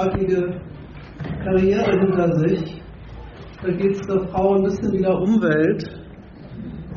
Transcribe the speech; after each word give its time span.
großartige 0.00 0.60
Karriere 1.44 2.00
hinter 2.00 2.32
sich. 2.38 2.82
Da 3.62 3.70
geht 3.72 3.92
es 3.92 4.06
der 4.06 4.26
Frau 4.28 4.54
ein 4.54 4.62
bisschen 4.62 4.92
wieder 4.92 5.20
Umwelt. 5.20 5.84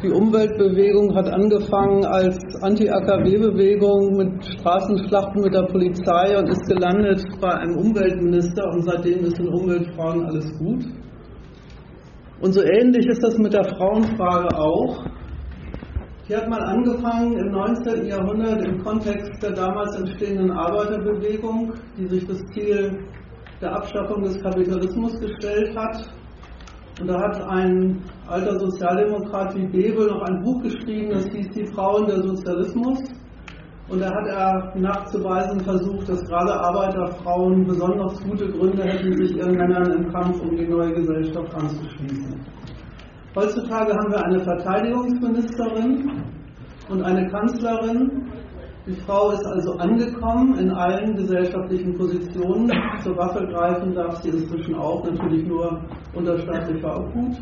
Die 0.02 0.12
Umweltbewegung 0.12 1.16
hat 1.16 1.30
angefangen 1.30 2.06
als 2.06 2.38
Anti-AKW-Bewegung 2.62 4.18
mit 4.18 4.46
Straßenschlachten 4.46 5.42
mit 5.42 5.54
der 5.54 5.64
Polizei 5.64 6.38
und 6.38 6.50
ist 6.50 6.66
gelandet 6.68 7.24
bei 7.40 7.54
einem 7.54 7.78
Umweltminister 7.78 8.66
und 8.72 8.84
seitdem 8.84 9.24
ist 9.24 9.40
in 9.40 9.48
Umweltfragen 9.48 10.26
alles 10.26 10.52
gut. 10.58 10.84
Und 12.42 12.52
so 12.52 12.62
ähnlich 12.62 13.06
ist 13.08 13.24
das 13.24 13.38
mit 13.38 13.54
der 13.54 13.64
Frauenfrage 13.64 14.58
auch. 14.58 15.06
Die 16.30 16.38
hat 16.38 16.48
mal 16.48 16.62
angefangen 16.62 17.38
im 17.38 17.52
19. 17.52 18.06
Jahrhundert 18.06 18.66
im 18.66 18.82
Kontext 18.82 19.44
der 19.44 19.52
damals 19.52 19.94
entstehenden 19.98 20.52
Arbeiterbewegung, 20.52 21.74
die 21.98 22.08
sich 22.08 22.26
das 22.26 22.40
Ziel 22.54 22.98
der 23.60 23.76
Abschaffung 23.76 24.24
des 24.24 24.42
Kapitalismus 24.42 25.20
gestellt 25.20 25.78
hat. 25.78 26.10
Und 27.02 27.08
da 27.08 27.20
hat 27.20 27.42
ein 27.50 28.02
alter 28.28 28.58
Sozialdemokrat 28.58 29.54
wie 29.58 29.68
Bebel 29.68 30.08
noch 30.08 30.22
ein 30.22 30.42
Buch 30.44 30.62
geschrieben, 30.64 31.10
das 31.10 31.26
hieß 31.26 31.50
Die 31.50 31.66
Frauen 31.74 32.06
der 32.06 32.22
Sozialismus. 32.22 33.00
Und 33.90 34.00
da 34.00 34.08
hat 34.08 34.28
er 34.28 34.74
nachzuweisen 34.80 35.60
versucht, 35.60 36.08
dass 36.08 36.24
gerade 36.24 36.54
Arbeiterfrauen 36.54 37.66
besonders 37.66 38.24
gute 38.24 38.48
Gründe 38.50 38.84
hätten, 38.84 39.18
sich 39.18 39.36
ihren 39.36 39.58
Männern 39.58 39.92
im 39.92 40.14
Kampf 40.14 40.40
um 40.40 40.56
die 40.56 40.68
neue 40.68 40.94
Gesellschaft 40.94 41.54
anzuschließen. 41.54 42.40
Heutzutage 43.36 43.94
haben 43.94 44.12
wir 44.12 44.24
eine 44.24 44.40
Verteidigungsministerin 44.42 46.24
und 46.88 47.02
eine 47.02 47.28
Kanzlerin. 47.30 48.32
Die 48.86 48.94
Frau 48.94 49.32
ist 49.32 49.44
also 49.48 49.74
angekommen 49.78 50.56
in 50.60 50.70
allen 50.70 51.16
gesellschaftlichen 51.16 51.98
Positionen. 51.98 52.72
Zur 53.02 53.18
Waffe 53.18 53.48
greifen 53.48 53.96
darf 53.96 54.22
sie 54.22 54.30
inzwischen 54.30 54.76
auch, 54.76 55.04
natürlich 55.04 55.48
nur 55.48 55.82
unter 56.14 56.38
staatlicher 56.38 57.00
Obhut. 57.00 57.38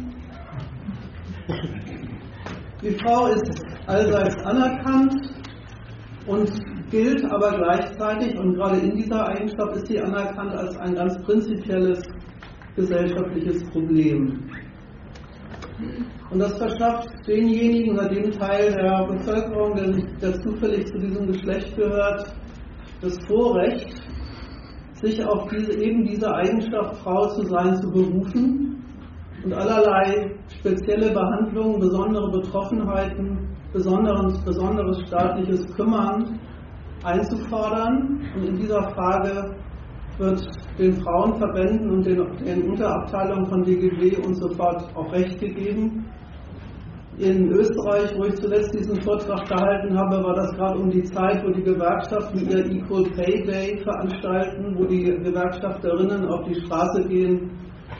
Die 2.81 2.97
Frau 3.03 3.27
ist 3.27 3.61
allseits 3.87 4.37
anerkannt 4.45 5.13
und 6.25 6.51
gilt 6.89 7.25
aber 7.31 7.51
gleichzeitig, 7.57 8.37
und 8.39 8.53
gerade 8.53 8.77
in 8.77 8.95
dieser 8.95 9.27
Eigenschaft 9.27 9.75
ist 9.75 9.87
sie 9.87 9.99
anerkannt 9.99 10.53
als 10.53 10.77
ein 10.77 10.95
ganz 10.95 11.21
prinzipielles 11.23 12.01
gesellschaftliches 12.77 13.69
Problem. 13.71 14.49
Und 16.29 16.39
das 16.39 16.57
verschafft 16.57 17.09
denjenigen 17.27 17.97
oder 17.97 18.07
dem 18.07 18.31
Teil 18.31 18.71
der 18.71 19.05
Bevölkerung, 19.05 19.75
der, 19.75 19.91
der 20.21 20.41
zufällig 20.41 20.85
zu 20.87 20.97
diesem 20.97 21.27
Geschlecht 21.27 21.75
gehört, 21.75 22.33
das 23.01 23.17
Vorrecht, 23.27 24.01
sich 25.01 25.23
auf 25.25 25.49
diese, 25.49 25.73
eben 25.73 26.05
diese 26.05 26.31
Eigenschaft, 26.33 26.97
Frau 26.97 27.27
zu 27.29 27.43
sein, 27.47 27.75
zu 27.81 27.89
berufen 27.89 28.83
und 29.43 29.53
allerlei 29.53 30.35
spezielle 30.59 31.11
Behandlungen, 31.11 31.79
besondere 31.79 32.31
Betroffenheiten, 32.31 33.49
besonderes, 33.73 34.39
besonderes 34.43 34.99
staatliches 35.07 35.65
Kümmern 35.75 36.39
einzufordern. 37.03 38.21
Und 38.35 38.45
in 38.45 38.55
dieser 38.57 38.83
Frage 38.91 39.55
wird 40.17 40.47
den 40.77 40.93
Frauenverbänden 40.93 41.89
und 41.89 42.05
den, 42.05 42.25
den 42.45 42.69
Unterabteilungen 42.69 43.45
von 43.47 43.63
DGB 43.63 44.17
und 44.25 44.35
so 44.35 44.49
fort 44.49 44.83
auch 44.95 45.11
Recht 45.11 45.39
gegeben. 45.39 46.05
In 47.17 47.49
Österreich, 47.51 48.17
wo 48.17 48.23
ich 48.23 48.35
zuletzt 48.35 48.73
diesen 48.73 48.99
Vortrag 49.01 49.47
gehalten 49.47 49.95
habe, 49.97 50.23
war 50.23 50.33
das 50.33 50.51
gerade 50.55 50.79
um 50.79 50.89
die 50.89 51.03
Zeit, 51.03 51.43
wo 51.45 51.51
die 51.51 51.61
Gewerkschaften 51.61 52.49
ihr 52.49 52.65
Equal 52.65 53.03
Pay 53.15 53.43
Day 53.45 53.77
veranstalten, 53.83 54.75
wo 54.77 54.85
die 54.85 55.03
Gewerkschafterinnen 55.03 56.25
auf 56.29 56.45
die 56.47 56.55
Straße 56.55 57.07
gehen 57.07 57.51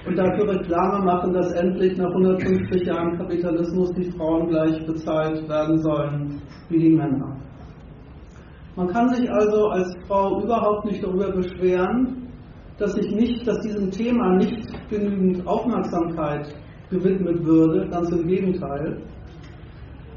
und 0.07 0.17
dafür 0.17 0.49
Reklame 0.49 1.05
machen, 1.05 1.33
dass 1.33 1.51
endlich 1.53 1.97
nach 1.97 2.09
150 2.09 2.87
Jahren 2.87 3.17
Kapitalismus 3.17 3.91
die 3.93 4.09
Frauen 4.11 4.47
gleich 4.47 4.83
bezahlt 4.85 5.47
werden 5.47 5.77
sollen 5.79 6.41
wie 6.69 6.79
die 6.79 6.95
Männer. 6.95 7.37
Man 8.75 8.87
kann 8.87 9.09
sich 9.09 9.29
also 9.29 9.67
als 9.67 9.93
Frau 10.07 10.41
überhaupt 10.41 10.85
nicht 10.85 11.03
darüber 11.03 11.31
beschweren, 11.31 12.30
dass 12.81 12.93
sich 12.93 13.11
nicht, 13.11 13.47
dass 13.47 13.59
diesem 13.59 13.91
Thema 13.91 14.37
nicht 14.37 14.67
genügend 14.89 15.45
Aufmerksamkeit 15.45 16.51
gewidmet 16.89 17.45
würde, 17.45 17.87
ganz 17.89 18.09
im 18.09 18.27
Gegenteil. 18.27 18.97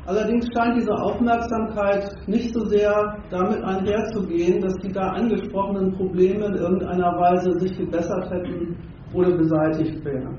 Allerdings 0.07 0.47
scheint 0.55 0.77
diese 0.77 0.95
Aufmerksamkeit 0.95 2.11
nicht 2.27 2.55
so 2.55 2.65
sehr 2.67 3.19
damit 3.31 3.63
einherzugehen, 3.63 4.61
dass 4.61 4.75
die 4.79 4.93
da 4.93 5.09
angesprochenen 5.11 5.93
Probleme 5.93 6.47
in 6.47 6.55
irgendeiner 6.55 7.13
Weise 7.19 7.59
sich 7.59 7.77
gebessert 7.77 8.31
hätten 8.31 8.77
oder 9.13 9.37
beseitigt 9.37 10.03
wären. 10.05 10.39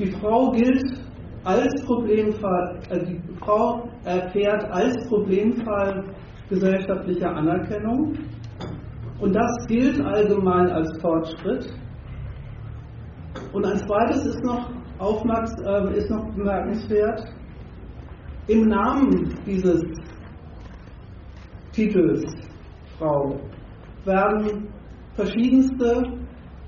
Die 0.00 0.10
Frau 0.12 0.50
gilt 0.50 0.84
als 1.44 1.84
Problemfall, 1.84 2.78
äh, 2.90 3.04
die 3.04 3.20
Frau 3.40 3.88
erfährt 4.04 4.64
als 4.70 5.08
Problemfall 5.08 6.04
gesellschaftliche 6.48 7.28
Anerkennung 7.28 8.14
und 9.20 9.34
das 9.34 9.66
gilt 9.66 10.00
allgemein 10.00 10.70
als 10.70 11.00
Fortschritt. 11.00 11.68
Und 13.52 13.64
ein 13.64 13.78
zweites 13.78 14.26
ist 14.26 14.44
noch, 14.44 14.70
aufmerks 14.98 15.52
äh, 15.64 15.96
ist 15.96 16.10
noch 16.10 16.24
bemerkenswert. 16.34 17.24
Im 18.46 18.68
Namen 18.68 19.34
dieses 19.44 19.82
Titels 21.72 22.24
Frau 22.98 23.38
werden 24.04 24.68
verschiedenste, 25.14 26.18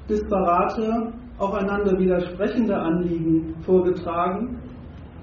disparate, 0.08 1.12
aufeinander 1.38 1.98
widersprechende 1.98 2.76
Anliegen 2.76 3.54
vorgetragen. 3.62 4.60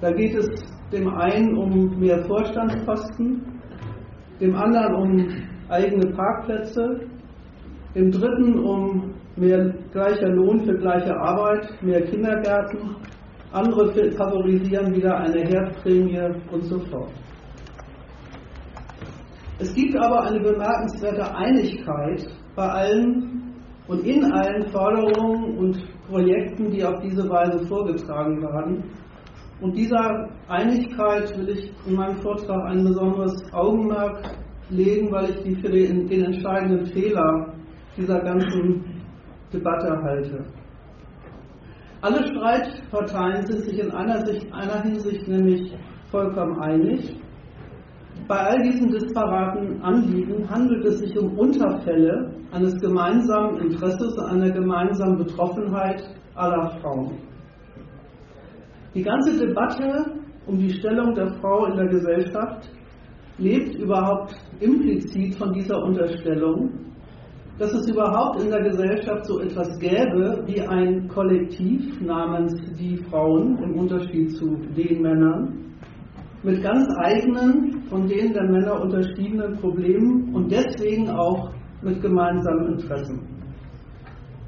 Da 0.01 0.11
geht 0.11 0.35
es 0.35 0.47
dem 0.91 1.09
einen 1.09 1.57
um 1.57 1.99
mehr 1.99 2.23
Vorstandsposten, 2.25 3.41
dem 4.39 4.55
anderen 4.55 4.95
um 4.95 5.27
eigene 5.69 6.11
Parkplätze, 6.13 7.01
dem 7.95 8.11
dritten 8.11 8.59
um 8.59 9.13
mehr 9.35 9.73
gleicher 9.91 10.29
Lohn 10.29 10.63
für 10.65 10.77
gleiche 10.77 11.15
Arbeit, 11.15 11.69
mehr 11.81 12.01
Kindergärten, 12.01 12.95
andere 13.51 14.11
favorisieren 14.11 14.93
wieder 14.95 15.17
eine 15.17 15.41
Herdprämie 15.41 16.19
und 16.51 16.63
so 16.63 16.79
fort. 16.79 17.11
Es 19.59 19.73
gibt 19.73 19.95
aber 19.95 20.23
eine 20.23 20.39
bemerkenswerte 20.39 21.35
Einigkeit 21.35 22.27
bei 22.55 22.67
allen 22.67 23.55
und 23.87 24.05
in 24.05 24.31
allen 24.31 24.67
Forderungen 24.67 25.57
und 25.57 25.83
Projekten, 26.09 26.69
die 26.71 26.83
auf 26.83 27.01
diese 27.01 27.27
Weise 27.29 27.65
vorgetragen 27.67 28.41
werden. 28.41 28.83
Und 29.59 29.75
dieser 29.75 30.29
Einigkeit 30.47 31.35
will 31.37 31.49
ich 31.49 31.71
in 31.87 31.95
meinem 31.95 32.17
Vortrag 32.17 32.65
ein 32.65 32.83
besonderes 32.83 33.41
Augenmerk 33.51 34.35
legen, 34.69 35.11
weil 35.11 35.31
ich 35.31 35.43
die 35.43 35.55
für 35.55 35.69
den, 35.69 36.07
den 36.07 36.25
entscheidenden 36.25 36.85
Fehler 36.87 37.53
dieser 37.97 38.19
ganzen 38.19 38.83
Debatte 39.51 40.01
halte. 40.03 40.45
Alle 42.01 42.27
Streitparteien 42.27 43.45
sind 43.47 43.61
sich 43.63 43.79
in 43.79 43.91
einer, 43.91 44.23
Sicht, 44.25 44.53
einer 44.53 44.81
Hinsicht 44.83 45.27
nämlich 45.27 45.73
vollkommen 46.11 46.59
einig. 46.59 47.15
Bei 48.27 48.37
all 48.37 48.61
diesen 48.61 48.89
disparaten 48.89 49.81
Anliegen 49.81 50.47
handelt 50.49 50.85
es 50.85 50.99
sich 50.99 51.17
um 51.17 51.37
Unterfälle 51.37 52.31
eines 52.51 52.79
gemeinsamen 52.79 53.57
Interesses, 53.61 54.17
einer 54.19 54.51
gemeinsamen 54.51 55.17
Betroffenheit 55.17 56.03
aller 56.35 56.69
Frauen. 56.81 57.17
Die 58.93 59.03
ganze 59.03 59.37
Debatte 59.37 60.13
um 60.45 60.57
die 60.57 60.73
Stellung 60.73 61.13
der 61.13 61.33
Frau 61.39 61.65
in 61.65 61.75
der 61.75 61.87
Gesellschaft 61.87 62.69
lebt 63.37 63.75
überhaupt 63.75 64.35
implizit 64.59 65.35
von 65.35 65.51
dieser 65.53 65.83
Unterstellung, 65.83 66.71
dass 67.59 67.73
es 67.73 67.89
überhaupt 67.89 68.41
in 68.41 68.51
der 68.51 68.61
Gesellschaft 68.61 69.25
so 69.25 69.39
etwas 69.39 69.79
gäbe 69.79 70.43
wie 70.45 70.61
ein 70.61 71.07
Kollektiv 71.07 71.99
namens 72.01 72.53
die 72.77 72.97
Frauen 73.09 73.57
im 73.63 73.79
Unterschied 73.79 74.35
zu 74.35 74.57
den 74.75 75.01
Männern, 75.01 75.75
mit 76.43 76.61
ganz 76.61 76.87
eigenen, 76.97 77.81
von 77.89 78.07
denen 78.07 78.33
der 78.33 78.43
Männer 78.43 78.79
unterschiedenen 78.79 79.57
Problemen 79.57 80.35
und 80.35 80.51
deswegen 80.51 81.09
auch 81.09 81.51
mit 81.81 81.99
gemeinsamen 82.01 82.73
Interessen. 82.73 83.21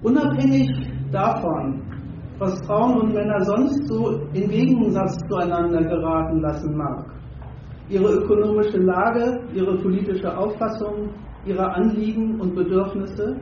Unabhängig 0.04 0.70
davon, 1.12 1.82
was 2.38 2.64
Frauen 2.68 3.02
und 3.02 3.14
Männer 3.14 3.44
sonst 3.44 3.88
so 3.88 4.22
im 4.34 4.50
Gegensatz 4.50 5.18
zueinander 5.28 5.84
geraten 5.84 6.42
lassen 6.42 6.78
mag, 6.78 7.06
ihre 7.90 8.14
ökonomische 8.14 8.78
Lage, 8.78 9.42
ihre 9.54 9.76
politische 9.78 10.38
Auffassung, 10.38 11.10
ihre 11.46 11.74
Anliegen 11.74 12.40
und 12.40 12.56
Bedürfnisse, 12.56 13.38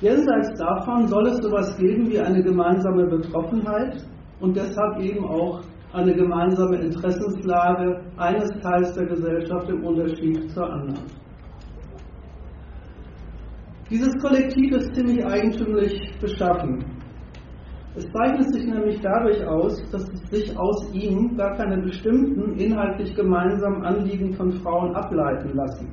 jenseits 0.00 0.58
davon 0.58 1.06
soll 1.08 1.26
es 1.28 1.38
sowas 1.38 1.76
geben 1.78 2.10
wie 2.10 2.20
eine 2.20 2.42
gemeinsame 2.42 3.06
Betroffenheit 3.06 4.04
und 4.40 4.56
deshalb 4.56 5.00
eben 5.00 5.24
auch 5.24 5.62
eine 5.92 6.14
gemeinsame 6.14 6.76
Interessenslage 6.76 8.00
eines 8.16 8.50
Teils 8.60 8.92
der 8.92 9.06
Gesellschaft 9.06 9.68
im 9.70 9.84
Unterschied 9.84 10.50
zur 10.50 10.70
anderen. 10.70 11.04
Dieses 13.88 14.12
Kollektiv 14.20 14.72
ist 14.72 14.94
ziemlich 14.94 15.24
eigentümlich 15.24 16.12
beschaffen. 16.20 16.84
Es 17.94 18.04
zeichnet 18.12 18.52
sich 18.52 18.66
nämlich 18.66 19.00
dadurch 19.00 19.42
aus, 19.46 19.80
dass 19.90 20.04
sich 20.30 20.54
aus 20.58 20.92
ihm 20.92 21.36
gar 21.36 21.56
keine 21.56 21.80
bestimmten 21.80 22.58
inhaltlich 22.58 23.14
gemeinsamen 23.14 23.84
Anliegen 23.84 24.34
von 24.34 24.52
Frauen 24.52 24.94
ableiten 24.94 25.54
lassen. 25.54 25.88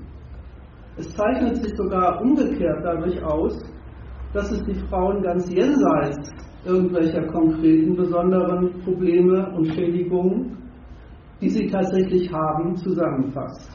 Es 0.98 1.10
zeichnet 1.16 1.58
sich 1.58 1.76
sogar 1.76 2.22
umgekehrt 2.22 2.84
dadurch 2.84 3.24
aus, 3.24 3.60
dass 4.34 4.52
es 4.52 4.64
die 4.64 4.76
Frauen 4.88 5.22
ganz 5.24 5.52
jenseits 5.52 6.32
irgendwelcher 6.66 7.26
konkreten 7.28 7.96
besonderen 7.96 8.80
Probleme 8.84 9.52
und 9.56 9.66
Schädigungen, 9.74 10.58
die 11.42 11.50
sie 11.50 11.68
tatsächlich 11.68 12.32
haben, 12.32 12.76
zusammenfasst. 12.78 13.70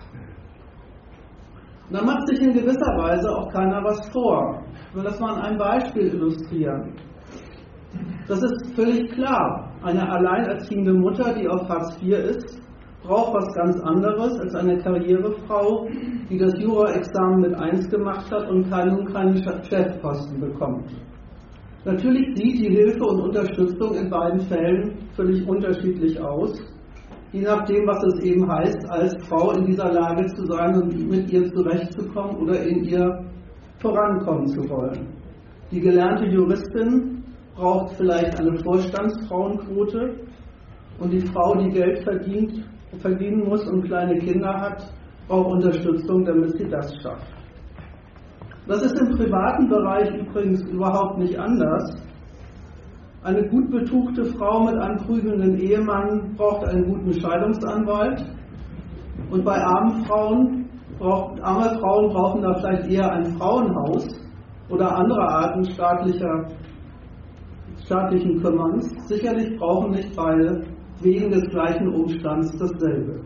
Da 1.90 2.04
macht 2.04 2.26
sich 2.28 2.40
in 2.40 2.52
gewisser 2.52 2.96
Weise 2.98 3.30
auch 3.30 3.50
keiner 3.52 3.82
was 3.82 4.08
vor. 4.10 4.62
Ich 4.90 4.94
will 4.94 5.04
das 5.04 5.18
mal 5.20 5.34
an 5.34 5.42
einem 5.42 5.58
Beispiel 5.58 6.14
illustrieren. 6.14 6.92
Das 8.26 8.42
ist 8.42 8.74
völlig 8.74 9.10
klar. 9.12 9.72
Eine 9.82 10.08
alleinerziehende 10.08 10.92
Mutter, 10.92 11.34
die 11.34 11.48
auf 11.48 11.68
Hartz 11.68 11.96
IV 12.02 12.12
ist, 12.12 12.57
braucht 13.08 13.34
was 13.34 13.54
ganz 13.54 13.80
anderes 13.80 14.38
als 14.38 14.54
eine 14.54 14.78
Karrierefrau, 14.78 15.88
die 16.30 16.38
das 16.38 16.52
Jura-Examen 16.60 17.40
mit 17.40 17.54
1 17.54 17.90
gemacht 17.90 18.30
hat 18.30 18.48
und 18.48 18.70
keinen, 18.70 19.04
keinen 19.12 19.42
Chefposten 19.64 20.38
bekommt. 20.40 20.90
Natürlich 21.84 22.36
sieht 22.36 22.60
die 22.60 22.68
Hilfe 22.68 23.04
und 23.04 23.20
Unterstützung 23.22 23.94
in 23.94 24.10
beiden 24.10 24.40
Fällen 24.40 24.98
völlig 25.16 25.48
unterschiedlich 25.48 26.20
aus 26.20 26.60
je 27.32 27.42
nachdem, 27.42 27.86
was 27.86 28.02
es 28.04 28.20
eben 28.20 28.50
heißt, 28.50 28.88
als 28.88 29.14
Frau 29.26 29.52
in 29.52 29.66
dieser 29.66 29.92
Lage 29.92 30.26
zu 30.34 30.46
sein 30.46 30.74
und 30.82 31.08
mit 31.08 31.30
ihr 31.30 31.50
zurechtzukommen 31.52 32.36
oder 32.36 32.62
in 32.62 32.84
ihr 32.84 33.24
vorankommen 33.80 34.46
zu 34.46 34.68
wollen. 34.68 35.08
Die 35.70 35.80
gelernte 35.80 36.26
Juristin 36.26 37.22
braucht 37.54 37.94
vielleicht 37.96 38.38
eine 38.40 38.56
Vorstandsfrauenquote 38.58 40.20
und 41.00 41.12
die 41.12 41.20
Frau, 41.20 41.54
die 41.56 41.70
Geld 41.70 42.02
verdient, 42.02 42.64
verdienen 42.96 43.48
muss 43.48 43.66
und 43.68 43.84
kleine 43.84 44.18
Kinder 44.18 44.52
hat, 44.60 44.92
braucht 45.28 45.50
Unterstützung, 45.50 46.24
damit 46.24 46.56
sie 46.56 46.68
das 46.68 46.94
schafft. 47.02 47.26
Das 48.66 48.82
ist 48.82 48.98
im 48.98 49.16
privaten 49.16 49.68
Bereich 49.68 50.10
übrigens 50.14 50.62
überhaupt 50.64 51.18
nicht 51.18 51.38
anders. 51.38 52.02
Eine 53.22 53.48
gut 53.48 53.70
betuchte 53.70 54.24
Frau 54.26 54.64
mit 54.64 54.76
einem 54.76 54.98
prügelnden 54.98 55.58
Ehemann 55.58 56.34
braucht 56.36 56.66
einen 56.68 56.84
guten 56.84 57.12
Scheidungsanwalt. 57.12 58.24
Und 59.30 59.44
bei 59.44 59.56
armen 59.56 60.04
Frauen, 60.04 60.68
braucht, 60.98 61.42
arme 61.42 61.78
Frauen 61.78 62.10
brauchen 62.10 62.42
da 62.42 62.54
vielleicht 62.54 62.88
eher 62.88 63.10
ein 63.10 63.26
Frauenhaus 63.38 64.06
oder 64.68 64.96
andere 64.96 65.20
Arten 65.20 65.64
staatlicher, 65.64 66.46
staatlichen 67.84 68.40
Kümmerns. 68.40 68.94
Sicherlich 69.08 69.58
brauchen 69.58 69.92
nicht 69.92 70.14
beide 70.14 70.62
wegen 71.00 71.30
des 71.30 71.48
gleichen 71.50 71.88
Umstands 71.88 72.56
dasselbe. 72.58 73.20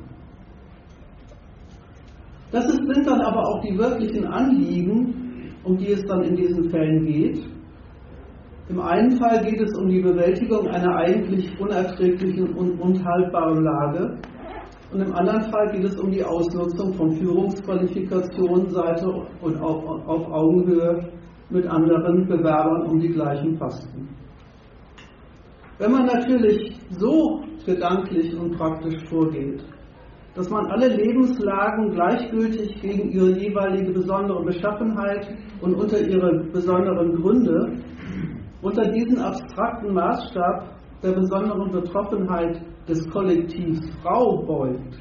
Das 2.50 2.66
sind 2.66 3.06
dann 3.06 3.20
aber 3.22 3.48
auch 3.48 3.60
die 3.62 3.76
wirklichen 3.78 4.26
Anliegen, 4.26 5.52
um 5.64 5.78
die 5.78 5.92
es 5.92 6.04
dann 6.04 6.22
in 6.22 6.36
diesen 6.36 6.69
Fällen 6.70 7.06
geht. 7.06 7.40
Im 8.69 8.80
einen 8.80 9.16
Fall 9.19 9.44
geht 9.44 9.60
es 9.60 9.76
um 9.76 9.88
die 9.88 10.00
Bewältigung 10.00 10.69
einer 10.69 10.96
eigentlich 10.96 11.58
unerträglichen 11.58 12.54
und 12.54 12.80
unhaltbaren 12.80 13.64
Lage. 13.64 14.19
Und 14.92 15.00
im 15.00 15.14
anderen 15.14 15.42
Fall 15.50 15.72
geht 15.72 15.84
es 15.84 15.98
um 15.98 16.10
die 16.10 16.22
Ausnutzung 16.22 16.92
von 16.94 17.12
Führungsqualifikationen 17.12 18.69
Seite 18.69 19.08
und 19.40 19.60
auf, 19.60 20.06
auf 20.06 20.30
Augenhöhe 20.30 21.08
mit 21.48 21.66
anderen 21.66 22.26
Bewerbern 22.26 22.82
um 22.82 23.00
die 23.00 23.08
gleichen 23.08 23.58
Posten. 23.58 24.08
Wenn 25.78 25.92
man 25.92 26.06
natürlich 26.06 26.76
so 26.90 27.42
gedanklich 27.64 28.36
und 28.38 28.56
praktisch 28.56 29.02
vorgeht, 29.08 29.62
dass 30.34 30.48
man 30.48 30.66
alle 30.66 30.88
Lebenslagen 30.88 31.90
gleichgültig 31.92 32.80
gegen 32.80 33.10
ihre 33.10 33.38
jeweilige 33.38 33.92
besondere 33.92 34.42
Beschaffenheit 34.44 35.28
und 35.60 35.74
unter 35.74 36.00
ihre 36.00 36.44
besonderen 36.52 37.14
Gründe 37.16 37.78
unter 38.62 38.90
diesen 38.90 39.19
abstrakten 39.19 39.92
Maßstab 39.92 40.76
der 41.02 41.12
besonderen 41.12 41.72
Betroffenheit 41.72 42.62
des 42.88 43.08
Kollektivs 43.10 43.90
Frau 44.02 44.42
beugt, 44.46 44.98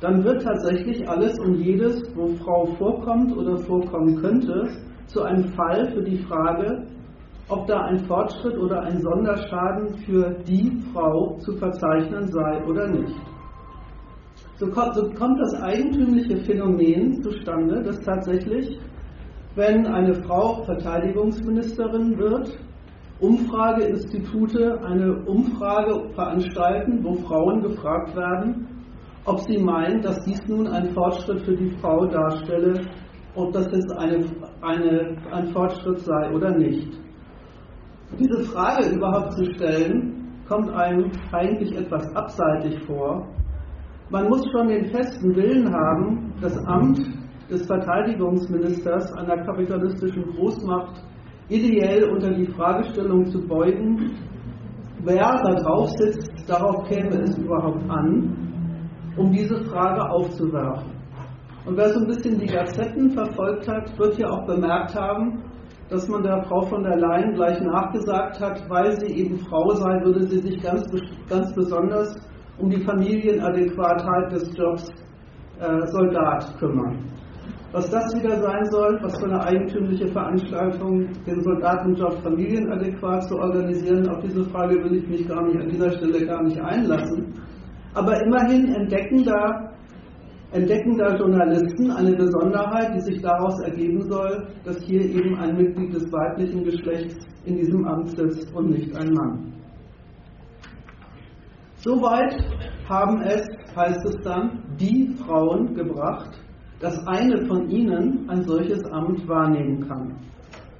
dann 0.00 0.24
wird 0.24 0.42
tatsächlich 0.42 1.08
alles 1.08 1.38
und 1.38 1.54
jedes, 1.56 2.02
wo 2.16 2.28
Frau 2.42 2.66
vorkommt 2.78 3.36
oder 3.36 3.58
vorkommen 3.58 4.16
könnte, 4.16 4.68
zu 5.06 5.22
einem 5.22 5.44
Fall 5.52 5.92
für 5.92 6.02
die 6.02 6.16
Frage, 6.24 6.86
ob 7.52 7.66
da 7.66 7.82
ein 7.82 7.98
Fortschritt 8.06 8.56
oder 8.56 8.82
ein 8.82 9.00
Sonderschaden 9.00 9.98
für 10.06 10.30
die 10.46 10.80
Frau 10.92 11.36
zu 11.38 11.52
verzeichnen 11.58 12.26
sei 12.28 12.64
oder 12.64 12.88
nicht. 12.88 13.14
So 14.56 14.68
kommt, 14.68 14.94
so 14.94 15.10
kommt 15.10 15.38
das 15.40 15.60
eigentümliche 15.60 16.38
Phänomen 16.38 17.22
zustande, 17.22 17.82
dass 17.82 18.00
tatsächlich 18.00 18.78
wenn 19.54 19.86
eine 19.86 20.14
Frau 20.14 20.62
Verteidigungsministerin 20.64 22.16
wird, 22.16 22.58
Umfrageinstitute 23.20 24.82
eine 24.82 25.14
Umfrage 25.26 26.08
veranstalten, 26.14 27.04
wo 27.04 27.14
Frauen 27.14 27.60
gefragt 27.62 28.16
werden, 28.16 28.66
ob 29.26 29.40
sie 29.40 29.58
meinen, 29.58 30.00
dass 30.00 30.24
dies 30.24 30.40
nun 30.48 30.66
ein 30.66 30.90
Fortschritt 30.90 31.42
für 31.42 31.54
die 31.54 31.70
Frau 31.80 32.06
darstelle, 32.06 32.80
ob 33.34 33.52
das 33.52 33.70
jetzt 33.72 33.92
eine, 33.92 34.24
eine, 34.62 35.16
ein 35.30 35.46
Fortschritt 35.48 36.00
sei 36.00 36.32
oder 36.32 36.56
nicht. 36.56 37.01
Diese 38.18 38.44
Frage 38.44 38.90
überhaupt 38.90 39.32
zu 39.32 39.44
stellen, 39.54 40.22
kommt 40.48 40.70
einem 40.70 41.10
eigentlich 41.32 41.74
etwas 41.76 42.14
abseitig 42.14 42.78
vor. 42.84 43.26
Man 44.10 44.28
muss 44.28 44.44
schon 44.50 44.68
den 44.68 44.86
festen 44.90 45.34
Willen 45.34 45.72
haben, 45.72 46.34
das 46.40 46.56
Amt 46.66 47.00
des 47.50 47.66
Verteidigungsministers 47.66 49.12
einer 49.14 49.42
kapitalistischen 49.44 50.24
Großmacht 50.34 51.02
ideell 51.48 52.04
unter 52.10 52.30
die 52.30 52.46
Fragestellung 52.46 53.26
zu 53.26 53.40
beugen, 53.46 54.12
wer 55.04 55.40
da 55.42 55.54
drauf 55.54 55.88
sitzt, 55.96 56.48
darauf 56.48 56.86
käme 56.88 57.22
es 57.22 57.36
überhaupt 57.38 57.88
an, 57.88 58.36
um 59.16 59.30
diese 59.32 59.64
Frage 59.64 60.08
aufzuwerfen. 60.10 60.92
Und 61.64 61.76
wer 61.76 61.88
so 61.90 62.00
ein 62.00 62.06
bisschen 62.06 62.38
die 62.38 62.46
Gazetten 62.46 63.10
verfolgt 63.10 63.68
hat, 63.68 63.98
wird 63.98 64.18
ja 64.18 64.28
auch 64.30 64.46
bemerkt 64.46 64.94
haben, 64.94 65.44
dass 65.92 66.08
man 66.08 66.22
der 66.22 66.42
Frau 66.44 66.62
von 66.62 66.82
der 66.82 66.96
Leyen 66.96 67.34
gleich 67.34 67.60
nachgesagt 67.60 68.40
hat, 68.40 68.68
weil 68.70 68.98
sie 68.98 69.12
eben 69.12 69.38
Frau 69.40 69.74
sei, 69.74 70.02
würde 70.02 70.26
sie 70.26 70.38
sich 70.38 70.62
ganz, 70.62 70.90
ganz 71.28 71.54
besonders 71.54 72.16
um 72.58 72.70
die 72.70 72.80
Familienadäquatheit 72.80 74.32
des 74.32 74.56
Jobs 74.56 74.88
äh, 75.60 75.86
Soldat 75.88 76.58
kümmern. 76.58 76.98
Was 77.72 77.90
das 77.90 78.14
wieder 78.14 78.40
sein 78.40 78.64
soll, 78.70 78.98
was 79.02 79.18
für 79.18 79.26
eine 79.26 79.42
eigentümliche 79.42 80.08
Veranstaltung, 80.08 81.08
den 81.26 81.40
Soldatenjob 81.42 82.22
familienadäquat 82.22 83.24
zu 83.28 83.38
organisieren, 83.38 84.08
auf 84.08 84.20
diese 84.20 84.44
Frage 84.44 84.76
will 84.84 84.96
ich 84.96 85.08
mich 85.08 85.28
gar 85.28 85.42
nicht 85.42 85.58
an 85.58 85.68
dieser 85.68 85.90
Stelle 85.90 86.26
gar 86.26 86.42
nicht 86.42 86.60
einlassen. 86.60 87.34
Aber 87.94 88.18
immerhin 88.24 88.74
entdecken 88.74 89.24
da, 89.24 89.71
entdecken 90.52 90.98
da 90.98 91.16
Journalisten 91.16 91.90
eine 91.90 92.14
Besonderheit, 92.14 92.94
die 92.94 93.00
sich 93.00 93.22
daraus 93.22 93.58
ergeben 93.60 94.02
soll, 94.02 94.46
dass 94.64 94.82
hier 94.82 95.00
eben 95.00 95.36
ein 95.36 95.56
Mitglied 95.56 95.94
des 95.94 96.12
weiblichen 96.12 96.64
Geschlechts 96.64 97.26
in 97.44 97.56
diesem 97.56 97.86
Amt 97.86 98.10
sitzt 98.10 98.54
und 98.54 98.70
nicht 98.70 98.94
ein 98.94 99.12
Mann. 99.12 99.52
Soweit 101.76 102.36
haben 102.88 103.22
es, 103.22 103.48
heißt 103.74 104.04
es 104.04 104.16
dann, 104.22 104.62
die 104.78 105.14
Frauen 105.24 105.74
gebracht, 105.74 106.38
dass 106.80 106.98
eine 107.06 107.44
von 107.46 107.68
ihnen 107.68 108.28
ein 108.28 108.42
solches 108.42 108.84
Amt 108.92 109.26
wahrnehmen 109.26 109.88
kann. 109.88 110.16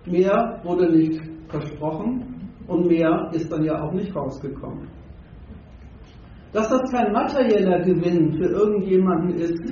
Mehr 0.07 0.61
wurde 0.64 0.93
nicht 0.93 1.21
versprochen 1.49 2.50
und 2.67 2.87
mehr 2.87 3.31
ist 3.33 3.50
dann 3.50 3.64
ja 3.64 3.83
auch 3.83 3.93
nicht 3.93 4.14
rausgekommen. 4.14 4.88
Dass 6.52 6.68
das 6.68 6.90
kein 6.90 7.12
materieller 7.12 7.80
Gewinn 7.80 8.35
für 8.35 8.49
irgendjemanden 8.49 9.35
ist, 9.38 9.62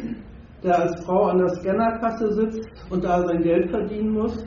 der 0.62 0.78
als 0.78 1.04
Frau 1.04 1.24
an 1.26 1.38
der 1.38 1.48
Scannerkasse 1.48 2.32
sitzt 2.32 2.70
und 2.90 3.04
da 3.04 3.22
sein 3.26 3.42
Geld 3.42 3.70
verdienen 3.70 4.12
muss, 4.12 4.44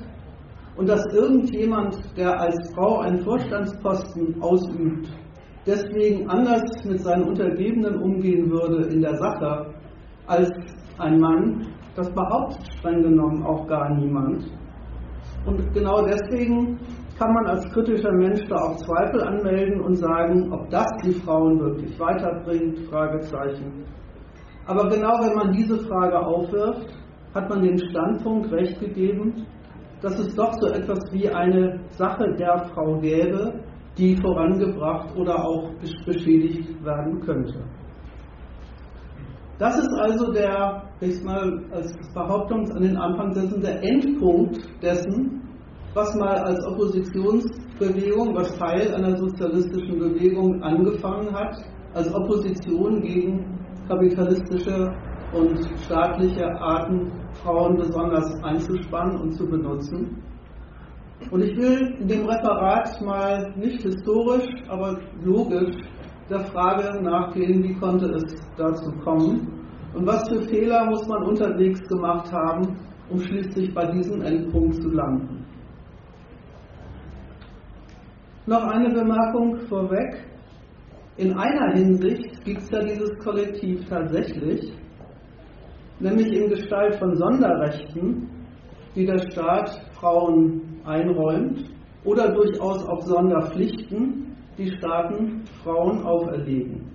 und 0.75 0.89
dass 0.89 1.05
irgendjemand, 1.13 1.95
der 2.17 2.39
als 2.39 2.73
Frau 2.73 2.99
einen 2.99 3.19
Vorstandsposten 3.19 4.41
ausübt, 4.41 5.07
deswegen 5.67 6.27
anders 6.29 6.63
mit 6.83 6.99
seinen 6.99 7.25
Untergebenen 7.25 8.01
umgehen 8.01 8.49
würde 8.49 8.87
in 8.87 9.01
der 9.01 9.15
Sache 9.17 9.73
als 10.25 10.51
ein 10.97 11.19
Mann, 11.19 11.67
das 11.95 12.09
behauptet 12.11 12.65
streng 12.79 13.03
genommen 13.03 13.43
auch 13.43 13.67
gar 13.67 13.93
niemand. 13.95 14.45
Und 15.45 15.73
genau 15.73 16.05
deswegen 16.05 16.79
kann 17.17 17.34
man 17.34 17.46
als 17.48 17.70
kritischer 17.72 18.12
Mensch 18.12 18.41
da 18.50 18.55
auch 18.55 18.77
Zweifel 18.77 19.22
anmelden 19.24 19.82
und 19.82 19.96
sagen, 19.96 20.51
ob 20.51 20.70
das 20.70 20.88
die 21.03 21.13
Frauen 21.13 21.60
wirklich 21.60 22.00
weiterbringt, 22.00 22.79
Fragezeichen. 22.89 23.86
Aber 24.65 24.89
genau 24.89 25.20
wenn 25.22 25.36
man 25.36 25.51
diese 25.53 25.77
Frage 25.79 26.20
aufwirft, 26.20 26.88
hat 27.34 27.50
man 27.50 27.62
den 27.62 27.77
Standpunkt 27.77 28.51
recht 28.51 28.79
gegeben, 28.79 29.46
dass 30.01 30.20
es 30.20 30.36
doch 30.36 30.53
so 30.60 30.67
etwas 30.67 31.00
wie 31.12 31.29
eine 31.29 31.79
Sache 31.91 32.25
der 32.38 32.65
Frau 32.74 33.00
gäbe, 33.00 33.53
die 33.98 34.15
vorangebracht 34.17 35.15
oder 35.15 35.46
auch 35.46 35.70
beschädigt 36.05 36.84
werden 36.84 37.20
könnte. 37.22 37.63
Das 39.60 39.77
ist 39.77 39.93
also 40.00 40.32
der, 40.32 40.84
ich 41.00 41.24
mal 41.24 41.63
als 41.72 41.96
Behauptung 42.13 42.70
an 42.72 42.82
den 42.82 42.98
Anfang 42.98 43.34
setzen, 43.34 43.62
der 43.62 43.82
Endpunkt 43.84 44.58
dessen, 44.82 45.41
was 45.93 46.15
mal 46.15 46.38
als 46.38 46.65
Oppositionsbewegung, 46.65 48.35
was 48.35 48.57
Teil 48.57 48.93
einer 48.95 49.15
sozialistischen 49.15 50.00
Bewegung 50.00 50.62
angefangen 50.63 51.31
hat, 51.33 51.55
als 51.93 52.13
Opposition 52.13 53.01
gegen 53.01 53.59
kapitalistische 53.88 54.91
und 55.31 55.59
staatliche 55.83 56.45
Arten, 56.59 57.12
Frauen 57.43 57.77
besonders 57.77 58.43
einzuspannen 58.43 59.19
und 59.21 59.33
zu 59.33 59.45
benutzen. 59.45 60.23
Und 61.31 61.41
ich 61.41 61.55
will 61.57 61.95
in 62.00 62.07
dem 62.07 62.25
Referat 62.25 63.00
mal 63.01 63.53
nicht 63.55 63.81
historisch, 63.83 64.47
aber 64.69 65.00
logisch 65.23 65.75
der 66.29 66.39
Frage 66.45 67.01
nachgehen, 67.01 67.63
wie 67.63 67.75
konnte 67.75 68.05
es 68.05 68.23
dazu 68.57 68.91
kommen 69.03 69.47
und 69.93 70.07
was 70.07 70.27
für 70.27 70.41
Fehler 70.43 70.85
muss 70.85 71.07
man 71.07 71.23
unterwegs 71.23 71.81
gemacht 71.88 72.31
haben, 72.31 72.77
um 73.09 73.19
schließlich 73.19 73.73
bei 73.73 73.91
diesem 73.91 74.21
Endpunkt 74.21 74.81
zu 74.81 74.89
landen. 74.89 75.42
Noch 78.45 78.63
eine 78.63 78.89
Bemerkung 78.89 79.55
vorweg. 79.69 80.25
In 81.15 81.31
einer 81.38 81.73
Hinsicht 81.75 82.43
gibt 82.43 82.62
es 82.63 82.69
ja 82.71 82.83
dieses 82.83 83.17
Kollektiv 83.19 83.85
tatsächlich, 83.88 84.73
nämlich 86.01 86.27
in 86.33 86.50
Gestalt 86.50 86.95
von 86.95 87.15
Sonderrechten, 87.15 88.27
die 88.95 89.05
der 89.05 89.19
Staat 89.31 89.69
Frauen 89.93 90.62
einräumt 90.83 91.69
oder 92.03 92.33
durchaus 92.33 92.85
auch 92.85 93.01
Sonderpflichten, 93.03 94.35
die 94.57 94.71
Staaten 94.75 95.43
Frauen 95.63 96.03
auferlegen. 96.03 96.91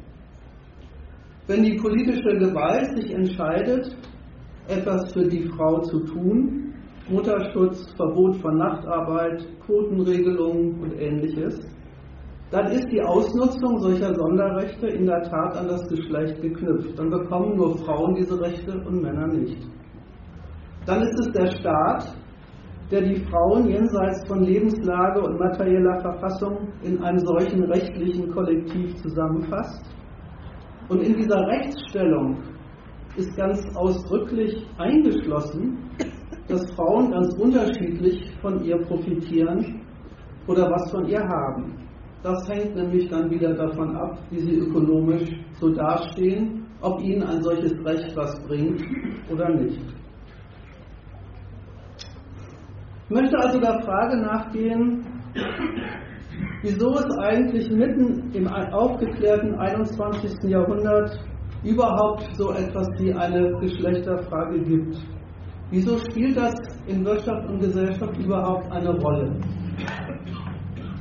Wenn 1.47 1.63
die 1.63 1.77
politische 1.77 2.37
Gewalt 2.37 2.95
sich 2.95 3.11
entscheidet, 3.11 3.97
etwas 4.69 5.15
für 5.15 5.27
die 5.27 5.49
Frau 5.49 5.81
zu 5.81 6.01
tun, 6.01 6.58
Mutterschutz, 7.11 7.93
Verbot 7.97 8.37
von 8.37 8.59
Nachtarbeit, 8.59 9.47
Quotenregelungen 9.65 10.81
und 10.81 10.93
ähnliches, 11.01 11.59
dann 12.51 12.73
ist 12.73 12.87
die 12.91 13.03
Ausnutzung 13.03 13.79
solcher 13.79 14.15
Sonderrechte 14.15 14.87
in 14.87 15.07
der 15.07 15.23
Tat 15.23 15.57
an 15.57 15.69
das 15.69 15.87
Geschlecht 15.89 16.41
geknüpft. 16.41 16.99
Dann 16.99 17.11
bekommen 17.11 17.57
nur 17.57 17.77
Frauen 17.79 18.15
diese 18.15 18.41
Rechte 18.41 18.73
und 18.87 19.03
Männer 19.03 19.27
nicht. 19.27 19.59
Dann 20.87 21.03
ist 21.03 21.19
es 21.21 21.33
der 21.33 21.51
Staat, 21.59 22.15
der 22.91 23.03
die 23.03 23.23
Frauen 23.27 23.69
jenseits 23.69 24.27
von 24.27 24.43
Lebenslage 24.43 25.21
und 25.21 25.39
materieller 25.39 26.01
Verfassung 26.01 26.69
in 26.83 27.03
einem 27.03 27.19
solchen 27.19 27.65
rechtlichen 27.65 28.31
Kollektiv 28.33 28.97
zusammenfasst. 28.97 29.85
Und 30.89 31.03
in 31.03 31.15
dieser 31.15 31.47
Rechtsstellung 31.47 32.39
ist 33.17 33.37
ganz 33.37 33.63
ausdrücklich 33.77 34.67
eingeschlossen, 34.79 35.77
dass 36.49 36.71
Frauen 36.73 37.11
ganz 37.11 37.35
unterschiedlich 37.35 38.33
von 38.41 38.65
ihr 38.65 38.79
profitieren 38.79 39.83
oder 40.47 40.71
was 40.71 40.91
von 40.91 41.07
ihr 41.07 41.21
haben. 41.21 41.75
Das 42.23 42.49
hängt 42.49 42.75
nämlich 42.75 43.09
dann 43.09 43.31
wieder 43.31 43.55
davon 43.55 43.95
ab, 43.97 44.19
wie 44.31 44.41
sie 44.41 44.57
ökonomisch 44.59 45.31
so 45.61 45.69
dastehen, 45.71 46.67
ob 46.81 47.01
ihnen 47.03 47.23
ein 47.23 47.43
solches 47.43 47.73
Recht 47.85 48.17
was 48.17 48.41
bringt 48.47 48.83
oder 49.31 49.51
nicht. 49.51 49.81
Ich 53.05 53.15
möchte 53.15 53.39
also 53.39 53.61
der 53.61 53.81
Frage 53.83 54.21
nachgehen, 54.21 55.03
wieso 56.63 56.91
es 56.91 57.19
eigentlich 57.19 57.71
mitten 57.71 58.31
im 58.33 58.49
aufgeklärten 58.49 59.55
21. 59.55 60.51
Jahrhundert 60.51 61.19
überhaupt 61.65 62.29
so 62.37 62.53
etwas 62.53 62.89
wie 62.99 63.13
eine 63.13 63.59
Geschlechterfrage 63.61 64.61
gibt. 64.61 64.99
Wieso 65.71 65.99
spielt 65.99 66.37
das 66.37 66.55
in 66.87 67.05
Wirtschaft 67.05 67.47
und 67.47 67.61
Gesellschaft 67.61 68.17
überhaupt 68.19 68.71
eine 68.73 68.91
Rolle? 69.01 69.39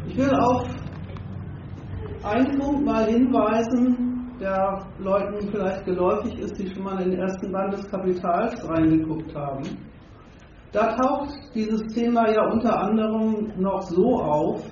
Ich 0.08 0.18
will 0.18 0.34
auf 0.36 0.68
einen 2.24 2.60
Punkt 2.60 2.86
mal 2.86 3.06
hinweisen, 3.06 4.36
der 4.40 4.86
Leuten 5.00 5.50
vielleicht 5.50 5.86
geläufig 5.86 6.38
ist, 6.40 6.60
die 6.60 6.68
schon 6.68 6.84
mal 6.84 7.02
in 7.02 7.12
den 7.12 7.20
ersten 7.20 7.52
Band 7.52 7.74
des 7.74 7.90
Kapitals 7.90 8.70
reingeguckt 8.70 9.34
haben. 9.34 9.64
Da 10.74 10.96
taucht 10.96 11.34
dieses 11.56 11.82
Thema 11.94 12.30
ja 12.30 12.52
unter 12.52 12.78
anderem 12.78 13.54
noch 13.58 13.82
so 13.84 14.22
auf, 14.22 14.64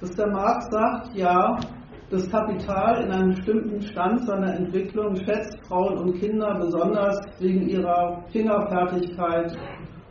dass 0.00 0.10
der 0.10 0.30
Marx 0.30 0.68
sagt, 0.70 1.16
ja, 1.16 1.58
das 2.14 2.30
Kapital 2.30 3.04
in 3.04 3.10
einem 3.10 3.30
bestimmten 3.30 3.82
Stand 3.82 4.24
seiner 4.24 4.54
Entwicklung 4.54 5.16
schätzt 5.16 5.58
Frauen 5.66 5.98
und 5.98 6.20
Kinder 6.20 6.54
besonders 6.60 7.18
wegen 7.40 7.68
ihrer 7.68 8.22
Fingerfertigkeit 8.30 9.56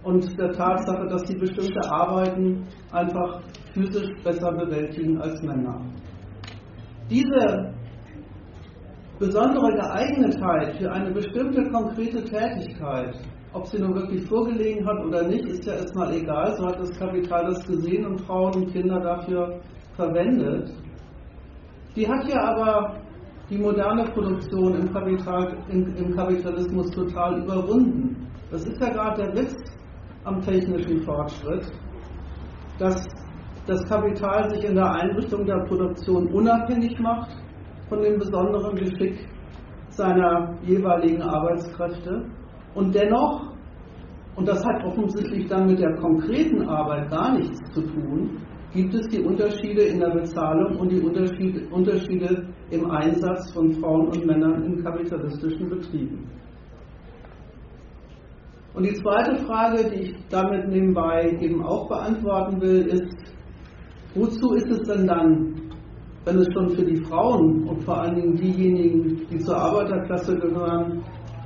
und 0.03 0.37
der 0.37 0.51
Tatsache, 0.51 1.07
dass 1.07 1.25
sie 1.27 1.37
bestimmte 1.37 1.79
Arbeiten 1.89 2.67
einfach 2.91 3.41
physisch 3.73 4.09
besser 4.21 4.51
bewältigen 4.51 5.21
als 5.21 5.41
Männer. 5.43 5.79
Diese 7.09 7.73
besondere 9.17 9.73
Geeignetheit 9.73 10.75
für 10.75 10.91
eine 10.91 11.11
bestimmte 11.11 11.69
konkrete 11.71 12.21
Tätigkeit 12.25 13.15
ob 13.53 13.67
sie 13.67 13.77
nun 13.77 13.93
wirklich 13.93 14.25
vorgelegen 14.25 14.83
hat 14.83 14.99
oder 15.05 15.27
nicht, 15.27 15.45
ist 15.45 15.63
ja 15.65 15.73
erstmal 15.73 16.11
egal. 16.11 16.55
So 16.57 16.65
hat 16.65 16.79
das 16.79 16.89
Kapital 16.97 17.45
das 17.45 17.63
gesehen 17.67 18.03
und 18.03 18.19
Frauen 18.21 18.55
und 18.55 18.73
Kinder 18.73 18.99
dafür 18.99 19.61
verwendet. 19.95 20.71
Die 21.95 22.07
hat 22.07 22.27
ja 22.27 22.41
aber 22.41 22.95
die 23.49 23.57
moderne 23.57 24.05
Produktion 24.05 24.73
im, 24.73 24.91
Kapital, 24.91 25.57
im, 25.69 25.95
im 25.95 26.15
Kapitalismus 26.15 26.89
total 26.91 27.43
überwunden. 27.43 28.27
Das 28.49 28.65
ist 28.65 28.81
ja 28.81 28.89
gerade 28.89 29.23
der 29.23 29.35
Witz 29.35 29.55
am 30.23 30.41
technischen 30.41 31.01
Fortschritt, 31.03 31.71
dass 32.79 33.05
das 33.67 33.83
Kapital 33.87 34.49
sich 34.49 34.63
in 34.63 34.75
der 34.75 34.91
Einrichtung 34.91 35.45
der 35.45 35.63
Produktion 35.67 36.27
unabhängig 36.33 36.99
macht 36.99 37.29
von 37.89 38.01
dem 38.01 38.17
besonderen 38.17 38.75
Geschick 38.75 39.29
seiner 39.89 40.55
jeweiligen 40.63 41.21
Arbeitskräfte 41.21 42.25
und 42.73 42.95
dennoch, 42.95 43.53
und 44.35 44.47
das 44.47 44.65
hat 44.65 44.83
offensichtlich 44.83 45.47
dann 45.47 45.67
mit 45.67 45.79
der 45.79 45.95
konkreten 45.97 46.67
Arbeit 46.67 47.11
gar 47.11 47.33
nichts 47.33 47.59
zu 47.71 47.81
tun, 47.81 48.41
gibt 48.73 48.93
es 48.95 49.07
die 49.07 49.21
Unterschiede 49.21 49.83
in 49.83 49.99
der 49.99 50.09
Bezahlung 50.09 50.79
und 50.79 50.91
die 50.91 50.99
Unterschiede, 50.99 51.67
Unterschiede 51.69 52.47
im 52.71 52.89
Einsatz 52.89 53.51
von 53.53 53.71
Frauen 53.73 54.07
und 54.07 54.25
Männern 54.25 54.63
in 54.63 54.83
kapitalistischen 54.83 55.69
Betrieben. 55.69 56.27
Und 58.73 58.83
die 58.87 58.93
zweite 58.95 59.35
Frage, 59.45 59.89
die 59.91 60.01
ich 60.01 60.15
damit 60.29 60.67
nebenbei 60.67 61.37
eben 61.39 61.63
auch 61.63 61.87
beantworten 61.87 62.59
will, 62.59 62.87
ist, 62.87 63.15
wozu 64.15 64.53
ist 64.53 64.69
es 64.71 64.81
denn 64.87 65.05
dann, 65.05 65.53
wenn 66.25 66.39
es 66.39 66.47
schon 66.53 66.69
für 66.69 66.83
die 66.83 67.03
Frauen 67.05 67.67
und 67.67 67.83
vor 67.83 68.01
allen 68.01 68.15
Dingen 68.15 68.35
diejenigen, 68.35 69.27
die 69.29 69.37
zur 69.39 69.57
Arbeiterklasse 69.57 70.35
gehören, 70.39 71.03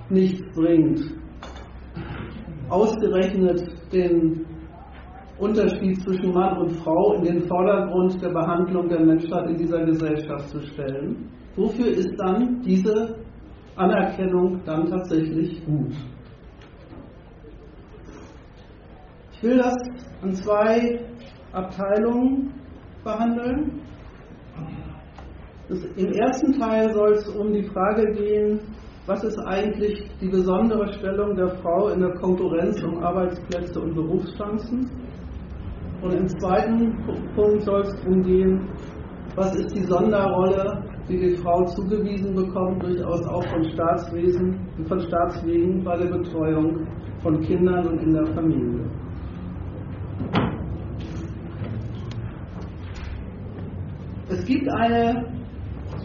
nichts 0.09 0.41
bringt, 0.55 1.01
ausgerechnet 2.69 3.61
den 3.91 4.45
Unterschied 5.39 6.01
zwischen 6.01 6.33
Mann 6.33 6.57
und 6.57 6.71
Frau 6.77 7.13
in 7.13 7.23
den 7.23 7.47
Vordergrund 7.47 8.21
der 8.21 8.29
Behandlung 8.29 8.89
der 8.89 9.01
Menschheit 9.01 9.49
in 9.49 9.57
dieser 9.57 9.85
Gesellschaft 9.85 10.49
zu 10.49 10.61
stellen. 10.61 11.29
Wofür 11.55 11.87
ist 11.87 12.13
dann 12.17 12.61
diese 12.61 13.15
Anerkennung 13.75 14.61
dann 14.65 14.89
tatsächlich 14.89 15.63
gut? 15.65 15.93
Ich 19.33 19.43
will 19.43 19.57
das 19.57 19.75
an 20.23 20.33
zwei 20.33 20.99
Abteilungen 21.51 22.51
behandeln. 23.03 23.81
Im 25.69 26.11
ersten 26.13 26.53
Teil 26.59 26.91
soll 26.93 27.13
es 27.13 27.27
um 27.29 27.53
die 27.53 27.63
Frage 27.63 28.11
gehen, 28.13 28.59
was 29.05 29.23
ist 29.23 29.39
eigentlich 29.45 30.09
die 30.19 30.27
besondere 30.27 30.91
Stellung 30.93 31.35
der 31.35 31.49
Frau 31.61 31.89
in 31.89 32.01
der 32.01 32.13
Konkurrenz 32.15 32.81
um 32.83 33.03
Arbeitsplätze 33.03 33.79
und 33.79 33.93
Berufschancen? 33.93 34.89
Und 36.01 36.13
im 36.13 36.27
zweiten 36.27 36.95
Punkt 37.35 37.63
soll 37.63 37.81
es 37.81 38.01
darum 38.01 38.21
gehen, 38.21 38.69
was 39.35 39.55
ist 39.55 39.75
die 39.75 39.83
Sonderrolle, 39.83 40.83
die 41.09 41.17
die 41.17 41.35
Frau 41.37 41.63
zugewiesen 41.65 42.35
bekommt, 42.35 42.83
durchaus 42.83 43.25
auch 43.27 43.43
von 43.47 43.63
Staatswesen, 43.63 44.59
von 44.87 44.99
Staatswegen 44.99 45.83
bei 45.83 45.97
der 45.97 46.07
Betreuung 46.07 46.87
von 47.21 47.39
Kindern 47.41 47.87
und 47.87 48.01
in 48.01 48.13
der 48.13 48.25
Familie. 48.27 48.85
Es 54.29 54.45
gibt 54.45 54.67
eine 54.69 55.25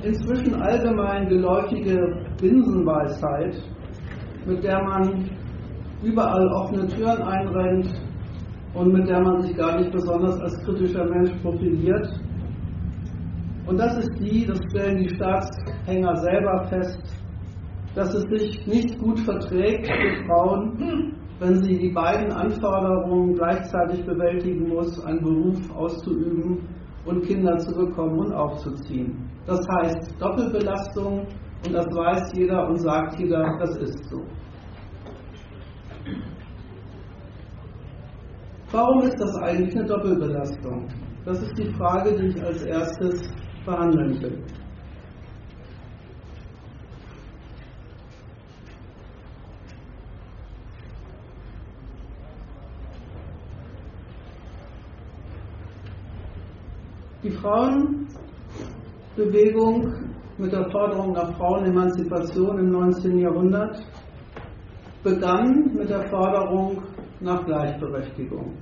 inzwischen 0.02 0.54
allgemein 0.54 1.28
geläufige 1.28 2.25
Binsenweisheit, 2.40 3.62
mit 4.46 4.62
der 4.64 4.82
man 4.82 5.30
überall 6.02 6.49
offene 6.49 6.87
Türen 6.88 7.22
einrennt, 7.22 7.92
und 8.74 8.92
mit 8.92 9.08
der 9.08 9.20
man 9.20 9.42
sich 9.42 9.56
gar 9.56 9.78
nicht 9.78 9.92
besonders 9.92 10.40
als 10.40 10.58
kritischer 10.64 11.04
Mensch 11.04 11.32
profiliert. 11.42 12.08
Und 13.66 13.78
das 13.78 13.98
ist 13.98 14.10
die, 14.18 14.46
das 14.46 14.58
stellen 14.70 14.98
die 14.98 15.14
Staatshänger 15.14 16.16
selber 16.16 16.64
fest, 16.68 17.22
dass 17.94 18.14
es 18.14 18.24
sich 18.30 18.66
nicht 18.66 18.98
gut 18.98 19.20
verträgt 19.20 19.86
für 19.86 20.24
Frauen, 20.26 21.14
wenn 21.38 21.62
sie 21.62 21.76
die 21.76 21.92
beiden 21.92 22.32
Anforderungen 22.32 23.34
gleichzeitig 23.34 24.04
bewältigen 24.06 24.68
muss, 24.68 25.04
einen 25.04 25.20
Beruf 25.20 25.58
auszuüben 25.74 26.68
und 27.04 27.22
Kinder 27.24 27.56
zu 27.58 27.74
bekommen 27.74 28.18
und 28.18 28.32
aufzuziehen. 28.32 29.28
Das 29.46 29.60
heißt 29.68 30.20
Doppelbelastung 30.20 31.26
und 31.66 31.72
das 31.72 31.86
weiß 31.86 32.32
jeder 32.34 32.68
und 32.68 32.78
sagt 32.80 33.18
jeder, 33.18 33.56
das 33.58 33.76
ist 33.78 34.08
so. 34.08 34.22
Warum 38.72 39.02
ist 39.02 39.20
das 39.20 39.36
eigentlich 39.36 39.76
eine 39.76 39.84
Doppelbelastung? 39.84 40.88
Das 41.26 41.42
ist 41.42 41.58
die 41.58 41.70
Frage, 41.74 42.16
die 42.16 42.28
ich 42.28 42.42
als 42.42 42.62
erstes 42.62 43.30
behandeln 43.66 44.22
will. 44.22 44.42
Die 57.22 57.30
Frauenbewegung 57.30 59.92
mit 60.38 60.50
der 60.50 60.70
Forderung 60.70 61.12
nach 61.12 61.36
Frauenemanzipation 61.36 62.58
im 62.58 62.70
19. 62.70 63.18
Jahrhundert 63.18 63.86
begann 65.04 65.74
mit 65.74 65.90
der 65.90 66.08
Forderung 66.08 66.82
nach 67.22 67.44
Gleichberechtigung. 67.46 68.52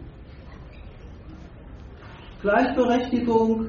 Gleichberechtigung, 2.42 3.66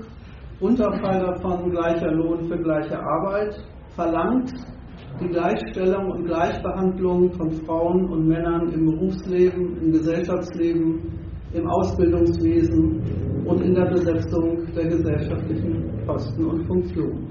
Unterfall 0.60 1.20
davon 1.20 1.72
gleicher 1.72 2.12
Lohn 2.12 2.48
für 2.48 2.58
gleiche 2.58 2.98
Arbeit, 2.98 3.60
verlangt 3.96 4.54
die 5.20 5.28
Gleichstellung 5.28 6.12
und 6.12 6.26
Gleichbehandlung 6.26 7.34
von 7.34 7.52
Frauen 7.66 8.06
und 8.10 8.28
Männern 8.28 8.70
im 8.70 8.86
Berufsleben, 8.86 9.78
im 9.82 9.92
Gesellschaftsleben, 9.92 11.00
im 11.54 11.68
Ausbildungswesen 11.68 13.44
und 13.46 13.62
in 13.62 13.74
der 13.74 13.86
Besetzung 13.86 14.66
der 14.74 14.88
gesellschaftlichen 14.88 16.06
Posten 16.06 16.46
und 16.46 16.66
Funktionen. 16.66 17.28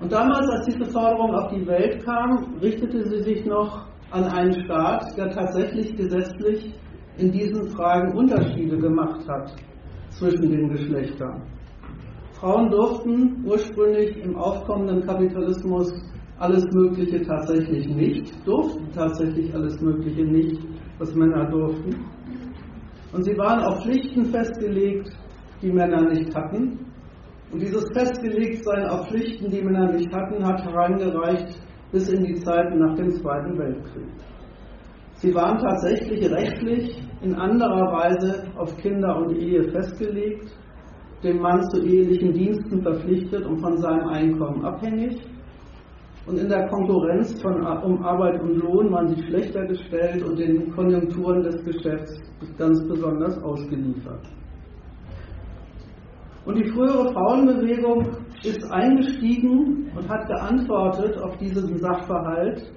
Und 0.00 0.12
damals, 0.12 0.48
als 0.48 0.66
diese 0.66 0.90
Forderung 0.90 1.34
auf 1.34 1.50
die 1.52 1.66
Welt 1.66 2.04
kam, 2.04 2.54
richtete 2.60 3.04
sie 3.04 3.22
sich 3.22 3.44
noch 3.46 3.89
an 4.10 4.24
einen 4.24 4.64
Staat, 4.64 5.16
der 5.16 5.30
tatsächlich 5.30 5.94
gesetzlich 5.96 6.74
in 7.18 7.30
diesen 7.30 7.68
Fragen 7.68 8.16
Unterschiede 8.16 8.76
gemacht 8.78 9.28
hat 9.28 9.54
zwischen 10.10 10.50
den 10.50 10.68
Geschlechtern. 10.70 11.42
Frauen 12.32 12.70
durften 12.70 13.44
ursprünglich 13.44 14.16
im 14.18 14.36
aufkommenden 14.36 15.06
Kapitalismus 15.06 15.92
alles 16.38 16.64
Mögliche 16.72 17.20
tatsächlich 17.22 17.86
nicht, 17.88 18.34
durften 18.46 18.90
tatsächlich 18.94 19.54
alles 19.54 19.78
Mögliche 19.80 20.24
nicht, 20.24 20.58
was 20.98 21.14
Männer 21.14 21.44
durften. 21.50 21.94
Und 23.12 23.24
sie 23.24 23.36
waren 23.36 23.60
auf 23.64 23.82
Pflichten 23.82 24.24
festgelegt, 24.26 25.10
die 25.60 25.70
Männer 25.70 26.08
nicht 26.08 26.34
hatten. 26.34 26.78
Und 27.52 27.60
dieses 27.60 27.84
Festgelegtsein 27.92 28.88
auf 28.88 29.08
Pflichten, 29.08 29.50
die 29.50 29.62
Männer 29.62 29.92
nicht 29.92 30.10
hatten, 30.14 30.42
hat 30.46 30.64
herangereicht 30.64 31.60
bis 31.92 32.08
in 32.08 32.24
die 32.24 32.34
Zeiten 32.34 32.78
nach 32.78 32.94
dem 32.96 33.10
Zweiten 33.10 33.58
Weltkrieg. 33.58 34.08
Sie 35.14 35.34
waren 35.34 35.58
tatsächlich 35.58 36.30
rechtlich 36.30 37.02
in 37.20 37.34
anderer 37.34 37.92
Weise 37.92 38.44
auf 38.56 38.74
Kinder 38.78 39.16
und 39.18 39.36
Ehe 39.36 39.64
festgelegt, 39.70 40.50
dem 41.22 41.40
Mann 41.40 41.62
zu 41.70 41.82
ehelichen 41.82 42.32
Diensten 42.32 42.80
verpflichtet 42.80 43.44
und 43.44 43.60
von 43.60 43.76
seinem 43.76 44.08
Einkommen 44.08 44.64
abhängig. 44.64 45.20
Und 46.26 46.38
in 46.38 46.48
der 46.48 46.68
Konkurrenz 46.68 47.40
von, 47.42 47.60
um 47.82 48.02
Arbeit 48.02 48.40
und 48.40 48.56
Lohn 48.56 48.90
waren 48.92 49.08
sie 49.08 49.22
schlechter 49.24 49.66
gestellt 49.66 50.22
und 50.22 50.38
den 50.38 50.70
Konjunkturen 50.72 51.42
des 51.42 51.62
Geschäfts 51.64 52.22
ganz 52.56 52.86
besonders 52.86 53.42
ausgeliefert. 53.42 54.22
Und 56.50 56.56
die 56.56 56.68
frühere 56.72 57.12
Frauenbewegung 57.12 58.08
ist 58.42 58.64
eingestiegen 58.72 59.88
und 59.94 60.08
hat 60.08 60.26
geantwortet 60.26 61.16
auf 61.18 61.36
diesen 61.36 61.78
Sachverhalt 61.78 62.72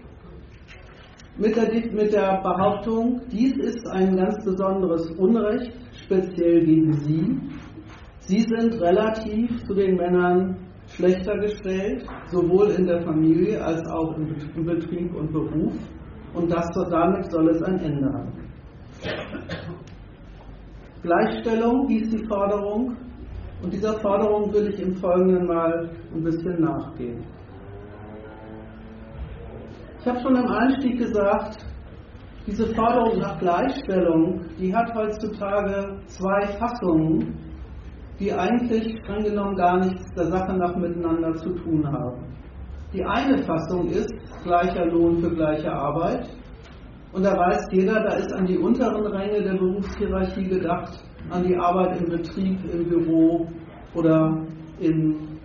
mit 1.40 1.56
der, 1.56 1.74
mit 1.92 2.14
der 2.14 2.40
Behauptung, 2.44 3.22
dies 3.32 3.54
ist 3.58 3.84
ein 3.88 4.16
ganz 4.16 4.46
besonderes 4.46 5.10
Unrecht, 5.18 5.72
speziell 6.04 6.64
gegen 6.64 6.94
sie. 6.94 7.40
Sie 8.20 8.42
sind 8.42 8.80
relativ 8.80 9.64
zu 9.66 9.74
den 9.74 9.96
Männern 9.96 10.56
schlechter 10.90 11.40
gestellt, 11.40 12.06
sowohl 12.28 12.70
in 12.78 12.86
der 12.86 13.02
Familie 13.02 13.60
als 13.60 13.84
auch 13.90 14.16
im 14.16 14.66
Betrieb 14.66 15.16
und 15.16 15.34
Beruf. 15.34 15.74
Und 16.36 16.52
das, 16.52 16.70
damit 16.92 17.32
soll 17.32 17.50
es 17.50 17.64
ein 17.64 17.80
Ende 17.80 18.14
haben. 18.14 18.34
Gleichstellung 21.02 21.88
hieß 21.88 22.12
die 22.12 22.28
Forderung, 22.28 22.96
und 23.64 23.72
dieser 23.72 23.98
Forderung 24.00 24.54
will 24.54 24.68
ich 24.74 24.80
im 24.80 24.94
Folgenden 24.98 25.48
mal 25.48 25.90
ein 26.14 26.24
bisschen 26.24 26.62
nachgehen. 26.62 27.24
Ich 30.02 30.06
habe 30.06 30.20
schon 30.20 30.36
im 30.36 30.48
Einstieg 30.48 30.98
gesagt, 30.98 31.66
diese 32.46 32.68
Forderung 32.76 33.20
nach 33.20 33.40
Gleichstellung, 33.40 34.42
die 34.60 34.76
hat 34.76 34.94
heutzutage 34.94 35.98
zwei 36.08 36.46
Fassungen, 36.60 37.40
die 38.20 38.34
eigentlich 38.34 39.00
streng 39.00 39.24
genommen 39.24 39.56
gar 39.56 39.78
nichts 39.80 40.14
der 40.14 40.26
Sache 40.26 40.54
nach 40.58 40.76
miteinander 40.76 41.34
zu 41.36 41.52
tun 41.52 41.90
haben. 41.90 42.22
Die 42.92 43.04
eine 43.04 43.38
Fassung 43.44 43.88
ist 43.88 44.14
gleicher 44.44 44.86
Lohn 44.88 45.20
für 45.20 45.34
gleiche 45.34 45.72
Arbeit. 45.72 46.28
Und 47.14 47.24
da 47.24 47.38
weiß 47.38 47.68
jeder, 47.72 48.04
da 48.04 48.16
ist 48.16 48.34
an 48.34 48.46
die 48.46 48.58
unteren 48.58 49.08
Ränge 49.08 49.42
der 49.42 49.54
Berufshierarchie 49.54 50.50
gedacht, 50.50 51.00
an 51.30 51.44
die 51.44 51.56
Arbeit 51.56 52.02
im 52.02 52.10
Betrieb, 52.10 52.60
im 52.72 52.90
Büro 52.90 53.48
oder 53.96 54.46
im 54.80 55.40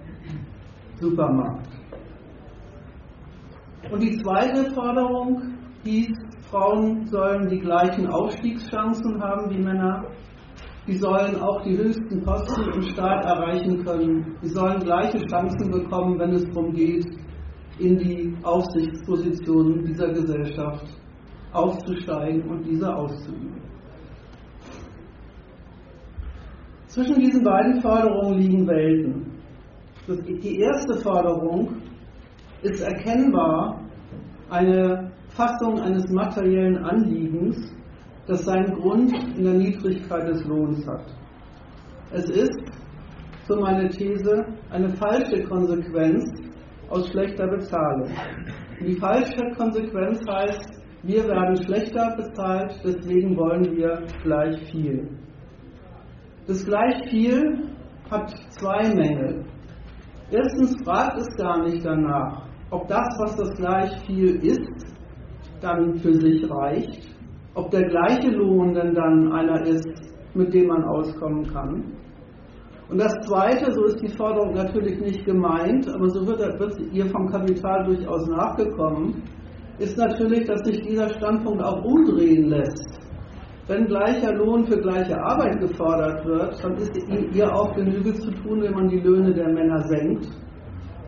Supermarkt. 1.00 1.68
Und 3.90 4.02
die 4.02 4.16
zweite 4.18 4.70
Forderung 4.74 5.54
hieß, 5.84 6.10
Frauen 6.50 7.06
sollen 7.06 7.48
die 7.48 7.58
gleichen 7.58 8.06
Aufstiegschancen 8.08 9.22
haben 9.22 9.50
wie 9.50 9.62
Männer. 9.62 10.04
Die 10.86 10.96
sollen 10.96 11.36
auch 11.40 11.62
die 11.62 11.76
höchsten 11.76 12.22
Posten 12.22 12.72
im 12.72 12.82
Staat 12.82 13.24
erreichen 13.24 13.84
können. 13.84 14.36
Die 14.42 14.48
sollen 14.48 14.80
gleiche 14.80 15.18
Chancen 15.26 15.70
bekommen, 15.70 16.18
wenn 16.18 16.32
es 16.32 16.44
darum 16.46 16.72
geht, 16.72 17.06
in 17.78 17.98
die 17.98 18.34
Aufsichtspositionen 18.42 19.84
dieser 19.84 20.08
Gesellschaft 20.08 20.86
aufzusteigen 21.52 22.42
und 22.48 22.64
diese 22.64 22.94
auszuüben. 22.94 23.67
Zwischen 26.98 27.20
diesen 27.20 27.44
beiden 27.44 27.80
Forderungen 27.80 28.38
liegen 28.38 28.66
Welten. 28.66 29.24
Die 30.08 30.58
erste 30.58 30.98
Forderung 30.98 31.76
ist 32.62 32.82
erkennbar 32.82 33.84
eine 34.50 35.12
Fassung 35.28 35.78
eines 35.80 36.10
materiellen 36.10 36.76
Anliegens, 36.78 37.72
das 38.26 38.44
seinen 38.44 38.74
Grund 38.80 39.12
in 39.36 39.44
der 39.44 39.54
Niedrigkeit 39.54 40.26
des 40.26 40.44
Lohns 40.46 40.84
hat. 40.88 41.04
Es 42.10 42.28
ist, 42.30 42.64
so 43.46 43.60
meine 43.60 43.88
These, 43.90 44.44
eine 44.70 44.88
falsche 44.96 45.44
Konsequenz 45.44 46.24
aus 46.88 47.08
schlechter 47.10 47.46
Bezahlung. 47.46 48.10
Die 48.84 48.96
falsche 48.96 49.44
Konsequenz 49.56 50.18
heißt, 50.28 50.82
wir 51.04 51.28
werden 51.28 51.62
schlechter 51.62 52.16
bezahlt, 52.16 52.74
deswegen 52.82 53.36
wollen 53.36 53.76
wir 53.76 54.02
gleich 54.24 54.68
viel. 54.72 55.08
Das 56.48 56.64
gleich 56.64 57.10
viel 57.10 57.68
hat 58.10 58.34
zwei 58.58 58.94
Mängel. 58.94 59.44
Erstens 60.30 60.82
fragt 60.82 61.18
es 61.18 61.36
gar 61.36 61.62
nicht 61.62 61.84
danach, 61.84 62.48
ob 62.70 62.88
das, 62.88 63.06
was 63.18 63.36
das 63.36 63.54
gleich 63.54 63.90
viel 64.06 64.36
ist, 64.42 64.96
dann 65.60 65.96
für 65.96 66.14
sich 66.14 66.50
reicht, 66.50 67.14
ob 67.54 67.70
der 67.70 67.82
gleiche 67.82 68.30
Lohn 68.30 68.72
denn 68.72 68.94
dann 68.94 69.30
einer 69.30 69.60
ist, 69.66 69.90
mit 70.32 70.54
dem 70.54 70.68
man 70.68 70.84
auskommen 70.84 71.44
kann. 71.52 71.92
Und 72.88 72.98
das 72.98 73.12
Zweite, 73.26 73.70
so 73.70 73.84
ist 73.84 74.00
die 74.00 74.16
Forderung 74.16 74.54
natürlich 74.54 74.98
nicht 75.00 75.26
gemeint, 75.26 75.86
aber 75.86 76.08
so 76.08 76.26
wird, 76.26 76.40
wird 76.58 76.80
ihr 76.94 77.10
vom 77.10 77.28
Kapital 77.28 77.84
durchaus 77.84 78.26
nachgekommen, 78.26 79.22
ist 79.78 79.98
natürlich, 79.98 80.46
dass 80.46 80.62
sich 80.64 80.80
dieser 80.80 81.10
Standpunkt 81.10 81.62
auch 81.62 81.84
umdrehen 81.84 82.48
lässt. 82.48 83.07
Wenn 83.68 83.84
gleicher 83.86 84.32
Lohn 84.32 84.64
für 84.66 84.80
gleiche 84.80 85.14
Arbeit 85.20 85.60
gefordert 85.60 86.24
wird, 86.24 86.64
dann 86.64 86.74
ist 86.76 86.96
ihr 87.34 87.54
auch 87.54 87.74
Genüge 87.74 88.14
zu 88.14 88.30
tun, 88.30 88.62
wenn 88.62 88.72
man 88.72 88.88
die 88.88 88.98
Löhne 89.00 89.34
der 89.34 89.52
Männer 89.52 89.82
senkt. 89.88 90.26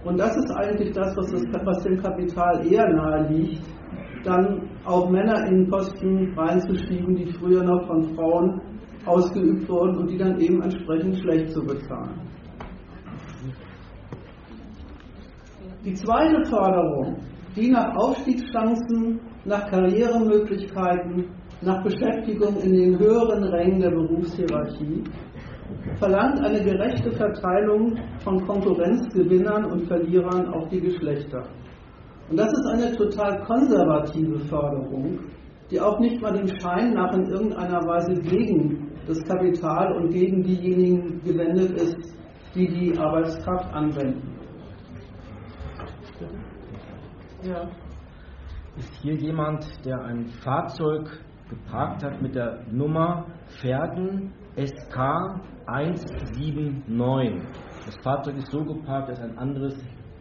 Und 0.05 0.21
das 0.21 0.37
ist 0.37 0.51
eigentlich 0.51 0.93
das, 0.93 1.17
was, 1.17 1.31
das, 1.31 1.67
was 1.67 1.83
dem 1.83 1.97
Kapital 2.03 2.67
eher 2.71 2.87
nahe 2.91 3.29
liegt, 3.29 3.63
dann 4.25 4.69
auch 4.85 5.09
Männer 5.09 5.47
in 5.47 5.71
Posten 5.71 6.35
reinzuschieben, 6.37 7.17
die 7.17 7.33
früher 7.33 7.65
noch 7.65 7.87
von 7.87 8.15
Frauen 8.15 8.61
ausgeübt 9.07 9.67
wurden 9.67 9.97
und 9.97 10.11
die 10.11 10.19
dann 10.19 10.39
eben 10.39 10.61
entsprechend 10.63 11.17
schlecht 11.17 11.53
zu 11.53 11.65
bezahlen. 11.65 12.21
Die 15.83 15.95
zweite 15.95 16.45
Forderung, 16.45 17.17
die 17.57 17.71
nach 17.71 17.97
Aufstiegschancen, 17.97 19.19
nach 19.47 19.71
Karrieremöglichkeiten, 19.71 21.40
nach 21.63 21.83
Beschäftigung 21.83 22.57
in 22.63 22.73
den 22.73 22.99
höheren 22.99 23.45
Rängen 23.45 23.81
der 23.81 23.91
Berufshierarchie, 23.91 25.05
verlangt 25.99 26.41
eine 26.41 26.63
gerechte 26.63 27.13
Verteilung 27.13 27.97
von 28.25 28.47
Konkurrenzgewinnern 28.47 29.67
und 29.67 29.87
Verlierern 29.87 30.49
auf 30.55 30.69
die 30.69 30.81
Geschlechter. 30.81 31.45
Und 32.31 32.39
das 32.39 32.53
ist 32.53 32.67
eine 32.67 32.97
total 32.97 33.43
konservative 33.45 34.39
Forderung, 34.47 35.19
die 35.71 35.81
auch 35.81 35.99
nicht 35.99 36.21
mal 36.21 36.33
dem 36.33 36.49
Schein 36.61 36.95
nach 36.95 37.13
in 37.15 37.27
irgendeiner 37.27 37.81
Weise 37.87 38.15
gegen 38.15 38.91
das 39.07 39.23
Kapital 39.25 39.93
und 39.97 40.11
gegen 40.11 40.43
diejenigen 40.43 41.21
gewendet 41.23 41.73
ist, 41.73 42.15
die 42.55 42.69
die 42.69 42.99
Arbeitskraft 42.99 43.73
anwenden. 43.73 44.37
Ja. 47.43 47.69
Ist 48.77 48.95
hier 49.03 49.15
jemand, 49.15 49.67
der 49.85 50.03
ein 50.03 50.27
Fahrzeug 50.27 51.09
geparkt 51.51 52.03
hat 52.03 52.23
mit 52.23 52.35
der 52.35 52.65
Nummer 52.71 53.27
Pferden 53.61 54.33
SK 54.57 54.99
179? 55.67 57.43
Das 57.87 57.97
Fahrzeug 58.03 58.37
ist 58.37 58.51
so 58.51 58.65
geparkt, 58.65 59.11
dass 59.11 59.21
ein 59.21 59.37
anderes 59.37 59.75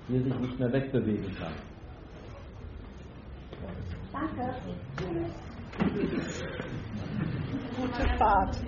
hier 0.08 0.24
sich 0.24 0.40
nicht 0.40 0.60
mehr 0.60 0.74
wegbewegen 0.74 1.36
kann. 1.36 1.54
Danke. 4.12 4.54
Gute 7.78 8.18
Fahrt. 8.18 8.60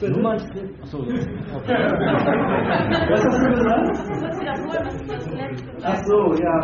Nummern 0.00 0.38
steht. 0.38 0.70
Achso, 0.82 0.98
okay. 0.98 1.12
Was 3.10 3.24
hast 3.24 3.40
du 3.42 3.48
gesagt? 3.50 3.86
Kurz 4.20 4.40
wiederholen, 4.40 4.82
was 4.84 4.94
ist 4.94 5.10
das 5.12 5.26
letzte? 5.32 5.70
Ach 5.84 6.00
so, 6.04 6.34
ja. 6.42 6.56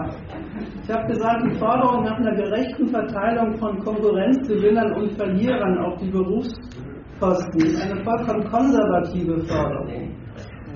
Ich 0.83 0.91
habe 0.91 1.07
gesagt, 1.07 1.43
die 1.45 1.59
Forderung 1.59 2.05
nach 2.05 2.17
einer 2.19 2.35
gerechten 2.35 2.89
Verteilung 2.89 3.57
von 3.59 3.79
Konkurrenzgewinnern 3.81 4.93
und 4.95 5.13
Verlierern 5.13 5.79
auf 5.85 5.99
die 6.01 6.11
Berufsposten 6.11 7.61
ist 7.61 7.83
eine 7.83 8.03
vollkommen 8.03 8.45
konservative 8.51 9.39
Forderung. 9.45 10.17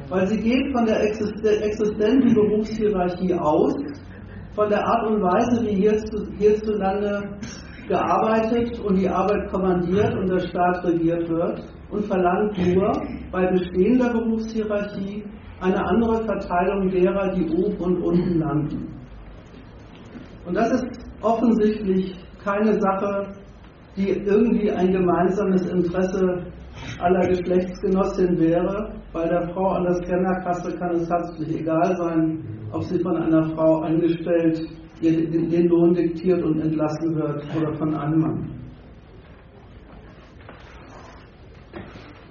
Weil 0.09 0.27
sie 0.27 0.41
geht 0.41 0.73
von 0.77 0.85
der 0.87 1.01
existen- 1.03 1.63
existenten 1.63 2.35
Berufshierarchie 2.35 3.35
aus, 3.35 3.75
von 4.55 4.69
der 4.69 4.87
Art 4.87 5.07
und 5.11 5.23
Weise, 5.23 5.65
wie 5.67 5.87
hierzu- 5.89 6.31
hierzulande 6.39 7.39
gearbeitet 7.89 8.79
und 8.81 8.97
die 9.01 9.09
Arbeit 9.09 9.51
kommandiert 9.51 10.15
und 10.15 10.29
der 10.29 10.41
Staat 10.41 10.85
regiert 10.85 11.29
wird 11.29 11.63
und 11.93 12.07
verlangt 12.07 12.59
nur 12.75 12.91
bei 13.31 13.47
bestehender 13.47 14.11
Berufshierarchie 14.13 15.23
eine 15.61 15.85
andere 15.87 16.25
Verteilung 16.25 16.89
derer, 16.89 17.33
die 17.35 17.49
oben 17.55 17.77
und 17.77 18.03
unten 18.03 18.39
landen. 18.39 18.89
Und 20.47 20.57
das 20.57 20.73
ist 20.73 20.87
offensichtlich 21.21 22.17
keine 22.43 22.81
Sache, 22.81 23.29
die 23.97 24.09
irgendwie 24.09 24.71
ein 24.73 24.91
gemeinsames 24.91 25.65
Interesse 25.71 26.47
aller 26.99 27.29
Geschlechtsgenossinnen 27.29 28.41
wäre. 28.41 28.95
Bei 29.13 29.29
der 29.29 29.49
Frau 29.51 29.69
an 29.73 29.85
der 29.85 29.95
Scannerkasse 29.97 30.77
kann 30.79 30.97
es 30.97 31.09
herzlich 31.09 31.61
egal 31.61 31.95
sein, 31.97 32.43
ob 32.73 32.83
sie 32.85 32.99
von 33.01 33.17
einer 33.17 33.45
Frau 33.51 33.83
angestellt 33.83 34.67
den 35.03 35.67
Lohn 35.67 35.95
diktiert 35.95 36.43
und 36.43 36.61
entlassen 36.61 37.17
wird 37.17 37.45
oder 37.57 37.75
von 37.75 37.95
einem 37.95 38.21
Mann. 38.21 38.62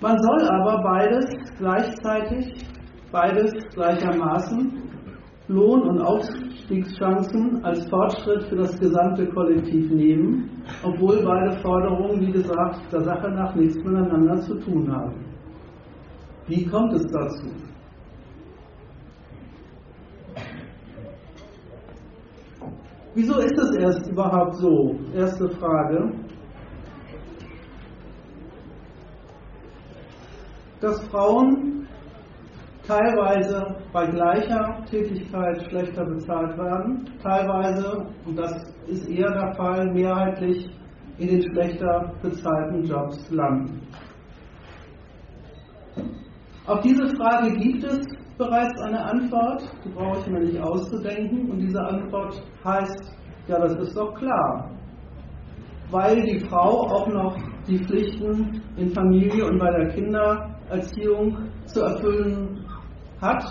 Man 0.02 0.18
soll 0.18 0.50
aber 0.50 0.82
beides 0.82 1.26
gleichzeitig, 1.60 2.56
beides 3.12 3.54
gleichermaßen, 3.76 4.82
Lohn- 5.48 5.84
und 5.84 6.02
Aufstiegschancen 6.02 7.64
als 7.64 7.88
Fortschritt 7.88 8.44
für 8.46 8.56
das 8.56 8.80
gesamte 8.80 9.28
Kollektiv 9.28 9.92
nehmen, 9.92 10.50
obwohl 10.84 11.24
beide 11.24 11.52
Forderungen, 11.60 12.20
wie 12.20 12.32
gesagt, 12.32 12.80
der 12.92 13.02
Sache 13.02 13.30
nach 13.30 13.54
nichts 13.54 13.76
miteinander 13.76 14.38
zu 14.38 14.56
tun 14.60 14.92
haben. 14.92 15.24
Wie 16.48 16.66
kommt 16.66 16.94
es 16.94 17.06
dazu? 17.06 17.48
Wieso 23.14 23.40
ist 23.40 23.60
es 23.60 23.76
erst 23.76 24.10
überhaupt 24.10 24.56
so? 24.56 24.96
Erste 25.14 25.50
Frage. 25.50 26.12
Dass 30.82 31.00
Frauen 31.10 31.88
teilweise 32.88 33.76
bei 33.94 34.08
gleicher 34.08 34.84
Tätigkeit 34.90 35.64
schlechter 35.70 36.04
bezahlt 36.06 36.58
werden, 36.58 37.08
teilweise, 37.22 38.08
und 38.26 38.36
das 38.38 38.74
ist 38.88 39.08
eher 39.08 39.32
der 39.32 39.54
Fall, 39.54 39.94
mehrheitlich 39.94 40.70
in 41.20 41.28
den 41.28 41.44
schlechter 41.44 42.12
bezahlten 42.24 42.84
Jobs 42.84 43.30
landen. 43.30 43.82
Auf 46.66 46.82
diese 46.82 47.08
Frage 47.16 47.52
gibt 47.58 47.84
es 47.84 48.00
bereits 48.38 48.82
eine 48.82 49.04
Antwort, 49.04 49.64
die 49.86 49.90
brauche 49.90 50.20
ich 50.20 50.28
mir 50.28 50.40
nicht 50.40 50.60
auszudenken, 50.60 51.52
und 51.52 51.60
diese 51.60 51.80
Antwort 51.80 52.42
heißt, 52.66 53.14
ja, 53.48 53.60
das 53.60 53.76
ist 53.76 53.96
doch 53.96 54.16
klar, 54.16 54.72
weil 55.92 56.22
die 56.24 56.40
Frau 56.40 56.88
auch 56.88 57.08
noch 57.08 57.36
die 57.68 57.78
Pflichten 57.84 58.62
in 58.78 58.90
Familie 58.90 59.46
und 59.46 59.60
bei 59.60 59.70
der 59.72 59.90
Kindererziehung 60.72 61.38
zu 61.66 61.82
erfüllen 61.82 62.66
hat, 63.20 63.44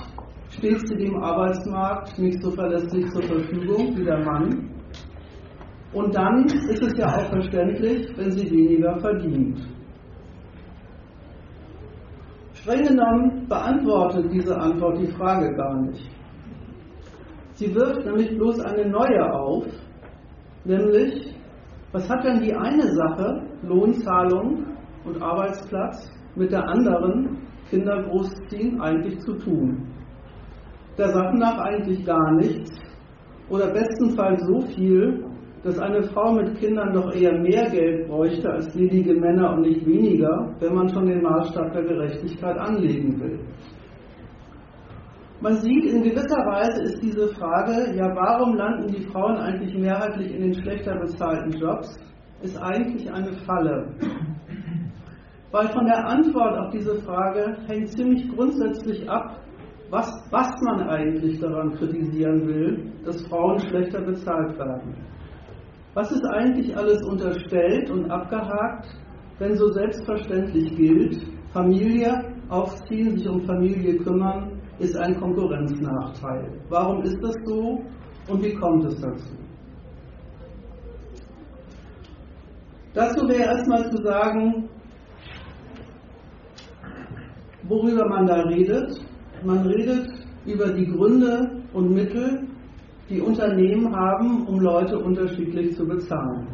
steht 0.50 0.86
sie 0.88 0.96
dem 0.96 1.22
Arbeitsmarkt 1.22 2.18
nicht 2.18 2.42
so 2.42 2.50
verlässlich 2.50 3.08
zur 3.10 3.22
Verfügung 3.22 3.96
wie 3.96 4.04
der 4.04 4.24
Mann. 4.24 4.70
Und 5.92 6.14
dann 6.14 6.44
ist 6.46 6.82
es 6.82 6.96
ja 6.96 7.06
auch 7.06 7.26
verständlich, 7.26 8.08
wenn 8.16 8.30
sie 8.30 8.50
weniger 8.50 8.98
verdient. 9.00 9.60
Streng 12.54 12.84
genommen 12.84 13.46
beantwortet 13.48 14.32
diese 14.32 14.56
Antwort 14.56 14.98
die 14.98 15.10
Frage 15.12 15.54
gar 15.54 15.80
nicht. 15.82 16.10
Sie 17.54 17.74
wirft 17.74 18.04
nämlich 18.04 18.36
bloß 18.36 18.60
eine 18.60 18.88
neue 18.88 19.32
auf, 19.32 19.64
nämlich, 20.64 21.34
was 21.92 22.08
hat 22.08 22.24
denn 22.24 22.40
die 22.40 22.54
eine 22.54 22.86
Sache, 22.94 23.42
Lohnzahlung 23.62 24.66
und 25.04 25.22
Arbeitsplatz, 25.22 26.10
mit 26.36 26.52
der 26.52 26.68
anderen, 26.68 27.38
Kinder 27.68 28.02
großziehen, 28.02 28.80
eigentlich 28.80 29.18
zu 29.20 29.34
tun? 29.34 29.86
Der 30.98 31.08
Sache 31.08 31.36
nach 31.36 31.58
eigentlich 31.58 32.04
gar 32.04 32.32
nichts 32.32 32.70
oder 33.48 33.72
bestenfalls 33.72 34.42
so 34.46 34.60
viel, 34.74 35.24
dass 35.62 35.78
eine 35.78 36.02
Frau 36.02 36.32
mit 36.32 36.58
Kindern 36.58 36.92
doch 36.92 37.14
eher 37.14 37.38
mehr 37.38 37.68
Geld 37.70 38.08
bräuchte 38.08 38.50
als 38.50 38.74
ledige 38.74 39.14
Männer 39.14 39.52
und 39.54 39.62
nicht 39.62 39.86
weniger, 39.86 40.54
wenn 40.58 40.74
man 40.74 40.88
schon 40.88 41.06
den 41.06 41.22
Maßstab 41.22 41.72
der 41.72 41.82
Gerechtigkeit 41.82 42.56
anlegen 42.56 43.20
will. 43.20 43.38
Man 45.42 45.54
sieht, 45.56 45.86
in 45.86 46.02
gewisser 46.02 46.44
Weise 46.46 46.82
ist 46.82 47.02
diese 47.02 47.28
Frage, 47.28 47.96
ja, 47.96 48.14
warum 48.14 48.56
landen 48.56 48.88
die 48.88 49.06
Frauen 49.06 49.36
eigentlich 49.38 49.74
mehrheitlich 49.74 50.34
in 50.34 50.42
den 50.42 50.54
schlechter 50.54 50.96
bezahlten 50.98 51.52
Jobs, 51.52 51.98
ist 52.42 52.56
eigentlich 52.62 53.10
eine 53.10 53.32
Falle. 53.46 53.86
Weil 55.52 55.68
von 55.68 55.84
der 55.84 56.06
Antwort 56.06 56.58
auf 56.58 56.70
diese 56.70 56.94
Frage 57.02 57.56
hängt 57.66 57.88
ziemlich 57.88 58.28
grundsätzlich 58.28 59.08
ab, 59.10 59.40
was, 59.90 60.08
was 60.30 60.48
man 60.62 60.88
eigentlich 60.88 61.40
daran 61.40 61.74
kritisieren 61.74 62.46
will, 62.46 62.92
dass 63.04 63.26
Frauen 63.26 63.58
schlechter 63.58 64.00
bezahlt 64.00 64.56
werden. 64.56 64.94
Was 65.94 66.12
ist 66.12 66.24
eigentlich 66.26 66.76
alles 66.76 67.02
unterstellt 67.04 67.90
und 67.90 68.08
abgehakt, 68.10 68.86
wenn 69.40 69.56
so 69.56 69.72
selbstverständlich 69.72 70.76
gilt, 70.76 71.26
Familie 71.52 72.32
aufziehen, 72.48 73.16
sich 73.16 73.28
um 73.28 73.40
Familie 73.40 73.96
kümmern, 73.96 74.60
ist 74.78 74.96
ein 74.96 75.18
Konkurrenznachteil. 75.18 76.60
Warum 76.68 77.02
ist 77.02 77.18
das 77.20 77.34
so 77.44 77.84
und 78.28 78.44
wie 78.44 78.54
kommt 78.54 78.84
es 78.84 79.00
dazu? 79.00 79.34
Dazu 82.94 83.28
wäre 83.28 83.42
erstmal 83.42 83.90
zu 83.90 84.02
sagen, 84.02 84.68
worüber 87.70 88.06
man 88.08 88.26
da 88.26 88.42
redet. 88.42 89.00
Man 89.44 89.66
redet 89.66 90.08
über 90.44 90.68
die 90.72 90.86
Gründe 90.86 91.62
und 91.72 91.94
Mittel, 91.94 92.48
die 93.08 93.20
Unternehmen 93.20 93.94
haben, 93.94 94.46
um 94.46 94.60
Leute 94.60 94.98
unterschiedlich 94.98 95.76
zu 95.76 95.86
bezahlen. 95.86 96.48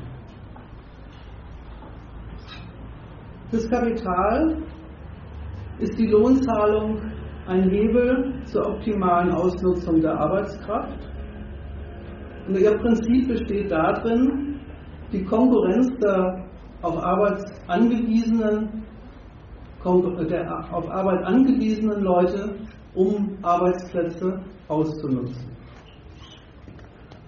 Fürs 3.50 3.68
Kapital 3.70 4.62
ist 5.78 5.98
die 5.98 6.06
Lohnzahlung 6.06 7.00
ein 7.46 7.70
Hebel 7.70 8.42
zur 8.44 8.66
optimalen 8.66 9.32
Ausnutzung 9.32 10.00
der 10.00 10.18
Arbeitskraft. 10.18 10.98
Und 12.48 12.58
ihr 12.58 12.76
Prinzip 12.76 13.28
besteht 13.28 13.70
darin, 13.70 14.60
die 15.12 15.24
Konkurrenz 15.24 15.88
der 15.98 16.44
auf 16.82 17.02
Arbeit 17.02 17.44
angewiesenen, 17.68 18.85
der 20.28 20.74
auf 20.74 20.90
Arbeit 20.90 21.24
angewiesenen 21.24 22.02
Leute, 22.02 22.56
um 22.94 23.38
Arbeitsplätze 23.42 24.40
auszunutzen. 24.68 25.56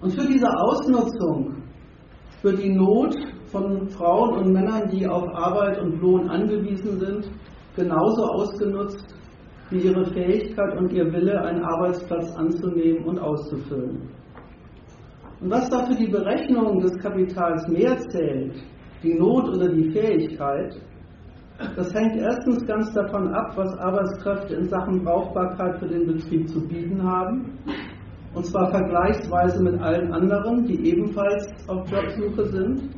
Und 0.01 0.11
für 0.13 0.27
diese 0.27 0.49
Ausnutzung, 0.49 1.55
für 2.41 2.53
die 2.53 2.73
Not 2.73 3.15
von 3.47 3.87
Frauen 3.89 4.37
und 4.37 4.53
Männern, 4.53 4.89
die 4.89 5.07
auf 5.07 5.27
Arbeit 5.33 5.79
und 5.81 6.01
Lohn 6.01 6.29
angewiesen 6.29 6.99
sind, 6.99 7.31
genauso 7.75 8.23
ausgenutzt 8.23 9.15
wie 9.69 9.79
ihre 9.79 10.05
Fähigkeit 10.05 10.77
und 10.77 10.91
ihr 10.91 11.11
Wille, 11.13 11.41
einen 11.41 11.63
Arbeitsplatz 11.63 12.35
anzunehmen 12.35 13.05
und 13.05 13.19
auszufüllen. 13.19 14.09
Und 15.41 15.49
was 15.49 15.69
da 15.69 15.85
für 15.85 15.95
die 15.95 16.07
Berechnung 16.07 16.81
des 16.81 16.97
Kapitals 16.97 17.67
mehr 17.67 17.97
zählt, 18.09 18.55
die 19.03 19.13
Not 19.13 19.47
oder 19.49 19.69
die 19.69 19.91
Fähigkeit, 19.91 20.75
das 21.75 21.93
hängt 21.93 22.15
erstens 22.15 22.65
ganz 22.65 22.93
davon 22.93 23.33
ab, 23.33 23.51
was 23.55 23.77
Arbeitskräfte 23.79 24.55
in 24.55 24.69
Sachen 24.69 25.03
Brauchbarkeit 25.03 25.77
für 25.79 25.87
den 25.87 26.07
Betrieb 26.07 26.47
zu 26.47 26.65
bieten 26.65 27.03
haben, 27.03 27.57
und 28.33 28.45
zwar 28.45 28.69
vergleichsweise 28.69 29.61
mit 29.61 29.81
allen 29.81 30.13
anderen, 30.13 30.65
die 30.65 30.89
ebenfalls 30.89 31.47
auf 31.67 31.89
Jobsuche 31.91 32.45
sind. 32.45 32.89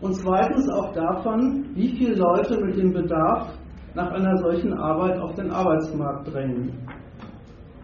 Und 0.00 0.14
zweitens 0.14 0.68
auch 0.70 0.92
davon, 0.92 1.64
wie 1.74 1.88
viele 1.96 2.14
Leute 2.16 2.60
mit 2.64 2.76
dem 2.76 2.92
Bedarf 2.92 3.48
nach 3.94 4.12
einer 4.12 4.36
solchen 4.36 4.74
Arbeit 4.74 5.18
auf 5.18 5.34
den 5.34 5.50
Arbeitsmarkt 5.50 6.32
drängen. 6.32 6.70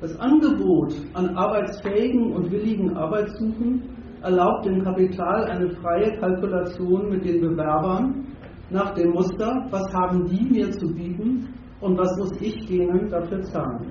Das 0.01 0.19
Angebot 0.21 0.95
an 1.15 1.37
arbeitsfähigen 1.37 2.33
und 2.35 2.51
willigen 2.51 2.97
Arbeitssuchen 2.97 3.83
erlaubt 4.23 4.67
dem 4.67 4.85
Kapital 4.85 5.45
eine 5.47 5.71
freie 5.71 6.19
Kalkulation 6.19 7.09
mit 7.09 7.25
den 7.25 7.41
Bewerbern 7.41 8.27
nach 8.73 8.95
dem 8.95 9.11
Muster, 9.11 9.67
was 9.71 9.93
haben 9.93 10.27
die 10.27 10.45
mir 10.45 10.71
zu 10.71 10.87
bieten 10.93 11.49
und 11.81 11.99
was 11.99 12.17
muss 12.19 12.33
ich 12.41 12.67
denen 12.67 13.09
dafür 13.11 13.43
zahlen. 13.43 13.91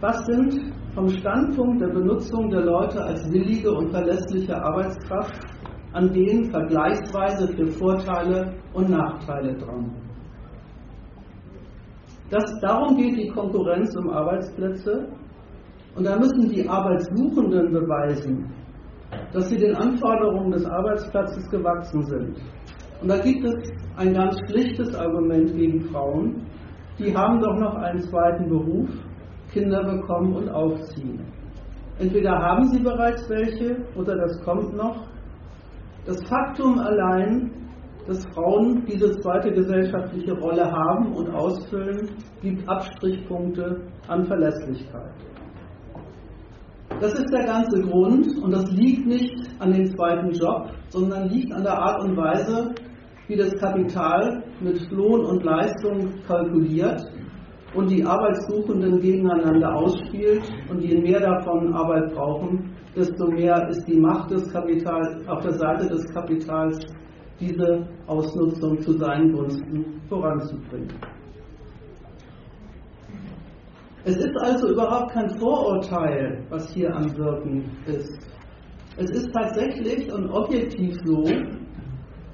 Was 0.00 0.24
sind 0.26 0.72
vom 0.94 1.08
Standpunkt 1.08 1.80
der 1.80 1.88
Benutzung 1.88 2.50
der 2.50 2.64
Leute 2.64 3.02
als 3.02 3.30
willige 3.32 3.72
und 3.72 3.90
verlässliche 3.90 4.56
Arbeitskraft 4.56 5.40
an 5.92 6.12
denen 6.12 6.50
vergleichsweise 6.50 7.48
für 7.48 7.66
Vorteile 7.66 8.54
und 8.74 8.90
Nachteile 8.90 9.56
dran? 9.56 9.90
Das, 12.30 12.60
darum 12.60 12.96
geht 12.96 13.16
die 13.16 13.28
Konkurrenz 13.28 13.96
um 13.96 14.10
Arbeitsplätze. 14.10 15.08
Und 15.96 16.06
da 16.06 16.16
müssen 16.16 16.48
die 16.50 16.68
Arbeitssuchenden 16.68 17.72
beweisen, 17.72 18.54
dass 19.32 19.48
sie 19.48 19.56
den 19.56 19.74
Anforderungen 19.74 20.52
des 20.52 20.64
Arbeitsplatzes 20.66 21.48
gewachsen 21.50 22.04
sind. 22.04 22.36
Und 23.00 23.08
da 23.08 23.18
gibt 23.18 23.44
es 23.44 23.54
ein 23.96 24.14
ganz 24.14 24.38
schlichtes 24.46 24.94
Argument 24.94 25.54
gegen 25.54 25.82
Frauen. 25.90 26.46
Die 26.98 27.14
haben 27.16 27.40
doch 27.40 27.56
noch 27.56 27.76
einen 27.76 28.00
zweiten 28.00 28.48
Beruf, 28.48 28.88
Kinder 29.52 29.84
bekommen 29.84 30.34
und 30.34 30.48
aufziehen. 30.48 31.20
Entweder 31.98 32.32
haben 32.38 32.68
sie 32.68 32.80
bereits 32.80 33.28
welche 33.28 33.76
oder 33.96 34.16
das 34.16 34.40
kommt 34.44 34.74
noch. 34.76 35.06
Das 36.06 36.22
Faktum 36.28 36.78
allein 36.78 37.52
dass 38.08 38.24
Frauen 38.32 38.86
diese 38.86 39.20
zweite 39.20 39.52
gesellschaftliche 39.52 40.32
Rolle 40.32 40.64
haben 40.72 41.12
und 41.12 41.28
ausfüllen, 41.28 42.08
gibt 42.40 42.66
Abstrichpunkte 42.66 43.82
an 44.08 44.24
Verlässlichkeit. 44.24 45.12
Das 47.00 47.12
ist 47.12 47.30
der 47.30 47.44
ganze 47.44 47.82
Grund 47.82 48.26
und 48.42 48.50
das 48.50 48.64
liegt 48.72 49.06
nicht 49.06 49.36
an 49.58 49.72
dem 49.72 49.94
zweiten 49.94 50.30
Job, 50.30 50.70
sondern 50.88 51.28
liegt 51.28 51.52
an 51.52 51.62
der 51.62 51.78
Art 51.78 52.02
und 52.02 52.16
Weise, 52.16 52.74
wie 53.28 53.36
das 53.36 53.54
Kapital 53.58 54.42
mit 54.60 54.90
Lohn 54.90 55.24
und 55.24 55.44
Leistung 55.44 56.14
kalkuliert 56.26 57.04
und 57.74 57.90
die 57.90 58.02
Arbeitssuchenden 58.02 59.00
gegeneinander 59.00 59.74
ausspielt 59.74 60.42
und 60.70 60.82
je 60.82 60.98
mehr 60.98 61.20
davon 61.20 61.72
Arbeit 61.74 62.14
brauchen, 62.14 62.74
desto 62.96 63.26
mehr 63.26 63.68
ist 63.68 63.86
die 63.86 63.98
Macht 63.98 64.30
des 64.30 64.50
Kapitals 64.50 65.28
auf 65.28 65.42
der 65.42 65.52
Seite 65.52 65.88
des 65.88 66.04
Kapitals 66.12 66.78
diese 67.38 67.86
Ausnutzung 68.06 68.80
zu 68.80 68.92
seinen 68.92 69.32
Gunsten 69.32 70.00
voranzubringen. 70.08 70.94
Es 74.04 74.16
ist 74.16 74.36
also 74.38 74.70
überhaupt 74.72 75.12
kein 75.12 75.28
Vorurteil, 75.38 76.42
was 76.48 76.72
hier 76.72 76.94
am 76.94 77.14
Wirken 77.16 77.64
ist. 77.86 78.18
Es 78.96 79.10
ist 79.10 79.30
tatsächlich 79.32 80.10
und 80.10 80.30
objektiv 80.30 80.96
so, 81.04 81.24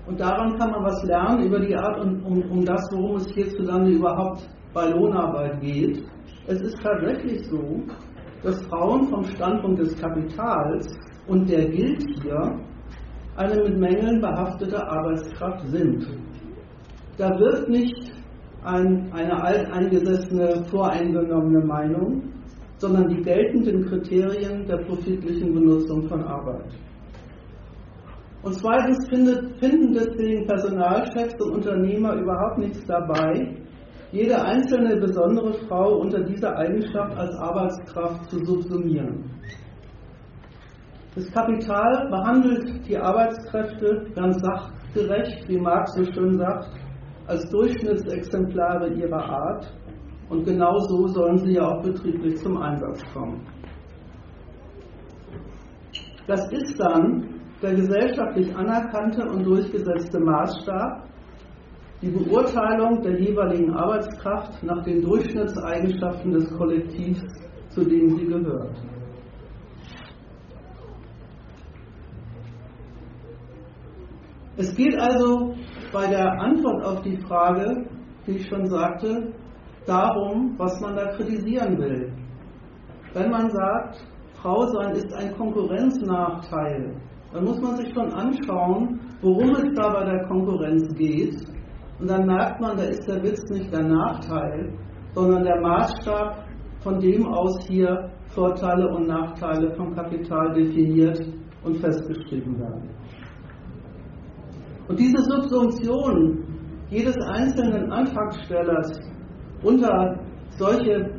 und 0.07 0.21
daran 0.21 0.59
kann 0.59 0.71
man 0.71 0.85
was 0.85 1.03
lernen 1.05 1.47
über 1.47 1.61
die 1.61 1.75
Art 1.75 1.99
und 2.01 2.23
um, 2.25 2.43
um 2.51 2.65
das, 2.65 2.83
worum 2.93 3.17
es 3.17 3.29
hierzulande 3.33 3.93
überhaupt 3.93 4.49
bei 4.73 4.89
Lohnarbeit 4.91 5.61
geht. 5.61 6.05
Es 6.47 6.61
ist 6.61 6.77
tatsächlich 6.83 7.47
so, 7.49 7.83
dass 8.43 8.63
Frauen 8.67 9.09
vom 9.09 9.25
Standpunkt 9.25 9.81
des 9.81 9.97
Kapitals, 9.99 10.95
und 11.27 11.49
der 11.49 11.65
gilt 11.71 12.05
hier, 12.23 12.61
eine 13.37 13.63
mit 13.63 13.79
Mängeln 13.79 14.21
behaftete 14.21 14.87
Arbeitskraft 14.87 15.67
sind. 15.69 16.07
Da 17.17 17.31
wird 17.39 17.69
nicht 17.69 18.13
ein, 18.63 19.11
eine 19.13 19.43
alteingesessene, 19.43 20.65
voreingenommene 20.67 21.65
Meinung, 21.65 22.23
sondern 22.77 23.09
die 23.09 23.23
geltenden 23.23 23.87
Kriterien 23.87 24.67
der 24.67 24.79
profitlichen 24.79 25.55
Benutzung 25.55 26.07
von 26.09 26.23
Arbeit. 26.25 26.67
Und 28.45 28.53
zweitens 28.53 29.09
findet, 29.09 29.59
finden 29.59 29.95
deswegen 29.95 30.47
Personalchefs 30.47 31.41
und 31.41 31.53
Unternehmer 31.55 32.15
überhaupt 32.15 32.59
nichts 32.59 32.85
dabei, 32.87 33.57
jede 34.13 34.41
einzelne 34.41 34.97
besondere 34.97 35.55
Frau 35.67 35.97
unter 35.97 36.23
dieser 36.23 36.55
Eigenschaft 36.59 37.17
als 37.17 37.35
Arbeitskraft 37.37 38.31
zu 38.31 38.45
subsumieren. 38.45 39.31
Das 41.15 41.31
Kapital 41.33 42.09
behandelt 42.11 42.87
die 42.87 42.99
Arbeitskräfte 42.99 44.11
ganz 44.15 44.39
sachgerecht, 44.43 45.49
wie 45.49 45.59
Marx 45.59 45.95
so 45.95 46.05
schön 46.13 46.37
sagt, 46.39 46.69
als 47.27 47.49
Durchschnittsexemplare 47.49 48.93
ihrer 48.93 49.25
Art. 49.25 49.73
Und 50.29 50.45
genau 50.45 50.79
so 50.81 51.07
sollen 51.09 51.39
sie 51.39 51.55
ja 51.55 51.67
auch 51.67 51.83
betrieblich 51.83 52.37
zum 52.43 52.59
Einsatz 52.59 53.01
kommen. 53.13 53.41
Das 56.27 56.51
ist 56.53 56.79
dann 56.79 57.34
der 57.65 57.75
gesellschaftlich 57.77 58.55
anerkannte 58.55 59.25
und 59.27 59.43
durchgesetzte 59.45 60.21
Maßstab, 60.21 61.09
die 62.03 62.11
Beurteilung 62.11 63.01
der 63.01 63.19
jeweiligen 63.19 63.73
Arbeitskraft 63.73 64.63
nach 64.63 64.85
den 64.85 65.01
Durchschnittseigenschaften 65.01 66.33
des 66.33 66.55
Kollektivs, 66.59 67.23
zu 67.71 67.83
dem 67.83 68.11
sie 68.17 68.27
gehört. 68.27 68.77
Es 74.59 74.77
geht 74.77 75.01
also 75.01 75.55
bei 75.91 76.07
der 76.07 76.31
Antwort 76.41 76.85
auf 76.85 77.01
die 77.01 77.17
Frage, 77.17 77.87
die 78.27 78.33
ich 78.33 78.47
schon 78.47 78.67
sagte, 78.67 79.33
darum, 79.87 80.55
was 80.59 80.79
man 80.81 80.97
da 80.97 81.07
kritisieren 81.17 81.79
will. 81.79 82.13
Wenn 83.15 83.31
man 83.31 83.51
sagt, 83.51 84.05
Frau 84.35 84.67
sein 84.67 84.93
ist 84.93 85.13
ein 85.15 85.35
Konkurrenznachteil, 85.35 87.01
dann 87.35 87.47
muss 87.47 87.61
man 87.61 87.77
sich 87.77 87.93
schon 87.93 88.13
anschauen, 88.13 89.01
worum 89.21 89.51
es 89.57 89.75
da 89.75 89.93
bei 89.93 90.05
der 90.05 90.25
Konkurrenz 90.29 90.95
geht. 90.95 91.35
Und 91.99 92.09
dann 92.09 92.27
merkt 92.27 92.61
man, 92.61 92.77
da 92.77 92.85
ist 92.85 93.09
der 93.09 93.21
Witz 93.25 93.43
nicht 93.51 93.73
der 93.73 93.83
Nachteil, 93.83 94.73
sondern 95.15 95.43
der 95.43 95.61
Maßstab, 95.61 96.45
von 96.85 97.01
dem 97.01 97.27
aus 97.27 97.67
hier 97.67 98.09
Vorteile 98.29 98.89
und 98.95 99.09
Nachteile 99.09 99.75
vom 99.75 99.93
Kapital 99.97 100.53
definiert 100.55 101.21
und 101.65 101.77
festgeschrieben 101.79 102.57
werden. 102.61 102.89
Und 104.87 105.01
diese 105.01 105.19
Subsumption 105.25 106.45
jedes 106.91 107.17
einzelnen 107.33 107.91
Antragstellers 107.91 109.01
unter 109.63 110.21
solche 110.51 111.11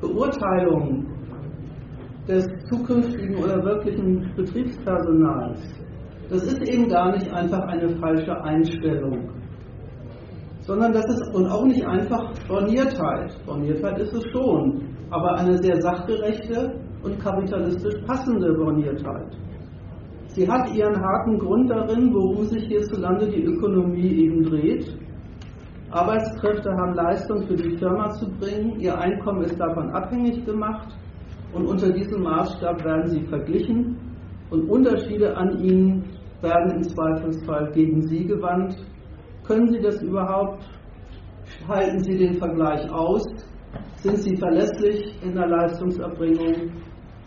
Beurteilungen 0.00 1.11
des 2.28 2.46
zukünftigen 2.68 3.36
oder 3.36 3.64
wirklichen 3.64 4.32
Betriebspersonals, 4.36 5.60
das 6.30 6.44
ist 6.44 6.62
eben 6.62 6.88
gar 6.88 7.12
nicht 7.12 7.30
einfach 7.32 7.62
eine 7.66 7.88
falsche 7.98 8.32
Einstellung, 8.42 9.28
sondern 10.60 10.92
das 10.92 11.04
ist 11.06 11.34
und 11.34 11.46
auch 11.46 11.64
nicht 11.64 11.84
einfach 11.84 12.32
Borniertheit. 12.46 13.36
Borniertheit 13.44 13.98
ist 13.98 14.14
es 14.14 14.24
schon, 14.30 14.82
aber 15.10 15.34
eine 15.34 15.58
sehr 15.58 15.80
sachgerechte 15.82 16.80
und 17.02 17.18
kapitalistisch 17.18 18.00
passende 18.06 18.54
Borniertheit. 18.54 19.36
Sie 20.28 20.48
hat 20.48 20.72
ihren 20.74 20.98
harten 20.98 21.38
Grund 21.38 21.68
darin, 21.70 22.14
worum 22.14 22.44
sich 22.44 22.64
hierzulande 22.68 23.28
die 23.28 23.44
Ökonomie 23.44 24.24
eben 24.24 24.44
dreht. 24.44 24.96
Arbeitskräfte 25.90 26.70
haben 26.70 26.94
Leistung 26.94 27.46
für 27.46 27.56
die 27.56 27.76
Firma 27.76 28.08
zu 28.12 28.30
bringen, 28.38 28.80
ihr 28.80 28.96
Einkommen 28.96 29.42
ist 29.42 29.60
davon 29.60 29.90
abhängig 29.90 30.46
gemacht 30.46 30.88
und 31.52 31.66
unter 31.66 31.90
diesem 31.90 32.22
Maßstab 32.22 32.84
werden 32.84 33.08
sie 33.10 33.22
verglichen 33.22 33.96
und 34.50 34.68
Unterschiede 34.68 35.36
an 35.36 35.58
ihnen 35.62 36.04
werden 36.42 36.76
im 36.76 36.82
Zweifelsfall 36.82 37.70
gegen 37.72 38.02
Sie 38.02 38.24
gewandt. 38.24 38.76
Können 39.46 39.68
Sie 39.68 39.80
das 39.80 40.02
überhaupt? 40.02 40.64
Halten 41.68 42.02
Sie 42.02 42.18
den 42.18 42.34
Vergleich 42.34 42.90
aus? 42.90 43.24
Sind 43.96 44.18
Sie 44.18 44.36
verlässlich 44.36 45.14
in 45.22 45.34
der 45.34 45.46
Leistungserbringung? 45.46 46.72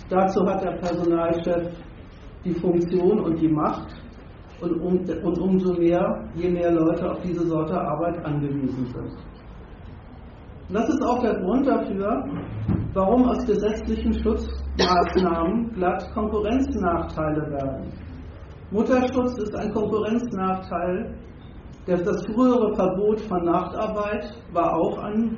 Dazu 0.09 0.45
hat 0.45 0.63
der 0.63 0.77
Personalchef 0.77 1.71
die 2.43 2.53
Funktion 2.53 3.19
und 3.21 3.41
die 3.41 3.47
Macht 3.47 3.87
und, 4.61 4.79
um, 4.81 4.99
und 4.99 5.39
umso 5.39 5.73
mehr, 5.73 6.29
je 6.35 6.49
mehr 6.49 6.71
Leute 6.71 7.09
auf 7.09 7.21
diese 7.21 7.47
Sorte 7.47 7.79
Arbeit 7.79 8.23
angewiesen 8.23 8.85
sind. 8.85 9.11
Das 10.69 10.87
ist 10.89 11.01
auch 11.03 11.21
der 11.21 11.35
Grund 11.39 11.67
dafür, 11.67 12.23
warum 12.95 13.25
aus 13.25 13.45
gesetzlichen 13.45 14.13
Schutzmaßnahmen 14.13 15.73
glatt 15.73 16.09
Konkurrenznachteile 16.13 17.51
werden. 17.51 17.91
Mutterschutz 18.71 19.37
ist 19.37 19.55
ein 19.55 19.71
Konkurrenznachteil. 19.73 21.13
Das 21.85 22.25
frühere 22.25 22.73
Verbot 22.73 23.19
von 23.21 23.45
Nachtarbeit 23.45 24.33
war 24.53 24.73
auch 24.73 24.97
ein 25.03 25.37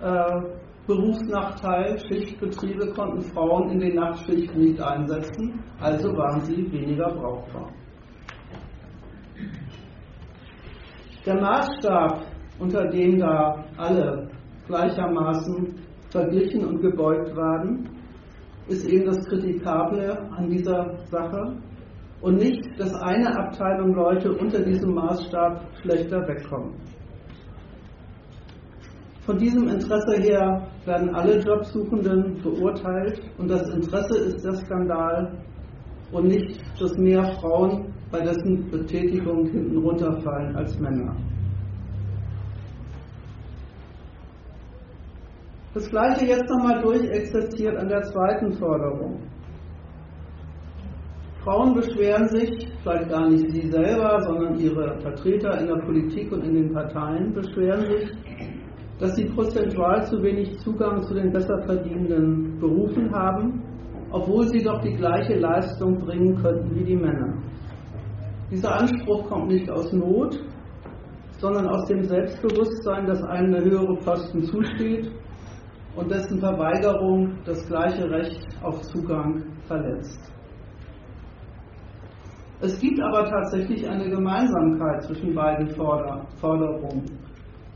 äh, 0.00 0.40
Berufsnachteil. 0.86 1.98
Schichtbetriebe 2.08 2.92
konnten 2.92 3.20
Frauen 3.20 3.70
in 3.70 3.78
den 3.78 3.94
Nachtschichten 3.94 4.58
nicht 4.58 4.80
einsetzen, 4.80 5.62
also 5.78 6.08
waren 6.16 6.40
sie 6.40 6.72
weniger 6.72 7.08
brauchbar. 7.12 7.68
Der 11.24 11.40
Maßstab, 11.40 12.22
unter 12.58 12.86
dem 12.88 13.18
da 13.18 13.64
alle 13.76 14.28
gleichermaßen 14.66 15.85
verglichen 16.10 16.64
und 16.64 16.80
gebeugt 16.80 17.34
werden, 17.36 17.88
ist 18.68 18.88
eben 18.88 19.06
das 19.06 19.24
Kritikable 19.26 20.18
an 20.36 20.48
dieser 20.48 20.96
Sache 21.10 21.56
und 22.20 22.36
nicht, 22.36 22.62
dass 22.78 22.94
eine 22.94 23.36
Abteilung 23.38 23.94
Leute 23.94 24.32
unter 24.32 24.60
diesem 24.62 24.94
Maßstab 24.94 25.60
schlechter 25.82 26.26
wegkommen. 26.26 26.74
Von 29.20 29.38
diesem 29.38 29.68
Interesse 29.68 30.22
her 30.22 30.68
werden 30.84 31.14
alle 31.14 31.40
Jobsuchenden 31.40 32.40
beurteilt 32.42 33.20
und 33.38 33.50
das 33.50 33.68
Interesse 33.74 34.18
ist 34.18 34.44
der 34.44 34.54
Skandal 34.54 35.32
und 36.12 36.28
nicht, 36.28 36.60
dass 36.80 36.96
mehr 36.96 37.24
Frauen 37.40 37.92
bei 38.10 38.20
dessen 38.20 38.70
Betätigung 38.70 39.46
hinten 39.46 39.78
runterfallen 39.78 40.54
als 40.54 40.78
Männer. 40.78 41.16
Das 45.76 45.90
gleiche 45.90 46.24
jetzt 46.24 46.48
nochmal 46.48 46.80
durchexerziert 46.80 47.76
an 47.76 47.88
der 47.88 48.00
zweiten 48.04 48.50
Forderung. 48.54 49.20
Frauen 51.44 51.74
beschweren 51.74 52.26
sich, 52.28 52.66
vielleicht 52.82 53.10
gar 53.10 53.28
nicht 53.28 53.50
sie 53.50 53.68
selber, 53.68 54.22
sondern 54.22 54.58
ihre 54.58 54.98
Vertreter 55.00 55.60
in 55.60 55.66
der 55.66 55.84
Politik 55.84 56.32
und 56.32 56.44
in 56.44 56.54
den 56.54 56.72
Parteien 56.72 57.34
beschweren 57.34 57.82
sich, 57.82 58.10
dass 58.98 59.16
sie 59.16 59.26
prozentual 59.26 60.02
zu 60.06 60.22
wenig 60.22 60.58
Zugang 60.60 61.02
zu 61.02 61.12
den 61.12 61.30
besser 61.30 61.60
verdienenden 61.66 62.58
Berufen 62.58 63.14
haben, 63.14 63.62
obwohl 64.12 64.48
sie 64.48 64.62
doch 64.62 64.80
die 64.80 64.94
gleiche 64.94 65.38
Leistung 65.38 65.98
bringen 65.98 66.36
könnten 66.36 66.74
wie 66.74 66.84
die 66.84 66.96
Männer. 66.96 67.34
Dieser 68.50 68.80
Anspruch 68.80 69.28
kommt 69.28 69.48
nicht 69.48 69.70
aus 69.70 69.92
Not, 69.92 70.42
sondern 71.32 71.68
aus 71.68 71.84
dem 71.84 72.02
Selbstbewusstsein, 72.02 73.04
dass 73.04 73.22
einem 73.24 73.52
der 73.52 73.64
höhere 73.64 73.96
Posten 73.96 74.42
zusteht 74.42 75.12
und 75.96 76.10
dessen 76.10 76.38
Verweigerung 76.38 77.38
das 77.44 77.66
gleiche 77.66 78.08
Recht 78.10 78.46
auf 78.62 78.80
Zugang 78.82 79.42
verletzt. 79.66 80.32
Es 82.60 82.78
gibt 82.80 83.00
aber 83.00 83.24
tatsächlich 83.28 83.86
eine 83.88 84.08
Gemeinsamkeit 84.08 85.02
zwischen 85.02 85.34
beiden 85.34 85.68
Forderungen. 85.70 87.04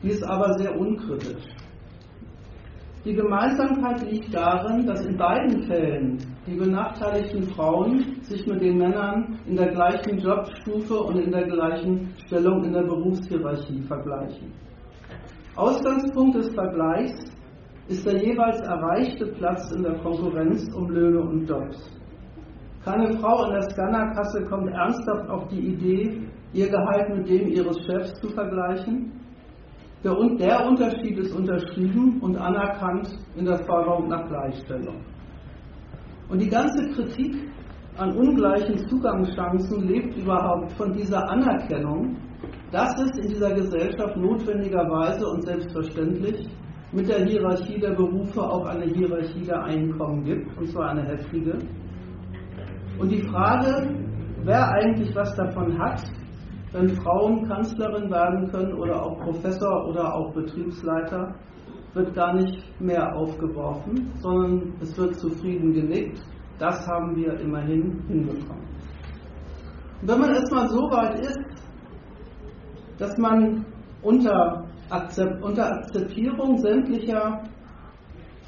Die 0.03 0.09
ist 0.09 0.25
aber 0.25 0.55
sehr 0.55 0.79
unkritisch. 0.79 1.45
Die 3.05 3.15
Gemeinsamkeit 3.15 4.03
liegt 4.11 4.35
darin, 4.35 4.87
dass 4.87 5.05
in 5.05 5.17
beiden 5.17 5.63
Fällen 5.65 6.19
die 6.47 6.55
benachteiligten 6.55 7.45
Frauen 7.55 8.19
sich 8.23 8.47
mit 8.47 8.61
den 8.61 8.77
Männern 8.77 9.39
in 9.47 9.57
der 9.57 9.69
gleichen 9.69 10.19
Jobstufe 10.19 10.99
und 10.99 11.17
in 11.19 11.31
der 11.31 11.47
gleichen 11.47 12.15
Stellung 12.27 12.65
in 12.65 12.73
der 12.73 12.83
Berufshierarchie 12.83 13.83
vergleichen. 13.83 14.53
Ausgangspunkt 15.57 16.37
des 16.37 16.55
Vergleichs 16.55 17.33
ist 17.91 18.07
der 18.07 18.23
jeweils 18.23 18.61
erreichte 18.61 19.27
Platz 19.27 19.73
in 19.73 19.83
der 19.83 19.99
Konkurrenz 19.99 20.73
um 20.75 20.89
Löhne 20.91 21.21
und 21.21 21.49
Jobs. 21.49 21.77
Keine 22.85 23.19
Frau 23.19 23.47
in 23.47 23.51
der 23.51 23.63
Scannerkasse 23.63 24.45
kommt 24.45 24.71
ernsthaft 24.71 25.29
auf 25.29 25.49
die 25.49 25.73
Idee, 25.73 26.23
ihr 26.53 26.69
Gehalt 26.69 27.17
mit 27.17 27.29
dem 27.29 27.49
ihres 27.49 27.77
Chefs 27.85 28.15
zu 28.21 28.29
vergleichen. 28.29 29.13
Der, 30.05 30.15
der 30.39 30.67
Unterschied 30.67 31.19
ist 31.19 31.35
unterschrieben 31.35 32.21
und 32.21 32.37
anerkannt 32.37 33.09
in 33.35 33.45
der 33.45 33.59
Forderung 33.65 34.09
nach 34.09 34.27
Gleichstellung. 34.29 35.05
Und 36.29 36.41
die 36.41 36.49
ganze 36.49 36.91
Kritik 36.91 37.35
an 37.99 38.17
ungleichen 38.17 38.89
Zugangschancen 38.89 39.89
lebt 39.89 40.17
überhaupt 40.17 40.73
von 40.73 40.93
dieser 40.93 41.29
Anerkennung, 41.29 42.17
dass 42.71 42.97
es 43.03 43.19
in 43.19 43.31
dieser 43.31 43.53
Gesellschaft 43.53 44.17
notwendigerweise 44.17 45.27
und 45.27 45.45
selbstverständlich 45.45 46.49
mit 46.93 47.09
der 47.09 47.25
Hierarchie 47.25 47.79
der 47.79 47.95
Berufe 47.95 48.43
auch 48.43 48.67
eine 48.67 48.87
Hierarchie 48.87 49.45
der 49.45 49.63
Einkommen 49.63 50.25
gibt, 50.25 50.59
und 50.59 50.69
zwar 50.69 50.91
eine 50.91 51.05
heftige. 51.05 51.59
Und 52.99 53.11
die 53.11 53.23
Frage, 53.23 53.95
wer 54.43 54.71
eigentlich 54.73 55.15
was 55.15 55.35
davon 55.37 55.79
hat, 55.79 56.03
wenn 56.73 56.89
Frauen 56.89 57.49
Kanzlerin 57.49 58.11
werden 58.11 58.51
können 58.51 58.75
oder 58.75 59.03
auch 59.03 59.19
Professor 59.21 59.89
oder 59.89 60.15
auch 60.15 60.33
Betriebsleiter, 60.33 61.35
wird 61.95 62.15
gar 62.15 62.35
nicht 62.35 62.81
mehr 62.81 63.17
aufgeworfen, 63.17 64.13
sondern 64.21 64.75
es 64.81 64.97
wird 64.97 65.17
zufrieden 65.17 65.73
genickt. 65.73 66.21
Das 66.59 66.87
haben 66.87 67.17
wir 67.17 67.39
immerhin 67.41 68.01
hinbekommen. 68.07 68.65
Und 70.01 70.09
wenn 70.09 70.21
man 70.21 70.31
erstmal 70.31 70.69
so 70.69 70.83
weit 70.91 71.19
ist, 71.21 71.41
dass 72.99 73.17
man 73.19 73.65
unter 74.03 74.70
unter 75.43 75.73
Akzeptierung 75.73 76.59
sämtlicher 76.59 77.43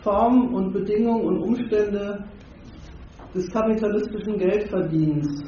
Formen 0.02 0.54
und 0.54 0.72
Bedingungen 0.72 1.24
und 1.24 1.42
Umstände 1.42 2.24
des 3.34 3.48
kapitalistischen 3.50 4.38
Geldverdienens. 4.38 5.44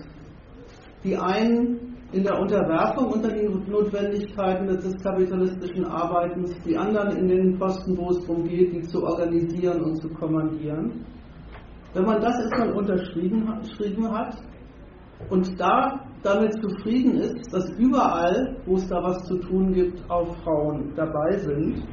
Die 1.03 1.17
einen 1.17 1.95
in 2.13 2.23
der 2.23 2.39
Unterwerfung 2.39 3.13
unter 3.13 3.29
die 3.29 3.49
Notwendigkeiten 3.69 4.69
des 4.69 5.03
kapitalistischen 5.03 5.85
Arbeitens, 5.85 6.55
die 6.65 6.77
anderen 6.77 7.17
in 7.17 7.29
den 7.29 7.59
Posten, 7.59 7.97
wo 7.99 8.11
es 8.11 8.21
darum 8.21 8.45
geht, 8.45 8.73
die 8.73 8.83
zu 8.83 9.03
organisieren 9.03 9.83
und 9.83 9.97
zu 10.01 10.09
kommandieren. 10.11 11.05
Wenn 11.93 12.05
man 12.05 12.21
das 12.21 12.39
erstmal 12.39 12.73
unterschrieben 12.73 13.49
hat 14.13 14.37
und 15.31 15.61
da 15.61 16.01
damit 16.23 16.55
zufrieden 16.63 17.19
ist, 17.19 17.53
dass 17.53 17.71
überall, 17.79 18.57
wo 18.65 18.77
es 18.77 18.89
da 18.89 19.03
was 19.03 19.25
zu 19.25 19.39
tun 19.39 19.73
gibt, 19.73 20.11
auch 20.11 20.35
Frauen 20.43 20.93
dabei 20.97 21.37
sind, 21.39 21.85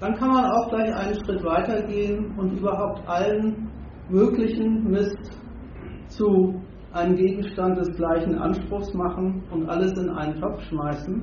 dann 0.00 0.14
kann 0.16 0.28
man 0.28 0.44
auch 0.44 0.68
gleich 0.68 0.94
einen 0.94 1.14
Schritt 1.24 1.42
weitergehen 1.44 2.34
und 2.36 2.58
überhaupt 2.58 3.08
allen 3.08 3.70
möglichen 4.10 4.90
Mist 4.90 5.40
zu 6.08 6.60
einem 6.92 7.16
Gegenstand 7.16 7.78
des 7.78 7.96
gleichen 7.96 8.36
Anspruchs 8.38 8.92
machen 8.92 9.42
und 9.50 9.68
alles 9.68 9.92
in 9.98 10.10
einen 10.10 10.40
Topf 10.40 10.60
schmeißen. 10.64 11.22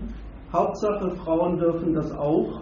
Hauptsache, 0.51 1.11
Frauen 1.17 1.57
dürfen 1.57 1.93
das 1.93 2.11
auch, 2.13 2.61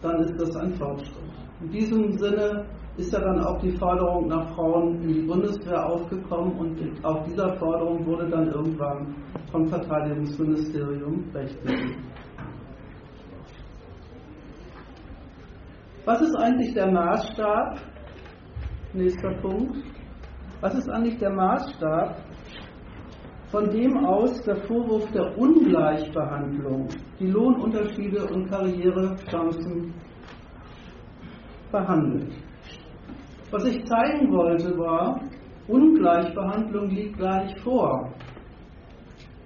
dann 0.00 0.20
ist 0.20 0.40
das 0.40 0.56
ein 0.56 0.72
Fortschritt. 0.74 1.16
In 1.60 1.70
diesem 1.70 2.12
Sinne 2.12 2.64
ist 2.96 3.12
ja 3.12 3.20
dann 3.20 3.40
auch 3.44 3.58
die 3.60 3.72
Forderung 3.76 4.28
nach 4.28 4.54
Frauen 4.54 5.02
in 5.02 5.08
die 5.08 5.22
Bundeswehr 5.22 5.86
aufgekommen 5.86 6.52
und 6.58 7.04
auf 7.04 7.24
dieser 7.24 7.56
Forderung 7.56 8.04
wurde 8.06 8.28
dann 8.28 8.48
irgendwann 8.48 9.14
vom 9.50 9.68
Verteidigungsministerium 9.68 11.30
Recht 11.32 11.60
gegeben. 11.64 12.04
Was 16.04 16.20
ist 16.22 16.36
eigentlich 16.36 16.74
der 16.74 16.90
Maßstab? 16.90 17.78
Nächster 18.92 19.32
Punkt. 19.40 19.76
Was 20.60 20.74
ist 20.74 20.90
eigentlich 20.90 21.18
der 21.18 21.30
Maßstab, 21.30 22.16
von 23.50 23.70
dem 23.70 24.04
aus 24.04 24.42
der 24.42 24.56
Vorwurf 24.66 25.10
der 25.12 25.38
Ungleichbehandlung, 25.38 26.88
die 27.18 27.28
Lohnunterschiede 27.28 28.26
und 28.26 28.50
Karrierechancen 28.50 29.94
behandelt? 31.70 32.32
Was 33.50 33.64
ich 33.64 33.84
zeigen 33.84 34.32
wollte 34.32 34.78
war, 34.78 35.20
Ungleichbehandlung 35.66 36.90
liegt 36.90 37.18
gar 37.18 37.44
nicht 37.44 37.58
vor. 37.60 38.12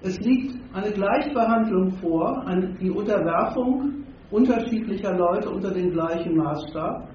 Es 0.02 0.18
liegt 0.20 0.56
eine 0.74 0.90
Gleichbehandlung 0.90 1.92
vor, 1.92 2.44
die 2.80 2.90
Unterwerfung 2.90 4.04
unterschiedlicher 4.30 5.16
Leute 5.16 5.48
unter 5.48 5.70
den 5.70 5.90
gleichen 5.92 6.36
Maßstab. 6.36 7.08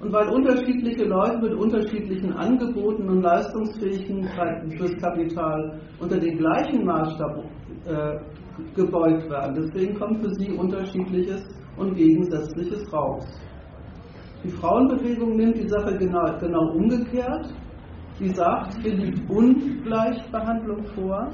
und 0.00 0.12
weil 0.12 0.28
unterschiedliche 0.28 1.04
Leute 1.04 1.38
mit 1.38 1.54
unterschiedlichen 1.54 2.32
Angeboten 2.32 3.08
und 3.08 3.22
Leistungsfähigkeiten 3.22 4.70
fürs 4.72 4.96
Kapital 5.00 5.80
unter 5.98 6.18
den 6.18 6.38
gleichen 6.38 6.84
Maßstab 6.84 7.44
äh, 7.86 8.18
gebeugt 8.74 9.28
werden. 9.28 9.54
Deswegen 9.56 9.98
kommt 9.98 10.22
für 10.22 10.30
sie 10.34 10.52
unterschiedliches 10.52 11.44
und 11.76 11.94
Gegensätzliches 11.94 12.92
raus. 12.92 13.26
Die 14.44 14.50
Frauenbewegung 14.50 15.36
nimmt 15.36 15.56
die 15.56 15.68
Sache 15.68 15.96
genau, 15.98 16.38
genau 16.38 16.72
umgekehrt. 16.72 17.52
Sie 18.18 18.28
sagt, 18.30 18.72
sie 18.82 18.90
liegt 18.90 19.28
Ungleichbehandlung 19.30 20.84
vor 20.94 21.28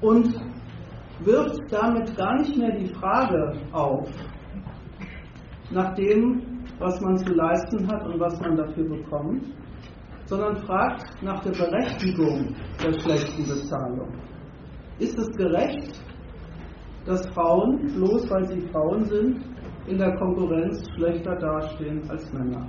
und 0.00 0.34
wirft 1.24 1.60
damit 1.70 2.16
gar 2.16 2.38
nicht 2.38 2.56
mehr 2.56 2.76
die 2.76 2.92
Frage 2.94 3.58
auf, 3.72 4.08
nach 5.70 5.94
dem, 5.94 6.64
was 6.78 7.00
man 7.00 7.16
zu 7.16 7.32
leisten 7.32 7.86
hat 7.88 8.06
und 8.06 8.20
was 8.20 8.40
man 8.40 8.56
dafür 8.56 8.88
bekommt, 8.88 9.44
sondern 10.26 10.56
fragt 10.58 11.22
nach 11.22 11.40
der 11.40 11.52
Berechtigung 11.52 12.54
der 12.82 12.92
schlechten 13.00 13.44
Bezahlung. 13.44 14.12
Ist 14.98 15.18
es 15.18 15.28
gerecht, 15.36 16.02
dass 17.06 17.26
Frauen, 17.30 17.86
bloß 17.94 18.30
weil 18.30 18.46
sie 18.46 18.60
Frauen 18.68 19.04
sind, 19.06 19.47
in 19.88 19.98
der 19.98 20.14
Konkurrenz 20.16 20.84
schlechter 20.94 21.34
dastehen 21.36 22.02
als 22.08 22.32
Männer? 22.32 22.66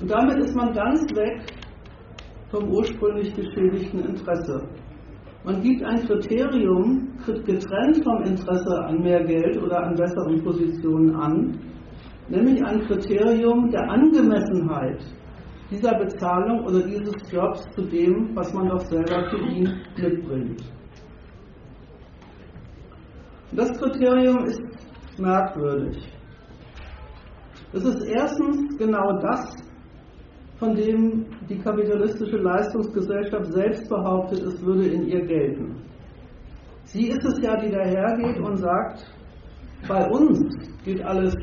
Und 0.00 0.10
damit 0.10 0.36
ist 0.38 0.54
man 0.54 0.72
ganz 0.72 1.02
weg 1.14 1.40
vom 2.50 2.68
ursprünglich 2.68 3.34
geschädigten 3.34 4.00
Interesse. 4.00 4.62
Man 5.44 5.60
gibt 5.62 5.82
ein 5.84 6.04
Kriterium, 6.06 7.08
getrennt 7.24 8.02
vom 8.02 8.22
Interesse 8.22 8.84
an 8.84 9.00
mehr 9.00 9.24
Geld 9.24 9.62
oder 9.62 9.84
an 9.84 9.94
besseren 9.94 10.42
Positionen 10.42 11.14
an, 11.14 11.58
nämlich 12.28 12.64
ein 12.64 12.80
Kriterium 12.86 13.70
der 13.70 13.88
Angemessenheit 13.90 15.00
dieser 15.70 15.94
Bezahlung 15.98 16.64
oder 16.64 16.80
dieses 16.80 17.14
Jobs 17.30 17.68
zu 17.74 17.82
dem, 17.82 18.34
was 18.34 18.52
man 18.52 18.68
doch 18.68 18.80
selber 18.80 19.30
für 19.30 19.38
ihn 19.38 19.72
mitbringt. 19.96 20.62
Das 23.52 23.70
Kriterium 23.78 24.44
ist 24.44 24.60
merkwürdig. 25.18 25.96
Es 27.72 27.84
ist 27.84 28.02
erstens 28.04 28.78
genau 28.78 29.18
das, 29.20 29.54
von 30.58 30.74
dem 30.74 31.26
die 31.48 31.58
kapitalistische 31.58 32.38
Leistungsgesellschaft 32.38 33.52
selbst 33.52 33.88
behauptet, 33.88 34.42
es 34.42 34.64
würde 34.64 34.86
in 34.86 35.06
ihr 35.06 35.26
gelten. 35.26 35.82
Sie 36.84 37.08
ist 37.08 37.24
es 37.24 37.42
ja, 37.42 37.56
die 37.56 37.70
dahergeht 37.70 38.38
und 38.38 38.56
sagt, 38.56 39.04
bei 39.88 40.08
uns 40.08 40.40
geht 40.84 41.04
alles 41.04 41.34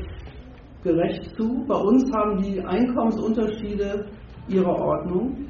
gerecht 0.82 1.36
zu, 1.36 1.64
bei 1.66 1.76
uns 1.76 2.10
haben 2.12 2.42
die 2.42 2.60
Einkommensunterschiede 2.60 4.06
ihre 4.48 4.74
Ordnung, 4.74 5.46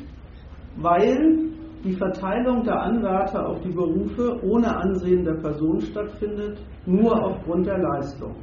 weil 0.77 1.44
die 1.85 1.93
Verteilung 1.93 2.64
der 2.64 2.80
Anwärter 2.80 3.47
auf 3.47 3.61
die 3.61 3.72
Berufe 3.72 4.41
ohne 4.43 4.74
Ansehen 4.74 5.22
der 5.22 5.35
Person 5.35 5.80
stattfindet, 5.82 6.59
nur 6.87 7.22
aufgrund 7.22 7.66
der 7.66 7.78
Leistung. 7.78 8.35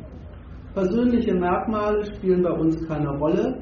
Persönliche 0.76 1.34
Merkmale 1.34 2.06
spielen 2.16 2.44
bei 2.44 2.52
uns 2.52 2.88
keine 2.88 3.10
Rolle, 3.18 3.58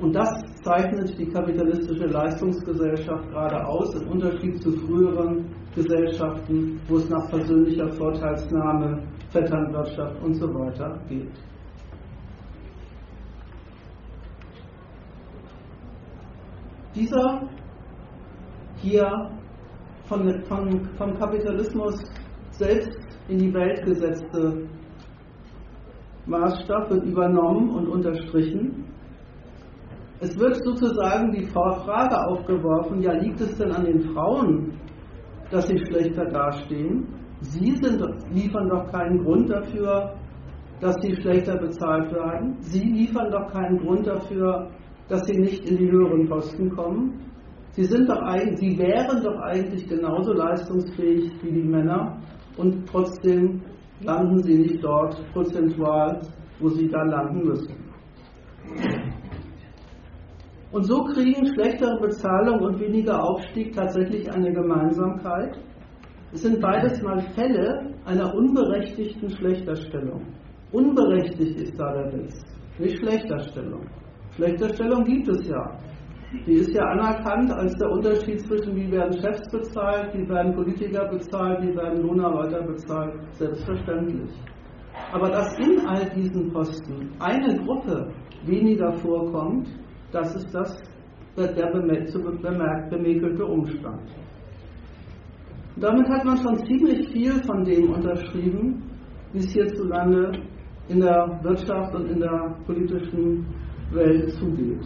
und 0.00 0.14
das 0.14 0.30
zeichnet 0.62 1.16
die 1.18 1.26
kapitalistische 1.26 2.06
Leistungsgesellschaft 2.06 3.28
gerade 3.30 3.64
aus, 3.66 3.94
im 3.94 4.08
Unterschied 4.08 4.60
zu 4.60 4.72
früheren 4.72 5.46
Gesellschaften, 5.74 6.80
wo 6.88 6.96
es 6.96 7.08
nach 7.08 7.28
persönlicher 7.28 7.88
Vorteilsnahme, 7.90 9.02
Vetternwirtschaft 9.30 10.22
und 10.22 10.34
so 10.34 10.46
weiter 10.54 10.98
geht. 11.08 11.30
Dieser 16.94 17.48
hier 18.82 19.30
von, 20.04 20.42
von, 20.42 20.88
vom 20.98 21.14
Kapitalismus 21.18 22.04
selbst 22.50 22.98
in 23.28 23.38
die 23.38 23.54
Welt 23.54 23.84
gesetzte 23.84 24.68
Maßstab 26.26 26.90
wird 26.90 27.04
übernommen 27.04 27.70
und 27.70 27.88
unterstrichen 27.88 28.84
es 30.22 30.38
wird 30.38 30.54
sozusagen 30.64 31.32
die 31.32 31.46
Frage 31.46 32.16
aufgeworfen, 32.28 33.02
ja, 33.02 33.12
liegt 33.14 33.40
es 33.40 33.58
denn 33.58 33.72
an 33.72 33.84
den 33.84 34.02
Frauen, 34.14 34.72
dass 35.50 35.66
sie 35.66 35.78
schlechter 35.78 36.26
dastehen? 36.26 37.08
Sie 37.40 37.72
sind, 37.82 38.00
liefern 38.32 38.68
doch 38.68 38.86
keinen 38.92 39.24
Grund 39.24 39.50
dafür, 39.50 40.14
dass 40.80 40.94
sie 41.02 41.16
schlechter 41.16 41.56
bezahlt 41.56 42.12
werden. 42.12 42.56
Sie 42.60 42.84
liefern 42.84 43.32
doch 43.32 43.50
keinen 43.50 43.78
Grund 43.78 44.06
dafür, 44.06 44.70
dass 45.08 45.26
sie 45.26 45.40
nicht 45.40 45.68
in 45.68 45.76
die 45.76 45.90
höheren 45.90 46.28
Posten 46.28 46.70
kommen. 46.70 47.18
Sie, 47.72 47.84
sind 47.84 48.08
doch, 48.08 48.20
sie 48.56 48.78
wären 48.78 49.22
doch 49.22 49.40
eigentlich 49.40 49.88
genauso 49.88 50.32
leistungsfähig 50.34 51.32
wie 51.42 51.52
die 51.52 51.62
Männer 51.62 52.18
und 52.58 52.86
trotzdem 52.86 53.62
landen 54.00 54.42
sie 54.42 54.58
nicht 54.58 54.84
dort 54.84 55.16
prozentual, 55.32 56.20
wo 56.60 56.68
sie 56.68 56.88
da 56.88 57.02
landen 57.02 57.46
müssen. 57.48 57.74
Und 60.70 60.84
so 60.84 61.04
kriegen 61.04 61.46
schlechtere 61.54 61.98
Bezahlung 62.00 62.60
und 62.60 62.80
weniger 62.80 63.22
Aufstieg 63.22 63.74
tatsächlich 63.74 64.30
eine 64.32 64.52
Gemeinsamkeit. 64.52 65.58
Es 66.32 66.42
sind 66.42 66.60
beides 66.60 67.02
mal 67.02 67.20
Fälle 67.34 67.94
einer 68.06 68.34
unberechtigten 68.34 69.30
Schlechterstellung. 69.30 70.22
Unberechtigt 70.72 71.60
ist 71.60 71.78
da 71.78 71.92
der 71.92 72.12
Witz, 72.14 72.42
nicht 72.78 72.98
Schlechterstellung. 72.98 73.86
Schlechterstellung 74.34 75.04
gibt 75.04 75.28
es 75.28 75.46
ja. 75.46 75.78
Die 76.46 76.54
ist 76.54 76.72
ja 76.74 76.82
anerkannt 76.86 77.52
als 77.52 77.74
der 77.76 77.90
Unterschied 77.90 78.40
zwischen, 78.40 78.74
wie 78.74 78.90
werden 78.90 79.12
Chefs 79.20 79.48
bezahlt, 79.50 80.14
wie 80.14 80.28
werden 80.28 80.54
Politiker 80.54 81.06
bezahlt, 81.08 81.62
wie 81.62 81.76
werden 81.76 82.02
Lohnarbeiter 82.02 82.62
bezahlt, 82.62 83.14
selbstverständlich. 83.32 84.30
Aber 85.12 85.30
dass 85.30 85.58
in 85.58 85.86
all 85.86 86.08
diesen 86.10 86.50
Posten 86.52 87.10
eine 87.18 87.56
Gruppe 87.64 88.10
weniger 88.44 88.92
vorkommt, 88.94 89.68
das 90.10 90.34
ist 90.34 90.54
das, 90.54 90.76
der 91.36 91.70
bemäkelte 92.90 93.44
Umstand. 93.44 94.10
Damit 95.76 96.08
hat 96.08 96.24
man 96.24 96.36
schon 96.36 96.56
ziemlich 96.66 97.08
viel 97.12 97.32
von 97.44 97.64
dem 97.64 97.92
unterschrieben, 97.92 98.82
wie 99.32 99.38
es 99.38 99.52
hierzulande 99.52 100.32
in 100.88 101.00
der 101.00 101.40
Wirtschaft 101.42 101.94
und 101.94 102.06
in 102.10 102.20
der 102.20 102.56
politischen 102.66 103.46
Welt 103.92 104.30
zugeht. 104.32 104.80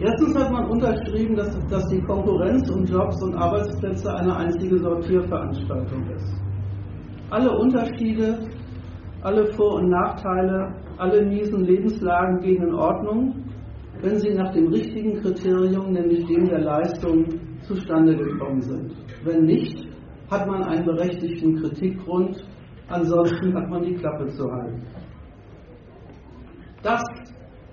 Erstens 0.00 0.34
hat 0.36 0.50
man 0.50 0.70
unterschrieben, 0.70 1.36
dass, 1.36 1.58
dass 1.68 1.86
die 1.88 2.00
Konkurrenz 2.00 2.68
um 2.70 2.84
Jobs 2.84 3.22
und 3.22 3.34
Arbeitsplätze 3.34 4.14
eine 4.14 4.34
einzige 4.34 4.78
Sortierveranstaltung 4.78 6.08
ist. 6.10 6.42
Alle 7.30 7.56
Unterschiede, 7.58 8.38
alle 9.22 9.52
Vor- 9.52 9.74
und 9.76 9.90
Nachteile 9.90 10.74
alle 11.00 11.24
miesen 11.24 11.64
Lebenslagen 11.64 12.40
gehen 12.40 12.62
in 12.62 12.74
Ordnung, 12.74 13.34
wenn 14.02 14.18
sie 14.18 14.34
nach 14.34 14.52
dem 14.52 14.68
richtigen 14.68 15.20
Kriterium, 15.22 15.92
nämlich 15.92 16.26
dem 16.26 16.46
der 16.46 16.60
Leistung, 16.60 17.24
zustande 17.62 18.16
gekommen 18.16 18.60
sind. 18.60 18.92
Wenn 19.24 19.44
nicht, 19.44 19.88
hat 20.30 20.46
man 20.46 20.62
einen 20.64 20.84
berechtigten 20.84 21.56
Kritikgrund, 21.56 22.44
ansonsten 22.88 23.54
hat 23.54 23.68
man 23.68 23.82
die 23.82 23.94
Klappe 23.94 24.26
zu 24.28 24.50
halten. 24.50 24.82
Dass 26.82 27.02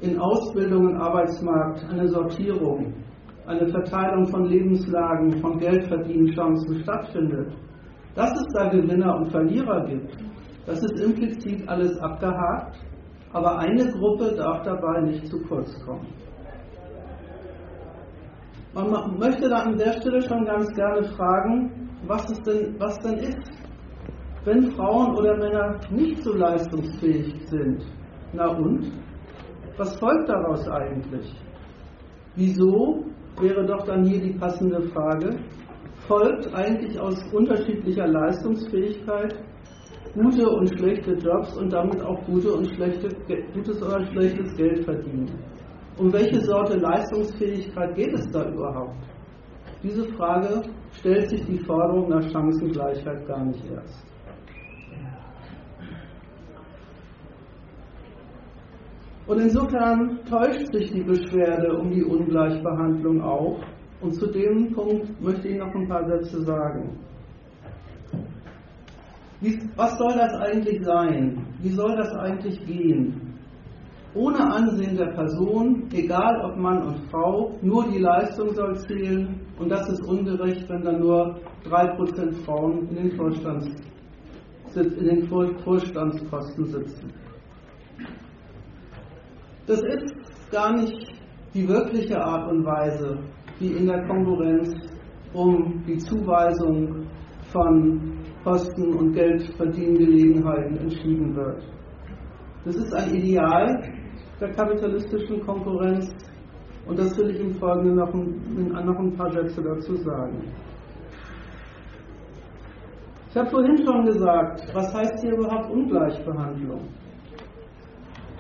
in 0.02 0.20
Ausbildung 0.20 0.88
und 0.88 0.96
Arbeitsmarkt 0.98 1.86
eine 1.90 2.08
Sortierung, 2.08 2.94
eine 3.46 3.68
Verteilung 3.68 4.28
von 4.28 4.46
Lebenslagen, 4.46 5.40
von 5.42 5.58
Geldverdienchancen 5.60 6.82
stattfindet, 6.84 7.54
dass 8.16 8.32
es 8.32 8.54
da 8.54 8.70
Gewinner 8.70 9.16
und 9.18 9.32
Verlierer 9.32 9.86
gibt, 9.86 10.18
das 10.66 10.84
ist 10.84 11.00
implizit 11.00 11.68
alles 11.68 11.98
abgehakt 12.00 12.78
aber 13.34 13.60
eine 13.60 13.92
Gruppe 13.92 14.34
darf 14.36 14.64
dabei 14.64 15.02
nicht 15.02 15.28
zu 15.28 15.40
kurz 15.44 15.74
kommen. 15.86 16.08
Man 18.74 19.18
möchte 19.18 19.50
da 19.50 19.58
an 19.64 19.78
der 19.78 19.94
Stelle 19.94 20.22
schon 20.22 20.46
ganz 20.46 20.72
gerne 20.74 21.04
fragen, 21.16 21.90
was, 22.06 22.30
es 22.30 22.42
denn, 22.42 22.76
was 22.80 22.98
denn 23.00 23.18
ist, 23.18 23.52
wenn 24.46 24.72
Frauen 24.72 25.16
oder 25.16 25.36
Männer 25.38 25.80
nicht 25.90 26.24
so 26.24 26.34
leistungsfähig 26.34 27.48
sind. 27.48 27.86
Na 28.34 28.48
und? 28.48 28.92
Was 29.78 29.96
folgt 30.00 30.28
daraus 30.28 30.68
eigentlich? 30.68 31.34
Wieso 32.36 33.06
wäre 33.40 33.66
doch 33.66 33.86
dann 33.86 34.04
hier 34.04 34.20
die 34.20 34.34
passende 34.34 34.82
Frage? 34.90 35.38
Folgt 36.08 36.54
eigentlich 36.54 37.00
aus 37.00 37.16
unterschiedlicher 37.32 38.08
Leistungsfähigkeit 38.08 39.36
gute 40.14 40.50
und 40.50 40.68
schlechte 40.78 41.14
Jobs 41.14 41.56
und 41.58 41.72
damit 41.72 42.02
auch 42.02 42.24
gute 42.26 42.54
und 42.54 42.68
schlechte, 42.74 43.10
gutes 43.54 43.82
oder 43.84 44.04
schlechtes 44.08 44.56
Geld 44.56 44.84
verdienen. 44.84 45.32
Um 45.98 46.12
welche 46.12 46.42
Sorte 46.42 46.78
Leistungsfähigkeit 46.78 47.96
geht 47.96 48.14
es 48.14 48.28
da 48.32 48.50
überhaupt? 48.50 48.98
Diese 49.84 50.06
Frage 50.14 50.64
stellt 50.92 51.30
sich 51.30 51.46
die 51.46 51.60
Forderung 51.60 52.10
nach 52.10 52.32
Chancengleichheit 52.32 53.28
gar 53.28 53.46
nicht 53.46 53.64
erst. 53.72 54.07
Und 59.28 59.40
insofern 59.42 60.20
täuscht 60.30 60.72
sich 60.72 60.92
die 60.92 61.04
Beschwerde 61.04 61.78
um 61.78 61.92
die 61.92 62.04
Ungleichbehandlung 62.04 63.22
auch. 63.22 63.60
Und 64.00 64.14
zu 64.16 64.28
dem 64.28 64.74
Punkt 64.74 65.22
möchte 65.22 65.50
ich 65.50 65.58
noch 65.58 65.74
ein 65.76 65.88
paar 65.88 66.08
Sätze 66.08 66.44
sagen. 66.44 66.98
Was 69.76 69.98
soll 69.98 70.14
das 70.14 70.34
eigentlich 70.36 70.84
sein? 70.84 71.46
Wie 71.62 71.70
soll 71.70 71.96
das 71.96 72.14
eigentlich 72.16 72.66
gehen? 72.66 73.34
Ohne 74.16 74.40
Ansehen 74.40 74.96
der 74.96 75.12
Person, 75.12 75.84
egal 75.94 76.42
ob 76.44 76.58
Mann 76.58 76.82
und 76.88 76.98
Frau, 77.12 77.52
nur 77.62 77.88
die 77.88 78.00
Leistung 78.00 78.56
soll 78.56 78.76
zählen 78.80 79.40
und 79.60 79.70
das 79.70 79.88
ist 79.90 80.02
ungerecht, 80.08 80.68
wenn 80.70 80.82
dann 80.82 81.02
nur 81.02 81.36
3% 81.66 82.34
Frauen 82.46 82.88
in 82.90 82.96
den, 82.96 83.12
Vorstands, 83.12 83.68
in 84.74 85.06
den 85.06 85.28
Vorstandsposten 85.28 86.66
sitzen. 86.66 87.14
Das 89.68 89.82
ist 89.82 90.16
gar 90.50 90.74
nicht 90.78 91.14
die 91.54 91.68
wirkliche 91.68 92.18
Art 92.18 92.50
und 92.50 92.66
Weise, 92.66 93.20
wie 93.60 93.74
in 93.74 93.86
der 93.86 94.08
Konkurrenz 94.08 94.74
um 95.34 95.84
die 95.86 95.98
Zuweisung 95.98 97.06
von 97.52 98.18
Posten 98.46 98.94
und 98.94 99.12
Geldverdiengelegenheiten 99.12 100.78
entschieden 100.78 101.36
wird. 101.36 101.62
Das 102.64 102.78
ist 102.78 102.94
ein 102.94 103.14
Ideal 103.14 103.84
der 104.40 104.52
kapitalistischen 104.54 105.46
Konkurrenz 105.46 106.16
und 106.86 106.98
das 106.98 107.18
will 107.18 107.32
ich 107.32 107.42
im 107.42 107.54
Folgenden 107.56 107.96
noch 107.96 108.14
ein, 108.14 108.86
noch 108.86 109.00
ein 109.00 109.18
paar 109.18 109.32
Sätze 109.32 109.62
dazu 109.62 109.98
sagen. 109.98 110.44
Ich 113.30 113.36
habe 113.36 113.50
vorhin 113.50 113.78
schon 113.86 114.06
gesagt, 114.06 114.62
was 114.74 114.94
heißt 114.94 115.22
hier 115.22 115.34
überhaupt 115.34 115.70
Ungleichbehandlung? 115.70 116.88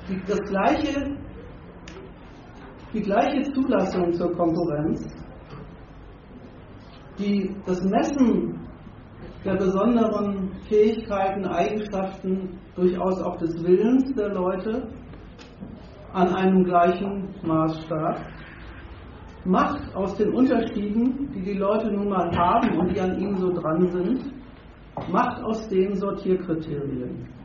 Die, 0.10 0.22
das 0.26 0.40
gleiche, 0.42 1.18
die 2.94 3.02
gleiche 3.02 3.44
Zulassung 3.52 4.14
zur 4.14 4.32
Konkurrenz, 4.36 5.06
die, 7.20 7.56
das 7.66 7.84
Messen 7.84 8.60
der 9.44 9.56
besonderen 9.56 10.52
Fähigkeiten, 10.70 11.46
Eigenschaften, 11.46 12.58
durchaus 12.76 13.22
auch 13.22 13.38
des 13.38 13.62
Willens 13.64 14.14
der 14.14 14.30
Leute 14.34 14.88
an 16.14 16.34
einem 16.36 16.64
gleichen 16.64 17.34
Maßstab, 17.44 18.18
macht 19.46 19.96
aus 19.96 20.16
den 20.16 20.34
Unterschieden, 20.34 21.32
die 21.34 21.42
die 21.42 21.58
Leute 21.58 21.92
nun 21.92 22.10
mal 22.10 22.30
haben 22.36 22.78
und 22.78 22.96
die 22.96 23.00
an 23.00 23.20
ihnen 23.20 23.38
so 23.38 23.52
dran 23.52 23.88
sind, 23.90 24.34
macht 25.12 25.42
aus 25.44 25.68
denen 25.70 25.96
Sortierkriterien. 25.96 27.37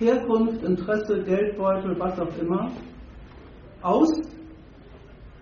Herkunft, 0.00 0.62
Interesse, 0.64 1.22
Geldbeutel, 1.24 1.94
was 1.98 2.18
auch 2.18 2.38
immer, 2.40 2.70
aus 3.82 4.10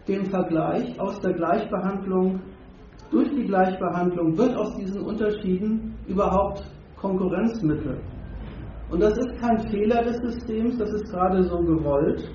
dem 0.09 0.27
Vergleich, 0.27 0.99
aus 0.99 1.21
der 1.21 1.33
Gleichbehandlung, 1.35 2.41
durch 3.11 3.31
die 3.31 3.45
Gleichbehandlung 3.45 4.37
wird 4.37 4.57
aus 4.57 4.75
diesen 4.77 5.03
Unterschieden 5.03 5.95
überhaupt 6.09 6.63
Konkurrenzmittel. 6.97 8.01
Und 8.91 9.01
das 9.01 9.17
ist 9.17 9.41
kein 9.41 9.61
Fehler 9.71 10.03
des 10.03 10.17
Systems, 10.17 10.77
das 10.77 10.91
ist 10.93 11.11
gerade 11.11 11.43
so 11.45 11.59
gewollt. 11.59 12.29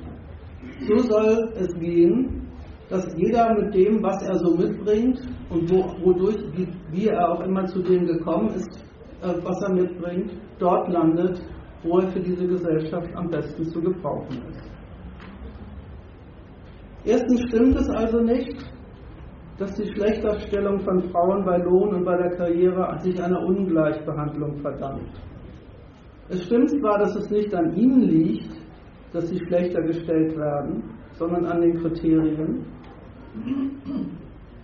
So 0.88 0.98
soll 1.00 1.52
es 1.56 1.74
gehen, 1.76 2.48
dass 2.90 3.06
jeder 3.18 3.54
mit 3.54 3.74
dem, 3.74 4.02
was 4.02 4.22
er 4.24 4.36
so 4.40 4.56
mitbringt 4.56 5.20
und 5.50 5.70
wo, 5.70 5.84
wodurch, 6.06 6.38
wie, 6.56 6.68
wie, 6.92 7.08
er 7.08 7.32
auch 7.32 7.42
immer 7.42 7.66
zu 7.66 7.82
dem 7.82 8.06
gekommen 8.06 8.50
ist, 8.50 8.84
äh, 9.22 9.34
was 9.44 9.62
er 9.64 9.74
mitbringt, 9.74 10.32
dort 10.60 10.90
landet, 10.90 11.42
wo 11.84 12.00
er 12.00 12.08
für 12.10 12.20
diese 12.20 12.48
Gesellschaft 12.48 13.10
am 13.16 13.30
besten 13.30 13.66
zu 13.66 13.82
gebrauchen 13.82 14.42
ist. 14.50 14.72
Erstens 17.06 17.42
stimmt 17.50 17.76
es 17.76 17.90
also 17.90 18.22
nicht, 18.22 18.56
dass 19.58 19.74
die 19.76 19.92
Schlechterstellung 19.94 20.80
von 20.80 21.04
Frauen 21.12 21.44
bei 21.46 21.58
Lohn 21.58 21.96
und 21.96 22.06
bei 22.06 22.18
der 22.18 22.32
Karriere 22.38 22.98
sich 23.02 23.22
einer 23.22 23.40
Ungleichbehandlung 23.40 24.58
verdankt. 24.62 25.22
Es 26.30 26.46
stimmt 26.46 26.70
zwar, 26.70 27.00
dass 27.00 27.16
es 27.16 27.30
nicht 27.30 27.54
an 27.54 27.76
ihnen 27.76 28.02
liegt, 28.02 28.52
dass 29.12 29.28
sie 29.28 29.40
schlechter 29.46 29.82
gestellt 29.82 30.36
werden, 30.38 30.84
sondern 31.14 31.46
an 31.46 31.62
den 31.62 31.78
Kriterien. 31.80 32.66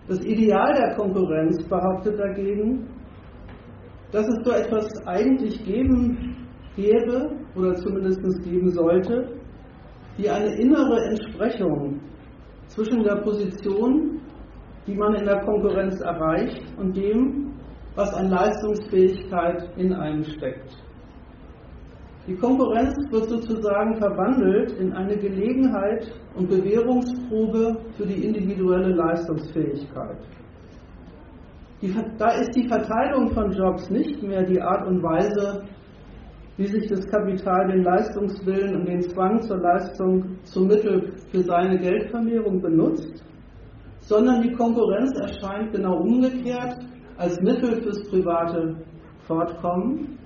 Das 0.07 0.24
Ideal 0.26 0.74
der 0.74 0.95
Konkurrenz 0.95 1.63
behauptet 1.67 2.17
dagegen, 2.17 2.88
dass 4.11 4.28
es 4.28 4.43
so 4.43 4.51
etwas 4.51 4.88
eigentlich 5.05 5.63
geben 5.63 6.38
gäbe 6.80 7.32
oder 7.55 7.75
zumindest 7.75 8.21
geben 8.43 8.69
sollte, 8.71 9.39
wie 10.17 10.30
eine 10.30 10.53
innere 10.55 11.03
Entsprechung 11.05 11.99
zwischen 12.67 13.03
der 13.03 13.17
Position, 13.17 14.21
die 14.88 14.95
man 14.95 15.15
in 15.15 15.25
der 15.25 15.39
Konkurrenz 15.41 15.99
erreicht, 16.01 16.63
und 16.77 16.95
dem, 16.95 17.53
was 17.95 18.13
an 18.13 18.30
Leistungsfähigkeit 18.30 19.69
in 19.77 19.93
einem 19.93 20.23
steckt. 20.23 20.84
Die 22.27 22.36
Konkurrenz 22.36 22.95
wird 23.11 23.30
sozusagen 23.30 23.95
verwandelt 23.95 24.71
in 24.73 24.93
eine 24.93 25.17
Gelegenheit 25.17 26.11
und 26.36 26.47
Bewährungsprobe 26.47 27.77
für 27.97 28.05
die 28.05 28.23
individuelle 28.25 28.93
Leistungsfähigkeit. 28.93 30.17
Die, 31.82 31.95
da 32.17 32.32
ist 32.34 32.55
die 32.55 32.67
Verteilung 32.67 33.30
von 33.34 33.51
Jobs 33.51 33.89
nicht 33.89 34.21
mehr 34.21 34.43
die 34.43 34.61
Art 34.61 34.86
und 34.86 35.01
Weise, 35.01 35.63
wie 36.60 36.68
sich 36.68 36.89
das 36.89 37.07
Kapital 37.07 37.70
den 37.70 37.84
Leistungswillen 37.84 38.76
und 38.76 38.86
den 38.86 39.01
Zwang 39.01 39.41
zur 39.43 39.60
Leistung 39.60 40.38
zum 40.43 40.68
Mittel 40.68 41.14
für 41.32 41.41
seine 41.41 41.80
Geldvermehrung 41.80 42.62
benutzt, 42.62 43.24
sondern 44.01 44.41
die 44.41 44.51
Konkurrenz 44.51 45.18
erscheint 45.22 45.72
genau 45.72 46.01
umgekehrt 46.01 46.76
als 47.16 47.39
Mittel 47.39 47.82
fürs 47.82 48.03
private 48.10 48.76
Fortkommen. 49.22 50.20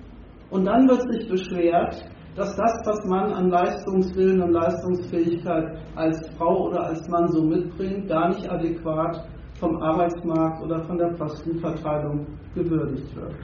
Und 0.50 0.64
dann 0.64 0.88
wird 0.88 1.02
sich 1.12 1.28
beschwert, 1.28 2.04
dass 2.34 2.56
das, 2.56 2.82
was 2.84 3.06
man 3.06 3.32
an 3.32 3.50
Leistungswillen 3.50 4.42
und 4.42 4.50
Leistungsfähigkeit 4.54 5.78
als 5.94 6.28
Frau 6.36 6.66
oder 6.66 6.86
als 6.88 7.08
Mann 7.10 7.28
so 7.28 7.44
mitbringt, 7.44 8.08
gar 8.08 8.30
nicht 8.30 8.50
adäquat 8.50 9.24
vom 9.60 9.76
Arbeitsmarkt 9.76 10.64
oder 10.64 10.82
von 10.82 10.98
der 10.98 11.14
Postenverteilung 11.16 12.26
gewürdigt 12.56 13.14
wird. 13.14 13.36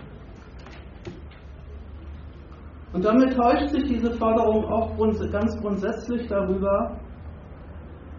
Und 2.92 3.04
damit 3.04 3.34
täuscht 3.36 3.68
sich 3.68 3.84
diese 3.84 4.12
Forderung 4.12 4.64
auch 4.64 4.96
ganz 5.30 5.56
grundsätzlich 5.60 6.26
darüber, 6.26 6.98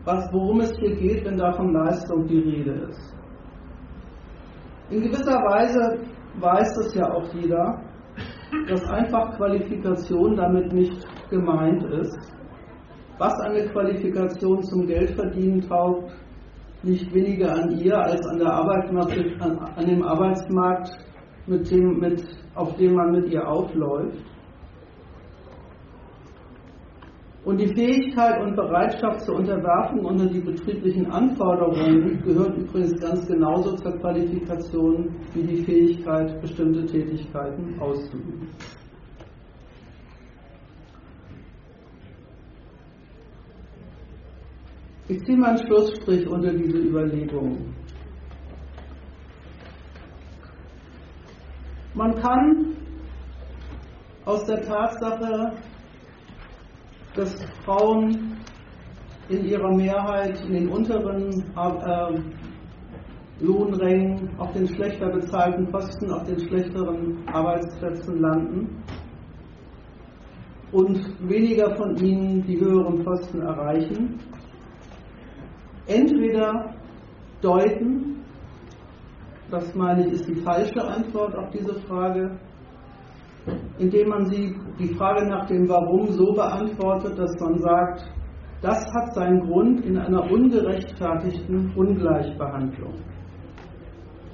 was, 0.06 0.32
worum 0.32 0.62
es 0.62 0.72
hier 0.80 0.96
geht, 0.96 1.26
wenn 1.26 1.38
da 1.38 1.52
von 1.52 1.74
Leistung 1.74 2.26
die 2.26 2.40
Rede 2.40 2.88
ist. 2.90 3.16
In 4.90 5.02
gewisser 5.02 5.36
Weise 5.36 6.00
weiß 6.40 6.74
das 6.76 6.96
ja 6.96 7.12
auch 7.14 7.34
jeder, 7.34 7.82
dass 8.68 8.84
einfach 8.90 9.36
Qualifikation 9.38 10.36
damit 10.36 10.74
nicht 10.74 11.06
gemeint 11.30 11.84
ist. 11.84 12.34
Was 13.18 13.40
eine 13.42 13.70
Qualifikation 13.70 14.64
zum 14.64 14.88
Geldverdienen 14.88 15.62
taugt, 15.62 16.12
liegt 16.84 17.14
weniger 17.14 17.54
an 17.54 17.78
ihr 17.78 17.98
als 17.98 18.26
an, 18.28 18.40
der 18.40 18.52
an, 18.52 19.60
an 19.60 19.86
dem 19.86 20.04
Arbeitsmarkt, 20.04 20.90
mit 21.46 21.70
dem, 21.72 22.00
mit, 22.00 22.24
auf 22.56 22.76
dem 22.78 22.96
man 22.96 23.12
mit 23.12 23.30
ihr 23.32 23.48
aufläuft. 23.48 24.26
Und 27.44 27.60
die 27.60 27.74
Fähigkeit 27.74 28.40
und 28.40 28.56
Bereitschaft 28.56 29.22
zur 29.22 29.38
Unterwerfung 29.38 30.06
unter 30.06 30.28
die 30.28 30.42
betrieblichen 30.42 31.08
Anforderungen 31.08 32.22
gehört 32.22 32.56
übrigens 32.56 33.00
ganz 33.02 33.26
genauso 33.26 33.76
zur 33.78 33.98
Qualifikation 33.98 35.10
wie 35.34 35.42
die 35.42 35.64
Fähigkeit, 35.64 36.40
bestimmte 36.40 36.86
Tätigkeiten 36.86 37.80
auszuüben. 37.80 38.48
Ich 45.08 45.26
ziehe 45.26 45.38
mal 45.38 45.50
einen 45.50 45.66
Schlussstrich 45.66 46.28
unter 46.28 46.54
diese 46.54 46.78
Überlegungen. 46.78 47.76
Man 51.96 52.16
kann 52.16 52.76
aus 54.26 54.46
der 54.46 54.62
Tatsache, 54.62 55.54
dass 57.16 57.36
Frauen 57.66 58.38
in 59.30 59.46
ihrer 59.46 59.74
Mehrheit 59.76 60.42
in 60.46 60.54
den 60.54 60.70
unteren 60.70 61.44
äh, 61.56 62.20
Lohnrängen 63.40 64.30
auf 64.38 64.54
den 64.54 64.68
schlechter 64.68 65.10
bezahlten 65.10 65.68
Posten, 65.72 66.12
auf 66.12 66.26
den 66.26 66.40
schlechteren 66.40 67.18
Arbeitsplätzen 67.28 68.20
landen 68.20 68.84
und 70.72 71.00
weniger 71.28 71.76
von 71.76 71.96
ihnen 71.98 72.44
die 72.44 72.60
höheren 72.60 73.04
Posten 73.04 73.42
erreichen. 73.42 74.20
Entweder 75.88 76.76
deuten, 77.42 78.24
das 79.50 79.74
meine 79.76 80.08
ich 80.08 80.14
ist 80.14 80.28
die 80.28 80.36
falsche 80.36 80.82
Antwort 80.84 81.36
auf 81.36 81.50
diese 81.50 81.76
Frage, 81.82 82.40
indem 83.78 84.10
man 84.10 84.26
sie, 84.26 84.56
die 84.80 84.94
Frage 84.96 85.28
nach 85.28 85.46
dem 85.48 85.68
Warum 85.68 86.08
so 86.12 86.34
beantwortet, 86.34 87.18
dass 87.18 87.40
man 87.40 87.58
sagt, 87.60 88.12
das 88.62 88.86
hat 88.94 89.14
seinen 89.16 89.42
Grund 89.42 89.84
in 89.86 89.98
einer 89.98 90.30
ungerechtfertigten 90.32 91.74
Ungleichbehandlung. 91.76 92.94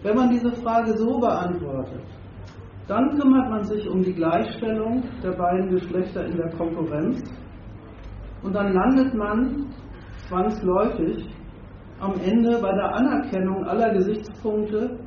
Wenn 0.03 0.15
man 0.15 0.29
diese 0.29 0.51
Frage 0.61 0.97
so 0.97 1.19
beantwortet, 1.19 2.03
dann 2.87 3.17
kümmert 3.17 3.49
man 3.49 3.63
sich 3.63 3.89
um 3.89 4.01
die 4.01 4.13
Gleichstellung 4.13 5.03
der 5.23 5.31
beiden 5.31 5.69
Geschlechter 5.69 6.25
in 6.25 6.37
der 6.37 6.49
Konkurrenz 6.51 7.21
und 8.43 8.53
dann 8.53 8.73
landet 8.73 9.13
man 9.13 9.65
zwangsläufig 10.27 11.29
am 11.99 12.13
Ende 12.23 12.59
bei 12.61 12.71
der 12.73 12.95
Anerkennung 12.95 13.63
aller 13.65 13.93
Gesichtspunkte, 13.93 14.99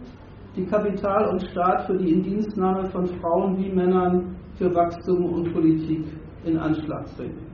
die 0.57 0.67
Kapital 0.67 1.29
und 1.29 1.43
Staat 1.51 1.87
für 1.87 1.97
die 1.97 2.13
Indienstnahme 2.13 2.91
von 2.91 3.07
Frauen 3.21 3.57
wie 3.59 3.73
Männern 3.73 4.37
für 4.57 4.75
Wachstum 4.75 5.25
und 5.33 5.53
Politik 5.53 6.05
in 6.45 6.59
Anschlag 6.59 7.05
bringen. 7.17 7.47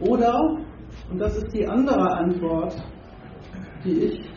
Oder, 0.00 0.34
und 1.10 1.18
das 1.18 1.36
ist 1.36 1.52
die 1.52 1.66
andere 1.66 2.10
Antwort, 2.12 2.74
die 3.84 4.04
ich 4.04 4.30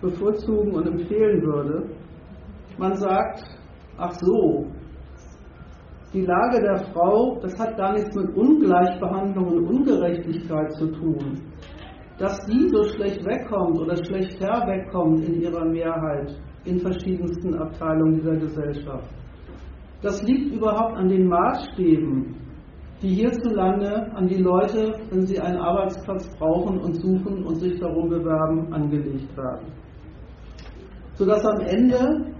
bevorzugen 0.00 0.74
und 0.74 0.86
empfehlen 0.86 1.42
würde, 1.42 1.88
man 2.76 2.94
sagt, 2.96 3.44
ach 3.96 4.12
so, 4.20 4.66
die 6.12 6.22
Lage 6.22 6.60
der 6.60 6.78
Frau, 6.92 7.38
das 7.40 7.58
hat 7.58 7.76
gar 7.76 7.92
nichts 7.92 8.14
mit 8.14 8.36
Ungleichbehandlung 8.36 9.46
und 9.46 9.66
Ungerechtigkeit 9.66 10.72
zu 10.74 10.92
tun. 10.92 11.42
Dass 12.18 12.38
sie 12.46 12.68
so 12.68 12.84
schlecht 12.84 13.24
wegkommt 13.24 13.78
oder 13.80 13.96
schlecht 14.04 14.40
herwegkommt 14.40 15.24
in 15.24 15.40
ihrer 15.40 15.64
Mehrheit 15.64 16.34
in 16.64 16.78
verschiedensten 16.78 17.54
Abteilungen 17.54 18.14
dieser 18.14 18.36
Gesellschaft. 18.36 19.08
Das 20.00 20.22
liegt 20.22 20.54
überhaupt 20.54 20.96
an 20.96 21.08
den 21.08 21.26
Maßstäben, 21.26 22.36
die 23.02 23.08
hierzulande 23.08 24.12
an 24.14 24.28
die 24.28 24.42
Leute, 24.42 24.94
wenn 25.10 25.26
sie 25.26 25.40
einen 25.40 25.58
Arbeitsplatz 25.58 26.28
brauchen 26.38 26.78
und 26.78 26.94
suchen 26.94 27.44
und 27.44 27.56
sich 27.56 27.78
darum 27.80 28.08
bewerben, 28.08 28.72
angelegt 28.72 29.36
werden. 29.36 29.66
Sodass 31.14 31.44
am 31.44 31.60
Ende, 31.60 32.32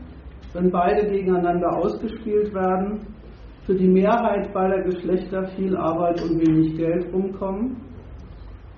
wenn 0.52 0.70
beide 0.70 1.06
gegeneinander 1.08 1.76
ausgespielt 1.76 2.54
werden, 2.54 3.00
für 3.66 3.74
die 3.74 3.88
Mehrheit 3.88 4.52
beider 4.52 4.82
Geschlechter 4.82 5.46
viel 5.56 5.76
Arbeit 5.76 6.20
und 6.22 6.38
wenig 6.38 6.76
Geld 6.76 7.12
rumkommen. 7.12 7.76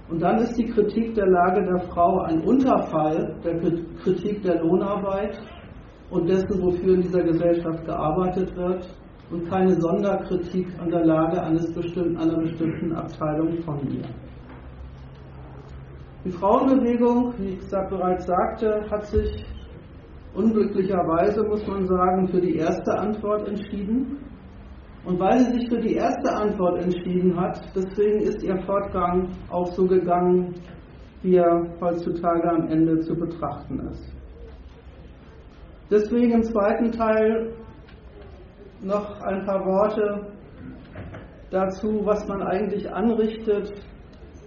Und 0.08 0.22
dann 0.22 0.38
ist 0.38 0.56
die 0.56 0.66
Kritik 0.66 1.14
der 1.14 1.26
Lage 1.26 1.64
der 1.64 1.80
Frau 1.88 2.20
ein 2.20 2.40
Unterfall 2.42 3.34
der 3.44 3.58
Kritik 4.02 4.42
der 4.42 4.62
Lohnarbeit 4.62 5.38
und 6.10 6.28
dessen, 6.28 6.62
wofür 6.62 6.94
in 6.94 7.02
dieser 7.02 7.22
Gesellschaft 7.22 7.84
gearbeitet 7.84 8.54
wird 8.56 8.88
und 9.30 9.48
keine 9.48 9.74
Sonderkritik 9.80 10.68
an 10.78 10.90
der 10.90 11.04
Lage 11.04 11.42
eines 11.42 11.72
bestimmten, 11.72 12.16
einer 12.16 12.38
bestimmten 12.38 12.92
Abteilung 12.92 13.58
von 13.62 13.80
ihr. 13.90 14.04
Die 16.24 16.30
Frauenbewegung, 16.30 17.34
wie 17.38 17.54
ich 17.54 17.70
bereits 17.70 18.26
sagte, 18.26 18.84
hat 18.90 19.06
sich 19.06 19.44
unglücklicherweise, 20.34 21.42
muss 21.44 21.66
man 21.66 21.86
sagen, 21.86 22.28
für 22.28 22.40
die 22.40 22.56
erste 22.56 22.92
Antwort 22.98 23.48
entschieden. 23.48 24.18
Und 25.06 25.20
weil 25.20 25.38
sie 25.38 25.52
sich 25.52 25.68
für 25.68 25.78
die 25.78 25.94
erste 25.94 26.34
Antwort 26.34 26.82
entschieden 26.82 27.40
hat, 27.40 27.60
deswegen 27.76 28.22
ist 28.22 28.42
ihr 28.42 28.58
Fortgang 28.62 29.28
auch 29.50 29.68
so 29.68 29.86
gegangen, 29.86 30.54
wie 31.22 31.36
er 31.36 31.64
heutzutage 31.80 32.50
am 32.50 32.66
Ende 32.66 32.98
zu 32.98 33.14
betrachten 33.14 33.88
ist. 33.88 34.12
Deswegen 35.92 36.32
im 36.32 36.42
zweiten 36.42 36.90
Teil 36.90 37.52
noch 38.82 39.20
ein 39.20 39.46
paar 39.46 39.64
Worte 39.64 40.26
dazu, 41.50 42.00
was 42.04 42.26
man 42.26 42.42
eigentlich 42.42 42.92
anrichtet, 42.92 43.72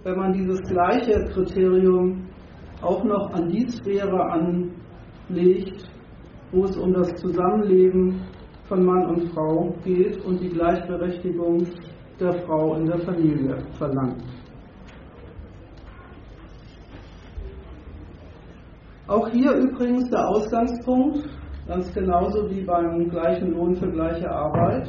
wenn 0.02 0.18
man 0.18 0.32
dieses 0.34 0.60
gleiche 0.68 1.24
Kriterium 1.32 2.28
auch 2.82 3.02
noch 3.02 3.32
an 3.32 3.48
die 3.48 3.66
Sphäre 3.66 4.20
anlegt, 4.30 5.90
wo 6.52 6.64
es 6.64 6.76
um 6.76 6.92
das 6.92 7.14
Zusammenleben 7.14 8.20
von 8.70 8.84
Mann 8.84 9.04
und 9.06 9.32
Frau 9.32 9.74
geht 9.82 10.24
und 10.24 10.40
die 10.40 10.48
Gleichberechtigung 10.48 11.66
der 12.20 12.32
Frau 12.44 12.76
in 12.76 12.86
der 12.86 13.00
Familie 13.00 13.56
verlangt. 13.76 14.22
Auch 19.08 19.28
hier 19.28 19.50
übrigens 19.54 20.08
der 20.10 20.28
Ausgangspunkt, 20.28 21.28
ganz 21.66 21.92
genauso 21.92 22.48
wie 22.48 22.62
beim 22.62 23.10
gleichen 23.10 23.54
Lohn 23.54 23.74
für 23.74 23.90
gleiche 23.90 24.30
Arbeit. 24.30 24.88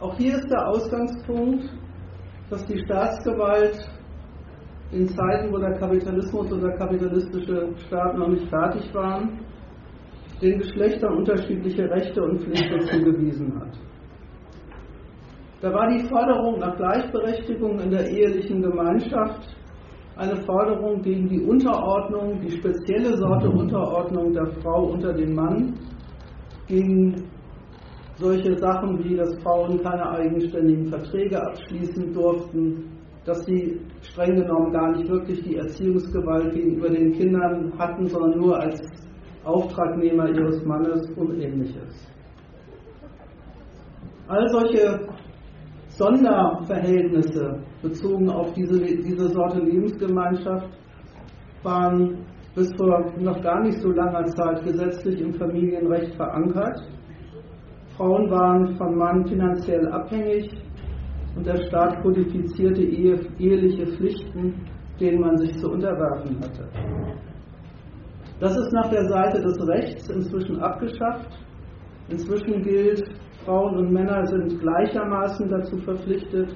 Auch 0.00 0.16
hier 0.16 0.34
ist 0.34 0.50
der 0.50 0.66
Ausgangspunkt, 0.66 1.70
dass 2.50 2.66
die 2.66 2.80
Staatsgewalt 2.80 3.88
in 4.90 5.06
Zeiten, 5.06 5.52
wo 5.52 5.58
der 5.58 5.78
Kapitalismus 5.78 6.52
oder 6.52 6.72
kapitalistische 6.72 7.68
Staaten 7.86 8.18
noch 8.18 8.28
nicht 8.28 8.48
fertig 8.48 8.92
waren, 8.92 9.43
den 10.44 10.58
Geschlechtern 10.58 11.16
unterschiedliche 11.16 11.90
Rechte 11.90 12.22
und 12.22 12.40
Pflichten 12.40 12.80
zugewiesen 12.86 13.58
hat. 13.58 13.78
Da 15.62 15.72
war 15.72 15.88
die 15.90 16.04
Forderung 16.06 16.58
nach 16.58 16.76
Gleichberechtigung 16.76 17.80
in 17.80 17.90
der 17.90 18.06
ehelichen 18.10 18.60
Gemeinschaft 18.60 19.56
eine 20.16 20.36
Forderung 20.42 21.00
gegen 21.02 21.26
die 21.28 21.40
Unterordnung, 21.40 22.38
die 22.40 22.50
spezielle 22.50 23.16
Sorte 23.16 23.48
Unterordnung 23.48 24.32
der 24.34 24.46
Frau 24.60 24.90
unter 24.90 25.12
den 25.14 25.34
Mann, 25.34 25.74
gegen 26.66 27.24
solche 28.16 28.56
Sachen 28.58 29.02
wie, 29.02 29.16
dass 29.16 29.34
Frauen 29.42 29.82
keine 29.82 30.08
eigenständigen 30.10 30.86
Verträge 30.86 31.42
abschließen 31.42 32.12
durften, 32.12 32.84
dass 33.24 33.44
sie 33.46 33.80
streng 34.02 34.36
genommen 34.36 34.72
gar 34.72 34.92
nicht 34.92 35.08
wirklich 35.08 35.42
die 35.42 35.56
Erziehungsgewalt 35.56 36.52
gegenüber 36.52 36.90
den 36.90 37.12
Kindern 37.12 37.72
hatten, 37.78 38.06
sondern 38.06 38.38
nur 38.38 38.60
als 38.60 38.80
Auftragnehmer 39.44 40.28
ihres 40.28 40.64
Mannes 40.64 41.10
und 41.16 41.40
ähnliches. 41.40 42.08
All 44.26 44.48
solche 44.48 45.00
Sonderverhältnisse 45.88 47.60
bezogen 47.82 48.30
auf 48.30 48.52
diese, 48.54 48.80
diese 48.80 49.28
Sorte 49.28 49.60
Lebensgemeinschaft 49.60 50.68
waren 51.62 52.24
bis 52.54 52.72
vor 52.76 53.12
noch 53.18 53.40
gar 53.42 53.62
nicht 53.62 53.80
so 53.80 53.90
langer 53.90 54.24
Zeit 54.26 54.64
gesetzlich 54.64 55.20
im 55.20 55.34
Familienrecht 55.34 56.14
verankert. 56.14 56.80
Frauen 57.96 58.30
waren 58.30 58.76
vom 58.76 58.96
Mann 58.96 59.26
finanziell 59.26 59.86
abhängig 59.88 60.50
und 61.36 61.46
der 61.46 61.64
Staat 61.66 62.02
kodifizierte 62.02 62.82
eheliche 62.82 63.86
Pflichten, 63.86 64.54
denen 65.00 65.20
man 65.20 65.36
sich 65.36 65.56
zu 65.58 65.70
unterwerfen 65.70 66.38
hatte. 66.40 66.68
Das 68.40 68.56
ist 68.56 68.72
nach 68.72 68.90
der 68.90 69.04
Seite 69.08 69.40
des 69.40 69.66
Rechts 69.68 70.08
inzwischen 70.08 70.60
abgeschafft. 70.60 71.30
Inzwischen 72.08 72.62
gilt, 72.62 73.04
Frauen 73.44 73.76
und 73.76 73.92
Männer 73.92 74.26
sind 74.26 74.60
gleichermaßen 74.60 75.48
dazu 75.48 75.78
verpflichtet, 75.78 76.54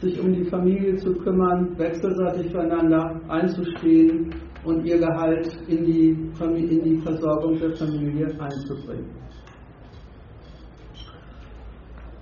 sich 0.00 0.20
um 0.20 0.32
die 0.32 0.44
Familie 0.44 0.96
zu 0.96 1.12
kümmern, 1.14 1.76
wechselseitig 1.78 2.52
füreinander 2.52 3.20
einzustehen 3.28 4.34
und 4.64 4.84
ihr 4.84 4.98
Gehalt 4.98 5.58
in 5.66 5.84
die, 5.84 6.32
in 6.40 6.84
die 6.84 6.98
Versorgung 6.98 7.58
der 7.58 7.74
Familie 7.74 8.26
einzubringen. 8.38 9.10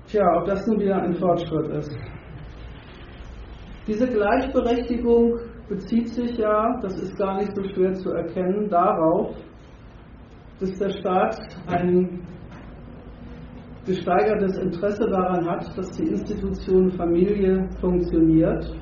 Tja, 0.06 0.24
ob 0.38 0.46
das 0.46 0.66
nun 0.66 0.80
wieder 0.80 1.02
ein 1.02 1.14
Fortschritt 1.16 1.68
ist. 1.76 1.96
Diese 3.86 4.06
Gleichberechtigung 4.06 5.38
bezieht 5.68 6.08
sich 6.08 6.36
ja, 6.38 6.78
das 6.80 6.94
ist 7.00 7.16
gar 7.16 7.38
nicht 7.38 7.54
so 7.54 7.62
schwer 7.64 7.92
zu 7.94 8.10
erkennen, 8.10 8.68
darauf, 8.68 9.34
dass 10.60 10.72
der 10.78 10.90
Staat 10.90 11.38
ein 11.66 12.26
gesteigertes 13.84 14.58
Interesse 14.58 15.08
daran 15.08 15.48
hat, 15.48 15.76
dass 15.76 15.90
die 15.92 16.08
Institution 16.08 16.90
Familie 16.92 17.68
funktioniert. 17.80 18.74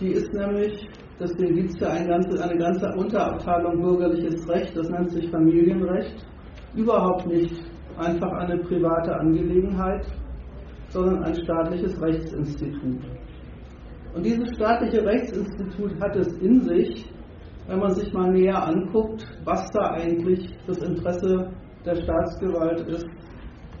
Die 0.00 0.12
ist 0.12 0.32
nämlich, 0.32 0.88
deswegen 1.18 1.54
gibt 1.54 1.70
es 1.70 1.80
ja 1.80 1.88
eine 1.88 2.08
ganze, 2.08 2.42
eine 2.42 2.58
ganze 2.58 2.86
Unterabteilung 2.96 3.80
bürgerliches 3.80 4.48
Recht, 4.48 4.76
das 4.76 4.88
nennt 4.88 5.10
sich 5.10 5.30
Familienrecht, 5.30 6.26
überhaupt 6.74 7.26
nicht 7.26 7.54
einfach 7.98 8.32
eine 8.32 8.58
private 8.58 9.14
Angelegenheit, 9.16 10.06
sondern 10.88 11.24
ein 11.24 11.34
staatliches 11.34 12.00
Rechtsinstitut. 12.00 13.00
Und 14.14 14.26
dieses 14.26 14.48
staatliche 14.54 15.04
Rechtsinstitut 15.04 15.98
hat 16.00 16.16
es 16.16 16.32
in 16.38 16.60
sich, 16.60 17.06
wenn 17.66 17.78
man 17.78 17.90
sich 17.94 18.12
mal 18.12 18.30
näher 18.30 18.66
anguckt, 18.66 19.26
was 19.44 19.70
da 19.70 19.92
eigentlich 19.92 20.54
das 20.66 20.78
Interesse 20.78 21.50
der 21.84 21.96
Staatsgewalt 21.96 22.80
ist, 22.88 23.06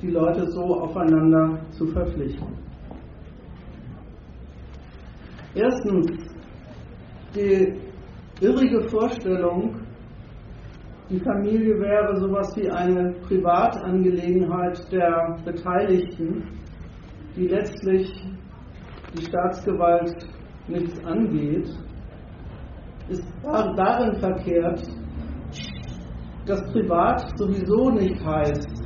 die 0.00 0.10
Leute 0.10 0.50
so 0.50 0.62
aufeinander 0.62 1.60
zu 1.70 1.86
verpflichten. 1.86 2.58
Erstens, 5.54 6.08
die 7.34 7.74
irrige 8.40 8.88
Vorstellung, 8.88 9.80
die 11.10 11.20
Familie 11.20 11.78
wäre 11.78 12.16
sowas 12.16 12.56
wie 12.56 12.70
eine 12.70 13.12
Privatangelegenheit 13.26 14.90
der 14.90 15.36
Beteiligten, 15.44 16.48
die 17.36 17.48
letztlich 17.48 18.10
die 19.14 19.24
Staatsgewalt 19.24 20.16
nichts 20.68 21.04
angeht, 21.04 21.68
ist 23.08 23.24
darin 23.44 24.14
verkehrt, 24.16 24.82
dass 26.46 26.62
privat 26.72 27.38
sowieso 27.38 27.90
nicht 27.90 28.24
heißt, 28.24 28.82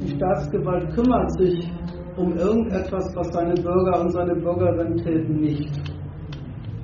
die 0.00 0.08
Staatsgewalt 0.08 0.94
kümmert 0.94 1.30
sich 1.38 1.70
um 2.16 2.32
irgendetwas, 2.36 3.14
was 3.14 3.28
seine 3.32 3.54
Bürger 3.54 4.00
und 4.00 4.10
seine 4.10 4.34
Bürgerinnen 4.34 4.96
täten, 4.96 5.40
nicht. 5.40 5.70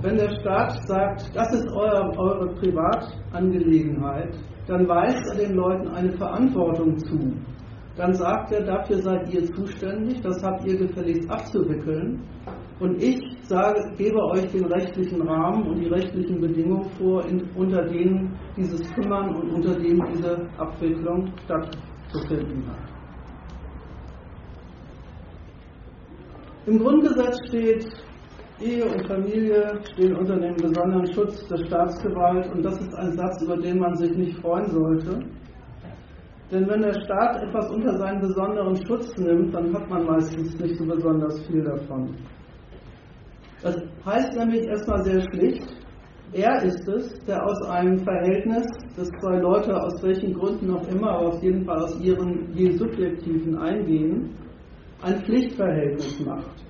Wenn 0.03 0.17
der 0.17 0.31
Staat 0.41 0.87
sagt, 0.87 1.31
das 1.35 1.53
ist 1.55 1.69
eure, 1.73 2.11
eure 2.19 2.55
Privatangelegenheit, 2.57 4.35
dann 4.67 4.89
weist 4.89 5.23
er 5.31 5.47
den 5.47 5.55
Leuten 5.55 5.89
eine 5.89 6.13
Verantwortung 6.13 6.99
zu. 6.99 7.33
Dann 7.97 8.15
sagt 8.15 8.53
er, 8.53 8.65
dafür 8.65 9.03
seid 9.03 9.33
ihr 9.35 9.45
zuständig, 9.53 10.21
das 10.23 10.43
habt 10.43 10.65
ihr 10.67 10.79
gefälligst 10.79 11.31
abzuwickeln. 11.31 12.23
Und 12.81 13.03
ich 13.03 13.21
sage, 13.43 13.93
gebe 13.99 14.19
euch 14.31 14.51
den 14.51 14.65
rechtlichen 14.65 15.21
Rahmen 15.23 15.69
und 15.69 15.79
die 15.79 15.89
rechtlichen 15.89 16.41
Bedingungen 16.41 16.89
vor, 16.99 17.25
in, 17.27 17.43
unter 17.55 17.83
denen 17.85 18.35
dieses 18.57 18.81
Kümmern 18.95 19.37
und 19.37 19.51
unter 19.51 19.79
denen 19.79 20.03
diese 20.13 20.49
Abwicklung 20.57 21.31
stattzufinden 21.45 22.65
hat. 22.67 22.93
Im 26.65 26.79
Grundgesetz 26.79 27.39
steht, 27.49 27.87
Ehe 28.61 28.85
und 28.85 29.07
Familie 29.07 29.81
stehen 29.93 30.17
unter 30.17 30.39
dem 30.39 30.55
besonderen 30.55 31.13
Schutz 31.13 31.47
der 31.49 31.65
Staatsgewalt 31.67 32.51
und 32.55 32.63
das 32.63 32.81
ist 32.81 32.95
ein 32.95 33.13
Satz, 33.13 33.43
über 33.43 33.57
den 33.57 33.81
man 33.81 33.97
sich 33.97 34.17
nicht 34.17 34.39
freuen 34.39 34.71
sollte. 34.71 35.25
Denn 36.53 36.69
wenn 36.69 36.83
der 36.83 36.93
Staat 36.93 37.43
etwas 37.43 37.71
unter 37.71 37.97
seinen 37.97 38.21
besonderen 38.21 38.77
Schutz 38.87 39.17
nimmt, 39.17 39.55
dann 39.55 39.73
hat 39.73 39.89
man 39.89 40.05
meistens 40.05 40.59
nicht 40.61 40.77
so 40.77 40.85
besonders 40.85 41.41
viel 41.47 41.65
davon. 41.65 42.15
Das 43.63 43.77
heißt 44.05 44.37
nämlich 44.37 44.67
erstmal 44.67 45.03
sehr 45.03 45.23
schlicht, 45.33 45.67
er 46.35 46.63
ist 46.63 46.87
es, 46.89 47.25
der 47.27 47.43
aus 47.43 47.63
einem 47.69 47.99
Verhältnis, 48.01 48.67
das 48.97 49.09
zwei 49.21 49.39
Leute 49.39 49.75
aus 49.75 50.03
welchen 50.03 50.35
Gründen 50.35 50.75
auch 50.75 50.87
immer, 50.89 51.11
aber 51.11 51.29
auf 51.29 51.43
jeden 51.43 51.65
Fall 51.65 51.85
aus 51.85 51.99
ihren 52.01 52.53
je 52.55 52.71
subjektiven 52.73 53.57
Eingehen, 53.57 54.31
ein 55.03 55.23
Pflichtverhältnis 55.25 56.21
macht. 56.21 56.65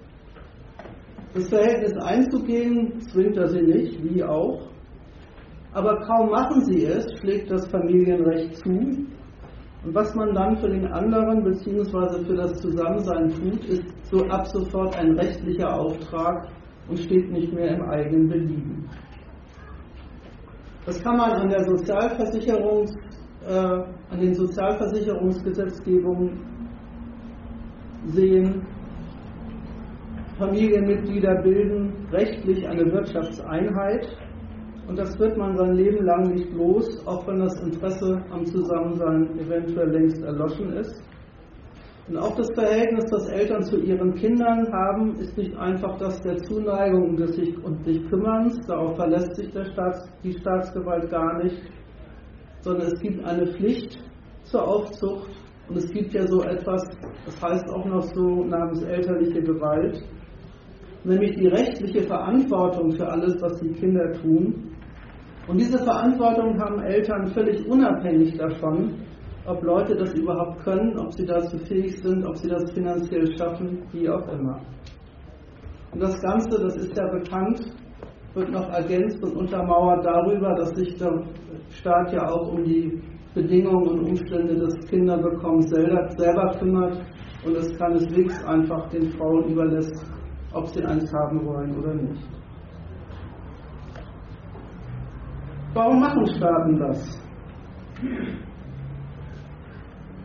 Das 1.34 1.48
Verhältnis 1.48 1.94
einzugehen, 2.04 3.00
zwingt 3.00 3.36
er 3.36 3.48
sie 3.48 3.62
nicht, 3.62 4.02
wie 4.04 4.22
auch. 4.22 4.68
Aber 5.72 5.96
kaum 6.06 6.30
machen 6.30 6.64
sie 6.66 6.84
es, 6.84 7.06
schlägt 7.18 7.50
das 7.50 7.66
Familienrecht 7.68 8.56
zu. 8.58 9.06
Und 9.84 9.94
was 9.94 10.14
man 10.14 10.34
dann 10.34 10.56
für 10.56 10.68
den 10.68 10.86
anderen 10.86 11.42
bzw. 11.42 12.24
für 12.24 12.36
das 12.36 12.60
Zusammensein 12.60 13.30
tut, 13.30 13.64
ist 13.64 13.84
so 14.10 14.24
ab 14.26 14.46
sofort 14.46 14.96
ein 14.96 15.18
rechtlicher 15.18 15.74
Auftrag, 15.74 16.48
und 16.88 16.98
steht 16.98 17.30
nicht 17.30 17.52
mehr 17.52 17.76
im 17.76 17.82
eigenen 17.88 18.28
Belieben. 18.28 18.88
Das 20.84 21.00
kann 21.02 21.16
man 21.16 21.30
an 21.32 21.48
der 21.48 21.64
Sozialversicherungs, 21.64 22.92
äh, 23.46 23.54
an 23.54 24.20
den 24.20 24.34
Sozialversicherungsgesetzgebungen 24.34 26.40
sehen. 28.06 28.66
Familienmitglieder 30.38 31.40
bilden 31.42 32.08
rechtlich 32.10 32.66
eine 32.66 32.90
Wirtschaftseinheit 32.92 34.08
und 34.88 34.98
das 34.98 35.18
wird 35.18 35.36
man 35.36 35.56
sein 35.56 35.74
Leben 35.74 36.04
lang 36.04 36.34
nicht 36.34 36.52
los, 36.52 37.06
auch 37.06 37.26
wenn 37.26 37.38
das 37.38 37.60
Interesse 37.60 38.20
am 38.30 38.44
Zusammensein 38.44 39.38
eventuell 39.38 39.90
längst 39.90 40.22
erloschen 40.22 40.72
ist. 40.72 41.02
Und 42.08 42.16
auch 42.16 42.34
das 42.34 42.48
Verhältnis, 42.54 43.04
das 43.10 43.28
Eltern 43.28 43.62
zu 43.62 43.78
ihren 43.78 44.14
Kindern 44.14 44.70
haben, 44.72 45.14
ist 45.16 45.36
nicht 45.38 45.56
einfach 45.56 45.96
das 45.98 46.20
der 46.22 46.36
Zuneigung 46.38 47.10
und 47.10 47.20
des 47.20 47.36
sich, 47.36 47.56
und 47.64 47.84
sich 47.84 48.04
Kümmerns, 48.08 48.58
darauf 48.66 48.96
verlässt 48.96 49.36
sich 49.36 49.50
Staats, 49.50 50.10
die 50.24 50.32
Staatsgewalt 50.32 51.08
gar 51.10 51.42
nicht, 51.42 51.62
sondern 52.60 52.88
es 52.88 53.00
gibt 53.00 53.24
eine 53.24 53.46
Pflicht 53.46 53.98
zur 54.42 54.66
Aufzucht. 54.66 55.30
Und 55.68 55.76
es 55.76 55.90
gibt 55.92 56.12
ja 56.12 56.26
so 56.26 56.42
etwas, 56.42 56.82
das 57.24 57.40
heißt 57.40 57.70
auch 57.70 57.86
noch 57.86 58.02
so 58.14 58.44
namens 58.44 58.82
elterliche 58.82 59.40
Gewalt, 59.40 60.02
nämlich 61.05 61.34
die 61.36 61.48
rechtliche 61.48 62.03
Verantwortung 62.03 62.92
für 62.92 63.09
alles, 63.09 63.40
was 63.40 63.59
die 63.61 63.72
Kinder 63.72 64.12
tun. 64.12 64.70
Und 65.48 65.61
diese 65.61 65.78
Verantwortung 65.78 66.59
haben 66.61 66.82
Eltern 66.82 67.26
völlig 67.28 67.66
unabhängig 67.66 68.36
davon, 68.38 68.94
ob 69.46 69.62
Leute 69.62 69.96
das 69.96 70.14
überhaupt 70.14 70.62
können, 70.62 70.96
ob 70.98 71.12
sie 71.12 71.26
dazu 71.26 71.59
fähig 71.59 72.00
sind, 72.00 72.24
ob 72.24 72.36
sie 72.36 72.48
das 72.48 72.70
finanziell 72.72 73.26
schaffen, 73.36 73.82
wie 73.92 74.09
auch 74.09 74.26
immer. 74.28 74.61
Und 75.92 76.00
das 76.00 76.20
Ganze, 76.22 76.62
das 76.62 76.76
ist 76.76 76.96
ja 76.96 77.07
bekannt, 77.09 77.61
wird 78.34 78.50
noch 78.50 78.68
ergänzt 78.70 79.22
und 79.22 79.36
untermauert 79.36 80.05
darüber, 80.05 80.55
dass 80.55 80.70
sich 80.70 80.96
der 80.96 81.22
Staat 81.70 82.12
ja 82.12 82.30
auch 82.30 82.53
um 82.53 82.64
die 82.64 83.03
Bedingungen 83.34 83.88
und 83.88 84.09
Umstände 84.09 84.55
des 84.55 84.78
Kinderbekommens 84.88 85.68
selber, 85.70 86.09
selber 86.16 86.55
kümmert 86.59 86.98
und 87.44 87.57
es 87.57 87.76
keineswegs 87.78 88.44
einfach 88.44 88.88
den 88.90 89.11
Frauen 89.12 89.48
überlässt, 89.48 90.07
ob 90.55 90.66
sie 90.68 90.84
eins 90.84 91.12
haben 91.12 91.44
wollen 91.46 91.76
oder 91.78 91.94
nicht. 91.94 92.28
Warum 95.74 96.00
machen 96.00 96.26
Staaten 96.26 96.78
das? 96.78 97.22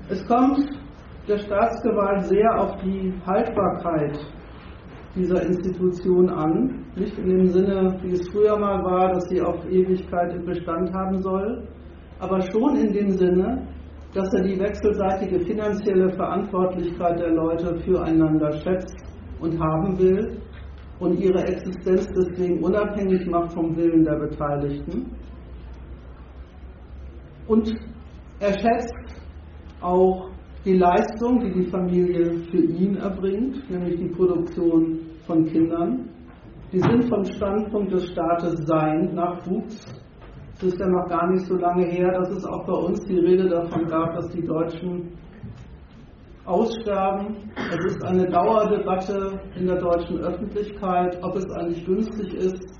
Es 0.09 0.25
kommt 0.27 0.59
der 1.27 1.37
Staatsgewalt 1.37 2.25
sehr 2.25 2.59
auf 2.59 2.75
die 2.81 3.13
Haltbarkeit 3.25 4.17
dieser 5.15 5.41
Institution 5.43 6.29
an. 6.29 6.85
Nicht 6.95 7.17
in 7.17 7.29
dem 7.29 7.47
Sinne, 7.47 7.97
wie 8.01 8.11
es 8.11 8.29
früher 8.29 8.57
mal 8.57 8.83
war, 8.83 9.13
dass 9.13 9.27
sie 9.29 9.41
auf 9.41 9.65
Ewigkeit 9.69 10.33
im 10.33 10.45
Bestand 10.45 10.93
haben 10.93 11.21
soll, 11.21 11.67
aber 12.19 12.41
schon 12.41 12.75
in 12.75 12.93
dem 12.93 13.11
Sinne, 13.11 13.67
dass 14.13 14.33
er 14.33 14.43
die 14.43 14.59
wechselseitige 14.59 15.39
finanzielle 15.41 16.09
Verantwortlichkeit 16.09 17.19
der 17.19 17.31
Leute 17.31 17.77
füreinander 17.81 18.51
schätzt 18.51 19.06
und 19.39 19.59
haben 19.59 19.97
will 19.99 20.41
und 20.99 21.19
ihre 21.19 21.43
Existenz 21.43 22.07
deswegen 22.07 22.63
unabhängig 22.63 23.27
macht 23.27 23.53
vom 23.53 23.75
Willen 23.75 24.03
der 24.03 24.15
Beteiligten. 24.15 25.11
Und 27.47 27.73
er 28.39 28.53
schätzt 28.53 28.95
auch 29.81 30.29
die 30.65 30.73
Leistung, 30.73 31.39
die 31.39 31.53
die 31.53 31.69
Familie 31.69 32.43
für 32.51 32.61
ihn 32.61 32.97
erbringt, 32.97 33.69
nämlich 33.69 33.97
die 33.97 34.09
Produktion 34.09 34.99
von 35.25 35.45
Kindern. 35.45 36.09
Die 36.71 36.79
sind 36.79 37.07
vom 37.07 37.23
Standpunkt 37.23 37.93
des 37.93 38.07
Staates 38.11 38.65
sein 38.65 39.13
Nachwuchs. 39.13 39.85
Es 40.55 40.63
ist 40.63 40.79
ja 40.79 40.87
noch 40.87 41.07
gar 41.07 41.31
nicht 41.31 41.45
so 41.45 41.55
lange 41.55 41.85
her, 41.85 42.11
dass 42.11 42.31
es 42.31 42.45
auch 42.45 42.65
bei 42.65 42.73
uns 42.73 42.99
die 43.05 43.19
Rede 43.19 43.47
davon 43.47 43.85
gab, 43.85 44.15
dass 44.15 44.29
die 44.31 44.45
Deutschen 44.45 45.11
aussterben. 46.47 47.51
Es 47.55 47.93
ist 47.93 48.03
eine 48.03 48.25
Dauerdebatte 48.25 49.39
in 49.59 49.67
der 49.67 49.79
deutschen 49.79 50.19
Öffentlichkeit, 50.19 51.17
ob 51.21 51.35
es 51.35 51.49
eigentlich 51.51 51.85
günstig 51.85 52.33
ist, 52.33 52.79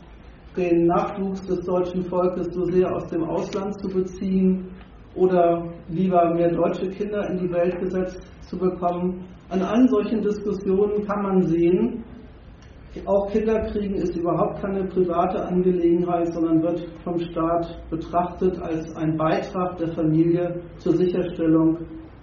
den 0.55 0.87
Nachwuchs 0.87 1.45
des 1.45 1.65
deutschen 1.65 2.03
Volkes 2.05 2.47
so 2.53 2.63
sehr 2.65 2.91
aus 2.95 3.07
dem 3.07 3.23
Ausland 3.25 3.79
zu 3.79 3.89
beziehen 3.89 4.69
oder 5.15 5.63
lieber 5.89 6.33
mehr 6.33 6.51
deutsche 6.51 6.89
Kinder 6.89 7.29
in 7.29 7.39
die 7.39 7.51
Welt 7.51 7.77
gesetzt 7.79 8.21
zu 8.41 8.57
bekommen. 8.57 9.25
An 9.49 9.61
allen 9.61 9.87
solchen 9.89 10.21
Diskussionen 10.21 11.05
kann 11.05 11.23
man 11.23 11.41
sehen, 11.43 12.03
auch 13.05 13.29
Kinderkriegen 13.31 13.95
ist 13.95 14.15
überhaupt 14.15 14.61
keine 14.61 14.85
private 14.85 15.45
Angelegenheit, 15.45 16.33
sondern 16.33 16.63
wird 16.63 16.87
vom 17.03 17.19
Staat 17.19 17.79
betrachtet 17.91 18.57
als 18.59 18.95
ein 18.95 19.15
Beitrag 19.17 19.77
der 19.77 19.89
Familie 19.89 20.61
zur 20.77 20.93
Sicherstellung 20.93 21.77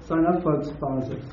seiner 0.07 0.40
Volksbasis. 0.40 1.24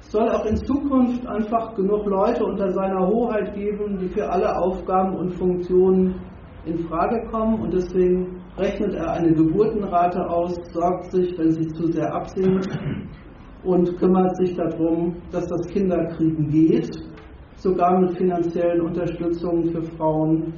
Es 0.00 0.10
soll 0.10 0.28
auch 0.28 0.44
in 0.44 0.56
Zukunft 0.56 1.26
einfach 1.26 1.74
genug 1.74 2.06
Leute 2.06 2.44
unter 2.44 2.70
seiner 2.70 3.06
Hoheit 3.06 3.54
geben, 3.54 3.98
die 3.98 4.08
für 4.08 4.28
alle 4.28 4.56
Aufgaben 4.56 5.16
und 5.16 5.30
Funktionen 5.34 6.14
in 6.66 6.78
Frage 6.86 7.26
kommen 7.30 7.60
und 7.62 7.72
deswegen 7.72 8.40
rechnet 8.58 8.94
er 8.94 9.12
eine 9.12 9.32
Geburtenrate 9.32 10.28
aus, 10.28 10.54
sorgt 10.72 11.10
sich, 11.10 11.36
wenn 11.38 11.50
sie 11.52 11.66
zu 11.68 11.86
sehr 11.92 12.14
absinkt 12.14 12.68
und 13.64 13.96
kümmert 13.98 14.36
sich 14.36 14.54
darum, 14.54 15.16
dass 15.30 15.46
das 15.46 15.66
Kinderkriegen 15.68 16.50
geht, 16.50 16.90
sogar 17.56 17.98
mit 18.00 18.16
finanziellen 18.16 18.82
Unterstützungen 18.82 19.70
für 19.70 19.82
Frauen, 19.96 20.52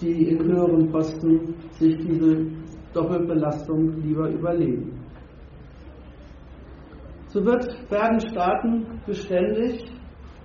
die 0.00 0.28
in 0.28 0.44
höheren 0.44 0.90
Posten 0.90 1.54
sich 1.72 1.96
diese 1.98 2.46
Doppelbelastung 2.92 4.00
lieber 4.02 4.28
überlegen. 4.30 5.07
So 7.28 7.44
wird, 7.44 7.68
werden 7.90 8.20
Staaten 8.20 9.00
beständig, 9.06 9.84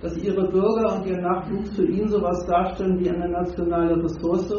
dass 0.02 0.18
ihre 0.18 0.46
Bürger 0.50 0.96
und 0.96 1.06
ihr 1.06 1.18
Nachwuchs 1.18 1.74
für 1.76 1.86
ihn 1.86 2.08
sowas 2.08 2.44
darstellen 2.46 3.00
wie 3.00 3.08
eine 3.08 3.28
nationale 3.28 3.96
Ressource, 4.04 4.52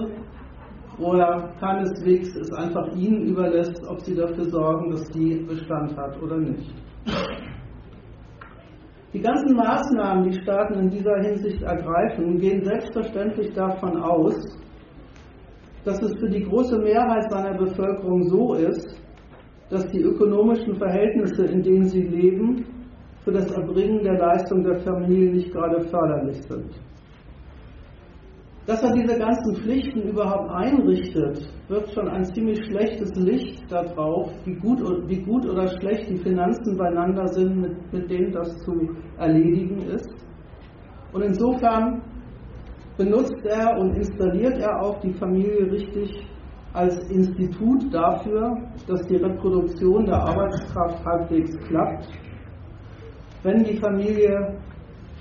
wo 0.98 1.14
er 1.14 1.54
keineswegs 1.60 2.36
es 2.36 2.52
einfach 2.54 2.88
ihnen 2.96 3.28
überlässt, 3.28 3.86
ob 3.88 4.02
sie 4.02 4.16
dafür 4.16 4.46
sorgen, 4.46 4.90
dass 4.92 5.08
die 5.12 5.36
Bestand 5.48 5.96
hat 5.96 6.20
oder 6.22 6.38
nicht. 6.38 6.74
Die 9.14 9.22
ganzen 9.22 9.56
Maßnahmen, 9.56 10.30
die 10.30 10.42
Staaten 10.42 10.74
in 10.80 10.90
dieser 10.90 11.18
Hinsicht 11.22 11.62
ergreifen, 11.62 12.38
gehen 12.40 12.64
selbstverständlich 12.64 13.54
davon 13.54 13.98
aus, 14.02 14.36
dass 15.84 16.02
es 16.02 16.20
für 16.20 16.30
die 16.30 16.44
große 16.44 16.80
Mehrheit 16.80 17.30
seiner 17.30 17.56
Bevölkerung 17.56 18.24
so 18.24 18.56
ist, 18.56 19.00
dass 19.70 19.86
die 19.88 20.02
ökonomischen 20.02 20.76
Verhältnisse, 20.76 21.46
in 21.46 21.62
denen 21.62 21.86
sie 21.86 22.04
leben, 22.04 22.66
für 23.24 23.32
das 23.32 23.52
Erbringen 23.52 24.04
der 24.04 24.20
Leistung 24.20 24.64
der 24.64 24.80
Familie 24.82 25.32
nicht 25.34 25.52
gerade 25.52 25.82
förderlich 25.82 26.42
sind. 26.44 26.70
Dass 28.68 28.82
er 28.82 28.94
diese 28.94 29.20
ganzen 29.20 29.56
Pflichten 29.58 30.10
überhaupt 30.10 30.50
einrichtet, 30.50 31.48
wirft 31.68 31.94
schon 31.94 32.08
ein 32.08 32.26
ziemlich 32.26 32.64
schlechtes 32.66 33.14
Licht 33.16 33.64
darauf, 33.72 34.32
wie 34.44 34.56
gut, 34.56 34.82
wie 35.08 35.22
gut 35.22 35.46
oder 35.48 35.68
schlecht 35.68 36.10
die 36.10 36.18
Finanzen 36.18 36.76
beieinander 36.76 37.28
sind, 37.28 37.62
mit, 37.62 37.94
mit 37.94 38.10
denen 38.10 38.32
das 38.32 38.58
zu 38.64 38.90
erledigen 39.18 39.82
ist. 39.90 40.10
Und 41.14 41.22
insofern 41.22 42.02
benutzt 42.98 43.46
er 43.46 43.78
und 43.78 43.96
installiert 43.96 44.58
er 44.58 44.82
auch 44.82 45.00
die 45.00 45.14
Familie 45.14 45.72
richtig 45.72 46.26
als 46.76 46.98
Institut 47.10 47.94
dafür, 47.94 48.58
dass 48.88 49.02
die 49.08 49.16
Reproduktion 49.16 50.06
der 50.06 50.18
Arbeitskraft 50.18 51.06
halbwegs 51.06 51.58
klappt. 51.68 52.08
Wenn 53.44 53.64
die 53.64 53.78
Familie 53.78 54.60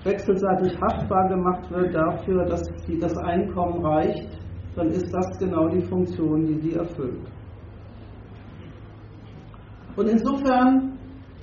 wechselseitig 0.03 0.77
haftbar 0.81 1.29
gemacht 1.29 1.71
wird 1.71 1.95
dafür, 1.95 2.45
dass 2.45 2.63
das 3.01 3.17
Einkommen 3.19 3.87
reicht, 3.87 4.29
dann 4.75 4.89
ist 4.89 5.13
das 5.15 5.39
genau 5.39 5.69
die 5.69 5.83
Funktion, 5.83 6.45
die 6.45 6.61
sie 6.61 6.75
erfüllt. 6.75 7.23
Und 9.97 10.09
insofern 10.09 10.99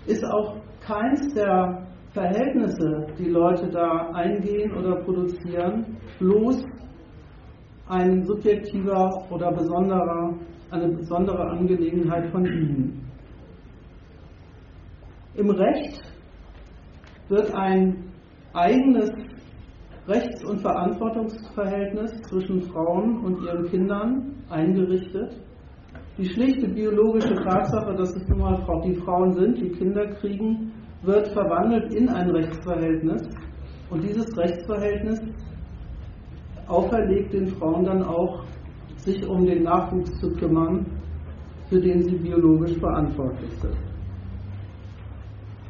ist 0.05 0.26
auch 0.26 0.57
keins 0.82 1.34
der 1.34 1.88
Verhältnisse, 2.12 3.07
die 3.18 3.30
Leute 3.30 3.70
da 3.70 4.09
eingehen 4.14 4.74
oder 4.76 4.97
produzieren, 5.03 5.97
bloß 6.20 6.62
ein 7.91 8.23
subjektiver 8.23 9.27
oder 9.29 9.51
besonderer, 9.51 10.33
eine 10.71 10.87
besondere 10.87 11.49
Angelegenheit 11.49 12.31
von 12.31 12.45
ihnen. 12.45 13.05
Im 15.35 15.49
Recht 15.49 16.01
wird 17.27 17.53
ein 17.53 18.05
eigenes 18.53 19.11
Rechts- 20.07 20.43
und 20.45 20.61
Verantwortungsverhältnis 20.61 22.21
zwischen 22.21 22.61
Frauen 22.61 23.25
und 23.25 23.43
ihren 23.43 23.65
Kindern 23.69 24.35
eingerichtet. 24.49 25.41
Die 26.17 26.29
schlichte 26.29 26.69
biologische 26.69 27.35
Tatsache, 27.35 27.93
dass 27.95 28.15
es 28.15 28.27
nun 28.29 28.39
mal 28.39 28.81
die 28.85 28.95
Frauen 28.95 29.33
sind, 29.33 29.59
die 29.59 29.69
Kinder 29.69 30.07
kriegen, 30.15 30.71
wird 31.03 31.27
verwandelt 31.33 31.93
in 31.93 32.07
ein 32.07 32.29
Rechtsverhältnis. 32.29 33.27
Und 33.89 34.01
dieses 34.03 34.37
Rechtsverhältnis 34.37 35.19
auferlegt 36.72 37.34
den 37.34 37.47
Frauen 37.47 37.86
dann 37.86 38.03
auch, 38.03 38.43
sich 38.97 39.28
um 39.28 39.45
den 39.45 39.63
Nachwuchs 39.63 40.19
zu 40.19 40.32
kümmern, 40.32 40.86
für 41.69 41.80
den 41.80 42.01
sie 42.03 42.15
biologisch 42.15 42.78
verantwortlich 42.78 43.51
sind. 43.59 43.78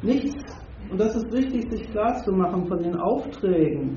Nichts 0.02 0.62
und 0.90 1.00
das 1.00 1.16
ist 1.16 1.32
wichtig, 1.32 1.70
sich 1.70 1.90
klarzumachen 1.90 2.66
von 2.66 2.82
den 2.82 2.96
Aufträgen, 2.96 3.96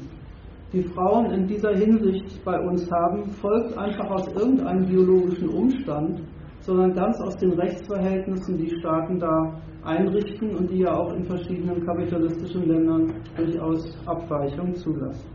die 0.72 0.82
Frauen 0.82 1.32
in 1.32 1.47
dieser 1.47 1.76
Hinsicht 1.76 2.43
bei 2.43 2.60
uns 2.60 2.89
haben, 2.91 3.30
folgt 3.32 3.78
einfach 3.78 4.10
aus 4.10 4.28
irgendeinem 4.34 4.86
biologischen 4.86 5.49
Umstand, 5.49 6.22
sondern 6.62 6.93
ganz 6.93 7.20
aus 7.22 7.36
den 7.38 7.51
Rechtsverhältnissen, 7.51 8.58
die 8.58 8.80
Staaten 8.80 9.20
da 9.20 9.62
einrichten 9.84 10.56
und 10.56 10.72
die 10.72 10.80
ja 10.80 10.95
auch 10.95 11.14
in 11.14 11.24
verschiedenen 11.26 11.86
kapitalistischen 11.86 12.68
Ländern 12.68 13.14
durchaus 13.36 13.86
Abweichungen 14.06 14.76
zulassen. 14.76 15.34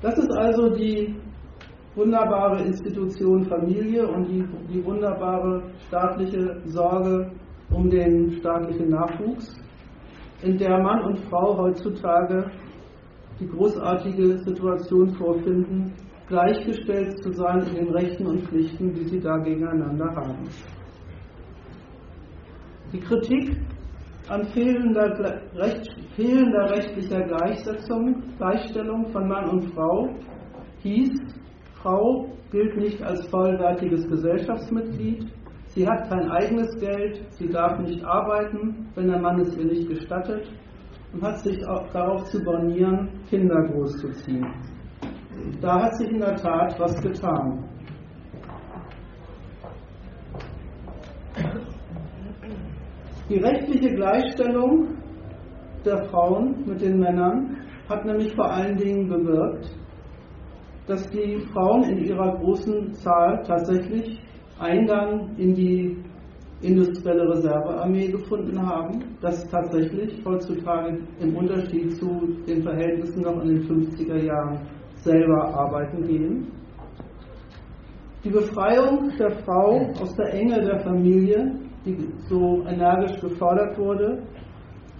Das 0.00 0.16
ist 0.16 0.30
also 0.30 0.68
die 0.70 1.16
wunderbare 1.96 2.62
Institution 2.62 3.44
Familie 3.46 4.06
und 4.06 4.28
die, 4.28 4.44
die 4.72 4.84
wunderbare 4.84 5.62
staatliche 5.88 6.60
Sorge 6.66 7.32
um 7.70 7.90
den 7.90 8.30
staatlichen 8.38 8.90
Nachwuchs, 8.90 9.56
in 10.42 10.56
der 10.56 10.78
Mann 10.78 11.02
und 11.02 11.18
Frau 11.28 11.58
heutzutage 11.58 12.48
die 13.40 13.48
großartige 13.48 14.38
Situation 14.38 15.14
vorfinden, 15.14 15.92
gleichgestellt 16.28 17.20
zu 17.22 17.32
sein 17.32 17.66
in 17.66 17.74
den 17.74 17.90
Rechten 17.90 18.26
und 18.26 18.42
Pflichten, 18.42 18.92
die 18.94 19.04
sie 19.04 19.20
da 19.20 19.36
gegeneinander 19.38 20.14
haben. 20.14 20.48
Die 22.92 23.00
Kritik 23.00 23.56
an 24.28 24.44
fehlender, 24.48 25.40
recht, 25.54 25.88
fehlender 26.14 26.70
rechtlicher 26.70 27.22
Gleichsetzung, 27.22 28.22
Gleichstellung 28.36 29.06
von 29.12 29.28
Mann 29.28 29.48
und 29.48 29.74
Frau 29.74 30.08
hieß, 30.82 31.12
Frau 31.82 32.28
gilt 32.50 32.76
nicht 32.76 33.02
als 33.02 33.26
vollwertiges 33.28 34.08
Gesellschaftsmitglied, 34.08 35.26
Sie 35.78 35.86
hat 35.86 36.08
kein 36.08 36.30
eigenes 36.30 36.74
Geld, 36.80 37.24
sie 37.30 37.48
darf 37.48 37.78
nicht 37.78 38.02
arbeiten, 38.04 38.88
wenn 38.94 39.08
der 39.08 39.20
Mann 39.20 39.38
es 39.40 39.56
ihr 39.56 39.66
nicht 39.66 39.88
gestattet 39.88 40.48
und 41.12 41.22
hat 41.22 41.38
sich 41.40 41.58
darauf 41.92 42.24
zu 42.24 42.42
bornieren, 42.42 43.10
Kinder 43.28 43.62
großzuziehen. 43.68 44.46
Da 45.60 45.82
hat 45.82 45.94
sich 45.96 46.10
in 46.10 46.20
der 46.20 46.36
Tat 46.36 46.74
was 46.80 47.00
getan. 47.00 47.64
Die 53.28 53.38
rechtliche 53.38 53.94
Gleichstellung 53.94 54.96
der 55.84 56.04
Frauen 56.04 56.64
mit 56.66 56.80
den 56.80 56.98
Männern 56.98 57.58
hat 57.86 58.04
nämlich 58.06 58.34
vor 58.34 58.50
allen 58.50 58.76
Dingen 58.76 59.06
bewirkt, 59.06 59.68
dass 60.86 61.10
die 61.10 61.38
Frauen 61.52 61.82
in 61.84 62.04
ihrer 62.04 62.38
großen 62.38 62.94
Zahl 62.94 63.42
tatsächlich 63.46 64.18
Eingang 64.58 65.36
in 65.36 65.54
die 65.54 65.96
industrielle 66.62 67.28
Reservearmee 67.28 68.08
gefunden 68.08 68.60
haben, 68.66 69.16
dass 69.20 69.46
tatsächlich 69.48 70.24
heutzutage 70.24 70.98
im 71.20 71.36
Unterschied 71.36 71.96
zu 71.96 72.34
den 72.46 72.62
Verhältnissen 72.62 73.22
noch 73.22 73.42
in 73.42 73.48
den 73.48 73.62
50er 73.62 74.24
Jahren 74.24 74.58
selber 74.94 75.54
arbeiten 75.54 76.02
gehen. 76.02 76.46
Die 78.24 78.30
Befreiung 78.30 79.12
der 79.18 79.30
Frau 79.44 79.80
aus 80.00 80.14
der 80.16 80.32
Enge 80.32 80.60
der 80.60 80.80
Familie, 80.80 81.67
die 81.84 81.96
so 82.28 82.62
energisch 82.66 83.20
gefordert 83.20 83.78
wurde, 83.78 84.22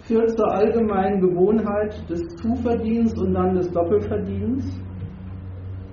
führt 0.03 0.31
zur 0.37 0.51
allgemeinen 0.53 1.21
Gewohnheit 1.21 2.09
des 2.09 2.21
Zuverdienens 2.37 3.19
und 3.19 3.35
dann 3.35 3.55
des 3.55 3.71
Doppelverdienens 3.71 4.81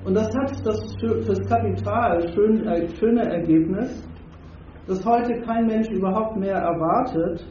und 0.05 0.13
das 0.13 0.29
hat 0.35 0.63
das 0.63 0.95
fürs 0.99 1.41
Kapital 1.49 2.31
schön, 2.31 2.67
äh, 2.67 2.87
schöne 2.95 3.23
Ergebnis, 3.23 4.07
dass 4.85 5.03
heute 5.03 5.41
kein 5.41 5.65
Mensch 5.65 5.89
überhaupt 5.89 6.37
mehr 6.37 6.57
erwartet, 6.57 7.43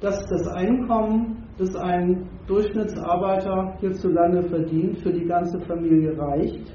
dass 0.00 0.24
das 0.30 0.48
Einkommen, 0.48 1.44
das 1.58 1.76
ein 1.76 2.26
Durchschnittsarbeiter 2.46 3.76
hierzulande 3.80 4.42
verdient, 4.44 4.98
für 5.00 5.12
die 5.12 5.26
ganze 5.26 5.60
Familie 5.60 6.18
reicht. 6.18 6.72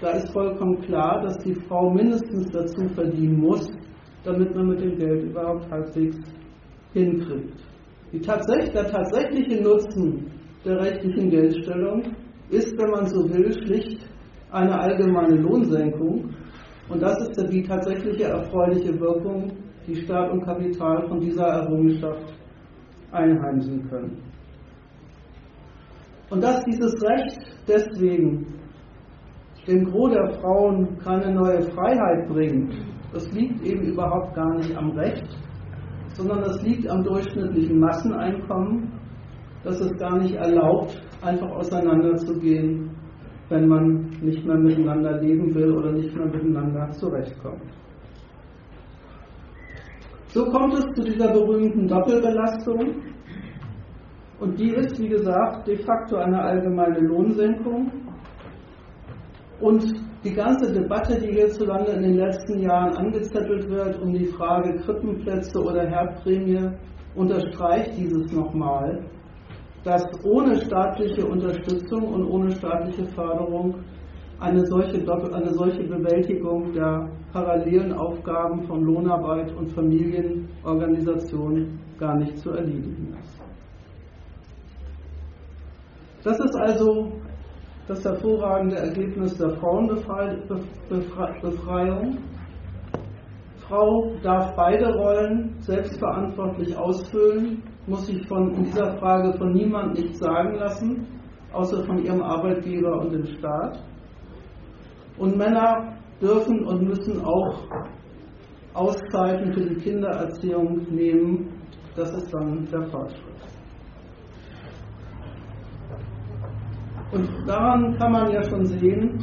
Da 0.00 0.12
ist 0.12 0.32
vollkommen 0.32 0.80
klar, 0.80 1.20
dass 1.20 1.36
die 1.44 1.54
Frau 1.54 1.90
mindestens 1.90 2.50
dazu 2.50 2.88
verdienen 2.94 3.40
muss, 3.40 3.70
damit 4.24 4.54
man 4.54 4.68
mit 4.68 4.80
dem 4.80 4.96
Geld 4.96 5.24
überhaupt 5.24 5.70
halbwegs 5.70 6.18
hinkriegt. 6.92 7.58
Tats 8.24 8.46
der 8.46 8.86
tatsächliche 8.90 9.62
Nutzen 9.62 10.26
der 10.64 10.80
rechtlichen 10.80 11.30
Geldstellung 11.30 12.02
ist, 12.50 12.76
wenn 12.76 12.90
man 12.90 13.06
so 13.06 13.28
will, 13.30 13.52
schlicht 13.64 14.04
eine 14.50 14.78
allgemeine 14.78 15.36
Lohnsenkung. 15.36 16.34
Und 16.88 17.02
das 17.02 17.16
ist 17.28 17.52
die 17.52 17.62
tatsächliche 17.62 18.24
erfreuliche 18.24 18.98
Wirkung, 18.98 19.52
die 19.86 19.94
Staat 19.94 20.32
und 20.32 20.44
Kapital 20.44 21.06
von 21.08 21.20
dieser 21.20 21.46
Errungenschaft 21.46 22.34
einheimsen 23.12 23.88
können. 23.88 24.20
Und 26.30 26.42
dass 26.42 26.64
dieses 26.64 26.92
Recht 27.02 27.38
deswegen 27.66 28.46
dem 29.66 29.84
Gros 29.84 30.12
der 30.12 30.30
Frauen 30.40 30.98
keine 30.98 31.32
neue 31.32 31.62
Freiheit 31.62 32.28
bringt, 32.28 32.74
das 33.12 33.30
liegt 33.32 33.62
eben 33.62 33.82
überhaupt 33.82 34.34
gar 34.34 34.54
nicht 34.56 34.76
am 34.76 34.90
Recht, 34.90 35.26
sondern 36.14 36.40
das 36.42 36.62
liegt 36.62 36.88
am 36.88 37.02
durchschnittlichen 37.02 37.78
Masseneinkommen, 37.78 38.92
das 39.64 39.80
es 39.80 39.96
gar 39.98 40.18
nicht 40.18 40.34
erlaubt, 40.34 41.00
einfach 41.22 41.50
auseinanderzugehen 41.50 42.90
wenn 43.50 43.66
man 43.66 44.10
nicht 44.22 44.46
mehr 44.46 44.56
miteinander 44.56 45.20
leben 45.20 45.52
will 45.54 45.72
oder 45.72 45.92
nicht 45.92 46.14
mehr 46.14 46.26
miteinander 46.26 46.88
zurechtkommt. 46.92 47.62
So 50.28 50.44
kommt 50.44 50.74
es 50.74 50.84
zu 50.94 51.02
dieser 51.02 51.32
berühmten 51.32 51.88
Doppelbelastung. 51.88 53.02
Und 54.38 54.58
die 54.58 54.70
ist, 54.70 54.98
wie 55.00 55.08
gesagt, 55.08 55.66
de 55.66 55.76
facto 55.78 56.16
eine 56.16 56.40
allgemeine 56.40 57.00
Lohnsenkung. 57.00 57.90
Und 59.60 59.84
die 60.22 60.34
ganze 60.34 60.70
Debatte, 60.72 61.18
die 61.18 61.32
hierzulande 61.32 61.92
in 61.92 62.02
den 62.02 62.16
letzten 62.16 62.60
Jahren 62.60 62.94
angezettelt 62.96 63.70
wird, 63.70 63.98
um 64.02 64.12
die 64.12 64.26
Frage 64.26 64.76
Krippenplätze 64.80 65.58
oder 65.58 65.88
Herdprämie, 65.88 66.72
unterstreicht 67.14 67.96
dieses 67.96 68.30
nochmal, 68.32 69.02
dass 69.82 70.04
ohne 70.24 70.60
staatliche 70.60 71.24
Unterstützung 71.24 72.04
und 72.04 72.26
ohne 72.26 72.50
staatliche 72.50 73.06
Förderung 73.06 73.76
eine 74.38 74.66
solche, 74.66 74.98
eine 75.32 75.54
solche 75.54 75.84
Bewältigung 75.84 76.70
der 76.72 77.08
parallelen 77.32 77.92
Aufgaben 77.92 78.64
von 78.64 78.82
Lohnarbeit 78.82 79.56
und 79.56 79.70
Familienorganisation 79.72 81.78
gar 81.98 82.16
nicht 82.16 82.36
zu 82.38 82.50
erledigen 82.50 83.16
ist. 83.18 83.40
Das 86.22 86.38
ist 86.38 86.54
also 86.56 87.10
das 87.90 88.04
hervorragende 88.04 88.76
Ergebnis 88.76 89.36
der 89.36 89.50
Frauenbefreiung. 89.56 92.18
Frau 93.56 94.12
darf 94.22 94.54
beide 94.54 94.94
Rollen 94.94 95.56
selbstverantwortlich 95.58 96.76
ausfüllen, 96.76 97.64
muss 97.88 98.06
sich 98.06 98.24
von, 98.28 98.54
dieser 98.62 98.96
Frage 98.98 99.36
von 99.36 99.50
niemand 99.52 99.98
nichts 99.98 100.20
sagen 100.20 100.54
lassen, 100.54 101.04
außer 101.52 101.84
von 101.84 101.98
ihrem 101.98 102.22
Arbeitgeber 102.22 103.00
und 103.00 103.12
dem 103.12 103.26
Staat. 103.26 103.82
Und 105.18 105.36
Männer 105.36 105.96
dürfen 106.20 106.64
und 106.64 106.82
müssen 106.82 107.20
auch 107.24 107.64
Auszeiten 108.72 109.52
für 109.52 109.66
die 109.66 109.80
Kindererziehung 109.80 110.86
nehmen. 110.94 111.60
Das 111.96 112.12
ist 112.12 112.32
dann 112.32 112.68
der 112.70 112.88
Fortschritt. 112.88 113.49
Und 117.12 117.28
daran 117.46 117.96
kann 117.98 118.12
man 118.12 118.30
ja 118.30 118.42
schon 118.44 118.64
sehen, 118.66 119.18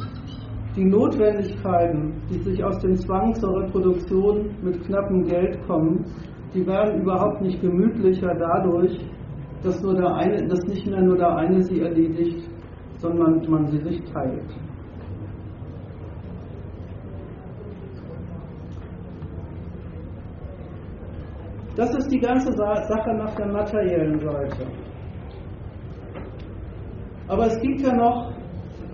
die 0.76 0.84
Notwendigkeiten, 0.84 2.20
die 2.30 2.38
sich 2.38 2.62
aus 2.62 2.78
dem 2.80 2.96
Zwang 2.96 3.34
zur 3.34 3.62
Reproduktion 3.62 4.50
mit 4.62 4.84
knappem 4.84 5.24
Geld 5.24 5.66
kommen, 5.66 6.04
die 6.52 6.66
werden 6.66 7.00
überhaupt 7.00 7.40
nicht 7.40 7.60
gemütlicher 7.60 8.34
dadurch, 8.34 8.98
dass, 9.62 9.82
nur 9.82 9.94
der 9.94 10.14
eine, 10.14 10.46
dass 10.46 10.60
nicht 10.66 10.86
mehr 10.86 11.02
nur 11.02 11.16
der 11.16 11.34
eine 11.34 11.62
sie 11.62 11.80
erledigt, 11.80 12.48
sondern 12.98 13.42
man 13.50 13.66
sie 13.66 13.78
sich 13.78 14.00
teilt. 14.12 14.54
Das 21.74 21.96
ist 21.96 22.10
die 22.12 22.18
ganze 22.18 22.52
Sache 22.52 23.14
nach 23.14 23.34
der 23.36 23.52
materiellen 23.52 24.18
Seite. 24.18 24.66
Aber 27.28 27.46
es 27.46 27.60
gibt 27.60 27.82
ja 27.82 27.94
noch, 27.94 28.32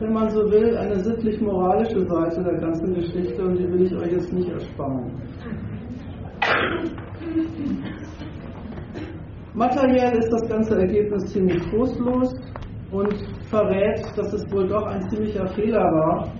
wenn 0.00 0.12
man 0.12 0.28
so 0.30 0.40
will, 0.50 0.76
eine 0.76 0.98
sittlich-moralische 0.98 2.04
Seite 2.06 2.42
der 2.42 2.58
ganzen 2.58 2.94
Geschichte 2.94 3.42
und 3.44 3.56
die 3.56 3.68
will 3.72 3.82
ich 3.82 3.94
euch 3.94 4.12
jetzt 4.12 4.32
nicht 4.32 4.48
ersparen. 4.48 5.12
Materiell 9.54 10.18
ist 10.18 10.32
das 10.32 10.48
ganze 10.48 10.76
Ergebnis 10.80 11.26
ziemlich 11.32 11.62
trostlos 11.70 12.34
und 12.90 13.14
verrät, 13.48 14.04
dass 14.16 14.32
es 14.32 14.52
wohl 14.52 14.66
doch 14.66 14.84
ein 14.86 15.08
ziemlicher 15.10 15.46
Fehler 15.48 15.84
war, 15.84 16.32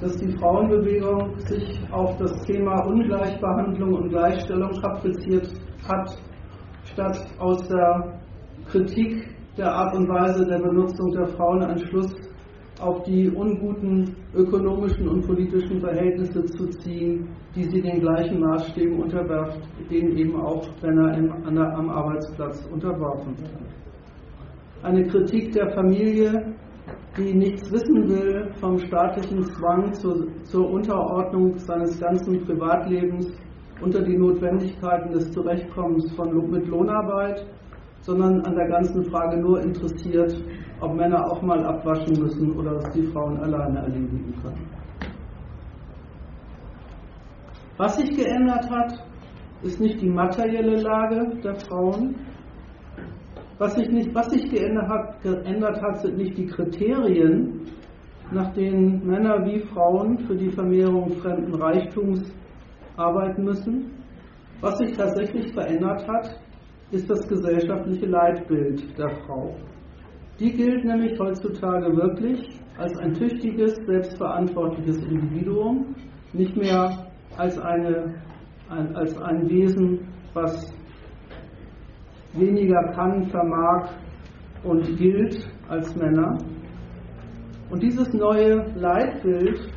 dass 0.00 0.16
die 0.18 0.30
Frauenbewegung 0.38 1.36
sich 1.38 1.80
auf 1.90 2.16
das 2.18 2.40
Thema 2.44 2.86
Ungleichbehandlung 2.86 3.94
und 3.94 4.10
Gleichstellung 4.10 4.70
kapriziert 4.80 5.48
hat, 5.88 6.16
statt 6.84 7.18
aus 7.38 7.66
der 7.66 8.20
Kritik 8.70 9.35
der 9.56 9.72
Art 9.72 9.94
und 9.94 10.08
Weise 10.08 10.44
der 10.46 10.58
Benutzung 10.58 11.12
der 11.12 11.26
Frauen 11.28 11.62
einen 11.62 11.78
Schluss 11.78 12.12
auf 12.80 13.02
die 13.04 13.30
unguten 13.30 14.14
ökonomischen 14.34 15.08
und 15.08 15.26
politischen 15.26 15.80
Verhältnisse 15.80 16.44
zu 16.44 16.66
ziehen, 16.66 17.28
die 17.54 17.64
sie 17.64 17.80
den 17.80 18.00
gleichen 18.00 18.40
Maßstäben 18.40 19.00
unterwerft, 19.00 19.60
denen 19.90 20.16
eben 20.16 20.38
auch 20.38 20.68
Männer 20.82 21.74
am 21.74 21.88
Arbeitsplatz 21.88 22.68
unterworfen 22.70 23.38
werden. 23.38 23.66
Eine 24.82 25.04
Kritik 25.06 25.52
der 25.52 25.70
Familie, 25.70 26.54
die 27.16 27.32
nichts 27.32 27.72
wissen 27.72 28.08
will 28.08 28.50
vom 28.60 28.78
staatlichen 28.78 29.42
Zwang 29.42 29.92
zur, 29.94 30.26
zur 30.42 30.70
Unterordnung 30.70 31.56
seines 31.58 31.98
ganzen 31.98 32.44
Privatlebens 32.44 33.32
unter 33.80 34.02
die 34.02 34.16
Notwendigkeiten 34.16 35.12
des 35.12 35.30
Zurechtkommens 35.30 36.14
von, 36.14 36.50
mit 36.50 36.66
Lohnarbeit 36.66 37.46
sondern 38.06 38.40
an 38.46 38.54
der 38.54 38.68
ganzen 38.68 39.04
Frage 39.10 39.36
nur 39.36 39.60
interessiert, 39.60 40.32
ob 40.80 40.94
Männer 40.94 41.26
auch 41.30 41.42
mal 41.42 41.64
abwaschen 41.66 42.22
müssen 42.22 42.52
oder 42.56 42.74
dass 42.74 42.92
die 42.92 43.02
Frauen 43.02 43.36
alleine 43.38 43.80
erledigen 43.80 44.32
können. 44.40 44.70
Was 47.76 47.96
sich 47.96 48.16
geändert 48.16 48.70
hat, 48.70 49.04
ist 49.62 49.80
nicht 49.80 50.00
die 50.00 50.08
materielle 50.08 50.80
Lage 50.80 51.36
der 51.42 51.56
Frauen. 51.56 52.14
Was 53.58 53.74
sich, 53.74 53.88
nicht, 53.88 54.14
was 54.14 54.30
sich 54.30 54.48
geändert, 54.50 54.88
hat, 54.88 55.22
geändert 55.22 55.82
hat, 55.82 56.00
sind 56.00 56.16
nicht 56.16 56.38
die 56.38 56.46
Kriterien, 56.46 57.62
nach 58.30 58.52
denen 58.52 59.04
Männer 59.04 59.44
wie 59.44 59.60
Frauen 59.60 60.18
für 60.20 60.36
die 60.36 60.50
Vermehrung 60.50 61.10
fremden 61.16 61.54
Reichtums 61.54 62.22
arbeiten 62.96 63.44
müssen. 63.44 63.90
Was 64.60 64.78
sich 64.78 64.96
tatsächlich 64.96 65.52
verändert 65.52 66.06
hat, 66.08 66.40
ist 66.90 67.08
das 67.10 67.26
gesellschaftliche 67.28 68.06
Leitbild 68.06 68.96
der 68.98 69.10
Frau. 69.26 69.54
Die 70.38 70.52
gilt 70.52 70.84
nämlich 70.84 71.18
heutzutage 71.18 71.96
wirklich 71.96 72.60
als 72.76 72.96
ein 72.98 73.14
tüchtiges, 73.14 73.74
selbstverantwortliches 73.86 74.98
Individuum, 74.98 75.94
nicht 76.32 76.56
mehr 76.56 77.06
als, 77.36 77.58
eine, 77.58 78.14
ein, 78.68 78.94
als 78.94 79.16
ein 79.18 79.48
Wesen, 79.48 80.06
was 80.34 80.72
weniger 82.34 82.92
kann, 82.92 83.24
vermag 83.30 83.88
und 84.62 84.96
gilt 84.98 85.48
als 85.68 85.96
Männer. 85.96 86.38
Und 87.70 87.82
dieses 87.82 88.12
neue 88.12 88.66
Leitbild 88.74 89.72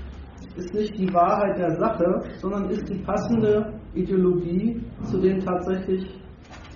ist 0.57 0.73
nicht 0.73 0.97
die 0.97 1.11
Wahrheit 1.13 1.57
der 1.57 1.75
Sache, 1.77 2.21
sondern 2.41 2.69
ist 2.69 2.87
die 2.89 2.99
passende 2.99 3.73
Ideologie 3.93 4.83
zu 5.03 5.19
den 5.19 5.39
tatsächlich 5.39 6.19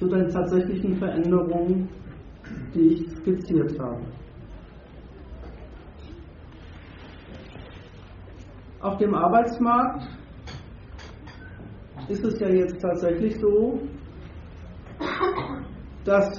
zu 0.03 0.09
den 0.09 0.29
tatsächlichen 0.29 0.97
Veränderungen, 0.97 1.87
die 2.73 2.87
ich 2.93 3.09
skizziert 3.17 3.79
habe. 3.79 4.01
Auf 8.81 8.97
dem 8.97 9.15
Arbeitsmarkt 9.15 10.03
ist 12.09 12.25
es 12.25 12.37
ja 12.39 12.49
jetzt 12.49 12.81
tatsächlich 12.81 13.39
so, 13.39 13.79
dass 16.03 16.29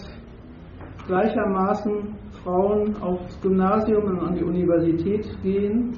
gleichermaßen 1.07 2.17
Frauen 2.43 2.95
aufs 3.01 3.41
Gymnasium 3.41 4.05
und 4.05 4.21
an 4.21 4.35
die 4.35 4.45
Universität 4.45 5.27
gehen, 5.43 5.97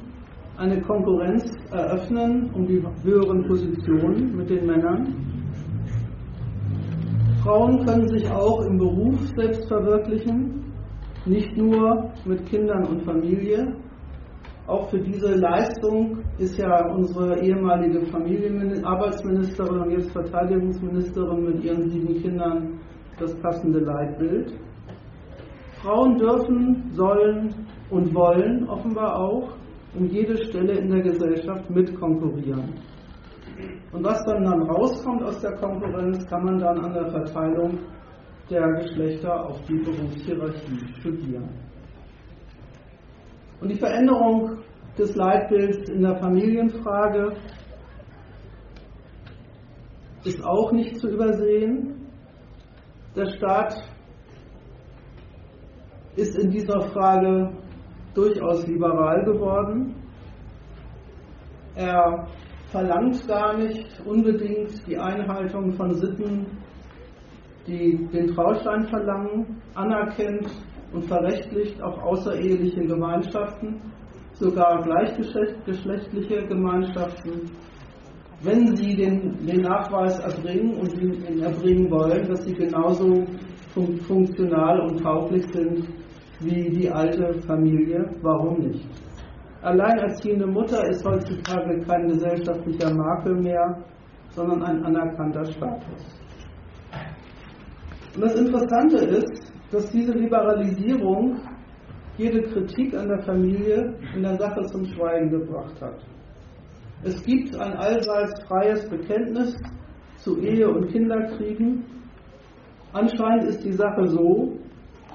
eine 0.56 0.80
Konkurrenz 0.82 1.52
eröffnen 1.72 2.48
um 2.54 2.64
die 2.64 2.80
höheren 3.02 3.44
Positionen 3.48 4.36
mit 4.36 4.50
den 4.50 4.66
Männern 4.66 5.25
Frauen 7.46 7.86
können 7.86 8.08
sich 8.08 8.28
auch 8.28 8.60
im 8.62 8.76
Beruf 8.76 9.20
selbst 9.36 9.68
verwirklichen, 9.68 10.64
nicht 11.26 11.56
nur 11.56 12.10
mit 12.24 12.44
Kindern 12.46 12.84
und 12.86 13.04
Familie. 13.04 13.76
Auch 14.66 14.90
für 14.90 14.98
diese 14.98 15.32
Leistung 15.36 16.24
ist 16.38 16.58
ja 16.58 16.90
unsere 16.92 17.40
ehemalige 17.40 18.04
Familien 18.06 18.84
Arbeitsministerin 18.84 19.80
und 19.80 19.90
jetzt 19.92 20.10
Verteidigungsministerin 20.10 21.44
mit 21.44 21.62
ihren 21.62 21.88
sieben 21.88 22.20
Kindern 22.20 22.80
das 23.20 23.32
passende 23.36 23.78
Leitbild. 23.78 24.52
Frauen 25.82 26.18
dürfen, 26.18 26.90
sollen 26.94 27.54
und 27.90 28.12
wollen 28.12 28.68
offenbar 28.68 29.20
auch 29.20 29.50
um 29.96 30.06
jede 30.06 30.36
Stelle 30.36 30.80
in 30.80 30.90
der 30.90 31.02
Gesellschaft 31.02 31.70
mitkonkurrieren. 31.70 32.74
Und 33.92 34.04
was 34.04 34.22
dann, 34.24 34.44
dann 34.44 34.62
rauskommt 34.62 35.22
aus 35.22 35.40
der 35.40 35.52
Konkurrenz, 35.56 36.26
kann 36.26 36.44
man 36.44 36.58
dann 36.58 36.78
an 36.84 36.92
der 36.92 37.10
Verteilung 37.10 37.78
der 38.50 38.66
Geschlechter 38.74 39.46
auf 39.46 39.60
die 39.62 39.78
Berufshierarchie 39.78 40.94
studieren. 40.98 41.48
Und 43.60 43.70
die 43.70 43.78
Veränderung 43.78 44.58
des 44.98 45.14
Leitbilds 45.14 45.88
in 45.90 46.02
der 46.02 46.16
Familienfrage 46.16 47.32
ist 50.24 50.44
auch 50.44 50.72
nicht 50.72 50.96
zu 50.96 51.08
übersehen. 51.08 52.08
Der 53.14 53.26
Staat 53.26 53.74
ist 56.16 56.36
in 56.38 56.50
dieser 56.50 56.80
Frage 56.92 57.52
durchaus 58.14 58.66
liberal 58.66 59.24
geworden. 59.24 59.94
Er 61.74 62.26
verlangt 62.76 63.26
gar 63.26 63.56
nicht 63.56 63.86
unbedingt 64.04 64.86
die 64.86 64.98
Einhaltung 64.98 65.72
von 65.72 65.94
Sitten, 65.94 66.46
die 67.66 68.06
den 68.12 68.26
Trauschein 68.34 68.86
verlangen, 68.88 69.62
anerkennt 69.74 70.50
und 70.92 71.06
verrechtlicht 71.06 71.82
auch 71.82 71.98
außereheliche 72.02 72.82
Gemeinschaften, 72.84 73.80
sogar 74.34 74.82
gleichgeschlechtliche 74.82 76.46
Gemeinschaften. 76.48 77.50
wenn 78.42 78.76
sie 78.76 78.94
den, 78.94 79.34
den 79.46 79.62
Nachweis 79.62 80.18
erbringen 80.18 80.74
und 80.74 80.92
ihn 81.00 81.40
erbringen 81.40 81.90
wollen, 81.90 82.28
dass 82.28 82.44
sie 82.44 82.52
genauso 82.52 83.24
fun 83.72 83.96
funktional 84.00 84.78
und 84.80 85.02
tauglich 85.02 85.46
sind 85.54 85.88
wie 86.40 86.68
die 86.68 86.90
alte 86.90 87.32
Familie. 87.46 88.10
Warum 88.20 88.58
nicht? 88.58 88.86
Alleinerziehende 89.66 90.46
Mutter 90.46 90.86
ist 90.88 91.04
heutzutage 91.04 91.80
kein 91.80 92.06
gesellschaftlicher 92.06 92.94
Makel 92.94 93.34
mehr, 93.34 93.82
sondern 94.30 94.62
ein 94.62 94.84
anerkannter 94.84 95.44
Status. 95.44 96.20
Und 98.14 98.22
das 98.22 98.34
Interessante 98.36 98.96
ist, 98.98 99.52
dass 99.72 99.90
diese 99.90 100.12
Liberalisierung 100.12 101.40
jede 102.16 102.42
Kritik 102.42 102.94
an 102.94 103.08
der 103.08 103.20
Familie 103.24 103.92
in 104.14 104.22
der 104.22 104.38
Sache 104.38 104.62
zum 104.66 104.84
Schweigen 104.84 105.30
gebracht 105.30 105.82
hat. 105.82 105.98
Es 107.02 107.20
gibt 107.24 107.56
ein 107.56 107.72
allseits 107.72 108.40
freies 108.44 108.88
Bekenntnis 108.88 109.56
zu 110.18 110.38
Ehe- 110.38 110.68
und 110.70 110.92
Kinderkriegen. 110.92 111.84
Anscheinend 112.92 113.48
ist 113.48 113.64
die 113.64 113.72
Sache 113.72 114.06
so, 114.06 114.60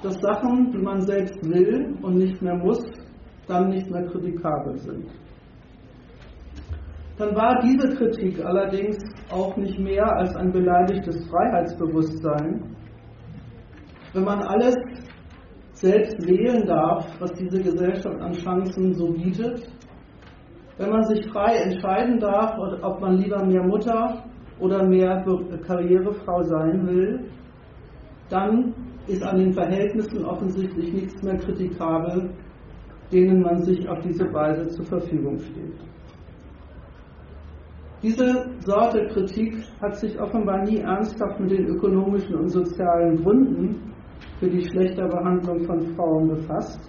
dass 0.02 0.20
Sachen, 0.20 0.72
die 0.72 0.78
man 0.78 1.00
selbst 1.00 1.42
will 1.42 1.96
und 2.02 2.16
nicht 2.16 2.42
mehr 2.42 2.56
muss, 2.56 3.01
dann 3.46 3.68
nicht 3.68 3.90
mehr 3.90 4.06
kritikabel 4.06 4.78
sind. 4.78 5.06
Dann 7.18 7.34
war 7.36 7.60
diese 7.62 7.88
Kritik 7.96 8.44
allerdings 8.44 8.98
auch 9.30 9.56
nicht 9.56 9.78
mehr 9.78 10.04
als 10.16 10.34
ein 10.34 10.50
beleidigtes 10.50 11.24
Freiheitsbewusstsein. 11.28 12.76
Wenn 14.12 14.24
man 14.24 14.42
alles 14.42 14.76
selbst 15.72 16.16
wählen 16.26 16.66
darf, 16.66 17.06
was 17.20 17.32
diese 17.34 17.62
Gesellschaft 17.62 18.20
an 18.20 18.32
Chancen 18.32 18.94
so 18.94 19.12
bietet, 19.12 19.68
wenn 20.78 20.90
man 20.90 21.04
sich 21.04 21.24
frei 21.30 21.56
entscheiden 21.56 22.18
darf, 22.18 22.56
ob 22.82 23.00
man 23.00 23.16
lieber 23.18 23.44
mehr 23.44 23.62
Mutter 23.62 24.24
oder 24.58 24.86
mehr 24.86 25.24
Karrierefrau 25.66 26.42
sein 26.44 26.86
will, 26.86 27.30
dann 28.30 28.74
ist 29.06 29.22
an 29.22 29.38
den 29.38 29.52
Verhältnissen 29.52 30.24
offensichtlich 30.24 30.92
nichts 30.92 31.22
mehr 31.22 31.36
kritikabel, 31.36 32.30
denen 33.12 33.42
man 33.42 33.62
sich 33.62 33.88
auf 33.88 34.00
diese 34.00 34.32
Weise 34.32 34.68
zur 34.68 34.84
Verfügung 34.86 35.38
steht. 35.38 35.78
Diese 38.02 38.26
Sorte 38.60 39.06
Kritik 39.12 39.62
hat 39.80 39.96
sich 39.96 40.20
offenbar 40.20 40.64
nie 40.64 40.78
ernsthaft 40.78 41.38
mit 41.38 41.52
den 41.52 41.66
ökonomischen 41.66 42.34
und 42.34 42.48
sozialen 42.48 43.22
Gründen 43.22 43.92
für 44.40 44.48
die 44.48 44.64
schlechte 44.64 45.06
Behandlung 45.06 45.64
von 45.64 45.94
Frauen 45.94 46.28
befasst. 46.28 46.80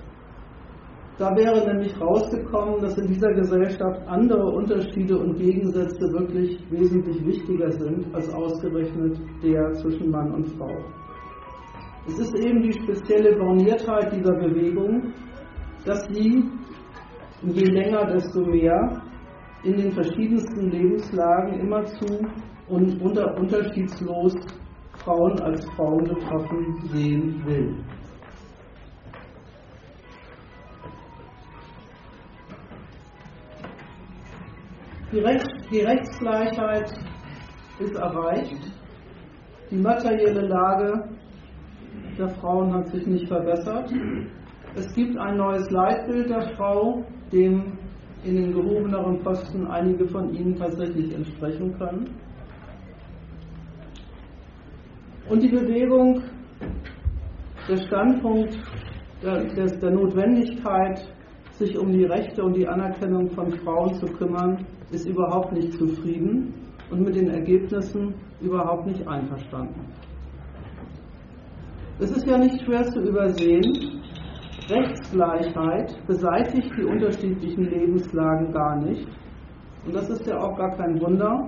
Da 1.20 1.30
wäre 1.36 1.68
nämlich 1.68 1.94
rausgekommen, 2.02 2.82
dass 2.82 2.98
in 2.98 3.08
dieser 3.08 3.32
Gesellschaft 3.34 4.02
andere 4.08 4.44
Unterschiede 4.44 5.16
und 5.20 5.38
Gegensätze 5.38 6.12
wirklich 6.12 6.60
wesentlich 6.72 7.24
wichtiger 7.24 7.72
sind 7.72 8.08
als 8.16 8.34
ausgerechnet 8.34 9.20
der 9.44 9.72
zwischen 9.74 10.10
Mann 10.10 10.34
und 10.34 10.48
Frau. 10.58 10.76
Es 12.08 12.18
ist 12.20 12.36
eben 12.36 12.64
die 12.64 12.74
spezielle 12.74 13.38
Borniertheit 13.38 14.12
dieser 14.12 14.34
Bewegung, 14.34 15.14
dass 15.86 16.08
sie 16.08 16.44
je 17.42 17.66
länger, 17.66 18.06
desto 18.06 18.46
mehr 18.46 19.02
in 19.64 19.78
den 19.78 19.92
verschiedensten 19.92 20.72
Lebenslagen 20.72 21.60
immerzu 21.60 22.26
und 22.68 23.02
unter, 23.02 23.38
unterschiedslos 23.38 24.34
Frauen 25.04 25.40
als 25.42 25.66
Frauen 25.76 26.04
betroffen 26.06 26.82
sehen 26.92 27.44
will. 27.46 27.76
Die, 35.12 35.20
Rechts, 35.20 35.48
die 35.70 35.82
Rechtsgleichheit 35.82 36.92
ist 37.80 37.96
erreicht. 37.96 38.72
Die 39.70 39.78
materielle 39.78 40.48
Lage 40.48 41.10
der 42.18 42.30
Frauen 42.30 42.74
hat 42.74 42.88
sich 42.88 43.06
nicht 43.06 43.28
verbessert. 43.28 43.92
Es 44.76 44.92
gibt 44.96 45.16
ein 45.18 45.38
neues 45.38 45.70
Leitbild 45.70 46.30
der 46.30 46.56
Frau, 46.56 47.04
dem 47.32 47.78
in 48.24 48.36
den 48.36 48.54
gehobeneren 48.54 49.20
Posten 49.20 49.68
einige 49.68 50.08
von 50.08 50.34
Ihnen 50.34 50.56
tatsächlich 50.56 51.14
entsprechen 51.14 51.78
können. 51.78 52.10
Und 55.30 55.44
die 55.44 55.50
Bewegung, 55.50 56.24
der 57.70 57.78
Standpunkt 57.78 58.58
der, 59.22 59.44
der, 59.46 59.92
Notwendigkeit, 59.92 61.08
sich 61.52 61.78
um 61.78 61.92
die 61.92 62.06
Rechte 62.06 62.44
und 62.44 62.56
die 62.56 62.68
Anerkennung 62.68 63.30
von 63.30 63.52
Frauen 63.60 63.94
zu 63.96 64.08
kümmern, 64.08 64.66
ist 64.92 65.08
überhaupt 65.08 65.54
nicht 65.54 65.74
zufrieden 65.74 66.54
und 66.90 67.02
mit 67.02 67.16
den 67.16 67.30
Ergebnissen 67.30 68.16
überhaupt 68.42 68.88
nicht 68.88 69.08
einverstanden. 69.08 69.82
Es 72.00 72.12
ist 72.12 72.26
ja 72.26 72.38
nicht 72.38 72.60
schwer 72.66 72.84
zu 72.86 73.02
übersehen, 73.02 74.03
Rechtsgleichheit 74.70 75.96
beseitigt 76.08 76.72
die 76.78 76.84
unterschiedlichen 76.84 77.66
Lebenslagen 77.66 78.52
gar 78.52 78.78
nicht. 78.78 79.08
Und 79.86 79.96
das 79.96 80.10
ist 80.10 80.26
ja 80.28 80.38
auch 80.38 80.58
gar 80.58 80.72
kein 80.78 81.00
Wunder, 81.02 81.48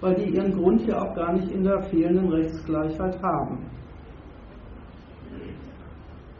weil 0.00 0.14
die 0.14 0.34
ihren 0.34 0.52
Grund 0.52 0.86
ja 0.86 1.00
auch 1.00 1.14
gar 1.14 1.32
nicht 1.32 1.50
in 1.50 1.62
der 1.62 1.82
fehlenden 1.82 2.28
Rechtsgleichheit 2.28 3.22
haben. 3.22 3.70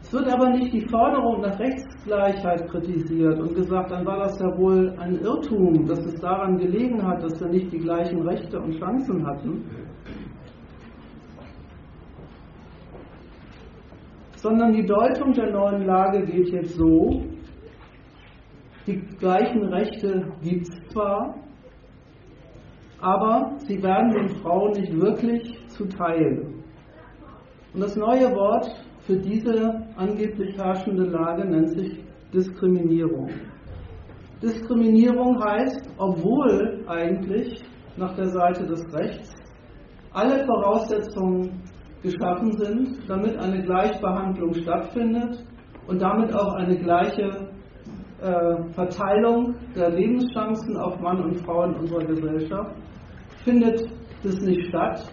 Es 0.01 0.13
wird 0.13 0.31
aber 0.31 0.51
nicht 0.51 0.71
die 0.71 0.87
Forderung 0.87 1.41
nach 1.41 1.59
Rechtsgleichheit 1.59 2.69
kritisiert 2.69 3.39
und 3.41 3.53
gesagt, 3.55 3.91
dann 3.91 4.05
war 4.05 4.19
das 4.19 4.39
ja 4.39 4.57
wohl 4.57 4.95
ein 4.99 5.15
Irrtum, 5.15 5.85
dass 5.85 5.99
es 6.05 6.15
daran 6.21 6.57
gelegen 6.57 7.05
hat, 7.05 7.21
dass 7.21 7.41
wir 7.41 7.49
nicht 7.49 7.73
die 7.73 7.79
gleichen 7.79 8.21
Rechte 8.21 8.57
und 8.57 8.79
Chancen 8.79 9.27
hatten, 9.27 9.65
sondern 14.47 14.71
die 14.71 14.85
Deutung 14.85 15.33
der 15.33 15.51
neuen 15.51 15.85
Lage 15.85 16.25
geht 16.25 16.47
jetzt 16.53 16.75
so, 16.75 17.21
die 18.85 18.97
gleichen 19.19 19.61
Rechte 19.65 20.25
gibt 20.41 20.69
es 20.69 20.93
zwar, 20.93 21.35
aber 23.01 23.57
sie 23.57 23.83
werden 23.83 24.09
den 24.11 24.29
Frauen 24.37 24.71
nicht 24.71 24.93
wirklich 24.93 25.41
zuteil. 25.67 26.45
Und 27.73 27.81
das 27.81 27.97
neue 27.97 28.31
Wort 28.35 28.73
für 29.01 29.17
diese 29.17 29.85
angeblich 29.97 30.57
herrschende 30.57 31.03
Lage 31.03 31.45
nennt 31.45 31.71
sich 31.71 32.01
Diskriminierung. 32.33 33.29
Diskriminierung 34.41 35.43
heißt, 35.43 35.89
obwohl 35.97 36.85
eigentlich 36.87 37.61
nach 37.97 38.15
der 38.15 38.29
Seite 38.29 38.65
des 38.65 38.81
Rechts 38.93 39.35
alle 40.13 40.45
Voraussetzungen 40.45 41.61
geschaffen 42.03 42.51
sind, 42.57 43.09
damit 43.09 43.37
eine 43.37 43.63
Gleichbehandlung 43.63 44.53
stattfindet 44.53 45.43
und 45.87 46.01
damit 46.01 46.33
auch 46.33 46.53
eine 46.53 46.77
gleiche 46.77 47.49
äh, 48.21 48.71
Verteilung 48.73 49.55
der 49.75 49.89
Lebenschancen 49.89 50.77
auf 50.77 50.99
Mann 50.99 51.21
und 51.23 51.37
Frau 51.41 51.63
in 51.65 51.75
unserer 51.75 52.05
Gesellschaft, 52.05 52.75
findet 53.43 53.89
das 54.23 54.41
nicht 54.41 54.67
statt. 54.67 55.11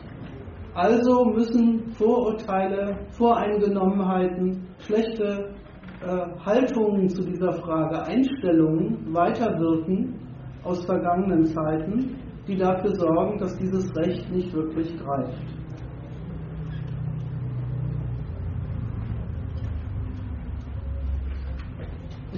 Also 0.75 1.27
müssen 1.27 1.93
Vorurteile, 1.93 2.99
Voreingenommenheiten, 3.11 4.67
schlechte 4.79 5.55
äh, 6.03 6.45
Haltungen 6.45 7.09
zu 7.09 7.23
dieser 7.23 7.53
Frage, 7.53 8.03
Einstellungen 8.03 9.15
weiterwirken 9.15 10.19
aus 10.65 10.85
vergangenen 10.85 11.45
Zeiten, 11.45 12.17
die 12.49 12.57
dafür 12.57 12.95
sorgen, 12.95 13.39
dass 13.39 13.57
dieses 13.59 13.95
Recht 13.97 14.29
nicht 14.33 14.53
wirklich 14.53 14.97
greift. 14.99 15.54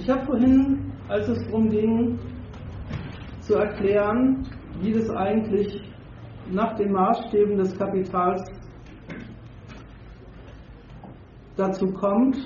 Ich 0.07 0.13
habe 0.13 0.25
vorhin, 0.25 0.93
als 1.09 1.27
es 1.27 1.43
darum 1.47 1.67
ging, 1.67 2.17
zu 3.41 3.55
erklären, 3.55 4.47
wie 4.79 4.93
das 4.93 5.09
eigentlich 5.09 5.81
nach 6.49 6.77
den 6.77 6.93
Maßstäben 6.93 7.57
des 7.57 7.77
Kapitals 7.77 8.41
dazu 11.57 11.91
kommt, 11.91 12.37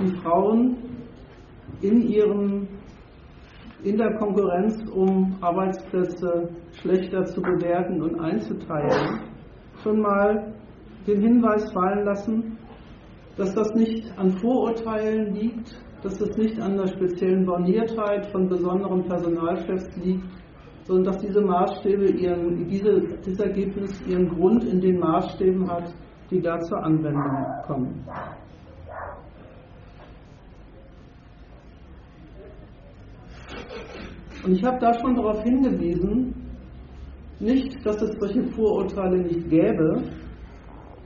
die 0.00 0.16
Frauen 0.18 0.76
in 1.80 2.02
ihren 2.10 2.68
in 3.82 3.96
der 3.96 4.14
Konkurrenz 4.18 4.76
um 4.90 5.34
Arbeitsplätze 5.40 6.50
schlechter 6.72 7.24
zu 7.24 7.40
bewerten 7.40 8.02
und 8.02 8.20
einzuteilen, 8.20 9.22
schon 9.82 10.02
mal 10.02 10.52
den 11.06 11.22
Hinweis 11.22 11.72
fallen 11.72 12.04
lassen, 12.04 12.58
dass 13.38 13.54
das 13.54 13.72
nicht 13.74 14.12
an 14.18 14.30
Vorurteilen 14.32 15.32
liegt, 15.32 15.85
dass 16.02 16.20
es 16.20 16.36
nicht 16.36 16.60
an 16.60 16.76
der 16.76 16.86
speziellen 16.88 17.46
Borniertheit 17.46 18.26
von 18.26 18.48
besonderen 18.48 19.04
Personalchefs 19.04 19.96
liegt, 19.96 20.24
sondern 20.84 21.12
dass 21.12 21.18
diese 21.18 21.40
Maßstäbe 21.40 22.10
ihren, 22.10 22.68
diese, 22.68 23.00
dieses 23.24 23.40
Ergebnis 23.40 24.00
ihren 24.06 24.28
Grund 24.28 24.64
in 24.64 24.80
den 24.80 24.98
Maßstäben 24.98 25.68
hat, 25.68 25.92
die 26.30 26.40
da 26.40 26.60
zur 26.60 26.82
Anwendung 26.82 27.46
kommen. 27.66 28.04
Und 34.44 34.52
ich 34.52 34.64
habe 34.64 34.78
da 34.78 34.94
schon 34.94 35.16
darauf 35.16 35.42
hingewiesen, 35.42 36.34
nicht, 37.40 37.84
dass 37.84 38.00
es 38.00 38.16
solche 38.20 38.44
Vorurteile 38.52 39.18
nicht 39.18 39.48
gäbe, 39.50 40.02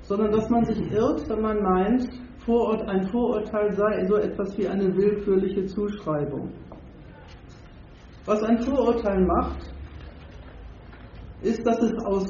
sondern 0.02 0.32
dass 0.32 0.48
man 0.50 0.64
sich 0.64 0.92
irrt, 0.92 1.26
wenn 1.28 1.40
man 1.40 1.62
meint, 1.62 2.08
ein 2.86 3.08
Vorurteil 3.08 3.72
sei 3.72 4.06
so 4.06 4.16
etwas 4.16 4.56
wie 4.58 4.66
eine 4.66 4.94
willkürliche 4.96 5.66
Zuschreibung. 5.66 6.50
Was 8.26 8.42
ein 8.42 8.58
Vorurteil 8.62 9.24
macht, 9.24 9.72
ist, 11.42 11.66
dass 11.66 11.80
es 11.82 11.94
aus 12.04 12.26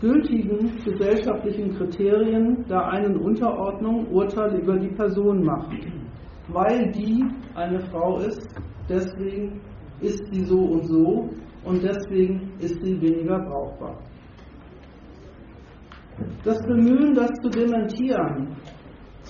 gültigen 0.00 0.82
gesellschaftlichen 0.84 1.74
Kriterien 1.76 2.64
da 2.68 2.88
einen 2.88 3.16
Unterordnung 3.16 4.06
Urteile 4.08 4.58
über 4.58 4.76
die 4.76 4.94
Person 4.94 5.44
macht. 5.44 5.72
Weil 6.48 6.90
die 6.92 7.24
eine 7.54 7.80
Frau 7.80 8.18
ist, 8.18 8.54
deswegen 8.88 9.60
ist 10.00 10.22
sie 10.32 10.44
so 10.44 10.58
und 10.58 10.86
so 10.86 11.30
und 11.64 11.82
deswegen 11.82 12.52
ist 12.58 12.82
sie 12.82 13.00
weniger 13.00 13.38
brauchbar. 13.38 13.98
Das 16.44 16.58
Bemühen, 16.66 17.14
das 17.14 17.30
zu 17.42 17.48
dementieren, 17.48 18.56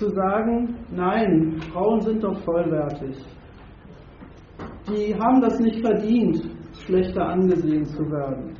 zu 0.00 0.08
sagen, 0.08 0.78
nein, 0.90 1.60
Frauen 1.70 2.00
sind 2.00 2.24
doch 2.24 2.40
vollwertig, 2.40 3.16
die 4.88 5.14
haben 5.14 5.42
das 5.42 5.60
nicht 5.60 5.84
verdient, 5.84 6.40
schlechter 6.72 7.28
angesehen 7.28 7.84
zu 7.84 8.10
werden, 8.10 8.54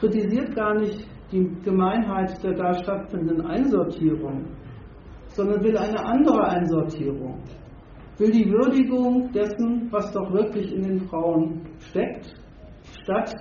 kritisiert 0.00 0.56
gar 0.56 0.74
nicht 0.80 1.06
die 1.30 1.46
Gemeinheit 1.62 2.42
der 2.42 2.54
da 2.54 2.72
stattfindenden 2.72 3.44
Einsortierung, 3.44 4.46
sondern 5.26 5.62
will 5.62 5.76
eine 5.76 6.02
andere 6.02 6.48
Einsortierung, 6.48 7.40
will 8.16 8.30
die 8.30 8.50
Würdigung 8.50 9.30
dessen, 9.32 9.88
was 9.90 10.10
doch 10.12 10.32
wirklich 10.32 10.74
in 10.74 10.82
den 10.82 11.00
Frauen 11.08 11.60
steckt, 11.78 12.34
statt 13.02 13.34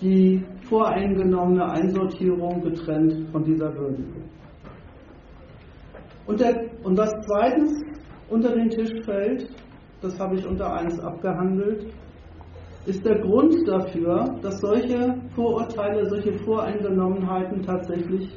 die 0.00 0.42
voreingenommene 0.62 1.70
Einsortierung 1.72 2.62
getrennt 2.62 3.28
von 3.32 3.44
dieser 3.44 3.70
Würdigung. 3.74 4.39
Und, 6.30 6.38
der, 6.38 6.54
und 6.84 6.96
was 6.96 7.12
zweitens 7.26 7.82
unter 8.28 8.54
den 8.54 8.70
Tisch 8.70 9.04
fällt, 9.04 9.48
das 10.00 10.16
habe 10.20 10.36
ich 10.36 10.46
unter 10.46 10.72
eins 10.72 11.00
abgehandelt, 11.00 11.92
ist 12.86 13.04
der 13.04 13.18
Grund 13.18 13.56
dafür, 13.66 14.36
dass 14.40 14.60
solche 14.60 15.16
Vorurteile, 15.34 16.08
solche 16.08 16.32
Voreingenommenheiten 16.44 17.62
tatsächlich 17.62 18.30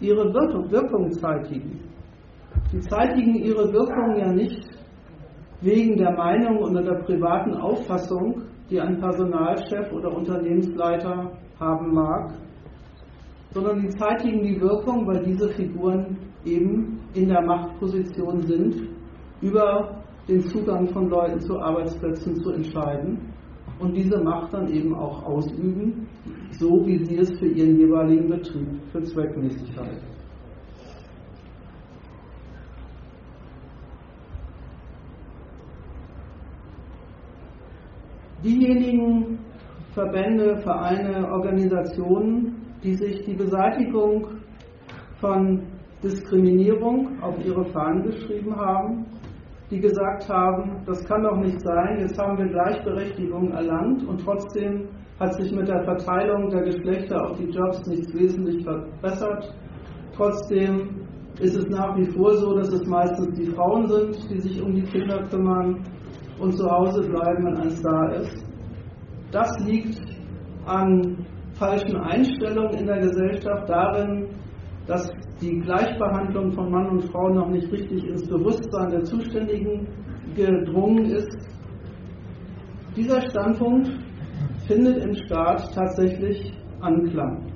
ihre 0.00 0.32
Wirkung 0.32 1.12
zeitigen. 1.12 1.78
Die 2.72 2.80
zeitigen 2.80 3.34
ihre 3.34 3.74
Wirkung 3.74 4.16
ja 4.18 4.32
nicht 4.32 4.64
wegen 5.60 5.98
der 5.98 6.12
Meinung 6.12 6.56
oder 6.56 6.82
der 6.82 7.02
privaten 7.02 7.52
Auffassung, 7.58 8.44
die 8.70 8.80
ein 8.80 8.98
Personalchef 9.00 9.92
oder 9.92 10.16
Unternehmensleiter 10.16 11.30
haben 11.60 11.92
mag, 11.92 12.32
sondern 13.50 13.82
die 13.82 13.90
zeitigen 13.90 14.42
die 14.42 14.58
Wirkung, 14.58 15.06
weil 15.06 15.22
diese 15.24 15.50
Figuren 15.50 16.16
eben 16.46 16.97
in 17.18 17.28
der 17.28 17.42
Machtposition 17.42 18.40
sind, 18.42 18.88
über 19.40 20.04
den 20.28 20.40
Zugang 20.42 20.86
von 20.88 21.08
Leuten 21.08 21.40
zu 21.40 21.58
Arbeitsplätzen 21.58 22.36
zu 22.36 22.52
entscheiden 22.52 23.18
und 23.80 23.96
diese 23.96 24.22
Macht 24.22 24.52
dann 24.54 24.68
eben 24.68 24.94
auch 24.94 25.24
ausüben, 25.24 26.06
so 26.52 26.86
wie 26.86 27.04
sie 27.04 27.16
es 27.16 27.30
für 27.38 27.48
ihren 27.48 27.76
jeweiligen 27.76 28.28
Betrieb 28.28 28.68
für 28.92 29.02
zweckmäßig 29.02 29.76
halten. 29.76 30.06
Diejenigen 38.44 39.38
Verbände, 39.92 40.58
Vereine, 40.58 41.28
Organisationen, 41.32 42.54
die 42.84 42.94
sich 42.94 43.24
die 43.24 43.34
Beseitigung 43.34 44.28
von 45.20 45.77
Diskriminierung 46.02 47.20
auf 47.22 47.34
ihre 47.44 47.64
Fahnen 47.66 48.04
geschrieben 48.04 48.54
haben, 48.54 49.06
die 49.70 49.80
gesagt 49.80 50.28
haben, 50.28 50.82
das 50.86 51.04
kann 51.04 51.22
doch 51.22 51.36
nicht 51.36 51.60
sein, 51.60 51.98
jetzt 52.00 52.18
haben 52.18 52.38
wir 52.38 52.46
Gleichberechtigung 52.46 53.50
erlangt 53.50 54.06
und 54.06 54.18
trotzdem 54.24 54.88
hat 55.18 55.34
sich 55.34 55.52
mit 55.52 55.68
der 55.68 55.82
Verteilung 55.82 56.48
der 56.48 56.62
Geschlechter 56.62 57.30
auf 57.30 57.36
die 57.36 57.50
Jobs 57.50 57.84
nichts 57.86 58.14
wesentlich 58.14 58.64
verbessert. 58.64 59.52
Trotzdem 60.14 61.06
ist 61.40 61.56
es 61.56 61.66
nach 61.68 61.96
wie 61.96 62.06
vor 62.06 62.36
so, 62.36 62.54
dass 62.54 62.72
es 62.72 62.86
meistens 62.86 63.36
die 63.36 63.46
Frauen 63.46 63.86
sind, 63.88 64.30
die 64.30 64.40
sich 64.40 64.62
um 64.62 64.74
die 64.74 64.82
Kinder 64.82 65.24
kümmern 65.28 65.82
und 66.40 66.56
zu 66.56 66.70
Hause 66.70 67.02
bleiben, 67.02 67.44
wenn 67.44 67.56
eins 67.56 67.82
da 67.82 68.06
ist. 68.12 68.44
Das 69.32 69.52
liegt 69.66 70.00
an 70.66 71.26
falschen 71.54 71.96
Einstellungen 71.96 72.78
in 72.78 72.86
der 72.86 73.00
Gesellschaft, 73.00 73.68
darin, 73.68 74.28
dass 74.86 75.10
die 75.40 75.60
Gleichbehandlung 75.60 76.52
von 76.52 76.70
Mann 76.70 76.88
und 76.88 77.04
Frau 77.10 77.28
noch 77.28 77.48
nicht 77.48 77.70
richtig 77.70 78.04
ins 78.04 78.26
Bewusstsein 78.26 78.90
der 78.90 79.04
Zuständigen 79.04 79.86
gedrungen 80.34 81.04
ist. 81.06 81.38
Dieser 82.96 83.20
Standpunkt 83.30 83.90
findet 84.66 85.04
im 85.04 85.14
Staat 85.14 85.72
tatsächlich 85.72 86.52
Anklang. 86.80 87.46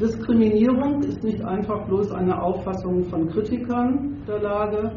Diskriminierung 0.00 1.02
ist 1.02 1.22
nicht 1.22 1.44
einfach 1.44 1.86
bloß 1.86 2.12
eine 2.12 2.40
Auffassung 2.42 3.04
von 3.04 3.28
Kritikern 3.28 4.16
der 4.26 4.40
Lage 4.40 4.92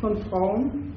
von 0.00 0.16
Frauen, 0.16 0.94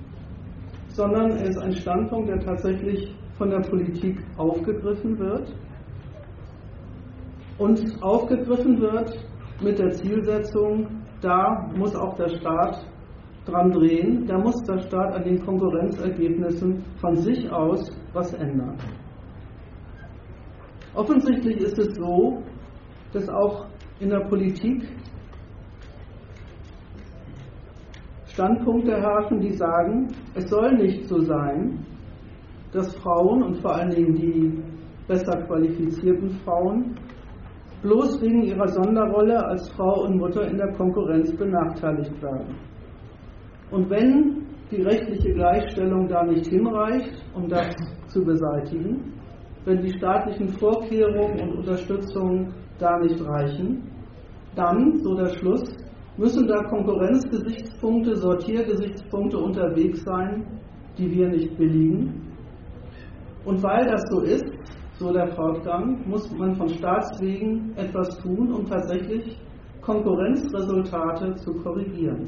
sondern 0.90 1.32
er 1.32 1.50
ist 1.50 1.58
ein 1.58 1.74
Standpunkt, 1.74 2.30
der 2.30 2.40
tatsächlich 2.40 3.14
von 3.38 3.50
der 3.50 3.60
Politik 3.60 4.20
aufgegriffen 4.38 5.18
wird 5.18 5.54
und 7.58 7.82
aufgegriffen 8.02 8.80
wird 8.80 9.18
mit 9.62 9.80
der 9.80 9.92
Zielsetzung, 9.92 10.88
da 11.22 11.70
muss 11.76 11.96
auch 11.96 12.16
der 12.16 12.30
Staat 12.30 12.86
dran 13.46 13.72
drehen, 13.72 14.26
da 14.28 14.38
muss 14.38 14.56
der 14.64 14.80
Staat 14.80 15.16
an 15.16 15.24
den 15.24 15.44
Konkurrenzergebnissen 15.44 16.84
von 17.00 17.16
sich 17.16 17.52
aus 17.52 17.92
was 18.14 18.34
ändern. 18.34 18.78
Offensichtlich 20.94 21.58
ist 21.58 21.78
es 21.80 21.96
so, 21.96 22.44
dass 23.14 23.30
auch 23.30 23.66
in 24.00 24.10
der 24.10 24.22
Politik 24.22 24.88
Standpunkte 28.26 28.96
herrschen, 28.96 29.40
die 29.40 29.54
sagen, 29.54 30.08
es 30.36 30.48
soll 30.50 30.74
nicht 30.76 31.08
so 31.08 31.20
sein, 31.22 31.86
dass 32.72 32.96
Frauen 32.98 33.42
und 33.42 33.58
vor 33.62 33.76
allen 33.76 33.90
Dingen 33.90 34.14
die 34.14 34.64
besser 35.08 35.42
qualifizierten 35.48 36.30
Frauen 36.44 36.96
bloß 37.88 38.22
wegen 38.22 38.44
ihrer 38.44 38.68
Sonderrolle 38.68 39.46
als 39.46 39.70
Frau 39.70 40.04
und 40.04 40.18
Mutter 40.18 40.46
in 40.46 40.58
der 40.58 40.74
Konkurrenz 40.74 41.34
benachteiligt 41.38 42.22
werden. 42.22 42.56
Und 43.72 43.90
wenn 43.90 44.46
die 44.70 44.82
rechtliche 44.82 45.32
Gleichstellung 45.34 46.08
da 46.10 46.24
nicht 46.24 46.48
hinreicht, 46.48 47.24
um 47.34 47.48
das 47.48 47.74
zu 48.08 48.26
beseitigen, 48.26 49.14
wenn 49.64 49.82
die 49.82 49.94
staatlichen 49.98 50.50
Vorkehrungen 50.50 51.40
und 51.40 51.58
Unterstützung 51.60 52.54
da 52.78 53.00
nicht 53.00 53.22
reichen, 53.26 53.84
dann, 54.56 54.98
so 54.98 55.16
der 55.16 55.30
Schluss, 55.38 55.64
müssen 56.18 56.46
da 56.48 56.64
Konkurrenzgesichtspunkte, 56.64 58.18
Sortiergesichtspunkte 58.18 59.38
unterwegs 59.38 60.04
sein, 60.04 60.46
die 60.98 61.10
wir 61.10 61.30
nicht 61.30 61.58
billigen. 61.58 62.22
Und 63.46 63.64
weil 63.64 63.86
das 63.86 64.02
so 64.10 64.22
ist, 64.22 64.46
so 65.00 65.14
der 65.14 65.28
Fortgang, 65.36 66.08
muss 66.08 66.30
man 66.32 66.56
von 66.56 66.70
Staatswegen 66.70 67.74
etwas 67.76 68.18
tun, 68.20 68.52
um 68.52 68.66
tatsächlich 68.66 69.40
Konkurrenzresultate 69.82 71.36
zu 71.36 71.54
korrigieren. 71.54 72.28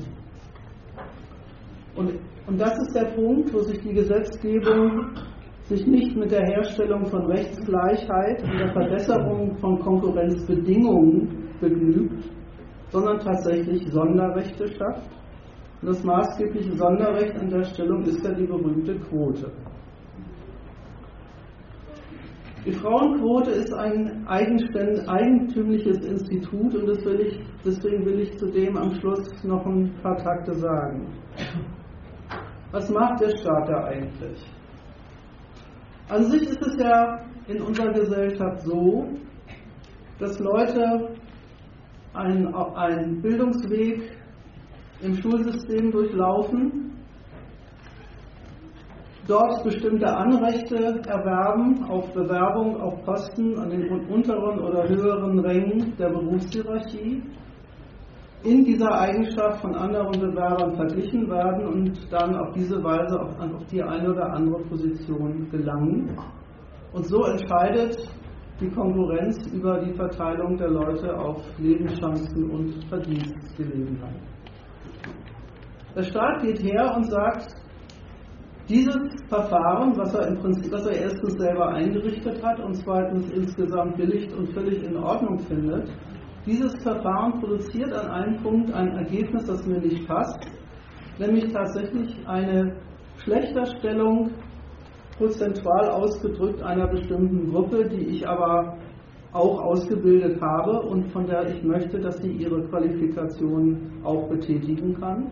Und, 1.95 2.13
und 2.47 2.61
das 2.61 2.77
ist 2.77 2.95
der 2.95 3.05
Punkt, 3.15 3.53
wo 3.53 3.59
sich 3.59 3.79
die 3.81 3.93
Gesetzgebung 3.93 5.11
sich 5.63 5.85
nicht 5.85 6.15
mit 6.15 6.31
der 6.31 6.45
Herstellung 6.45 7.05
von 7.05 7.25
Rechtsgleichheit 7.25 8.43
und 8.43 8.59
der 8.59 8.71
Verbesserung 8.71 9.55
von 9.57 9.79
Konkurrenzbedingungen 9.79 11.49
begnügt, 11.59 12.31
sondern 12.89 13.19
tatsächlich 13.19 13.87
Sonderrechte 13.91 14.67
schafft. 14.67 15.11
Und 15.81 15.89
das 15.89 16.03
maßgebliche 16.03 16.75
Sonderrecht 16.75 17.35
an 17.37 17.49
der 17.49 17.63
Stellung 17.63 18.03
ist 18.03 18.23
ja 18.23 18.33
die 18.33 18.45
berühmte 18.45 18.97
Quote. 18.99 19.51
Die 22.65 22.73
Frauenquote 22.73 23.51
ist 23.51 23.73
ein 23.73 24.27
eigentümliches 24.27 26.05
Institut 26.05 26.75
und 26.75 26.87
will 27.05 27.21
ich, 27.21 27.39
deswegen 27.63 28.05
will 28.05 28.19
ich 28.19 28.37
zudem 28.37 28.75
am 28.75 28.93
Schluss 28.95 29.43
noch 29.43 29.65
ein 29.65 29.93
paar 30.03 30.17
Takte 30.17 30.53
sagen. 30.55 31.07
Was 32.71 32.89
macht 32.89 33.21
der 33.21 33.35
Staat 33.37 33.69
da 33.69 33.85
eigentlich? 33.85 34.45
An 36.09 36.23
sich 36.25 36.41
ist 36.49 36.61
es 36.61 36.75
ja 36.77 37.21
in 37.47 37.61
unserer 37.61 37.93
Gesellschaft 37.93 38.61
so, 38.61 39.07
dass 40.19 40.37
Leute 40.39 41.15
einen, 42.13 42.53
einen 42.53 43.21
Bildungsweg 43.21 44.17
im 45.01 45.15
Schulsystem 45.15 45.91
durchlaufen, 45.91 46.88
dort 49.29 49.63
bestimmte 49.63 50.07
Anrechte 50.07 50.75
erwerben 51.07 51.83
auf 51.87 52.11
Bewerbung 52.13 52.81
auf 52.81 53.03
Posten 53.05 53.57
an 53.59 53.69
den 53.69 53.87
unteren 54.09 54.59
oder 54.59 54.89
höheren 54.89 55.39
Rängen 55.39 55.93
der 55.97 56.09
Berufshierarchie, 56.09 57.21
in 58.43 58.63
dieser 58.63 58.91
Eigenschaft 58.91 59.61
von 59.61 59.75
anderen 59.75 60.19
Bewerbern 60.19 60.75
verglichen 60.75 61.29
werden 61.29 61.67
und 61.67 62.11
dann 62.11 62.35
auf 62.37 62.53
diese 62.53 62.81
Weise 62.83 63.19
auf, 63.19 63.35
die 63.69 63.83
eine 63.83 64.11
oder 64.11 64.33
andere 64.33 64.63
Position 64.63 65.47
gelangen. 65.51 66.17
Und 66.93 67.05
so 67.05 67.23
entscheidet 67.25 67.97
die 68.59 68.69
Konkurrenz 68.69 69.45
über 69.53 69.79
die 69.79 69.93
Verteilung 69.93 70.57
der 70.57 70.69
Leute 70.69 71.15
auf 71.17 71.43
Lebenschancen 71.59 72.49
und 72.49 72.83
Verdienstgelegenheit. 72.85 74.15
Der 75.95 76.03
Staat 76.03 76.41
geht 76.41 76.63
her 76.63 76.93
und 76.95 77.03
sagt, 77.05 77.55
dieses 78.69 79.23
Verfahren, 79.27 79.97
was 79.97 80.13
er 80.13 80.27
im 80.27 80.37
Prinzip, 80.37 80.71
was 80.71 80.85
er 80.85 81.01
erstens 81.01 81.33
selber 81.33 81.69
eingerichtet 81.69 82.41
hat 82.43 82.59
und 82.59 82.75
zweitens 82.75 83.27
insgesamt 83.31 83.97
billigt 83.97 84.31
und 84.33 84.53
völlig 84.53 84.83
in 84.83 84.95
Ordnung 84.95 85.39
findet, 85.39 85.89
dieses 86.45 86.75
Verfahren 86.83 87.39
produziert 87.39 87.91
an 87.91 88.07
einem 88.11 88.37
Punkt 88.43 88.71
ein 88.71 88.89
Ergebnis, 88.89 89.45
das 89.45 89.65
mir 89.65 89.79
nicht 89.79 90.07
passt, 90.07 90.47
nämlich 91.17 91.51
tatsächlich 91.51 92.15
eine 92.27 92.75
Schlechterstellung 93.17 94.31
prozentual 95.17 95.89
ausgedrückt 95.89 96.61
einer 96.61 96.87
bestimmten 96.87 97.51
Gruppe, 97.51 97.89
die 97.89 98.05
ich 98.05 98.27
aber 98.27 98.77
auch 99.33 99.59
ausgebildet 99.61 100.39
habe 100.41 100.81
und 100.81 101.11
von 101.11 101.25
der 101.27 101.49
ich 101.49 101.63
möchte, 101.63 101.99
dass 101.99 102.17
sie 102.17 102.31
ihre 102.31 102.61
Qualifikation 102.69 103.91
auch 104.03 104.27
betätigen 104.29 104.99
kann. 104.99 105.27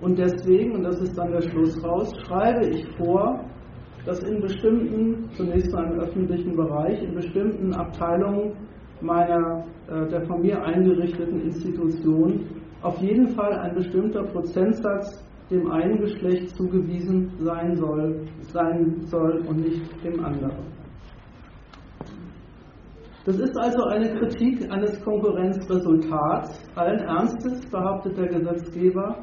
Und 0.00 0.18
deswegen, 0.18 0.76
und 0.76 0.82
das 0.82 1.00
ist 1.00 1.16
dann 1.16 1.32
der 1.32 1.42
Schluss 1.42 1.82
raus, 1.82 2.12
schreibe 2.26 2.66
ich 2.68 2.86
vor, 2.96 3.40
dass 4.04 4.22
in 4.22 4.40
bestimmten, 4.40 5.28
zunächst 5.32 5.72
mal 5.72 5.90
im 5.92 6.00
öffentlichen 6.00 6.54
Bereich, 6.54 7.02
in 7.02 7.14
bestimmten 7.14 7.74
Abteilungen 7.74 8.52
meiner, 9.00 9.64
äh, 9.88 10.06
der 10.08 10.24
von 10.26 10.42
mir 10.42 10.62
eingerichteten 10.62 11.40
Institution 11.40 12.44
auf 12.82 12.98
jeden 12.98 13.28
Fall 13.28 13.52
ein 13.52 13.74
bestimmter 13.74 14.22
Prozentsatz 14.24 15.24
dem 15.50 15.70
einen 15.70 15.98
Geschlecht 16.00 16.56
zugewiesen 16.56 17.30
sein 17.38 17.76
soll, 17.76 18.26
sein 18.40 19.00
soll 19.06 19.44
und 19.48 19.60
nicht 19.60 20.04
dem 20.04 20.24
anderen. 20.24 20.76
Das 23.24 23.38
ist 23.38 23.56
also 23.58 23.82
eine 23.84 24.14
Kritik 24.14 24.70
eines 24.72 25.02
Konkurrenzresultats. 25.02 26.62
Allen 26.76 27.00
Ernstes 27.00 27.66
behauptet 27.70 28.16
der 28.16 28.28
Gesetzgeber, 28.28 29.16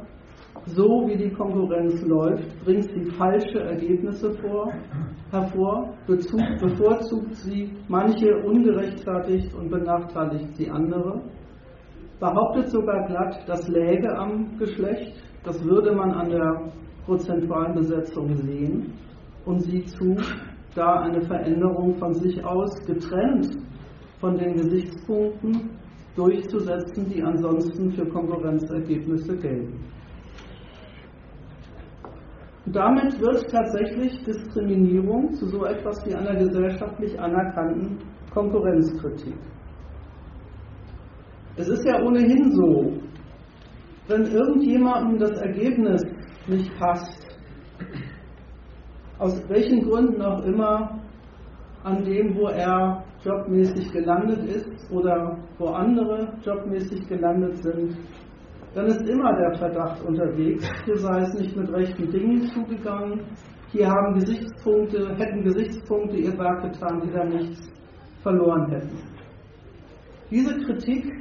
so 0.66 1.08
wie 1.08 1.18
die 1.18 1.30
Konkurrenz 1.30 2.02
läuft, 2.04 2.64
bringt 2.64 2.90
sie 2.90 3.12
falsche 3.12 3.60
Ergebnisse 3.60 4.32
vor, 4.36 4.72
hervor, 5.32 5.94
Bezug, 6.08 6.42
bevorzugt 6.60 7.36
sie 7.36 7.72
manche 7.88 8.36
ungerechtfertigt 8.38 9.54
und 9.54 9.70
benachteiligt 9.70 10.56
sie 10.56 10.70
andere, 10.70 11.22
behauptet 12.20 12.70
sogar 12.70 13.06
glatt, 13.08 13.44
das 13.48 13.68
läge 13.68 14.16
am 14.18 14.58
Geschlecht, 14.58 15.22
das 15.44 15.62
würde 15.64 15.94
man 15.94 16.12
an 16.12 16.30
der 16.30 16.72
prozentualen 17.06 17.74
Besetzung 17.74 18.34
sehen 18.38 18.94
und 19.46 19.62
sieht 19.62 19.90
zu, 19.90 20.16
da 20.76 21.02
eine 21.02 21.22
Veränderung 21.22 21.96
von 21.96 22.14
sich 22.14 22.44
aus 22.46 22.74
getrennt 22.86 23.58
von 24.20 24.38
den 24.38 24.54
Gesichtspunkten 24.54 25.72
durchzusetzen, 26.16 27.10
die 27.10 27.22
ansonsten 27.22 27.92
für 27.92 28.06
Konkurrenzergebnisse 28.06 29.36
gelten. 29.38 29.84
Und 32.66 32.76
damit 32.76 33.20
wird 33.20 33.50
tatsächlich 33.52 34.24
Diskriminierung 34.24 35.34
zu 35.34 35.48
so 35.48 35.66
etwas 35.66 36.06
wie 36.06 36.16
einer 36.16 36.36
gesellschaftlich 36.36 37.20
anerkannten 37.20 37.98
Konkurrenzkritik. 38.34 39.36
Es 41.58 41.68
ist 41.68 41.86
ja 41.86 42.02
ohnehin 42.02 42.52
so, 42.52 42.94
wenn 44.08 44.26
irgendjemandem 44.26 45.20
das 45.20 45.40
Ergebnis 45.42 46.04
nicht 46.48 46.74
passt, 46.80 47.28
aus 49.20 49.42
welchen 49.50 49.82
Gründen 49.88 50.22
auch 50.22 50.44
immer, 50.44 51.00
an 51.84 52.04
dem, 52.04 52.36
wo 52.36 52.48
er 52.48 53.04
jobmäßig 53.24 53.92
gelandet 53.92 54.44
ist 54.46 54.92
oder 54.92 55.38
wo 55.58 55.68
andere 55.68 56.34
jobmäßig 56.44 57.08
gelandet 57.08 57.58
sind, 57.62 57.98
dann 58.74 58.88
ist 58.88 59.08
immer 59.08 59.34
der 59.36 59.54
Verdacht 59.56 60.04
unterwegs, 60.04 60.68
hier 60.86 60.98
sei 60.98 61.22
es 61.22 61.34
nicht 61.36 61.56
mit 61.56 61.72
rechten 61.72 62.10
Dingen 62.10 62.48
zugegangen, 62.48 63.22
hier 63.72 63.88
haben 63.90 64.14
Gesichtspunkte, 64.16 65.16
hätten 65.18 65.44
Gesichtspunkte 65.44 66.18
ihr 66.18 66.38
Werk 66.38 66.62
getan, 66.62 67.02
die 67.06 67.12
da 67.12 67.24
nichts 67.24 67.72
verloren 68.22 68.70
hätten. 68.70 68.98
Diese 70.30 70.56
Kritik 70.66 71.12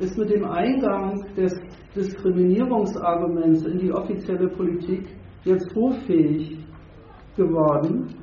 ist 0.00 0.16
mit 0.16 0.30
dem 0.30 0.44
Eingang 0.44 1.24
des 1.36 1.54
Diskriminierungsarguments 1.94 3.64
in 3.64 3.78
die 3.78 3.92
offizielle 3.92 4.48
Politik 4.48 5.06
jetzt 5.44 5.74
hoffähig 5.74 6.58
geworden, 7.36 8.14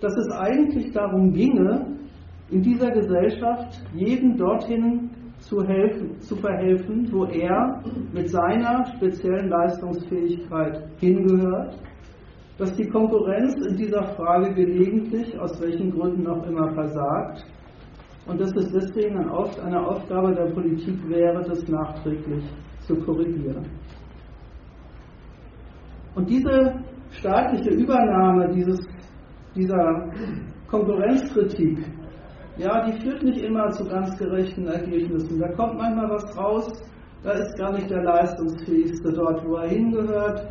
dass 0.00 0.16
es 0.16 0.30
eigentlich 0.32 0.92
darum 0.92 1.32
ginge, 1.32 1.98
in 2.50 2.62
dieser 2.62 2.90
Gesellschaft 2.90 3.80
jeden 3.94 4.36
dorthin 4.36 5.10
zu, 5.50 5.64
helfen, 5.64 6.20
zu 6.20 6.36
verhelfen, 6.36 7.08
wo 7.10 7.24
er 7.24 7.82
mit 8.12 8.30
seiner 8.30 8.86
speziellen 8.94 9.48
Leistungsfähigkeit 9.48 10.88
hingehört, 11.00 11.76
dass 12.56 12.72
die 12.76 12.86
Konkurrenz 12.86 13.56
in 13.66 13.76
dieser 13.76 14.04
Frage 14.14 14.54
gelegentlich, 14.54 15.36
aus 15.40 15.60
welchen 15.60 15.90
Gründen 15.90 16.26
auch 16.28 16.46
immer, 16.46 16.72
versagt 16.72 17.44
und 18.26 18.40
dass 18.40 18.54
es 18.54 18.70
deswegen 18.70 19.18
eine 19.18 19.86
Aufgabe 19.86 20.34
der 20.34 20.52
Politik 20.52 20.96
wäre, 21.08 21.42
das 21.42 21.66
nachträglich 21.66 22.44
zu 22.82 22.94
korrigieren. 22.96 23.66
Und 26.14 26.30
diese 26.30 26.74
staatliche 27.10 27.70
Übernahme 27.70 28.52
dieses, 28.54 28.78
dieser 29.56 30.12
Konkurrenzkritik 30.68 31.78
ja, 32.60 32.84
die 32.84 33.00
führt 33.00 33.22
nicht 33.22 33.42
immer 33.42 33.70
zu 33.70 33.84
ganz 33.86 34.16
gerechten 34.18 34.66
Ergebnissen. 34.66 35.38
Da 35.38 35.48
kommt 35.52 35.78
manchmal 35.78 36.10
was 36.10 36.36
raus, 36.36 36.68
da 37.22 37.32
ist 37.32 37.56
gar 37.56 37.72
nicht 37.72 37.88
der 37.88 38.02
Leistungsfähigste 38.02 39.12
dort, 39.12 39.46
wo 39.46 39.56
er 39.56 39.68
hingehört. 39.68 40.46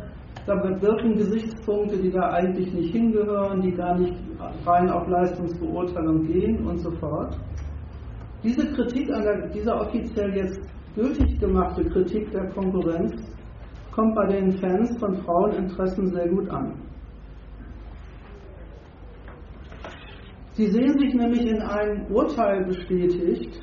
Da 0.46 0.54
wirken 0.82 1.14
Gesichtspunkte, 1.16 1.98
die 1.98 2.10
da 2.10 2.30
eigentlich 2.30 2.72
nicht 2.72 2.92
hingehören, 2.92 3.60
die 3.60 3.72
gar 3.72 3.96
nicht 3.96 4.14
rein 4.66 4.90
auf 4.90 5.06
Leistungsbeurteilung 5.06 6.26
gehen 6.26 6.66
und 6.66 6.78
so 6.78 6.90
fort. 6.92 7.38
Diese 8.42 8.66
Kritik 8.72 9.12
an 9.12 9.22
der, 9.22 9.48
dieser 9.48 9.80
offiziell 9.80 10.34
jetzt 10.34 10.60
gültig 10.96 11.38
gemachte 11.38 11.84
Kritik 11.84 12.30
der 12.32 12.48
Konkurrenz 12.50 13.14
kommt 13.92 14.14
bei 14.14 14.26
den 14.26 14.52
Fans 14.58 14.98
von 14.98 15.14
Fraueninteressen 15.22 16.06
sehr 16.12 16.28
gut 16.28 16.48
an. 16.50 16.74
Sie 20.60 20.66
sehen 20.66 20.98
sich 20.98 21.14
nämlich 21.14 21.46
in 21.46 21.62
einem 21.62 22.04
Urteil 22.12 22.66
bestätigt, 22.66 23.62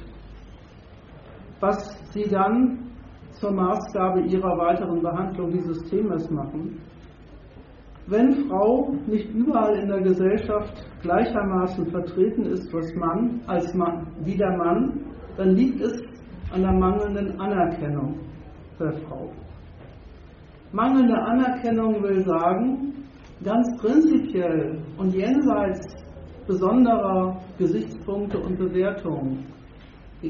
was 1.59 1.95
Sie 2.11 2.23
dann 2.23 2.89
zur 3.33 3.51
Maßgabe 3.51 4.21
Ihrer 4.21 4.57
weiteren 4.57 5.03
Behandlung 5.03 5.51
dieses 5.51 5.77
Themas 5.91 6.27
machen. 6.31 6.81
Wenn 8.07 8.47
Frau 8.47 8.95
nicht 9.05 9.29
überall 9.29 9.77
in 9.77 9.89
der 9.89 10.01
Gesellschaft 10.01 10.73
gleichermaßen 11.03 11.85
vertreten 11.91 12.45
ist, 12.45 12.73
was 12.73 12.91
Mann 12.95 13.41
als 13.45 13.71
Mann 13.75 14.07
wie 14.23 14.35
der 14.35 14.57
Mann, 14.57 14.99
dann 15.37 15.49
liegt 15.51 15.79
es 15.79 16.01
an 16.51 16.63
der 16.63 16.73
mangelnden 16.73 17.39
Anerkennung 17.39 18.21
der 18.79 18.93
Frau. 18.93 19.29
Mangelnde 20.71 21.15
Anerkennung 21.15 22.01
will 22.01 22.25
sagen, 22.25 23.05
ganz 23.43 23.67
prinzipiell 23.79 24.79
und 24.97 25.13
jenseits 25.13 26.06
besonderer 26.47 27.39
Gesichtspunkte 27.57 28.39
und 28.39 28.57
Bewertungen, 28.57 29.45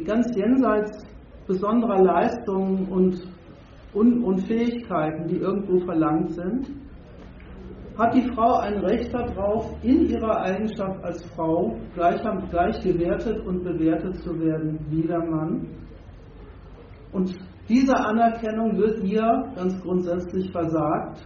ganz 0.05 0.35
jenseits 0.35 1.05
besonderer 1.47 2.03
Leistungen 2.03 2.87
und, 2.87 3.27
und 3.93 4.39
Fähigkeiten, 4.41 5.27
die 5.27 5.37
irgendwo 5.37 5.79
verlangt 5.85 6.31
sind, 6.33 6.67
hat 7.97 8.13
die 8.13 8.29
Frau 8.33 8.57
ein 8.59 8.77
Recht 8.79 9.11
darauf, 9.13 9.71
in 9.81 10.07
ihrer 10.07 10.41
Eigenschaft 10.41 11.03
als 11.03 11.23
Frau 11.33 11.77
gleich, 11.95 12.21
gleich 12.51 12.79
gewertet 12.81 13.43
und 13.45 13.63
bewertet 13.63 14.17
zu 14.17 14.39
werden 14.39 14.79
wie 14.89 15.01
der 15.01 15.19
Mann. 15.25 15.67
Und 17.11 17.33
diese 17.67 17.95
Anerkennung 17.95 18.77
wird 18.77 19.03
ihr 19.03 19.51
ganz 19.55 19.81
grundsätzlich 19.81 20.51
versagt, 20.51 21.25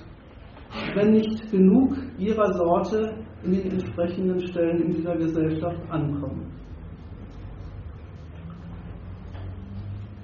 wenn 0.96 1.12
nicht 1.12 1.52
genug 1.52 1.98
ihrer 2.18 2.54
Sorte 2.54 3.16
in 3.44 3.54
den 3.54 3.72
entsprechenden 3.72 4.48
Stellen 4.48 4.84
in 4.84 4.94
dieser 4.96 5.16
Gesellschaft 5.16 5.80
ankommen. 5.90 6.46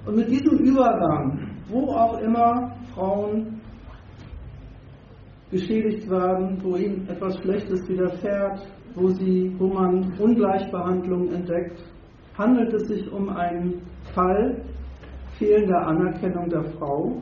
Und 0.06 0.16
mit 0.16 0.30
diesem 0.30 0.58
Übergang, 0.58 1.50
wo 1.68 1.90
auch 1.92 2.18
immer 2.20 2.74
Frauen 2.94 3.60
geschädigt 5.50 6.08
werden, 6.08 6.58
wo 6.62 6.76
ihnen 6.76 7.06
etwas 7.08 7.36
Schlechtes 7.38 7.88
widerfährt, 7.88 8.66
wo, 8.94 9.08
sie, 9.08 9.54
wo 9.58 9.68
man 9.68 10.12
Ungleichbehandlung 10.18 11.32
entdeckt, 11.32 11.82
handelt 12.36 12.72
es 12.72 12.88
sich 12.88 13.12
um 13.12 13.28
einen 13.30 13.82
Fall 14.14 14.62
fehlender 15.38 15.86
Anerkennung 15.86 16.48
der 16.48 16.64
Frau. 16.64 17.20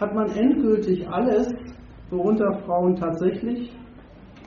Hat 0.00 0.14
man 0.14 0.28
endgültig 0.30 1.08
alles, 1.08 1.52
worunter 2.10 2.52
Frauen 2.64 2.96
tatsächlich 2.96 3.72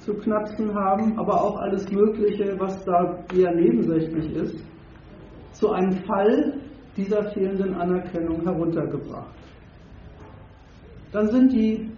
zu 0.09 0.15
knapsen 0.15 0.73
haben, 0.73 1.19
aber 1.19 1.39
auch 1.39 1.57
alles 1.57 1.89
Mögliche, 1.91 2.59
was 2.59 2.83
da 2.83 3.23
eher 3.35 3.53
nebensächlich 3.53 4.33
ist, 4.33 4.65
zu 5.51 5.69
einem 5.69 5.93
Fall 6.05 6.53
dieser 6.97 7.29
fehlenden 7.31 7.75
Anerkennung 7.75 8.41
heruntergebracht. 8.41 9.35
Dann 11.11 11.27
sind 11.27 11.53
die 11.53 11.91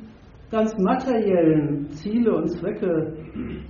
ganz 0.51 0.77
materiellen 0.77 1.89
Ziele 1.91 2.35
und 2.35 2.49
Zwecke, 2.49 3.13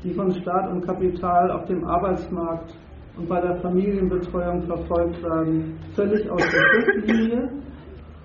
die 0.03 0.13
von 0.13 0.31
Staat 0.31 0.71
und 0.71 0.81
Kapital 0.87 1.51
auf 1.51 1.65
dem 1.65 1.85
Arbeitsmarkt 1.85 2.73
und 3.17 3.29
bei 3.29 3.39
der 3.41 3.61
Familienbetreuung 3.61 4.63
verfolgt 4.63 5.21
werden, 5.21 5.77
völlig 5.93 6.27
aus 6.31 6.41
der 6.41 6.81
Schriftlinie. 6.83 7.49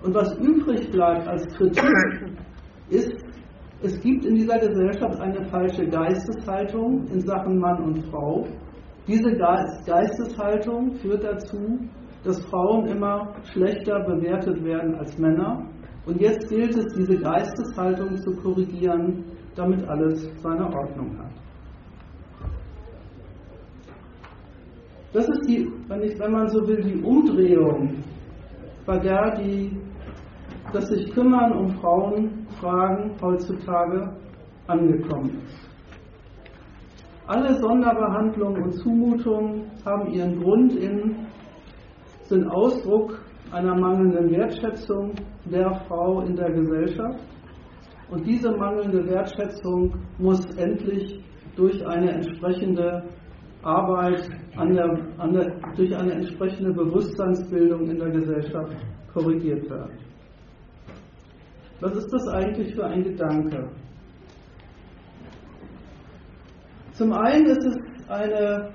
Und 0.03 0.15
was 0.15 0.35
übrig 0.39 0.89
bleibt 0.91 1.27
als 1.27 1.45
Kritik, 1.55 1.83
ist, 2.89 3.26
es 3.83 3.99
gibt 4.01 4.25
in 4.25 4.35
dieser 4.35 4.57
Gesellschaft 4.57 5.19
eine 5.19 5.45
falsche 5.49 5.85
Geisteshaltung 5.85 7.05
in 7.07 7.21
Sachen 7.21 7.59
Mann 7.59 7.83
und 7.83 8.05
Frau. 8.07 8.47
Diese 9.07 9.31
Geisteshaltung 9.31 10.95
führt 10.95 11.23
dazu, 11.23 11.79
dass 12.23 12.43
Frauen 12.45 12.87
immer 12.87 13.35
schlechter 13.53 14.03
bewertet 14.03 14.63
werden 14.63 14.95
als 14.95 15.17
Männer. 15.19 15.63
Und 16.05 16.19
jetzt 16.19 16.49
gilt 16.49 16.75
es, 16.75 16.93
diese 16.95 17.17
Geisteshaltung 17.17 18.17
zu 18.17 18.31
korrigieren, 18.41 19.23
damit 19.55 19.87
alles 19.87 20.27
seine 20.41 20.65
Ordnung 20.65 21.17
hat. 21.19 21.31
Das 25.13 25.27
ist 25.27 25.47
die, 25.47 25.71
wenn, 25.87 26.01
ich, 26.01 26.19
wenn 26.19 26.31
man 26.31 26.47
so 26.49 26.67
will, 26.67 26.81
die 26.81 27.01
Umdrehung, 27.01 28.03
bei 28.85 28.97
der 28.99 29.35
die, 29.35 29.71
das 30.73 30.87
sich 30.87 31.11
kümmern 31.11 31.53
um 31.53 31.75
Frauenfragen 32.59 33.11
heutzutage 33.21 34.13
angekommen 34.67 35.41
ist. 35.45 35.69
Alle 37.27 37.53
Sonderbehandlungen 37.55 38.63
und 38.63 38.73
Zumutungen 38.73 39.71
haben 39.85 40.11
ihren 40.11 40.41
Grund 40.41 40.75
in, 40.75 41.27
sind 42.23 42.47
Ausdruck 42.47 43.19
einer 43.51 43.75
mangelnden 43.75 44.31
Wertschätzung 44.31 45.13
der 45.45 45.73
Frau 45.87 46.21
in 46.21 46.35
der 46.35 46.51
Gesellschaft. 46.51 47.19
Und 48.09 48.25
diese 48.25 48.51
mangelnde 48.51 49.05
Wertschätzung 49.07 49.93
muss 50.17 50.45
endlich 50.57 51.23
durch 51.55 51.85
eine 51.85 52.11
entsprechende 52.11 53.03
Arbeit 53.63 54.29
an 54.55 54.73
der, 54.73 54.97
an 55.17 55.33
der, 55.33 55.51
durch 55.75 55.93
eine 55.95 56.13
entsprechende 56.13 56.71
Bewusstseinsbildung 56.71 57.89
in 57.89 57.99
der 57.99 58.09
Gesellschaft 58.11 58.73
korrigiert 59.13 59.69
werden. 59.69 60.06
Was 61.79 61.95
ist 61.95 62.11
das 62.11 62.27
eigentlich 62.29 62.73
für 62.73 62.85
ein 62.85 63.03
Gedanke? 63.03 63.69
Zum 66.93 67.13
einen 67.13 67.45
ist 67.45 67.63
es 67.63 68.09
eine, 68.09 68.71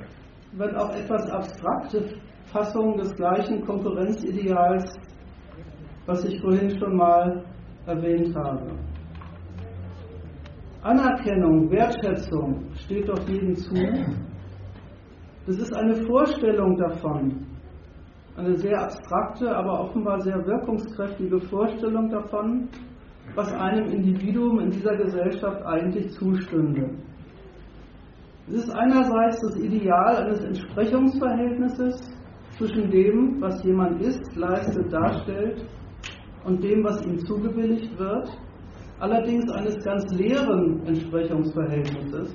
wenn 0.53 0.77
auch 0.77 0.95
etwas 0.95 1.29
abstrakte 1.31 2.15
Fassung 2.53 2.97
des 2.97 3.13
gleichen 3.17 3.65
Konkurrenzideals, 3.65 4.85
was 6.07 6.25
ich 6.25 6.41
vorhin 6.41 6.79
schon 6.79 6.97
mal 6.97 7.45
erwähnt 7.87 8.37
habe. 8.37 8.71
Anerkennung, 10.83 11.71
Wertschätzung 11.71 12.65
steht 12.75 13.09
doch 13.09 13.29
jedem 13.29 13.57
zu. 13.57 13.75
Das 15.47 15.57
ist 15.57 15.75
eine 15.75 15.95
Vorstellung 16.07 16.77
davon, 16.77 17.47
eine 18.37 18.57
sehr 18.57 18.81
abstrakte, 18.81 19.57
aber 19.57 19.81
offenbar 19.81 20.21
sehr 20.21 20.45
wirkungskräftige 20.47 21.41
Vorstellung 21.41 22.09
davon, 22.11 22.69
was 23.35 23.53
einem 23.53 23.87
Individuum 23.87 24.61
in 24.61 24.71
dieser 24.71 24.97
Gesellschaft 24.97 25.65
eigentlich 25.65 26.11
zustünde. 26.11 26.91
Es 28.49 28.55
ist 28.55 28.71
einerseits 28.71 29.41
das 29.41 29.57
Ideal 29.57 30.17
eines 30.17 30.45
Entsprechungsverhältnisses 30.45 32.13
zwischen 32.59 32.91
dem, 32.91 33.41
was 33.41 33.63
jemand 33.65 34.01
ist, 34.03 34.37
leistet, 34.37 34.93
darstellt 34.93 35.65
und 36.45 36.63
dem, 36.63 36.85
was 36.85 37.05
ihm 37.07 37.19
zugebilligt 37.21 37.99
wird, 37.99 38.29
allerdings 38.99 39.51
eines 39.53 39.83
ganz 39.85 40.05
leeren 40.13 40.85
Entsprechungsverhältnisses, 40.87 42.35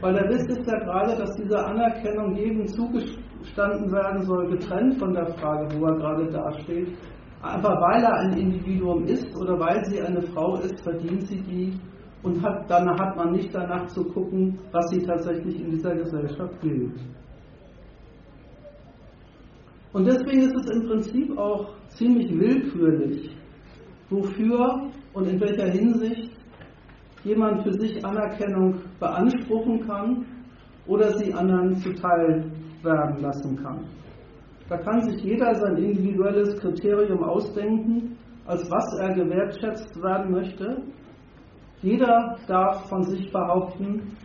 weil 0.00 0.14
der 0.14 0.28
Witz 0.28 0.46
ist 0.48 0.66
ja 0.66 0.78
gerade, 0.80 1.16
dass 1.16 1.34
diese 1.36 1.58
Anerkennung 1.64 2.34
jedem 2.34 2.66
zugestanden 2.66 3.92
werden 3.92 4.22
soll, 4.22 4.48
getrennt 4.50 4.98
von 4.98 5.14
der 5.14 5.26
Frage, 5.34 5.68
wo 5.78 5.86
er 5.86 5.96
gerade 5.96 6.30
dasteht. 6.30 6.96
Einfach 7.42 7.80
weil 7.80 8.04
er 8.04 8.14
ein 8.20 8.38
Individuum 8.38 9.04
ist 9.04 9.36
oder 9.36 9.58
weil 9.58 9.84
sie 9.86 10.00
eine 10.00 10.22
Frau 10.22 10.58
ist, 10.58 10.80
verdient 10.80 11.26
sie 11.26 11.40
die 11.42 11.72
und 12.22 12.40
hat, 12.40 12.70
dann 12.70 12.88
hat 12.88 13.16
man 13.16 13.32
nicht 13.32 13.52
danach 13.52 13.88
zu 13.88 14.04
gucken, 14.04 14.58
was 14.70 14.88
sie 14.90 15.02
tatsächlich 15.02 15.60
in 15.60 15.70
dieser 15.72 15.96
Gesellschaft 15.96 16.60
gilt. 16.60 17.00
Und 19.92 20.06
deswegen 20.06 20.42
ist 20.42 20.54
es 20.54 20.70
im 20.70 20.86
Prinzip 20.86 21.36
auch 21.36 21.74
ziemlich 21.88 22.32
willkürlich, 22.32 23.36
wofür 24.08 24.90
und 25.12 25.26
in 25.26 25.40
welcher 25.40 25.66
Hinsicht 25.66 26.30
jemand 27.24 27.64
für 27.64 27.72
sich 27.72 28.04
Anerkennung 28.04 28.76
beanspruchen 29.00 29.86
kann 29.86 30.24
oder 30.86 31.18
sie 31.18 31.34
anderen 31.34 31.76
zuteil 31.76 32.50
werden 32.82 33.20
lassen 33.20 33.56
kann. 33.56 33.84
Da 34.72 34.78
kann 34.78 35.02
sich 35.02 35.22
jeder 35.22 35.54
sein 35.54 35.76
individuelles 35.76 36.58
Kriterium 36.58 37.22
ausdenken, 37.22 38.16
als 38.46 38.70
was 38.70 38.98
er 39.00 39.14
gewertschätzt 39.14 40.02
werden 40.02 40.32
möchte. 40.32 40.78
Jeder 41.82 42.38
darf 42.46 42.88
von 42.88 43.02
sich 43.02 43.30
behaupten, 43.30 44.16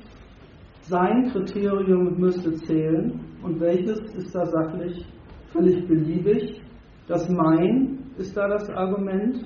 sein 0.83 1.29
Kriterium 1.33 2.17
müsste 2.17 2.53
zählen 2.53 3.19
und 3.43 3.59
welches 3.59 3.99
ist 4.15 4.33
da 4.33 4.45
sachlich 4.45 5.05
völlig 5.51 5.85
beliebig. 5.85 6.61
Das 7.09 7.27
Mein 7.27 8.05
ist 8.17 8.37
da 8.37 8.47
das 8.47 8.69
Argument 8.69 9.45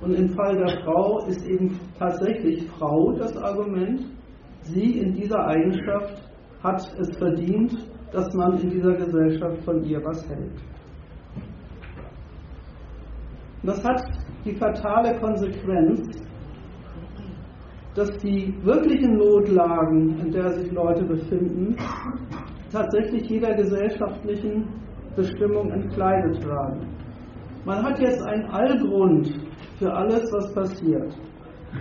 und 0.00 0.14
im 0.14 0.28
Fall 0.28 0.58
der 0.58 0.80
Frau 0.84 1.26
ist 1.26 1.44
eben 1.44 1.76
tatsächlich 1.98 2.70
Frau 2.78 3.10
das 3.18 3.36
Argument. 3.36 4.00
Sie 4.60 5.00
in 5.00 5.12
dieser 5.12 5.44
Eigenschaft 5.44 6.22
hat 6.62 6.86
es 7.00 7.16
verdient, 7.16 7.95
dass 8.12 8.32
man 8.34 8.58
in 8.60 8.70
dieser 8.70 8.94
Gesellschaft 8.94 9.62
von 9.64 9.82
ihr 9.84 10.04
was 10.04 10.28
hält. 10.28 10.60
Das 13.62 13.82
hat 13.84 14.02
die 14.44 14.54
fatale 14.54 15.18
Konsequenz, 15.18 16.22
dass 17.94 18.10
die 18.18 18.54
wirklichen 18.62 19.16
Notlagen, 19.16 20.18
in 20.18 20.30
der 20.30 20.52
sich 20.52 20.70
Leute 20.70 21.04
befinden, 21.04 21.76
tatsächlich 22.70 23.28
jeder 23.28 23.54
gesellschaftlichen 23.54 24.68
Bestimmung 25.16 25.70
entkleidet 25.70 26.44
werden. 26.46 26.94
Man 27.64 27.82
hat 27.82 27.98
jetzt 27.98 28.22
einen 28.22 28.44
Allgrund 28.50 29.34
für 29.78 29.92
alles, 29.92 30.30
was 30.32 30.54
passiert. 30.54 31.16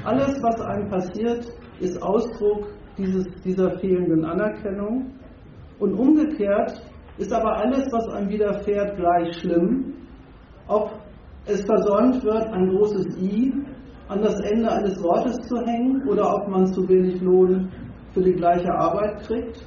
Alles, 0.04 0.42
was 0.42 0.62
einem 0.62 0.90
passiert, 0.90 1.46
ist 1.80 2.02
Ausdruck 2.02 2.74
dieses, 2.98 3.26
dieser 3.44 3.78
fehlenden 3.80 4.26
Anerkennung. 4.26 5.12
Und 5.80 5.94
umgekehrt 5.94 6.82
ist 7.18 7.34
aber 7.34 7.58
alles, 7.58 7.88
was 7.92 8.08
einem 8.10 8.30
widerfährt, 8.30 8.98
gleich 8.98 9.36
schlimm. 9.40 9.94
Ob 10.68 10.92
es 11.46 11.64
versäumt 11.64 12.24
wird, 12.24 12.48
ein 12.48 12.70
großes 12.70 13.18
I 13.22 13.54
an 14.08 14.22
das 14.22 14.40
Ende 14.42 14.72
eines 14.72 15.02
Wortes 15.04 15.36
zu 15.48 15.58
hängen 15.66 16.08
oder 16.08 16.36
ob 16.36 16.48
man 16.48 16.68
zu 16.68 16.88
wenig 16.88 17.22
Lohn 17.22 17.72
für 18.14 18.22
die 18.22 18.34
gleiche 18.34 18.72
Arbeit 18.72 19.22
kriegt, 19.24 19.66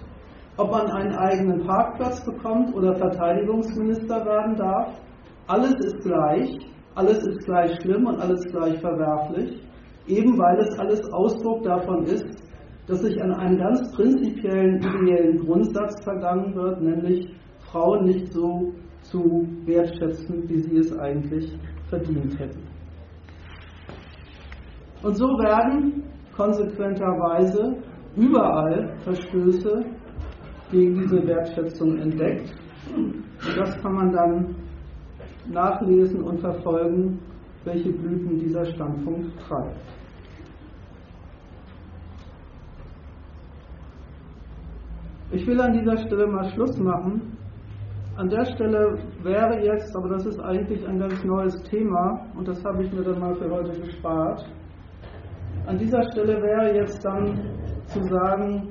ob 0.56 0.70
man 0.70 0.90
einen 0.90 1.14
eigenen 1.14 1.66
Parkplatz 1.66 2.24
bekommt 2.24 2.74
oder 2.74 2.94
Verteidigungsminister 2.96 4.24
werden 4.24 4.56
darf, 4.56 5.00
alles 5.46 5.74
ist 5.84 6.00
gleich, 6.02 6.58
alles 6.94 7.18
ist 7.26 7.44
gleich 7.44 7.80
schlimm 7.80 8.06
und 8.06 8.20
alles 8.20 8.44
gleich 8.46 8.78
verwerflich, 8.80 9.62
eben 10.06 10.38
weil 10.38 10.58
es 10.60 10.78
alles 10.78 11.00
Ausdruck 11.12 11.62
davon 11.62 12.04
ist, 12.04 12.47
dass 12.88 13.02
sich 13.02 13.22
an 13.22 13.34
einen 13.34 13.58
ganz 13.58 13.92
prinzipiellen 13.94 14.78
ideellen 14.78 15.38
Grundsatz 15.44 16.02
vergangen 16.02 16.54
wird, 16.54 16.80
nämlich 16.80 17.28
Frauen 17.70 18.06
nicht 18.06 18.32
so 18.32 18.72
zu 19.02 19.46
wertschätzen, 19.66 20.48
wie 20.48 20.58
sie 20.58 20.76
es 20.78 20.98
eigentlich 20.98 21.52
verdient 21.88 22.38
hätten. 22.38 22.62
Und 25.02 25.16
so 25.16 25.26
werden 25.26 26.02
konsequenterweise 26.34 27.76
überall 28.16 28.96
Verstöße 29.04 29.84
gegen 30.70 30.94
diese 30.94 31.26
Wertschätzung 31.26 31.98
entdeckt. 31.98 32.52
Und 32.96 33.22
das 33.56 33.76
kann 33.82 33.92
man 33.92 34.12
dann 34.12 34.56
nachlesen 35.46 36.22
und 36.22 36.40
verfolgen, 36.40 37.18
welche 37.64 37.90
Blüten 37.92 38.38
dieser 38.38 38.64
Standpunkt 38.64 39.38
treibt. 39.46 39.97
Ich 45.30 45.46
will 45.46 45.60
an 45.60 45.74
dieser 45.74 45.98
Stelle 45.98 46.26
mal 46.26 46.48
Schluss 46.52 46.78
machen. 46.78 47.36
An 48.16 48.30
der 48.30 48.46
Stelle 48.46 48.98
wäre 49.22 49.62
jetzt, 49.62 49.94
aber 49.94 50.08
das 50.08 50.24
ist 50.24 50.40
eigentlich 50.40 50.88
ein 50.88 50.98
ganz 50.98 51.22
neues 51.22 51.54
Thema 51.64 52.26
und 52.34 52.48
das 52.48 52.64
habe 52.64 52.82
ich 52.82 52.92
mir 52.92 53.02
dann 53.02 53.20
mal 53.20 53.34
für 53.34 53.50
heute 53.50 53.78
gespart. 53.78 54.44
An 55.66 55.76
dieser 55.76 56.02
Stelle 56.10 56.40
wäre 56.40 56.74
jetzt 56.74 57.04
dann 57.04 57.38
zu 57.88 58.02
sagen, 58.04 58.70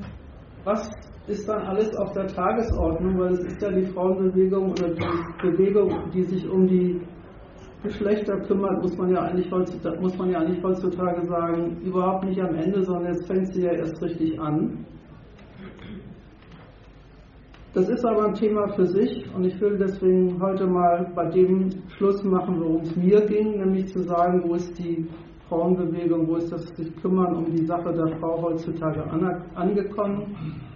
was 0.64 0.90
ist 1.28 1.48
dann 1.48 1.62
alles 1.62 1.96
auf 1.96 2.12
der 2.14 2.26
Tagesordnung, 2.26 3.20
weil 3.20 3.34
es 3.34 3.46
ist 3.46 3.62
ja 3.62 3.70
die 3.70 3.86
Frauenbewegung 3.86 4.72
oder 4.72 4.90
die 4.90 5.48
Bewegung, 5.48 6.10
die 6.12 6.24
sich 6.24 6.50
um 6.50 6.66
die 6.66 7.00
Geschlechter 7.84 8.40
kümmert, 8.48 8.82
muss 8.82 8.98
man 8.98 9.12
ja 9.12 9.22
eigentlich 9.22 9.52
heutzutage, 9.52 10.00
muss 10.02 10.18
man 10.18 10.32
ja 10.32 10.40
eigentlich 10.40 10.64
heutzutage 10.64 11.24
sagen, 11.28 11.80
überhaupt 11.84 12.26
nicht 12.26 12.42
am 12.42 12.56
Ende, 12.56 12.84
sondern 12.84 13.14
jetzt 13.14 13.28
fängt 13.28 13.54
sie 13.54 13.62
ja 13.62 13.74
erst 13.74 14.02
richtig 14.02 14.40
an. 14.40 14.86
Das 17.73 17.89
ist 17.89 18.06
aber 18.06 18.27
ein 18.27 18.34
Thema 18.34 18.68
für 18.69 18.85
sich 18.85 19.26
und 19.35 19.44
ich 19.45 19.60
will 19.60 19.77
deswegen 19.77 20.41
heute 20.41 20.65
mal 20.65 21.11
bei 21.14 21.30
dem 21.30 21.69
Schluss 21.98 22.23
machen, 22.23 22.60
worum 22.60 22.81
es 22.81 22.95
mir 22.95 23.22
ging, 23.26 23.57
nämlich 23.57 23.91
zu 23.91 24.03
sagen, 24.03 24.41
wo 24.48 24.56
ist 24.56 24.80
die 24.80 25.06
Frauenbewegung, 25.49 26.27
wo 26.27 26.38
ist 26.38 26.52
das 26.52 26.65
sich 26.76 26.95
kümmern 27.02 27.35
um 27.35 27.45
die 27.52 27.65
Sache 27.65 27.94
der 27.94 28.18
Frau 28.19 28.41
heutzutage 28.41 29.03
angekommen? 29.56 30.35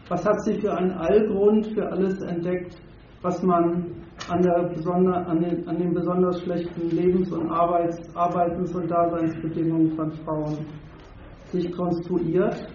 Was 0.09 0.26
hat 0.26 0.43
sie 0.43 0.59
für 0.59 0.73
einen 0.73 0.91
Allgrund 0.91 1.68
für 1.68 1.89
alles 1.89 2.22
entdeckt, 2.22 2.76
was 3.22 3.41
man 3.41 3.85
an, 4.30 4.45
an, 4.47 5.39
den, 5.39 5.68
an 5.68 5.77
den 5.77 5.93
besonders 5.93 6.41
schlechten 6.41 6.89
Lebens- 6.89 7.31
und 7.31 7.49
Arbeits, 7.49 7.99
Arbeitens- 8.15 8.76
und 8.76 8.91
Daseinsbedingungen 8.91 9.95
von 9.95 10.11
Frauen 10.11 10.57
sich 11.51 11.72
konstruiert? 11.72 12.68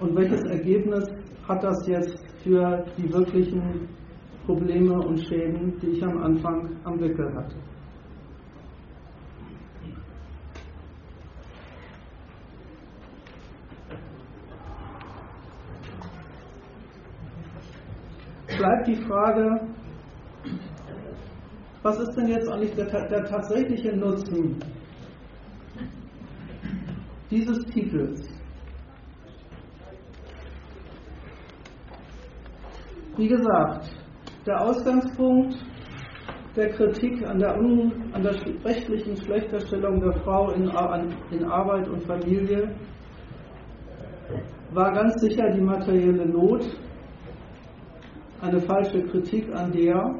Und 0.00 0.16
welches 0.16 0.42
Ergebnis 0.44 1.04
hat 1.48 1.62
das 1.62 1.86
jetzt 1.86 2.25
für 2.46 2.84
die 2.96 3.12
wirklichen 3.12 3.88
Probleme 4.46 4.94
und 5.00 5.18
Schäden, 5.18 5.74
die 5.82 5.88
ich 5.88 6.04
am 6.04 6.22
Anfang 6.22 6.70
am 6.84 7.00
Wickel 7.00 7.34
hatte? 7.34 7.56
bleibt 18.56 18.86
die 18.86 18.96
Frage, 18.96 19.60
was 21.82 21.98
ist 22.00 22.16
denn 22.16 22.28
jetzt 22.28 22.48
eigentlich 22.48 22.74
der, 22.74 22.86
der 22.86 23.24
tatsächliche 23.24 23.94
Nutzen 23.94 24.56
dieses 27.30 27.64
Titels? 27.66 28.35
Wie 33.16 33.28
gesagt, 33.28 33.90
der 34.46 34.60
Ausgangspunkt 34.60 35.56
der 36.54 36.68
Kritik 36.68 37.26
an 37.26 37.38
der, 37.38 37.58
un, 37.58 38.12
an 38.12 38.22
der 38.22 38.34
rechtlichen 38.62 39.16
Schlechterstellung 39.16 40.00
der 40.00 40.12
Frau 40.20 40.50
in, 40.50 40.70
in 41.30 41.44
Arbeit 41.44 41.88
und 41.88 42.02
Familie 42.04 42.74
war 44.72 44.92
ganz 44.92 45.18
sicher 45.20 45.50
die 45.50 45.62
materielle 45.62 46.26
Not, 46.26 46.66
eine 48.42 48.60
falsche 48.60 49.02
Kritik 49.04 49.50
an 49.54 49.72
der. 49.72 50.14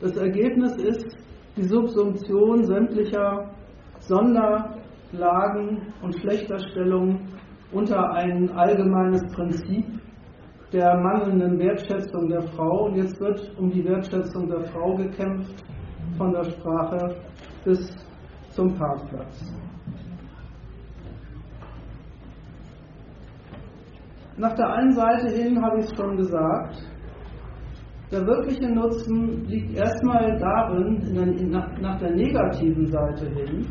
Das 0.00 0.16
Ergebnis 0.16 0.76
ist 0.76 1.18
die 1.56 1.64
Subsumption 1.64 2.64
sämtlicher 2.64 3.50
Sonderlagen 3.98 5.92
und 6.00 6.18
Schlechterstellungen 6.18 7.28
unter 7.72 8.10
ein 8.12 8.50
allgemeines 8.52 9.22
Prinzip 9.34 9.99
der 10.72 10.96
mangelnden 10.98 11.58
Wertschätzung 11.58 12.28
der 12.28 12.42
Frau. 12.42 12.86
Und 12.86 12.96
jetzt 12.96 13.20
wird 13.20 13.52
um 13.58 13.70
die 13.70 13.84
Wertschätzung 13.84 14.48
der 14.48 14.60
Frau 14.66 14.94
gekämpft, 14.96 15.64
von 16.16 16.32
der 16.32 16.44
Sprache 16.44 17.16
bis 17.64 17.80
zum 18.50 18.74
Parkplatz. 18.74 19.54
Nach 24.36 24.54
der 24.54 24.72
einen 24.72 24.92
Seite 24.92 25.28
hin 25.34 25.62
habe 25.62 25.80
ich 25.80 25.86
es 25.86 25.96
schon 25.96 26.16
gesagt, 26.16 26.82
der 28.10 28.26
wirkliche 28.26 28.68
Nutzen 28.68 29.44
liegt 29.44 29.76
erstmal 29.76 30.38
darin, 30.38 30.98
der, 31.14 31.46
nach, 31.48 31.78
nach 31.80 31.98
der 32.00 32.10
negativen 32.10 32.86
Seite 32.86 33.28
hin, 33.30 33.66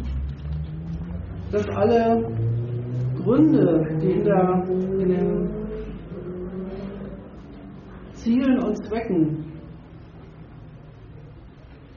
dass 1.51 1.67
alle 1.69 2.23
Gründe, 3.15 3.99
die 4.01 4.11
in, 4.11 4.23
der, 4.23 4.63
in 4.69 5.09
den 5.09 5.58
Zielen 8.29 8.63
und 8.63 8.77
Zwecken, 8.85 9.43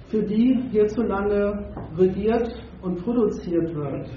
für 0.08 0.22
die 0.22 0.62
hierzulande 0.70 1.62
regiert 1.94 2.54
und 2.80 3.04
produziert 3.04 3.74
wird, 3.74 4.08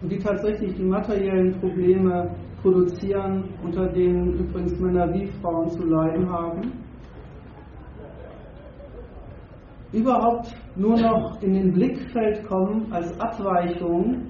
und 0.00 0.12
die 0.12 0.18
tatsächlich 0.18 0.76
die 0.76 0.84
materiellen 0.84 1.58
Probleme 1.58 2.30
produzieren, 2.62 3.48
unter 3.64 3.88
denen 3.88 4.34
übrigens 4.34 4.78
Männer 4.78 5.12
wie 5.12 5.26
Frauen 5.40 5.68
zu 5.70 5.82
leiden 5.82 6.30
haben, 6.30 6.72
überhaupt 9.92 10.54
nur 10.76 10.96
noch 10.96 11.42
in 11.42 11.52
den 11.52 11.72
Blickfeld 11.72 12.46
kommen 12.46 12.92
als 12.92 13.18
Abweichung 13.18 14.22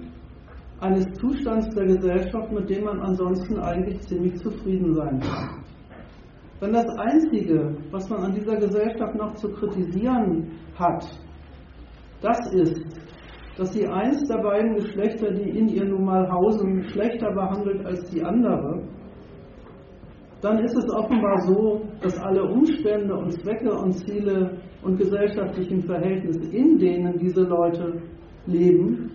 eines 0.81 1.05
Zustands 1.19 1.69
der 1.75 1.85
Gesellschaft, 1.85 2.51
mit 2.51 2.71
dem 2.71 2.85
man 2.85 2.99
ansonsten 3.01 3.59
eigentlich 3.59 4.01
ziemlich 4.09 4.37
zufrieden 4.39 4.95
sein 4.95 5.21
kann. 5.21 5.66
Wenn 6.59 6.73
das 6.73 6.89
Einzige, 6.99 7.77
was 7.91 8.09
man 8.09 8.25
an 8.25 8.33
dieser 8.33 8.57
Gesellschaft 8.57 9.15
noch 9.15 9.35
zu 9.35 9.51
kritisieren 9.51 10.53
hat, 10.79 11.05
das 12.23 12.39
ist, 12.53 12.83
dass 13.59 13.73
sie 13.75 13.87
eins 13.87 14.27
der 14.27 14.39
beiden 14.39 14.75
Geschlechter, 14.75 15.33
die 15.33 15.51
in 15.51 15.69
ihr 15.69 15.85
nun 15.85 16.05
mal 16.05 16.31
hausen, 16.31 16.83
schlechter 16.85 17.31
behandelt 17.33 17.85
als 17.85 18.09
die 18.11 18.23
andere, 18.23 18.83
dann 20.41 20.59
ist 20.65 20.77
es 20.77 20.91
offenbar 20.91 21.41
so, 21.43 21.83
dass 22.01 22.19
alle 22.19 22.43
Umstände 22.45 23.15
und 23.15 23.33
Zwecke 23.33 23.73
und 23.73 23.93
Ziele 23.93 24.59
und 24.83 24.99
gesellschaftlichen 24.99 25.83
Verhältnisse, 25.83 26.51
in 26.55 26.79
denen 26.79 27.19
diese 27.19 27.43
Leute 27.43 28.01
leben, 28.47 29.11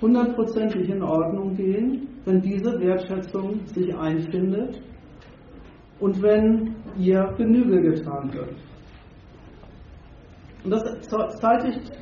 hundertprozentig 0.00 0.88
in 0.88 1.02
Ordnung 1.02 1.54
gehen, 1.54 2.08
wenn 2.24 2.40
diese 2.40 2.78
Wertschätzung 2.80 3.64
sich 3.66 3.96
einfindet 3.96 4.80
und 6.00 6.22
wenn 6.22 6.76
ihr 6.96 7.32
Genüge 7.36 7.80
getan 7.80 8.32
wird. 8.32 8.54
Und 10.64 10.70
das 10.70 11.38
zeitigt 11.40 11.92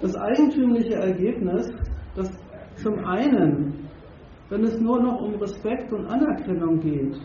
das 0.00 0.16
eigentümliche 0.16 0.94
Ergebnis, 0.94 1.72
dass 2.14 2.30
zum 2.76 3.04
einen 3.04 3.86
wenn 4.48 4.62
es 4.62 4.78
nur 4.80 5.02
noch 5.02 5.20
um 5.20 5.34
Respekt 5.36 5.92
und 5.92 6.06
Anerkennung 6.06 6.78
geht, 6.78 7.18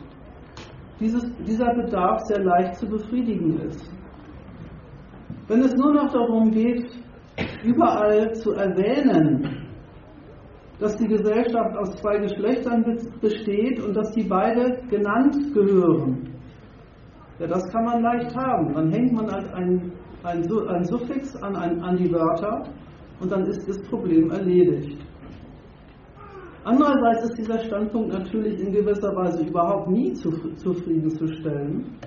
dieses, 0.99 1.23
dieser 1.45 1.73
Bedarf 1.73 2.21
sehr 2.25 2.43
leicht 2.43 2.75
zu 2.75 2.87
befriedigen 2.87 3.59
ist. 3.59 3.91
Wenn 5.47 5.61
es 5.61 5.73
nur 5.75 5.93
noch 5.93 6.11
darum 6.11 6.51
geht, 6.51 6.89
überall 7.63 8.33
zu 8.33 8.53
erwähnen, 8.53 9.60
dass 10.81 10.95
die 10.95 11.07
Gesellschaft 11.07 11.77
aus 11.77 11.95
zwei 12.01 12.17
Geschlechtern 12.17 12.83
besteht 13.21 13.79
und 13.79 13.95
dass 13.95 14.11
die 14.13 14.23
beide 14.23 14.81
genannt 14.89 15.53
gehören, 15.53 16.27
ja, 17.37 17.47
das 17.47 17.71
kann 17.71 17.85
man 17.85 18.01
leicht 18.01 18.35
haben. 18.35 18.73
Dann 18.73 18.91
hängt 18.91 19.13
man 19.13 19.31
halt 19.31 19.53
ein, 19.53 19.91
ein, 20.23 20.43
ein 20.67 20.83
Suffix 20.83 21.35
an, 21.41 21.55
ein, 21.55 21.81
an 21.81 21.97
die 21.97 22.11
Wörter 22.11 22.63
und 23.19 23.31
dann 23.31 23.45
ist 23.45 23.67
das 23.69 23.79
Problem 23.89 24.31
erledigt. 24.31 24.97
Andererseits 26.63 27.29
ist 27.29 27.37
dieser 27.37 27.59
Standpunkt 27.59 28.13
natürlich 28.13 28.59
in 28.59 28.71
gewisser 28.71 29.15
Weise 29.15 29.43
überhaupt 29.43 29.89
nie 29.89 30.13
zufriedenzustellen, 30.13 31.97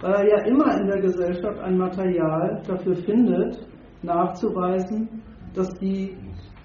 weil 0.00 0.12
er 0.12 0.28
ja 0.28 0.44
immer 0.46 0.80
in 0.80 0.86
der 0.86 1.00
Gesellschaft 1.00 1.58
ein 1.60 1.78
Material 1.78 2.62
dafür 2.66 2.94
findet, 2.94 3.66
nachzuweisen, 4.02 5.22
dass 5.54 5.68
die 5.78 6.16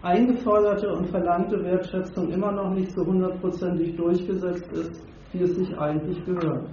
eingeforderte 0.05 0.87
und 0.93 1.09
verlangte 1.09 1.63
Wertschätzung 1.63 2.29
immer 2.29 2.51
noch 2.51 2.69
nicht 2.69 2.91
so 2.91 3.03
hundertprozentig 3.03 3.95
durchgesetzt 3.95 4.71
ist, 4.71 5.03
wie 5.33 5.41
es 5.41 5.55
sich 5.55 5.77
eigentlich 5.79 6.23
gehört. 6.25 6.69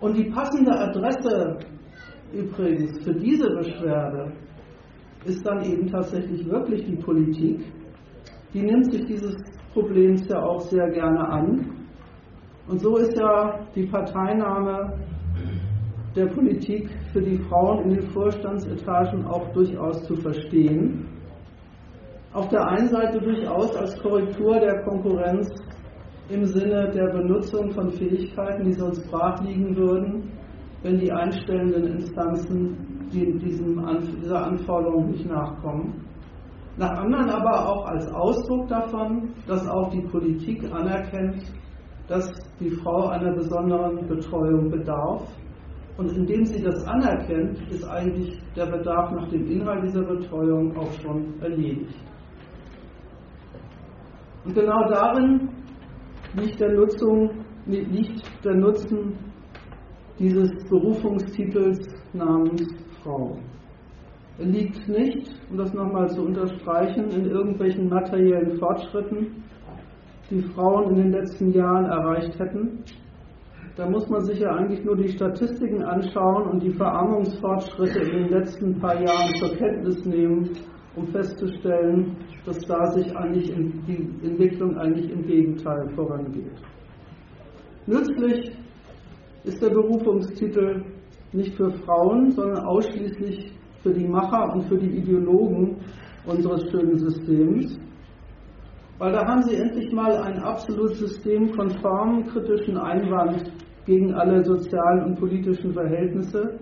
Und 0.00 0.16
die 0.16 0.28
passende 0.30 0.72
Adresse 0.72 1.58
übrigens 2.32 3.04
für 3.04 3.14
diese 3.14 3.48
Beschwerde 3.50 4.32
ist 5.24 5.46
dann 5.46 5.62
eben 5.64 5.86
tatsächlich 5.86 6.44
wirklich 6.50 6.84
die 6.84 6.96
Politik. 6.96 7.64
Die 8.52 8.62
nimmt 8.62 8.92
sich 8.92 9.04
dieses 9.04 9.36
Problems 9.72 10.26
ja 10.28 10.42
auch 10.42 10.60
sehr 10.62 10.90
gerne 10.90 11.28
an. 11.28 11.86
Und 12.66 12.80
so 12.80 12.96
ist 12.96 13.16
ja 13.16 13.60
die 13.76 13.86
Parteinahme 13.86 14.98
der 16.14 16.26
Politik 16.26 16.90
für 17.12 17.22
die 17.22 17.38
Frauen 17.38 17.84
in 17.84 17.90
den 17.96 18.10
Vorstandsetagen 18.10 19.24
auch 19.26 19.52
durchaus 19.52 20.02
zu 20.04 20.16
verstehen. 20.16 21.06
Auf 22.32 22.48
der 22.48 22.66
einen 22.66 22.88
Seite 22.88 23.20
durchaus 23.20 23.74
als 23.76 23.98
Korrektur 24.00 24.58
der 24.58 24.82
Konkurrenz 24.82 25.48
im 26.28 26.46
Sinne 26.46 26.90
der 26.90 27.08
Benutzung 27.08 27.70
von 27.72 27.90
Fähigkeiten, 27.90 28.64
die 28.64 28.72
sonst 28.72 29.10
brach 29.10 29.42
liegen 29.42 29.76
würden, 29.76 30.30
wenn 30.82 30.98
die 30.98 31.12
einstellenden 31.12 31.98
Instanzen 31.98 33.08
diesem, 33.12 33.84
dieser 34.22 34.46
Anforderung 34.46 35.10
nicht 35.10 35.26
nachkommen. 35.26 36.04
Nach 36.78 36.90
anderen 36.90 37.28
aber 37.28 37.68
auch 37.68 37.86
als 37.86 38.10
Ausdruck 38.12 38.68
davon, 38.68 39.34
dass 39.46 39.68
auch 39.68 39.90
die 39.90 40.00
Politik 40.00 40.64
anerkennt, 40.72 41.44
dass 42.08 42.32
die 42.58 42.70
Frau 42.70 43.08
einer 43.08 43.32
besonderen 43.32 44.06
Betreuung 44.06 44.70
bedarf. 44.70 45.22
Und 45.96 46.10
indem 46.16 46.44
sie 46.44 46.62
das 46.62 46.86
anerkennt, 46.86 47.58
ist 47.70 47.84
eigentlich 47.84 48.40
der 48.56 48.66
Bedarf 48.66 49.10
nach 49.12 49.28
dem 49.28 49.46
Inhalt 49.46 49.84
dieser 49.84 50.02
Betreuung 50.02 50.76
auch 50.76 50.92
schon 51.00 51.40
erledigt. 51.40 51.94
Und 54.44 54.54
genau 54.54 54.88
darin 54.88 55.48
liegt 56.34 56.58
der, 56.60 56.72
Nutzung, 56.72 57.30
liegt 57.66 58.22
der 58.44 58.54
Nutzen 58.54 59.18
dieses 60.18 60.50
Berufungstitels 60.68 61.78
namens 62.12 62.66
Frau. 63.02 63.36
Er 64.38 64.46
liegt 64.46 64.88
nicht, 64.88 65.28
um 65.50 65.58
das 65.58 65.72
nochmal 65.74 66.08
zu 66.08 66.22
unterstreichen, 66.22 67.10
in 67.10 67.26
irgendwelchen 67.26 67.88
materiellen 67.88 68.58
Fortschritten, 68.58 69.44
die 70.30 70.42
Frauen 70.54 70.90
in 70.90 70.96
den 70.96 71.12
letzten 71.12 71.52
Jahren 71.52 71.84
erreicht 71.84 72.38
hätten. 72.38 72.82
Da 73.76 73.88
muss 73.88 74.06
man 74.10 74.22
sich 74.22 74.38
ja 74.40 74.54
eigentlich 74.54 74.84
nur 74.84 74.96
die 74.96 75.08
Statistiken 75.08 75.82
anschauen 75.82 76.50
und 76.50 76.62
die 76.62 76.72
Verarmungsfortschritte 76.74 78.00
in 78.00 78.24
den 78.24 78.28
letzten 78.28 78.78
paar 78.78 79.00
Jahren 79.00 79.34
zur 79.36 79.56
Kenntnis 79.56 80.04
nehmen, 80.04 80.50
um 80.94 81.06
festzustellen, 81.06 82.14
dass 82.44 82.58
da 82.66 82.86
sich 82.92 83.16
eigentlich 83.16 83.50
die 83.86 84.26
Entwicklung 84.26 84.76
eigentlich 84.76 85.10
im 85.10 85.26
Gegenteil 85.26 85.88
vorangeht. 85.94 86.52
Nützlich 87.86 88.52
ist 89.44 89.62
der 89.62 89.70
Berufungstitel 89.70 90.84
nicht 91.32 91.54
für 91.54 91.70
Frauen, 91.70 92.30
sondern 92.32 92.66
ausschließlich 92.66 93.52
für 93.82 93.92
die 93.92 94.06
Macher 94.06 94.52
und 94.54 94.64
für 94.64 94.76
die 94.76 94.98
Ideologen 94.98 95.76
unseres 96.26 96.70
schönen 96.70 96.98
Systems. 96.98 97.80
Weil 99.02 99.14
da 99.14 99.26
haben 99.26 99.42
sie 99.42 99.56
endlich 99.56 99.92
mal 99.92 100.16
einen 100.16 100.38
absolut 100.44 100.94
systemkonformen 100.94 102.24
kritischen 102.26 102.78
Einwand 102.78 103.50
gegen 103.84 104.14
alle 104.14 104.44
sozialen 104.44 105.06
und 105.06 105.18
politischen 105.18 105.72
Verhältnisse. 105.72 106.60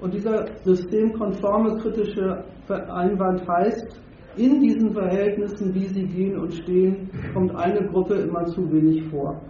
Und 0.00 0.14
dieser 0.14 0.46
systemkonforme 0.62 1.76
kritische 1.78 2.44
Einwand 2.68 3.48
heißt, 3.48 4.00
in 4.36 4.60
diesen 4.60 4.92
Verhältnissen, 4.92 5.74
wie 5.74 5.86
sie 5.86 6.06
gehen 6.06 6.38
und 6.38 6.54
stehen, 6.54 7.10
kommt 7.34 7.52
eine 7.56 7.84
Gruppe 7.88 8.14
immer 8.14 8.44
zu 8.44 8.70
wenig 8.70 9.08
vor. 9.10 9.42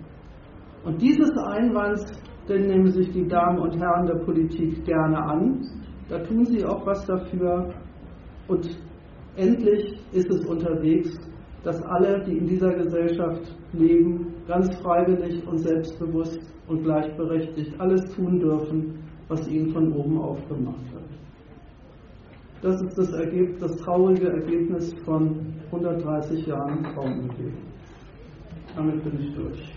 Und 0.87 1.03
dieses 1.03 1.31
Einwands, 1.49 2.11
den 2.49 2.67
nehmen 2.67 2.91
sich 2.91 3.11
die 3.11 3.29
Damen 3.29 3.59
und 3.59 3.79
Herren 3.79 4.07
der 4.07 4.25
Politik 4.25 4.87
gerne 4.87 5.19
an. 5.19 5.61
Da 6.09 6.19
tun 6.21 6.47
sie 6.47 6.65
auch 6.65 6.87
was 6.87 7.05
dafür. 7.05 7.75
Und 8.49 8.71
endlich 9.37 10.01
ist 10.13 10.31
es 10.31 10.47
unterwegs, 10.47 11.30
dass 11.65 11.83
alle, 11.83 12.25
die 12.25 12.39
in 12.39 12.47
dieser 12.47 12.73
Gesellschaft 12.73 13.55
leben, 13.73 14.35
ganz 14.47 14.75
freiwillig 14.77 15.47
und 15.47 15.59
selbstbewusst 15.59 16.41
und 16.69 16.83
gleichberechtigt 16.85 17.79
alles 17.79 18.05
tun 18.15 18.41
dürfen, 18.41 18.99
was 19.29 19.47
ihnen 19.49 19.71
von 19.73 19.93
oben 19.93 20.19
aufgemacht 20.19 20.93
wird. 20.93 21.05
Das 22.63 22.81
ist 22.83 22.99
das, 22.99 23.13
Ergebnis, 23.13 23.59
das 23.61 23.77
traurige 23.77 24.29
Ergebnis 24.29 24.93
von 25.05 25.55
130 25.67 26.47
Jahren 26.47 26.85
Frauenbewegung. 26.95 27.55
Damit 28.77 29.03
bin 29.03 29.21
ich 29.21 29.35
durch. 29.35 29.73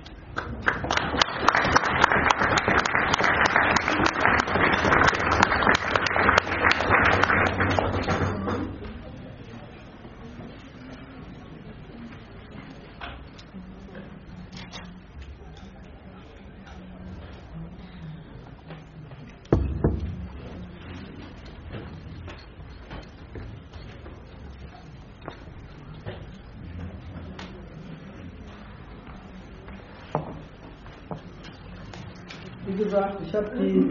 Gesagt, 32.93 33.21
ich 33.25 33.33
habe 33.33 33.49
die, 33.57 33.89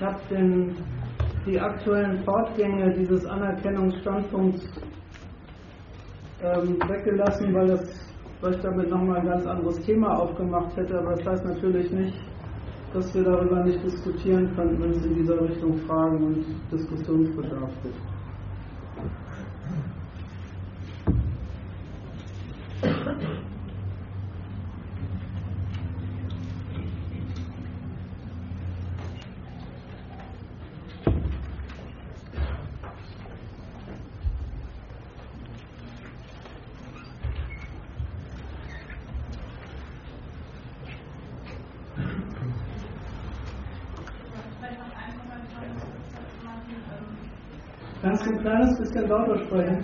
hab 0.00 0.20
die 1.46 1.60
aktuellen 1.60 2.24
Fortgänge 2.24 2.92
dieses 2.98 3.24
Anerkennungsstandpunkts 3.26 4.68
ähm, 6.42 6.76
weggelassen, 6.88 7.54
weil, 7.54 7.68
das, 7.68 8.10
weil 8.40 8.54
ich 8.54 8.60
damit 8.60 8.90
nochmal 8.90 9.20
ein 9.20 9.26
ganz 9.26 9.46
anderes 9.46 9.80
Thema 9.82 10.18
aufgemacht 10.18 10.76
hätte. 10.76 10.98
Aber 10.98 11.14
das 11.14 11.26
heißt 11.26 11.44
natürlich 11.44 11.90
nicht, 11.92 12.18
dass 12.92 13.14
wir 13.14 13.22
darüber 13.22 13.62
nicht 13.62 13.82
diskutieren 13.84 14.52
können, 14.56 14.82
wenn 14.82 14.90
es 14.90 15.06
in 15.06 15.14
dieser 15.14 15.40
Richtung 15.40 15.76
Fragen 15.86 16.24
und 16.24 16.44
Diskussionsbedarf 16.72 17.70
gibt. 17.84 17.96
Kannst 48.02 48.26
du 48.26 48.30
ein 48.30 48.40
kleines 48.40 48.78
bisschen 49.02 49.08
lauter 49.10 49.38
sprechen? 49.46 49.78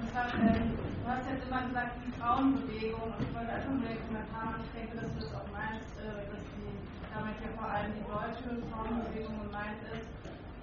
Und 0.00 0.06
zwar, 0.12 0.26
äh, 0.40 0.64
du 0.64 1.06
hast 1.06 1.24
jetzt 1.28 1.44
immer 1.44 1.62
gesagt, 1.68 1.92
die 2.00 2.12
Frauenbewegung, 2.16 3.04
und 3.04 3.20
ich 3.20 3.32
wollte 3.36 3.52
einfach 3.52 3.74
nur 3.76 3.84
den 3.84 4.00
Kommentar 4.00 4.44
machen, 4.48 4.64
ich 4.64 4.72
denke, 4.80 4.96
dass 4.96 5.10
du 5.12 5.20
das 5.20 5.32
auch 5.36 5.50
meinst, 5.52 5.90
äh, 6.00 6.24
dass 6.24 6.42
die, 6.56 6.72
damit 7.12 7.36
ja 7.44 7.50
vor 7.60 7.68
allem 7.68 7.92
die 7.92 8.06
deutsche 8.08 8.48
Frauenbewegung 8.72 9.36
gemeint 9.44 9.80
ist 9.92 10.08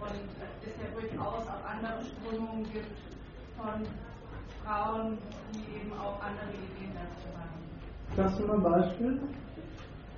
und 0.02 0.26
es 0.66 0.74
ja 0.74 0.88
durchaus 0.94 1.46
auch 1.46 1.64
andere 1.70 2.02
Strömungen 2.02 2.66
gibt 2.74 2.98
von 3.58 3.86
Frauen, 4.66 5.18
die 5.54 5.66
eben 5.78 5.94
auch 5.94 6.18
andere 6.22 6.50
Ideen 6.50 6.98
dazu 6.98 7.30
haben. 7.38 7.62
Sagst 8.18 8.40
du 8.42 8.44
mal 8.48 8.58
ein 8.58 8.66
Beispiel? 8.66 9.22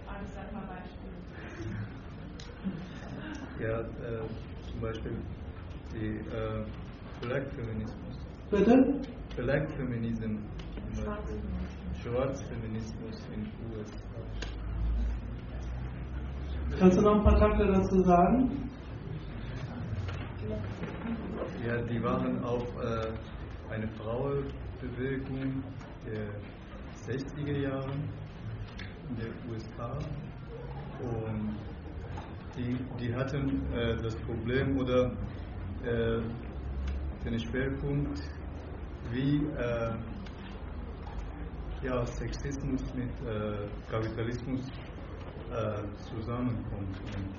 Also 0.07 0.26
sag 0.31 0.48
mal 0.56 0.64
Beispiel. 0.72 1.11
Ja, 3.60 3.84
äh, 3.84 4.23
zum 4.72 4.80
Beispiel 4.81 5.15
die 5.94 6.23
äh, 6.23 6.64
Black 7.22 7.52
Feminismus. 7.54 8.18
Bitte? 8.50 9.02
Black 9.36 9.70
Feminism, 9.72 10.38
Schwarzfeminismus 12.02 13.28
in 13.34 13.44
den 13.44 13.52
USA. 13.78 14.20
Kannst 16.80 16.98
du 16.98 17.02
noch 17.02 17.16
ein 17.16 17.24
paar 17.24 17.40
Takte 17.40 17.68
dazu 17.68 18.02
sagen? 18.04 18.70
Ja, 21.66 21.82
die 21.82 22.02
waren 22.02 22.44
auf 22.44 22.64
äh, 22.82 23.74
eine 23.74 23.88
Frauenbewegung 23.90 25.64
der 26.06 27.16
60er 27.16 27.58
Jahre 27.58 27.91
in 29.10 29.16
den 29.18 29.34
USA 29.52 29.98
und 31.02 31.56
die, 32.56 32.78
die 33.00 33.14
hatten 33.14 33.62
äh, 33.74 33.96
das 34.02 34.16
Problem 34.18 34.78
oder 34.78 35.12
äh, 35.84 36.22
den 37.26 37.40
Schwerpunkt, 37.40 38.20
wie 39.12 39.38
äh, 39.58 39.94
ja, 41.82 42.06
Sexismus 42.06 42.82
mit 42.94 43.10
äh, 43.28 43.68
Kapitalismus 43.90 44.62
äh, 45.52 45.82
zusammenkommt 46.10 46.98
und 47.16 47.34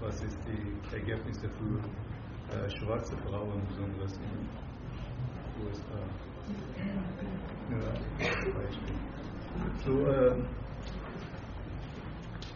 was 0.00 0.22
ist 0.22 0.38
die 0.46 0.96
Ergebnisse 0.96 1.48
für 1.48 1.78
äh, 2.54 2.68
schwarze 2.70 3.16
Frauen, 3.18 3.62
besonders 3.68 4.12
in 4.14 4.22
den 4.30 4.48
USA. 5.64 6.02
Ja, 7.70 7.78
Beispiel. 8.52 8.96
So, 9.84 10.06
äh, 10.06 10.34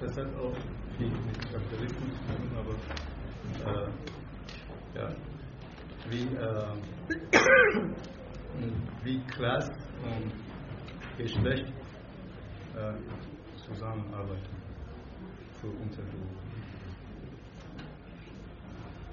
das 0.01 0.17
hat 0.17 0.35
auch 0.37 0.57
viel 0.97 1.09
mit 1.09 1.41
Kapitalismus 1.53 2.13
zu 2.15 2.27
tun, 2.27 2.51
aber 2.59 2.75
äh, 3.71 3.89
ja, 4.99 5.09
wie, 6.11 6.25
äh, 6.37 6.75
wie 9.03 9.21
Klasse 9.35 9.73
und 10.03 10.33
Geschlecht 11.19 11.73
äh, 12.77 12.93
zusammenarbeiten 13.67 14.57
für 15.61 15.69
Unterdruck? 15.69 16.37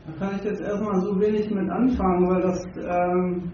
Da 0.06 0.26
kann 0.26 0.36
ich 0.36 0.44
jetzt 0.44 0.62
erstmal 0.62 1.00
so 1.02 1.20
wenig 1.20 1.50
mit 1.50 1.70
anfangen, 1.70 2.30
weil 2.30 2.42
das, 2.42 2.66
ähm, 2.78 3.52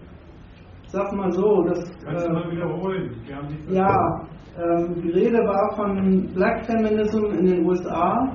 sag 0.88 1.12
mal 1.12 1.32
so, 1.32 1.62
das. 1.62 1.78
Kannst 2.04 2.26
du 2.26 2.30
äh, 2.30 2.32
mal 2.32 2.50
wiederholen? 2.50 3.14
Wir 3.24 3.36
haben 3.36 3.46
nicht 3.48 3.70
Ja, 3.70 4.26
ähm, 4.58 5.00
die 5.00 5.10
Rede 5.10 5.38
war 5.38 5.76
von 5.76 6.26
Black 6.34 6.64
Feminism 6.66 7.24
in 7.26 7.46
den 7.46 7.64
USA, 7.64 8.34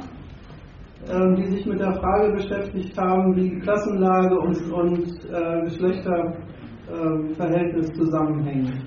ähm, 1.09 1.35
die 1.35 1.47
sich 1.47 1.65
mit 1.65 1.79
der 1.79 1.93
Frage 1.93 2.33
beschäftigt 2.33 2.95
haben, 2.97 3.35
wie 3.35 3.59
Klassenlage 3.59 4.39
und, 4.39 4.71
und 4.71 5.07
äh, 5.31 5.61
Geschlechterverhältnis 5.63 7.91
zusammenhängen. 7.93 8.83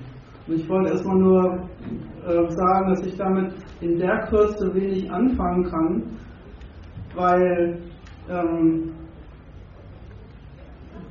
Und 0.47 0.55
ich 0.55 0.67
wollte 0.67 0.89
erstmal 0.91 1.17
nur 1.17 1.59
äh, 2.27 2.49
sagen, 2.49 2.89
dass 2.89 3.05
ich 3.05 3.15
damit 3.15 3.53
in 3.81 3.97
der 3.97 4.25
Kürze 4.27 4.73
wenig 4.73 5.11
anfangen 5.11 5.63
kann, 5.65 6.03
weil 7.15 7.77
ähm, 8.29 8.93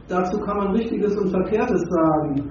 dazu 0.09 0.39
kann 0.41 0.57
man 0.59 0.73
Richtiges 0.73 1.17
und 1.17 1.31
Verkehrtes 1.31 1.83
sagen. 1.89 2.51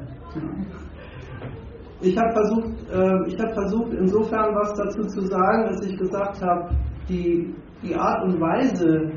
Ich 2.01 2.17
habe 2.17 2.31
versucht, 2.31 2.71
äh, 2.91 3.27
ich 3.27 3.39
habe 3.39 3.53
versucht, 3.53 3.93
insofern 3.93 4.55
was 4.55 4.73
dazu 4.75 5.03
zu 5.07 5.21
sagen, 5.21 5.65
dass 5.65 5.85
ich 5.85 5.95
gesagt 5.97 6.41
habe, 6.41 6.69
die, 7.09 7.53
die 7.83 7.95
Art 7.95 8.23
und 8.23 8.39
Weise, 8.39 9.11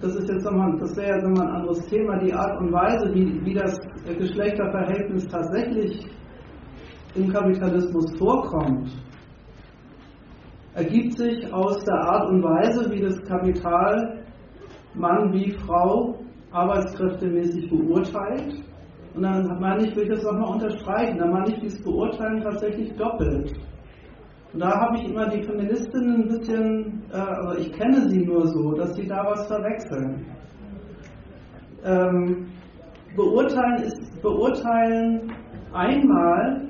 das 0.00 0.16
ist 0.16 0.28
jetzt 0.28 0.44
nochmal, 0.44 0.76
das 0.78 0.96
wäre 0.96 1.16
jetzt 1.16 1.24
nochmal 1.26 1.48
ein 1.48 1.54
anderes 1.56 1.86
Thema, 1.86 2.18
die 2.18 2.32
Art 2.32 2.60
und 2.60 2.72
Weise, 2.72 3.14
wie, 3.14 3.44
wie 3.44 3.54
das 3.54 3.78
Geschlechterverhältnis 4.18 5.26
tatsächlich 5.28 6.06
im 7.14 7.32
Kapitalismus 7.32 8.16
vorkommt, 8.18 8.90
ergibt 10.74 11.16
sich 11.16 11.52
aus 11.52 11.84
der 11.84 11.94
Art 11.94 12.28
und 12.30 12.42
Weise, 12.42 12.90
wie 12.90 13.00
das 13.00 13.22
Kapital 13.22 14.24
Mann 14.94 15.32
wie 15.32 15.52
Frau 15.52 16.18
arbeitskräftemäßig 16.50 17.68
beurteilt. 17.68 18.54
Und 19.14 19.22
dann 19.22 19.60
meine 19.60 19.86
ich, 19.86 19.94
will 19.94 20.04
ich 20.04 20.10
das 20.10 20.24
nochmal 20.24 20.54
unterstreichen, 20.54 21.18
dann 21.18 21.30
meine 21.30 21.54
ich 21.54 21.60
dieses 21.60 21.82
Beurteilen 21.82 22.42
tatsächlich 22.42 22.92
doppelt. 22.96 23.52
Und 24.54 24.60
da 24.60 24.70
habe 24.70 24.98
ich 24.98 25.04
immer 25.10 25.28
die 25.28 25.42
Feministinnen 25.42 26.22
ein 26.22 26.28
bisschen, 26.28 27.02
äh, 27.12 27.16
also 27.16 27.58
ich 27.58 27.72
kenne 27.72 28.08
sie 28.08 28.24
nur 28.24 28.46
so, 28.46 28.70
dass 28.74 28.94
sie 28.94 29.08
da 29.08 29.24
was 29.26 29.48
verwechseln. 29.48 30.24
Ähm, 31.84 32.46
beurteilen 33.16 33.82
ist 33.82 34.22
beurteilen 34.22 35.32
einmal 35.72 36.68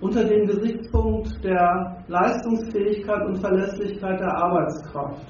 unter 0.00 0.24
dem 0.24 0.46
Gesichtspunkt 0.46 1.44
der 1.44 2.02
Leistungsfähigkeit 2.08 3.26
und 3.26 3.36
Verlässlichkeit 3.36 4.20
der 4.20 4.34
Arbeitskraft. 4.34 5.26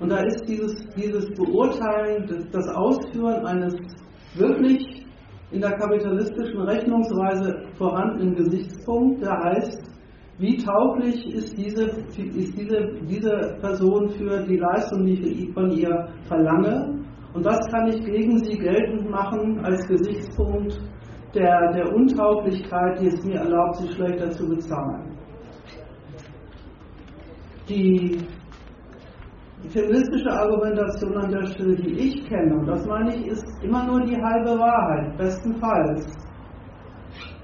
Und 0.00 0.10
da 0.10 0.20
ist 0.20 0.48
dieses, 0.48 0.74
dieses 0.96 1.26
Beurteilen, 1.34 2.26
das, 2.28 2.50
das 2.50 2.68
Ausführen 2.74 3.44
eines 3.44 3.74
wirklich 4.36 5.04
in 5.50 5.60
der 5.60 5.72
kapitalistischen 5.72 6.62
Rechnungsweise 6.62 7.66
vorhandenen 7.76 8.36
Gesichtspunkt, 8.36 9.22
der 9.22 9.38
heißt, 9.38 9.97
wie 10.38 10.56
tauglich 10.56 11.26
ist 11.34 11.56
diese, 11.58 11.84
ist 11.84 12.56
diese, 12.56 12.92
diese 13.08 13.58
Person 13.60 14.08
für 14.10 14.44
die 14.44 14.56
Leistung, 14.56 15.04
die 15.04 15.14
ich 15.14 15.52
von 15.52 15.70
ihr 15.72 16.08
verlange? 16.28 17.04
Und 17.34 17.44
was 17.44 17.58
kann 17.72 17.88
ich 17.88 18.04
gegen 18.04 18.38
sie 18.44 18.56
geltend 18.56 19.10
machen 19.10 19.58
als 19.64 19.86
Gesichtspunkt 19.88 20.80
der, 21.34 21.72
der 21.72 21.92
Untauglichkeit, 21.92 23.00
die 23.00 23.08
es 23.08 23.24
mir 23.24 23.40
erlaubt, 23.40 23.76
sie 23.76 23.88
schlechter 23.88 24.30
zu 24.30 24.48
bezahlen? 24.48 25.18
Die 27.68 28.18
feministische 29.70 30.30
Argumentation 30.30 31.16
an 31.16 31.30
der 31.32 31.46
Stelle, 31.46 31.74
die 31.74 31.98
ich 31.98 32.28
kenne, 32.28 32.58
und 32.58 32.66
das 32.66 32.86
meine 32.86 33.16
ich, 33.16 33.26
ist 33.26 33.44
immer 33.62 33.84
nur 33.86 34.02
die 34.02 34.16
halbe 34.16 34.56
Wahrheit, 34.58 35.18
bestenfalls, 35.18 36.06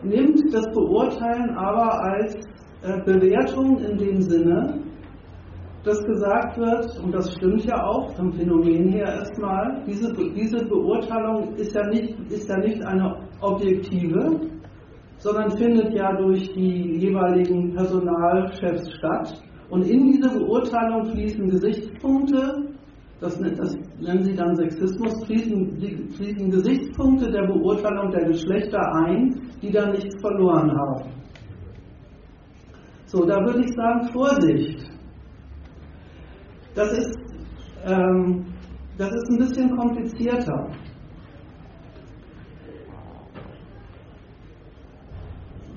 nimmt 0.02 0.40
das 0.54 0.66
Beurteilen 0.72 1.56
aber 1.56 2.02
als 2.04 2.53
Bewertung 2.84 3.78
in 3.78 3.96
dem 3.96 4.20
Sinne, 4.20 4.78
dass 5.84 6.02
gesagt 6.04 6.58
wird, 6.58 6.98
und 7.02 7.14
das 7.14 7.32
stimmt 7.32 7.64
ja 7.64 7.82
auch 7.86 8.10
vom 8.14 8.32
Phänomen 8.32 8.88
her 8.88 9.06
erstmal, 9.06 9.82
diese, 9.86 10.12
diese 10.12 10.64
Beurteilung 10.66 11.54
ist 11.56 11.74
ja, 11.74 11.86
nicht, 11.88 12.14
ist 12.30 12.48
ja 12.48 12.58
nicht 12.58 12.84
eine 12.86 13.16
objektive, 13.40 14.40
sondern 15.18 15.50
findet 15.56 15.94
ja 15.94 16.14
durch 16.16 16.52
die 16.52 16.98
jeweiligen 16.98 17.74
Personalchefs 17.74 18.92
statt. 18.98 19.42
Und 19.70 19.82
in 19.82 20.12
diese 20.12 20.38
Beurteilung 20.38 21.06
fließen 21.06 21.48
Gesichtspunkte, 21.48 22.74
das, 23.20 23.38
das 23.38 23.76
nennen 24.00 24.22
sie 24.22 24.34
dann 24.34 24.54
Sexismus, 24.56 25.24
fließen, 25.24 25.78
fließen 26.16 26.50
Gesichtspunkte 26.50 27.30
der 27.30 27.46
Beurteilung 27.46 28.10
der 28.10 28.26
Geschlechter 28.26 28.80
ein, 29.06 29.40
die 29.62 29.70
da 29.70 29.90
nichts 29.90 30.20
verloren 30.20 30.70
haben. 30.70 31.23
So, 33.14 33.24
da 33.24 33.36
würde 33.44 33.60
ich 33.60 33.72
sagen, 33.76 34.08
Vorsicht. 34.12 34.90
Das 36.74 36.90
ist, 36.98 37.16
ähm, 37.84 38.44
das 38.98 39.08
ist 39.12 39.30
ein 39.30 39.38
bisschen 39.38 39.76
komplizierter. 39.76 40.68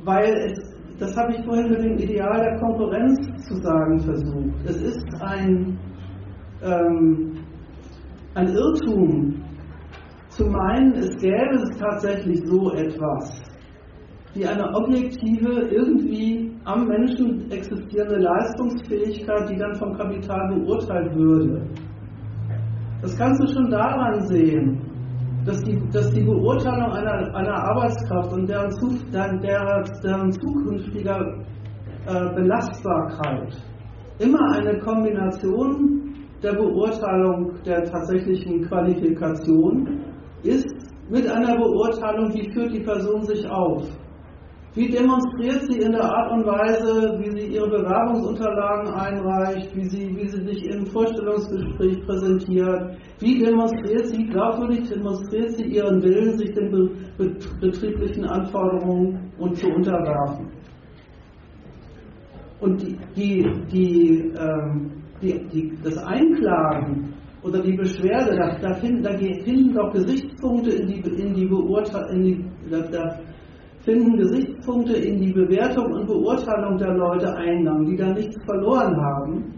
Weil 0.03 0.33
es, 0.47 0.79
das 0.97 1.15
habe 1.15 1.33
ich 1.33 1.45
vorhin 1.45 1.69
mit 1.69 1.83
dem 1.83 1.97
Ideal 1.99 2.39
der 2.39 2.59
Konkurrenz 2.59 3.19
zu 3.47 3.57
sagen 3.57 3.99
versucht. 3.99 4.55
Es 4.65 4.81
ist 4.81 5.05
ein, 5.21 5.77
ähm, 6.63 7.33
ein 8.33 8.47
Irrtum 8.47 9.43
zu 10.29 10.43
meinen, 10.45 10.93
es 10.93 11.15
gäbe 11.17 11.69
tatsächlich 11.77 12.41
so 12.47 12.71
etwas 12.71 13.43
wie 14.33 14.47
eine 14.47 14.73
objektive, 14.73 15.67
irgendwie 15.69 16.56
am 16.67 16.85
Menschen 16.85 17.49
existierende 17.49 18.17
Leistungsfähigkeit, 18.17 19.49
die 19.49 19.55
dann 19.55 19.73
vom 19.75 19.93
Kapital 19.93 20.53
beurteilt 20.53 21.15
würde. 21.15 21.61
Das 23.01 23.17
kannst 23.17 23.41
du 23.41 23.47
schon 23.47 23.69
daran 23.69 24.19
sehen, 24.27 24.81
dass 25.45 25.61
die, 25.61 25.79
dass 25.93 26.11
die 26.11 26.23
Beurteilung 26.23 26.91
einer, 26.91 27.33
einer 27.33 27.55
Arbeitskraft 27.69 28.33
und 28.33 28.49
deren, 28.49 28.69
deren, 29.13 29.83
deren 30.03 30.31
zukünftiger 30.33 31.37
äh, 32.05 32.35
Belastbarkeit 32.35 33.55
immer 34.19 34.51
eine 34.51 34.77
Kombination 34.79 36.15
der 36.43 36.53
Beurteilung 36.53 37.53
der 37.65 37.85
tatsächlichen 37.85 38.67
Qualifikation 38.67 40.03
ist 40.43 40.67
mit 41.09 41.25
einer 41.29 41.55
Beurteilung, 41.55 42.33
wie 42.33 42.51
führt 42.51 42.73
die 42.73 42.83
Person 42.83 43.23
sich 43.23 43.49
auf. 43.49 43.87
Wie 44.77 44.91
demonstriert 44.91 45.63
sie 45.63 45.79
in 45.79 45.91
der 45.91 46.03
Art 46.03 46.31
und 46.31 46.45
Weise, 46.45 47.17
wie 47.19 47.31
sie 47.31 47.47
ihre 47.55 47.67
Bewerbungsunterlagen 47.67 48.93
einreicht, 48.93 49.75
wie 49.75 49.89
sie, 49.89 50.15
wie 50.15 50.27
sie 50.27 50.43
sich 50.45 50.65
im 50.67 50.85
Vorstellungsgespräch 50.85 52.05
präsentiert, 52.05 52.95
wie 53.17 53.39
demonstriert 53.39 54.05
sie, 54.05 54.27
glaubwürdig 54.27 54.87
demonstriert 54.87 55.57
sie 55.57 55.63
ihren 55.63 56.03
Willen, 56.03 56.37
sich 56.37 56.53
den 56.53 56.69
be 56.69 56.91
be 57.17 57.35
betrieblichen 57.59 58.25
Anforderungen 58.25 59.31
und 59.39 59.57
zu 59.57 59.67
unterwerfen. 59.67 60.45
Und 62.59 62.79
die, 62.83 62.99
die, 63.15 63.49
die, 63.71 64.31
ähm, 64.37 64.91
die, 65.23 65.73
das 65.83 65.97
Einklagen 65.97 67.15
oder 67.41 67.63
die 67.63 67.75
Beschwerde, 67.75 68.35
da, 68.35 68.55
da, 68.61 68.75
finden, 68.75 69.01
da 69.01 69.17
finden 69.17 69.73
doch 69.73 69.91
Gesichtspunkte 69.91 70.69
in 70.69 70.87
die, 70.87 70.99
in 71.19 71.33
die 71.33 71.47
Beurteilung, 71.47 72.51
da, 72.69 72.81
da 72.91 73.19
finden 73.87 74.17
Gesichtspunkte 74.17 74.97
in 74.97 75.21
die 75.21 75.31
Bewertung 75.31 75.93
und 75.93 76.07
Beurteilung 76.07 76.77
der 76.77 76.93
Leute 76.93 77.33
Eingang, 77.33 77.85
die 77.85 77.95
da 77.95 78.09
nichts 78.11 78.35
verloren 78.43 78.97
haben. 79.01 79.53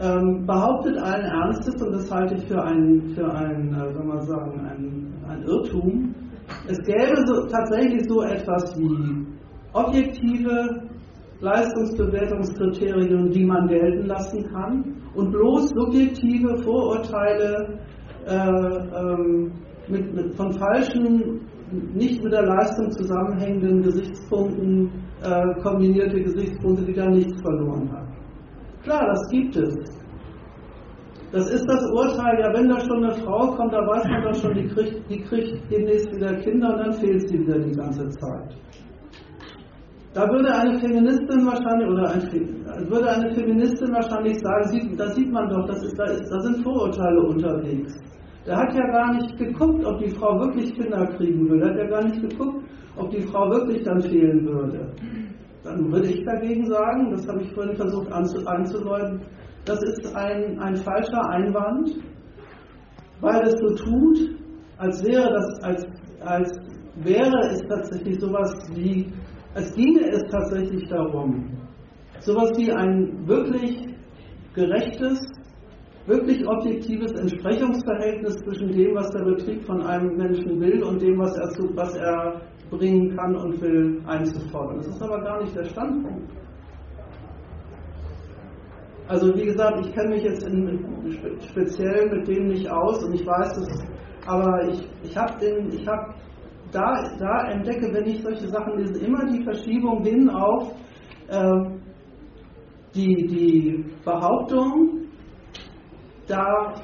Ähm, 0.00 0.46
behauptet 0.46 0.96
allen 0.96 1.24
Ernstes, 1.24 1.82
und 1.82 1.92
das 1.92 2.08
halte 2.08 2.36
ich 2.36 2.46
für 2.46 2.62
ein, 2.62 3.12
für 3.16 3.28
ein 3.34 3.74
äh, 3.74 3.92
soll 3.92 4.04
man 4.04 4.20
sagen, 4.22 4.60
ein, 4.60 5.12
ein 5.28 5.42
Irrtum, 5.42 6.14
es 6.68 6.78
gäbe 6.84 7.16
so, 7.26 7.46
tatsächlich 7.48 8.04
so 8.08 8.22
etwas 8.22 8.78
wie 8.78 9.26
objektive 9.72 10.88
Leistungsbewertungskriterien, 11.40 13.30
die 13.30 13.44
man 13.44 13.66
gelten 13.66 14.06
lassen 14.06 14.44
kann, 14.52 14.94
und 15.14 15.32
bloß 15.32 15.70
subjektive 15.70 16.58
Vorurteile 16.62 17.80
äh, 18.24 18.36
ähm, 18.36 19.50
mit, 19.88 20.14
mit, 20.14 20.34
von 20.36 20.52
falschen, 20.52 21.40
nicht 21.72 22.22
mit 22.22 22.32
der 22.32 22.46
Leistung 22.46 22.90
zusammenhängenden 22.90 23.82
Gesichtspunkten 23.82 24.90
äh, 25.22 25.62
kombinierte 25.62 26.20
Gesichtspunkte, 26.20 26.84
die 26.84 26.94
da 26.94 27.06
nichts 27.08 27.40
verloren 27.42 27.90
haben. 27.92 28.12
Klar, 28.82 29.06
das 29.06 29.28
gibt 29.30 29.56
es. 29.56 29.76
Das 31.32 31.48
ist 31.48 31.64
das 31.68 31.86
Urteil, 31.92 32.40
ja, 32.40 32.52
wenn 32.52 32.68
da 32.68 32.80
schon 32.80 33.04
eine 33.04 33.14
Frau 33.14 33.52
kommt, 33.54 33.72
da 33.72 33.78
weiß 33.86 34.04
man 34.08 34.22
doch 34.24 34.34
schon, 34.34 34.52
die 34.54 34.66
kriegt, 34.66 35.08
die 35.08 35.20
kriegt 35.20 35.70
demnächst 35.70 36.10
wieder 36.12 36.34
Kinder 36.36 36.70
und 36.70 36.78
dann 36.78 36.92
fehlt 36.94 37.28
sie 37.28 37.38
wieder 37.38 37.58
die 37.58 37.76
ganze 37.76 38.08
Zeit. 38.10 38.56
Da 40.12 40.28
würde 40.28 40.52
eine 40.52 40.80
Feministin 40.80 41.46
wahrscheinlich, 41.46 41.88
oder 41.88 42.10
ein, 42.10 42.90
würde 42.90 43.10
eine 43.10 43.32
Feministin 43.32 43.92
wahrscheinlich 43.92 44.40
sagen, 44.40 44.96
da 44.96 45.06
sieht 45.12 45.30
man 45.30 45.48
doch, 45.48 45.66
das 45.66 45.84
ist, 45.84 45.96
da, 45.96 46.04
ist, 46.06 46.28
da 46.32 46.40
sind 46.40 46.64
Vorurteile 46.64 47.20
unterwegs. 47.20 47.94
Der 48.46 48.56
hat 48.56 48.74
ja 48.74 48.86
gar 48.86 49.14
nicht 49.14 49.36
geguckt, 49.36 49.84
ob 49.84 49.98
die 49.98 50.10
Frau 50.10 50.38
wirklich 50.40 50.74
Kinder 50.74 51.06
kriegen 51.16 51.48
würde. 51.48 51.64
Er 51.64 51.70
hat 51.70 51.78
ja 51.78 51.86
gar 51.86 52.04
nicht 52.04 52.20
geguckt, 52.22 52.64
ob 52.96 53.10
die 53.10 53.22
Frau 53.22 53.50
wirklich 53.50 53.82
dann 53.84 54.00
fehlen 54.00 54.46
würde. 54.46 54.92
Dann 55.62 55.92
würde 55.92 56.08
ich 56.08 56.24
dagegen 56.24 56.66
sagen, 56.66 57.10
das 57.10 57.28
habe 57.28 57.42
ich 57.42 57.52
vorhin 57.52 57.76
versucht 57.76 58.10
einzuläuten, 58.12 59.20
das 59.66 59.82
ist 59.82 60.16
ein, 60.16 60.58
ein 60.58 60.76
falscher 60.76 61.28
Einwand, 61.28 61.90
weil 63.20 63.42
es 63.42 63.54
so 63.60 63.74
tut, 63.74 64.18
als 64.78 65.04
wäre 65.04 65.30
das, 65.30 65.62
als, 65.62 65.86
als 66.20 66.58
wäre 66.96 67.38
es 67.50 67.60
tatsächlich 67.68 68.18
sowas 68.20 68.54
wie, 68.74 69.12
als 69.54 69.74
ginge 69.74 70.08
es 70.10 70.24
tatsächlich 70.30 70.88
darum, 70.88 71.58
sowas 72.20 72.50
wie 72.56 72.72
ein 72.72 73.26
wirklich 73.26 73.86
gerechtes, 74.54 75.20
wirklich 76.06 76.46
objektives 76.46 77.12
Entsprechungsverhältnis 77.12 78.36
zwischen 78.42 78.72
dem, 78.72 78.94
was 78.94 79.10
der 79.10 79.24
Betrieb 79.24 79.64
von 79.64 79.82
einem 79.82 80.16
Menschen 80.16 80.60
will 80.60 80.82
und 80.82 81.00
dem, 81.00 81.18
was 81.18 81.36
er, 81.36 81.48
was 81.74 81.94
er 81.96 82.40
bringen 82.70 83.16
kann 83.16 83.36
und 83.36 83.60
will, 83.60 84.00
einzufordern. 84.06 84.78
Das 84.78 84.88
ist 84.88 85.02
aber 85.02 85.20
gar 85.22 85.42
nicht 85.42 85.54
der 85.54 85.64
Standpunkt. 85.64 86.32
Also 89.08 89.34
wie 89.34 89.44
gesagt, 89.44 89.84
ich 89.84 89.92
kenne 89.92 90.10
mich 90.10 90.22
jetzt 90.22 90.46
in, 90.46 91.18
speziell 91.48 92.08
mit 92.10 92.28
dem 92.28 92.46
nicht 92.46 92.70
aus 92.70 93.02
und 93.04 93.14
ich 93.14 93.26
weiß 93.26 93.58
es, 93.58 93.84
aber 94.24 94.68
ich, 94.68 94.88
ich 95.02 95.16
habe 95.16 95.34
hab 95.86 96.14
da, 96.70 97.16
da 97.18 97.50
entdecke, 97.50 97.92
wenn 97.92 98.06
ich 98.06 98.22
solche 98.22 98.48
Sachen 98.48 98.78
lese, 98.78 99.04
immer 99.04 99.26
die 99.26 99.42
Verschiebung 99.42 100.04
hin 100.04 100.30
auf 100.30 100.72
äh, 101.26 101.80
die, 102.94 103.26
die 103.26 103.84
Behauptung, 104.04 105.00
da 106.30 106.74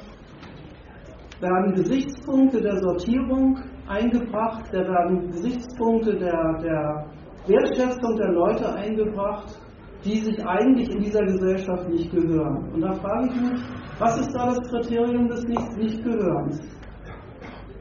werden 1.39 1.73
Gesichtspunkte 1.73 2.61
der 2.61 2.77
Sortierung 2.77 3.57
eingebracht, 3.87 4.65
da 4.71 4.79
werden 4.79 5.31
Gesichtspunkte 5.31 6.17
der, 6.17 6.57
der 6.61 7.05
Wertschätzung 7.47 8.17
der 8.17 8.31
Leute 8.33 8.73
eingebracht 8.73 9.57
die 10.03 10.21
sich 10.21 10.45
eigentlich 10.45 10.89
in 10.89 11.01
dieser 11.01 11.23
Gesellschaft 11.23 11.89
nicht 11.89 12.11
gehören. 12.11 12.71
Und 12.73 12.81
da 12.81 12.93
frage 12.93 13.27
ich 13.27 13.41
mich, 13.41 13.61
was 13.99 14.19
ist 14.19 14.33
da 14.33 14.47
das 14.47 14.59
Kriterium 14.69 15.27
des 15.27 15.43
Nicht 15.43 15.77
Nichtgehörens? 15.77 16.61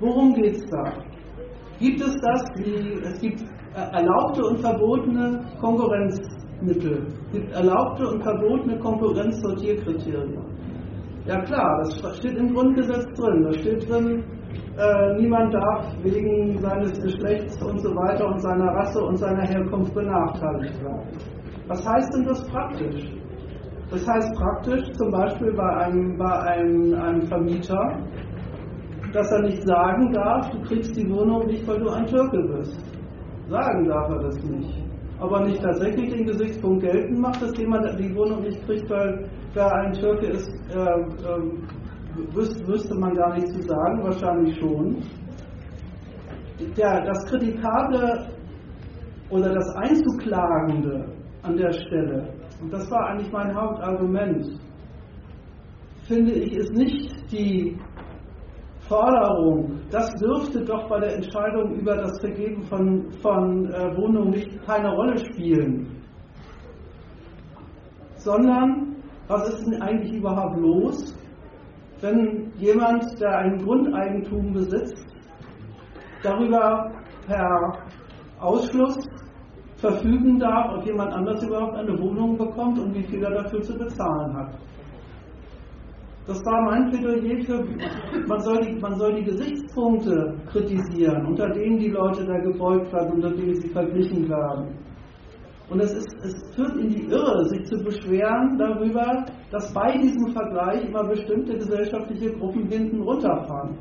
Worum 0.00 0.34
geht 0.34 0.56
es 0.56 0.66
da? 0.70 0.92
Gibt 1.78 2.00
es 2.00 2.14
das, 2.20 2.42
wie 2.56 3.00
es 3.02 3.20
gibt 3.20 3.44
erlaubte 3.74 4.42
und 4.44 4.60
verbotene 4.60 5.44
Konkurrenzmittel, 5.60 7.06
es 7.26 7.32
gibt 7.32 7.52
erlaubte 7.52 8.08
und 8.08 8.22
verbotene 8.22 8.78
Konkurrenzsortierkriterien? 8.78 10.45
Ja 11.26 11.40
klar, 11.40 11.82
das 11.82 12.18
steht 12.18 12.36
im 12.36 12.54
Grundgesetz 12.54 13.04
drin. 13.14 13.42
Da 13.42 13.52
steht 13.52 13.88
drin, 13.88 14.22
äh, 14.78 15.20
niemand 15.20 15.52
darf 15.52 15.86
wegen 16.02 16.56
seines 16.58 17.00
Geschlechts 17.02 17.60
und 17.62 17.80
so 17.80 17.88
weiter 17.96 18.26
und 18.28 18.40
seiner 18.40 18.72
Rasse 18.74 19.00
und 19.02 19.16
seiner 19.16 19.42
Herkunft 19.42 19.92
benachteiligt 19.92 20.80
werden. 20.84 21.08
Was 21.66 21.84
heißt 21.84 22.14
denn 22.14 22.24
das 22.26 22.46
praktisch? 22.48 23.10
Das 23.90 24.06
heißt 24.06 24.34
praktisch 24.36 24.92
zum 24.92 25.10
Beispiel 25.10 25.52
bei 25.52 25.76
einem, 25.76 26.16
bei 26.16 26.40
einem, 26.42 26.94
einem 26.94 27.22
Vermieter, 27.22 27.98
dass 29.12 29.32
er 29.32 29.42
nicht 29.42 29.62
sagen 29.66 30.12
darf, 30.12 30.50
du 30.50 30.60
kriegst 30.62 30.96
die 30.96 31.08
Wohnung 31.10 31.46
nicht, 31.46 31.66
weil 31.66 31.80
du 31.80 31.88
ein 31.90 32.06
Türke 32.06 32.42
bist. 32.56 32.78
Sagen 33.48 33.88
darf 33.88 34.10
er 34.10 34.22
das 34.22 34.42
nicht. 34.44 34.84
Aber 35.18 35.44
nicht 35.44 35.62
tatsächlich 35.62 36.12
den 36.12 36.26
Gesichtspunkt 36.26 36.75
geltend 36.86 37.18
macht, 37.18 37.42
dass 37.42 37.56
jemand 37.58 37.98
die 37.98 38.14
Wohnung 38.14 38.42
nicht 38.42 38.64
kriegt, 38.66 38.88
weil 38.90 39.28
wer 39.54 39.72
ein 39.72 39.92
Türke 39.92 40.26
ist, 40.26 40.48
äh, 40.70 40.78
äh, 40.78 42.34
wüsste, 42.34 42.66
wüsste 42.66 42.94
man 42.94 43.14
gar 43.14 43.34
nicht 43.34 43.48
zu 43.48 43.62
sagen, 43.62 44.02
wahrscheinlich 44.02 44.58
schon. 44.58 45.02
Der, 46.76 47.04
das 47.04 47.24
Kritikable 47.26 48.28
oder 49.28 49.52
das 49.52 49.68
Einzuklagende 49.76 51.06
an 51.42 51.56
der 51.56 51.72
Stelle, 51.72 52.28
und 52.62 52.72
das 52.72 52.90
war 52.90 53.08
eigentlich 53.08 53.30
mein 53.30 53.54
Hauptargument, 53.54 54.58
finde 56.04 56.32
ich, 56.32 56.56
ist 56.56 56.72
nicht 56.72 57.30
die 57.30 57.76
Forderung, 58.88 59.80
das 59.90 60.10
dürfte 60.14 60.64
doch 60.64 60.88
bei 60.88 61.00
der 61.00 61.16
Entscheidung 61.16 61.74
über 61.74 61.96
das 61.96 62.20
Vergeben 62.20 62.62
von, 62.62 63.10
von 63.20 63.66
äh, 63.66 63.96
Wohnungen 63.96 64.30
nicht 64.30 64.64
keine 64.64 64.90
Rolle 64.90 65.18
spielen, 65.18 65.88
sondern 68.26 68.96
was 69.28 69.48
ist 69.48 69.66
denn 69.66 69.80
eigentlich 69.82 70.14
überhaupt 70.14 70.58
los, 70.58 71.14
wenn 72.00 72.52
jemand, 72.58 73.04
der 73.20 73.38
ein 73.38 73.58
Grundeigentum 73.58 74.52
besitzt, 74.52 75.06
darüber 76.22 76.90
per 77.26 77.72
Ausschluss 78.40 78.98
verfügen 79.76 80.38
darf, 80.38 80.76
ob 80.76 80.84
jemand 80.84 81.12
anders 81.12 81.42
überhaupt 81.42 81.76
eine 81.76 81.98
Wohnung 81.98 82.36
bekommt 82.36 82.78
und 82.78 82.94
wie 82.94 83.04
viel 83.04 83.22
er 83.22 83.42
dafür 83.42 83.62
zu 83.62 83.78
bezahlen 83.78 84.36
hat. 84.36 84.58
Das 86.26 86.44
war 86.44 86.62
mein 86.62 86.90
Plädoyer 86.90 87.40
für, 87.44 87.64
man 88.26 88.40
soll, 88.40 88.60
die, 88.66 88.80
man 88.80 88.98
soll 88.98 89.14
die 89.14 89.24
Gesichtspunkte 89.24 90.34
kritisieren, 90.50 91.26
unter 91.26 91.48
denen 91.50 91.78
die 91.78 91.90
Leute 91.90 92.24
da 92.26 92.38
gebeugt 92.38 92.92
werden, 92.92 93.12
unter 93.12 93.30
denen 93.30 93.54
sie 93.54 93.68
verglichen 93.68 94.28
werden. 94.28 94.66
Und 95.68 95.80
es, 95.80 95.92
ist, 95.92 96.14
es 96.22 96.54
führt 96.54 96.76
in 96.76 96.88
die 96.88 97.06
Irre, 97.06 97.44
sich 97.46 97.64
zu 97.64 97.76
beschweren 97.82 98.56
darüber, 98.56 99.26
dass 99.50 99.72
bei 99.72 99.98
diesem 99.98 100.32
Vergleich 100.32 100.84
immer 100.88 101.04
bestimmte 101.04 101.54
gesellschaftliche 101.54 102.32
Gruppen 102.32 102.68
hinten 102.68 103.02
runterfahren. 103.02 103.76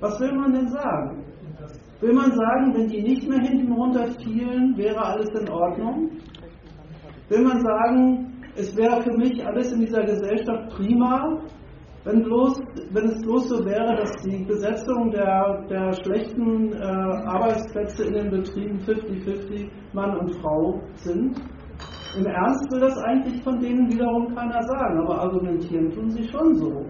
Was 0.00 0.20
will 0.20 0.32
man 0.32 0.52
denn 0.52 0.68
sagen? 0.68 1.24
Will 2.00 2.12
man 2.12 2.32
sagen, 2.32 2.74
wenn 2.74 2.88
die 2.88 3.02
nicht 3.02 3.28
mehr 3.28 3.40
hinten 3.40 3.72
runterfielen, 3.72 4.76
wäre 4.76 5.02
alles 5.02 5.28
in 5.30 5.48
Ordnung? 5.48 6.10
Will 7.28 7.42
man 7.42 7.60
sagen, 7.60 8.42
es 8.56 8.76
wäre 8.76 9.02
für 9.02 9.16
mich 9.16 9.44
alles 9.44 9.72
in 9.72 9.80
dieser 9.80 10.02
Gesellschaft 10.02 10.68
prima, 10.76 11.40
wenn, 12.04 12.22
bloß, 12.22 12.60
wenn 12.90 13.04
es 13.06 13.22
bloß 13.22 13.48
so 13.48 13.64
wäre, 13.64 13.96
dass 13.96 14.12
die 14.22 14.44
Besetzung 14.44 15.10
der, 15.10 15.64
der 15.70 15.92
schlechten 15.94 16.72
äh, 16.72 16.76
Arbeitsplätze 16.76 18.04
in 18.04 18.14
den 18.14 18.30
Betrieben 18.30 18.78
50-50 18.80 19.70
Mann 19.94 20.18
und 20.18 20.34
Frau 20.36 20.80
sind? 20.96 21.40
Im 22.16 22.26
Ernst 22.26 22.70
will 22.70 22.80
das 22.80 22.96
eigentlich 22.98 23.42
von 23.42 23.58
denen 23.58 23.90
wiederum 23.90 24.34
keiner 24.34 24.62
sagen, 24.62 25.00
aber 25.00 25.18
argumentieren 25.18 25.90
tun 25.90 26.10
sie 26.10 26.28
schon 26.28 26.54
so. 26.54 26.86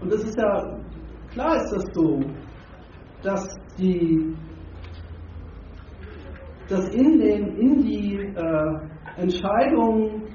Und 0.00 0.12
es 0.12 0.22
ist 0.22 0.38
ja, 0.38 0.78
klar 1.32 1.56
ist 1.56 1.72
das 1.72 1.84
so, 1.94 2.20
dass 3.22 3.48
die, 3.78 4.36
dass 6.68 6.88
in, 6.90 7.18
den, 7.18 7.56
in 7.56 7.82
die 7.82 8.16
äh, 8.18 8.78
Entscheidungen 9.16 10.33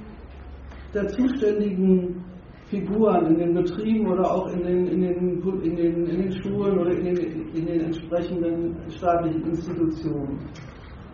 der 0.94 1.08
zuständigen 1.08 2.24
Figuren 2.66 3.26
in 3.28 3.38
den 3.38 3.54
Betrieben 3.56 4.08
oder 4.08 4.32
auch 4.32 4.48
in 4.54 4.64
den, 4.64 4.88
in 4.88 5.02
den, 5.02 5.42
in 5.64 5.76
den, 5.76 6.06
in 6.06 6.22
den 6.22 6.32
Schulen 6.42 6.78
oder 6.78 6.92
in 6.92 7.06
den, 7.06 7.50
in 7.54 7.66
den 7.66 7.82
entsprechenden 7.82 8.76
staatlichen 8.90 9.44
Institutionen, 9.44 10.40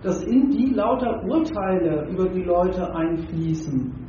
dass 0.04 0.24
in 0.24 0.50
die 0.50 0.74
lauter 0.74 1.24
Urteile 1.24 2.08
über 2.10 2.28
die 2.28 2.44
Leute 2.44 2.94
einfließen 2.94 4.06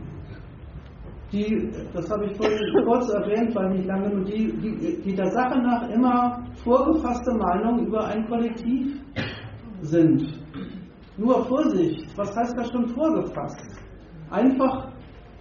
die, 1.33 1.71
das 1.93 2.09
habe 2.11 2.27
ich 2.27 2.37
vorhin 2.37 2.59
kurz 2.85 3.09
erwähnt, 3.11 3.55
weil 3.55 3.71
nicht 3.71 3.87
lange 3.87 4.09
nur 4.11 4.25
die, 4.25 4.53
die, 4.59 5.03
die 5.03 5.15
der 5.15 5.31
Sache 5.31 5.59
nach 5.59 5.89
immer 5.91 6.45
vorgefasste 6.63 7.35
Meinung 7.35 7.87
über 7.87 8.07
ein 8.07 8.27
Kollektiv 8.27 9.01
sind. 9.81 10.41
Nur 11.17 11.45
Vorsicht, 11.47 12.17
was 12.17 12.35
heißt 12.37 12.57
das 12.57 12.71
schon 12.71 12.89
vorgefasst? 12.89 13.67
Einfach, 14.31 14.93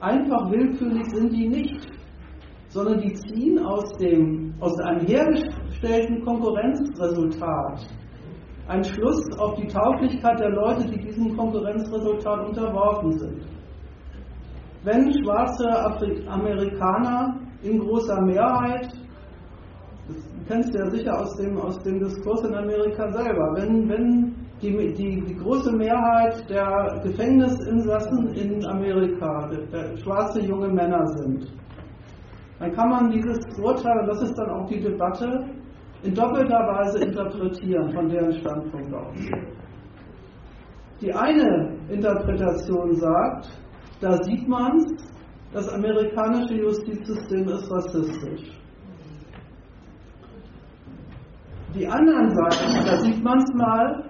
einfach 0.06 0.52
willkürlich 0.52 1.08
sind 1.10 1.34
die 1.34 1.48
nicht, 1.48 1.88
sondern 2.70 3.00
die 3.02 3.14
ziehen 3.14 3.60
aus, 3.66 3.92
dem, 3.98 4.54
aus 4.60 4.78
einem 4.80 5.08
hergestellten 5.08 6.24
Konkurrenzresultat 6.24 7.88
einen 8.68 8.84
Schluss 8.84 9.22
auf 9.40 9.56
die 9.56 9.68
Tauglichkeit 9.68 10.40
der 10.40 10.50
Leute, 10.50 10.88
die 10.90 11.00
diesem 11.00 11.36
Konkurrenzresultat 11.36 12.48
unterworfen 12.48 13.12
sind. 13.20 13.42
Wenn 14.84 15.12
schwarze 15.24 15.68
Amerikaner 16.28 17.40
in 17.64 17.80
großer 17.80 18.22
Mehrheit, 18.22 18.90
das 20.08 20.18
kennst 20.48 20.74
du 20.74 20.80
ja 20.80 20.90
sicher 20.90 21.20
aus 21.20 21.36
dem, 21.38 21.58
aus 21.58 21.80
dem 21.84 22.00
Diskurs 22.00 22.44
in 22.44 22.56
Amerika 22.56 23.12
selber, 23.12 23.56
wenn, 23.56 23.90
wenn 23.90 24.45
die, 24.62 24.94
die, 24.94 25.22
die 25.22 25.36
große 25.36 25.72
Mehrheit 25.76 26.50
der 26.50 27.02
Gefängnisinsassen 27.04 28.30
in 28.34 28.66
Amerika 28.66 29.50
schwarze 30.02 30.42
junge 30.42 30.70
Männer 30.70 31.06
sind, 31.18 31.52
dann 32.60 32.72
kann 32.72 32.90
man 32.90 33.12
dieses 33.12 33.40
Urteil, 33.60 34.00
und 34.00 34.08
das 34.08 34.22
ist 34.22 34.38
dann 34.38 34.50
auch 34.50 34.68
die 34.68 34.80
Debatte, 34.80 35.46
in 36.04 36.14
doppelter 36.14 36.60
Weise 36.60 37.00
interpretieren 37.00 37.92
von 37.92 38.08
deren 38.08 38.32
Standpunkt 38.34 38.94
aus. 38.94 39.18
Die 41.02 41.14
eine 41.14 41.76
Interpretation 41.90 42.96
sagt, 42.96 43.50
da 44.00 44.24
sieht 44.24 44.48
man 44.48 44.98
das 45.56 45.70
amerikanische 45.70 46.56
Justizsystem 46.56 47.48
ist 47.48 47.72
rassistisch. 47.72 48.52
Die 51.74 51.88
anderen 51.88 52.30
sagen, 52.36 52.86
da 52.86 53.00
sieht 53.00 53.24
man 53.24 53.38
es 53.38 53.54
mal, 53.54 54.04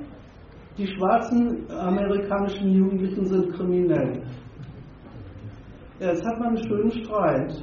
die 0.78 0.88
schwarzen 0.88 1.66
amerikanischen 1.72 2.70
Jugendlichen 2.70 3.26
sind 3.26 3.54
kriminell. 3.54 4.24
Jetzt 6.00 6.26
hat 6.26 6.40
man 6.40 6.50
einen 6.50 6.68
schönen 6.68 6.92
Streit. 6.92 7.54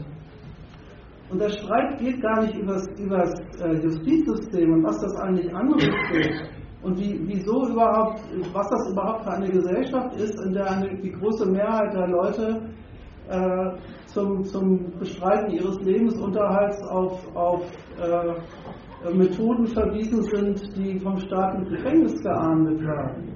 Und 1.30 1.40
der 1.40 1.50
Streit 1.50 1.98
geht 1.98 2.20
gar 2.20 2.42
nicht 2.42 2.56
über 2.56 2.74
das 2.74 3.40
äh, 3.60 3.82
Justizsystem 3.82 4.72
und 4.72 4.84
was 4.84 5.00
das 5.00 5.14
eigentlich 5.16 5.54
anrichtet 5.54 6.50
und 6.82 6.98
wie, 6.98 7.18
wieso 7.26 7.68
überhaupt, 7.68 8.20
was 8.52 8.68
das 8.68 8.90
überhaupt 8.90 9.24
für 9.24 9.30
eine 9.30 9.48
Gesellschaft 9.48 10.14
ist, 10.16 10.38
in 10.44 10.52
der 10.52 10.70
eine, 10.70 11.00
die 11.00 11.12
große 11.12 11.46
Mehrheit 11.50 11.94
der 11.94 12.08
Leute 12.08 12.74
äh, 13.28 13.70
zum, 14.06 14.44
zum 14.44 14.90
Bestreiten 14.98 15.52
ihres 15.52 15.80
Lebensunterhalts 15.80 16.82
auf, 16.88 17.36
auf 17.36 17.62
äh, 17.98 18.34
Methoden 19.10 19.66
verwiesen 19.66 20.22
sind, 20.22 20.76
die 20.76 20.98
vom 21.00 21.18
Staat 21.18 21.58
mit 21.58 21.70
Gefängnis 21.70 22.20
geahndet 22.22 22.80
werden. 22.80 23.34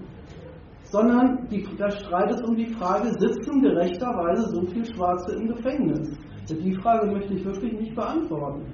Sondern 0.83 1.49
die, 1.49 1.67
der 1.77 1.91
Streit 1.91 2.31
ist 2.31 2.45
um 2.45 2.55
die 2.55 2.73
Frage, 2.75 3.09
sitzen 3.19 3.61
gerechterweise 3.61 4.49
so 4.55 4.63
viele 4.67 4.85
Schwarze 4.85 5.35
im 5.35 5.49
Gefängnis? 5.49 6.17
Die 6.49 6.75
Frage 6.77 7.11
möchte 7.11 7.35
ich 7.35 7.45
wirklich 7.45 7.73
nicht 7.73 7.95
beantworten. 7.97 8.73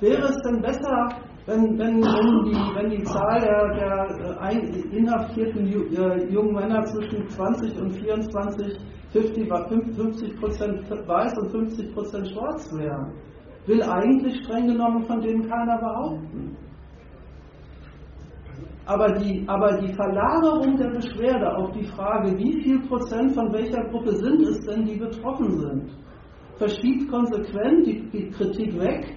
Wäre 0.00 0.28
es 0.28 0.36
denn 0.42 0.60
besser, 0.60 1.08
wenn, 1.46 1.78
wenn, 1.78 2.02
wenn, 2.02 2.44
die, 2.44 2.74
wenn 2.74 2.90
die 2.90 3.02
Zahl 3.04 3.40
der, 3.40 3.74
der 3.74 4.40
ein, 4.42 4.60
inhaftierten 4.92 5.66
äh, 5.66 6.30
jungen 6.30 6.54
Männer 6.54 6.84
zwischen 6.84 7.26
20 7.28 7.80
und 7.80 7.92
24 7.92 8.78
50 9.12 10.38
Prozent 10.38 10.90
weiß 10.90 11.38
und 11.38 11.50
50 11.50 11.94
Prozent 11.94 12.28
schwarz 12.28 12.70
wären? 12.74 13.14
Will 13.66 13.82
eigentlich 13.82 14.44
streng 14.44 14.68
genommen 14.68 15.04
von 15.04 15.20
denen 15.20 15.48
keiner 15.48 15.78
behaupten. 15.78 16.56
Aber 18.86 19.12
die, 19.14 19.42
aber 19.48 19.78
die 19.78 19.92
Verlagerung 19.94 20.76
der 20.76 20.90
Beschwerde 20.90 21.56
auf 21.56 21.72
die 21.72 21.84
Frage, 21.84 22.38
wie 22.38 22.62
viel 22.62 22.78
Prozent 22.86 23.34
von 23.34 23.52
welcher 23.52 23.82
Gruppe 23.90 24.14
sind 24.14 24.42
es 24.42 24.60
denn, 24.64 24.84
die 24.84 24.96
betroffen 24.96 25.50
sind, 25.58 25.90
verschiebt 26.56 27.10
konsequent 27.10 27.84
die, 27.84 28.08
die 28.12 28.30
Kritik 28.30 28.78
weg 28.78 29.16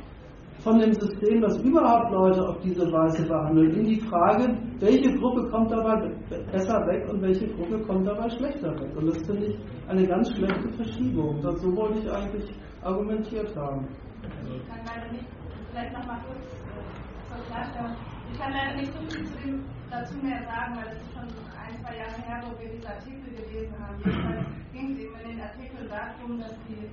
von 0.64 0.80
dem 0.80 0.92
System, 0.94 1.42
das 1.42 1.58
überhaupt 1.64 2.12
Leute 2.12 2.50
auf 2.50 2.58
diese 2.62 2.92
Weise 2.92 3.26
behandelt, 3.28 3.78
in 3.78 3.86
die 3.86 4.02
Frage, 4.02 4.58
welche 4.80 5.14
Gruppe 5.18 5.48
kommt 5.50 5.72
dabei 5.72 6.12
besser 6.52 6.86
weg 6.88 7.08
und 7.10 7.22
welche 7.22 7.48
Gruppe 7.48 7.80
kommt 7.86 8.08
dabei 8.08 8.30
schlechter 8.30 8.74
weg. 8.80 8.92
Und 8.98 9.08
das 9.08 9.26
finde 9.26 9.46
ich 9.46 9.58
eine 9.88 10.06
ganz 10.06 10.36
schlechte 10.36 10.70
Verschiebung. 10.74 11.40
Das, 11.42 11.62
so 11.62 11.74
wollte 11.76 12.00
ich 12.00 12.12
eigentlich 12.12 12.50
argumentiert 12.82 13.56
haben. 13.56 13.88
Ich 14.24 14.68
kann 14.68 14.84
leider 14.86 15.12
nicht, 15.12 15.26
vielleicht 15.72 15.94
noch 15.94 16.06
mal 16.06 16.20
kurz 16.28 16.44
äh, 16.44 17.32
zur 17.32 17.46
Klarstellung. 17.48 17.96
Ich 18.32 18.40
kann 18.40 18.52
leider 18.52 18.76
nicht 18.76 18.92
so 18.94 19.00
viel 19.08 19.26
zu 19.26 19.36
dem, 19.40 19.64
dazu 19.90 20.14
mehr 20.22 20.44
sagen, 20.44 20.76
weil 20.76 20.92
es 20.92 21.02
ist 21.02 21.14
schon 21.16 21.30
ein, 21.56 21.74
zwei 21.82 21.96
Jahre 21.98 22.20
her, 22.28 22.44
wo 22.44 22.52
wir 22.60 22.70
diese 22.70 22.90
Artikel 22.90 23.32
gelesen 23.32 23.74
haben. 23.80 23.98
Jedenfalls 24.04 24.46
ging 24.74 24.94
es 24.94 25.00
eben 25.00 25.16
in 25.24 25.30
den 25.38 25.42
Artikeln 25.42 25.88
darum, 25.90 26.40
dass 26.40 26.54
die, 26.68 26.84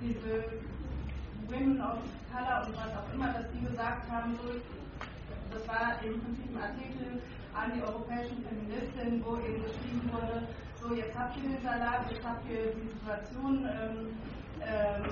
diese 0.00 0.44
Women 1.48 1.80
of 1.80 1.98
Color 2.30 2.66
und 2.66 2.74
was 2.76 2.92
auch 2.92 3.08
immer, 3.14 3.32
dass 3.32 3.46
die 3.52 3.64
gesagt 3.64 4.04
haben, 4.10 4.36
so, 4.42 4.60
das 5.50 5.62
war 5.66 5.96
im 6.04 6.20
Prinzip 6.20 6.50
ein 6.54 6.62
Artikel 6.62 7.22
an 7.56 7.72
die 7.72 7.82
europäischen 7.82 8.44
Feministinnen, 8.44 9.24
wo 9.24 9.40
eben 9.40 9.64
geschrieben 9.64 10.04
wurde, 10.12 10.44
so 10.76 10.94
jetzt 10.94 11.16
habt 11.16 11.36
ihr 11.38 11.50
den 11.50 11.62
Salat, 11.62 12.10
jetzt 12.10 12.24
habt 12.24 12.44
ihr 12.50 12.74
die 12.76 12.88
Situation, 12.92 13.64
ähm, 13.64 14.12
ähm, 14.60 15.04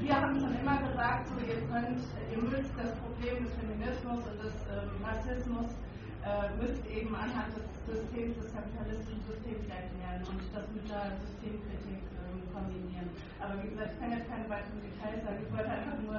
wir 0.00 0.14
haben 0.14 0.40
schon 0.40 0.54
immer 0.58 0.78
gesagt, 0.82 1.28
so 1.28 1.34
ihr 1.44 1.60
könnt, 1.68 2.02
ihr 2.30 2.40
müsst 2.42 2.72
das 2.76 2.92
Problem 3.02 3.44
des 3.44 3.52
Feminismus 3.54 4.20
und 4.26 4.38
des 4.42 4.56
ähm, 4.72 4.90
Rassismus 5.04 5.70
äh, 6.24 6.48
müsst 6.56 6.84
eben 6.88 7.14
anhand 7.14 7.52
des 7.56 7.66
Systems, 7.84 8.38
des 8.40 8.48
kapitalistischen 8.54 9.22
Systems 9.28 9.64
erklären 9.68 10.22
und 10.30 10.40
das 10.54 10.64
mit 10.72 10.88
der 10.88 11.12
Systemkritik 11.20 12.00
kombinieren. 12.54 13.10
Aber 13.42 13.58
wie 13.62 13.68
gesagt, 13.74 13.90
ich 13.92 14.00
kann 14.00 14.14
jetzt 14.14 14.30
keine 14.30 14.46
weiteren 14.48 14.80
Details 14.80 15.20
sagen. 15.26 15.38
Ich 15.42 15.50
wollte 15.50 15.70
einfach 15.74 15.98
nur 16.06 16.18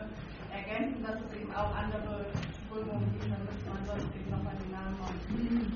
ergänzen, 0.51 0.99
dass 1.01 1.17
es 1.23 1.31
eben 1.39 1.51
auch 1.55 1.71
andere 1.71 2.27
Strömungen 2.67 3.07
gibt. 3.15 3.31
Dann 3.31 3.43
müsste 3.47 3.67
man 3.71 3.81
sonst 3.87 4.11
eben 4.11 4.29
nochmal 4.29 4.55
die 4.59 4.71
Namen 4.75 4.99
und, 4.99 5.19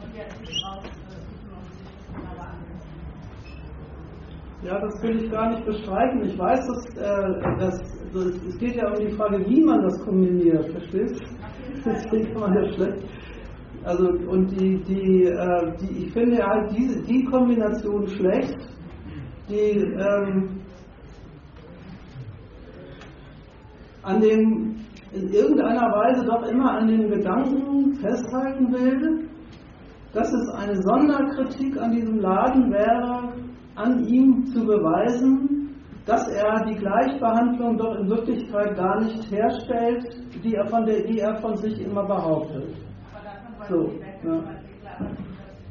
und 0.03 0.09
die 0.11 0.21
Artikel 0.21 0.55
raussuchen 0.59 1.47
und 1.55 1.67
sich 1.79 1.87
das 1.87 2.05
genauer 2.11 2.45
ansehen. 2.51 2.78
Ja, 4.61 4.77
das 4.77 5.01
will 5.01 5.23
ich 5.23 5.31
gar 5.31 5.51
nicht 5.51 5.65
bestreiten. 5.65 6.21
Ich 6.25 6.37
weiß, 6.37 6.59
dass, 6.67 6.97
äh, 6.97 7.57
dass, 7.59 7.79
dass, 8.13 8.25
es 8.45 8.57
geht 8.57 8.75
ja 8.75 8.89
um 8.89 8.99
die 8.99 9.11
Frage, 9.15 9.39
wie 9.47 9.61
man 9.63 9.81
das 9.83 9.97
kombiniert, 10.03 10.69
verstehst 10.71 11.21
du? 11.21 11.25
Deswegen 11.85 12.33
kann 12.33 12.41
man 12.41 12.53
ja 12.55 12.73
schlecht. 12.73 13.07
Also 13.85 14.09
und 14.09 14.51
die, 14.59 14.77
die, 14.83 15.23
äh, 15.23 15.77
die, 15.79 16.05
ich 16.05 16.11
finde 16.11 16.45
halt 16.45 16.71
diese 16.77 17.01
die 17.03 17.23
Kombination 17.23 18.05
schlecht, 18.07 18.57
die 19.47 19.79
ähm, 19.79 20.59
an 24.03 24.19
dem 24.19 24.75
in 25.13 25.29
irgendeiner 25.29 25.89
Weise 25.91 26.25
doch 26.25 26.43
immer 26.43 26.71
an 26.71 26.87
den 26.87 27.09
Gedanken 27.09 27.93
festhalten 27.95 28.71
will, 28.73 29.29
dass 30.13 30.31
es 30.33 30.49
eine 30.49 30.75
Sonderkritik 30.81 31.77
an 31.77 31.91
diesem 31.91 32.19
Laden 32.19 32.71
wäre, 32.71 33.33
an 33.75 34.05
ihm 34.05 34.45
zu 34.47 34.65
beweisen, 34.65 35.75
dass 36.05 36.27
er 36.29 36.65
die 36.65 36.75
Gleichbehandlung 36.75 37.77
doch 37.77 37.95
in 37.95 38.09
Wirklichkeit 38.09 38.75
gar 38.75 38.99
nicht 39.01 39.31
herstellt, 39.31 40.03
die 40.43 40.55
er 40.55 40.65
von, 40.67 40.85
der, 40.85 41.03
die 41.03 41.19
er 41.19 41.35
von 41.37 41.55
sich 41.57 41.79
immer 41.81 42.03
behauptet. 42.03 42.75
So, 43.69 43.91
ja. 44.23 44.43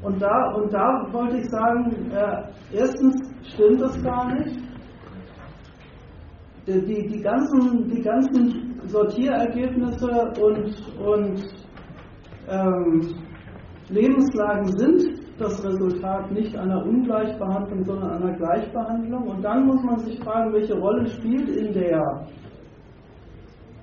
Und 0.01 0.23
da, 0.23 0.53
und 0.53 0.73
da 0.73 1.07
wollte 1.11 1.39
ich 1.39 1.51
sagen, 1.51 2.11
äh, 2.13 2.43
erstens 2.73 3.17
stimmt 3.53 3.81
das 3.81 4.01
gar 4.03 4.33
nicht. 4.33 4.61
Die, 6.69 6.81
die, 6.85 7.09
die, 7.09 7.21
ganzen, 7.21 7.89
die 7.89 8.03
ganzen 8.03 8.81
Sortierergebnisse 8.87 10.33
und, 10.41 10.99
und 11.05 11.43
ähm, 12.49 13.15
Lebenslagen 13.89 14.69
sind 14.79 15.18
das 15.39 15.65
Resultat 15.65 16.31
nicht 16.33 16.57
einer 16.57 16.85
Ungleichbehandlung, 16.85 17.85
sondern 17.85 18.11
einer 18.11 18.37
Gleichbehandlung. 18.37 19.29
Und 19.29 19.43
dann 19.43 19.67
muss 19.67 19.83
man 19.83 19.99
sich 20.01 20.19
fragen, 20.21 20.53
welche 20.53 20.79
Rolle 20.79 21.07
spielt 21.07 21.49
in 21.49 21.73
der 21.73 22.27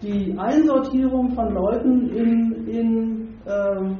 die 0.01 0.37
Einsortierung 0.37 1.31
von 1.31 1.53
Leuten 1.53 2.09
in, 2.09 2.67
in 2.67 3.27
ähm, 3.47 3.97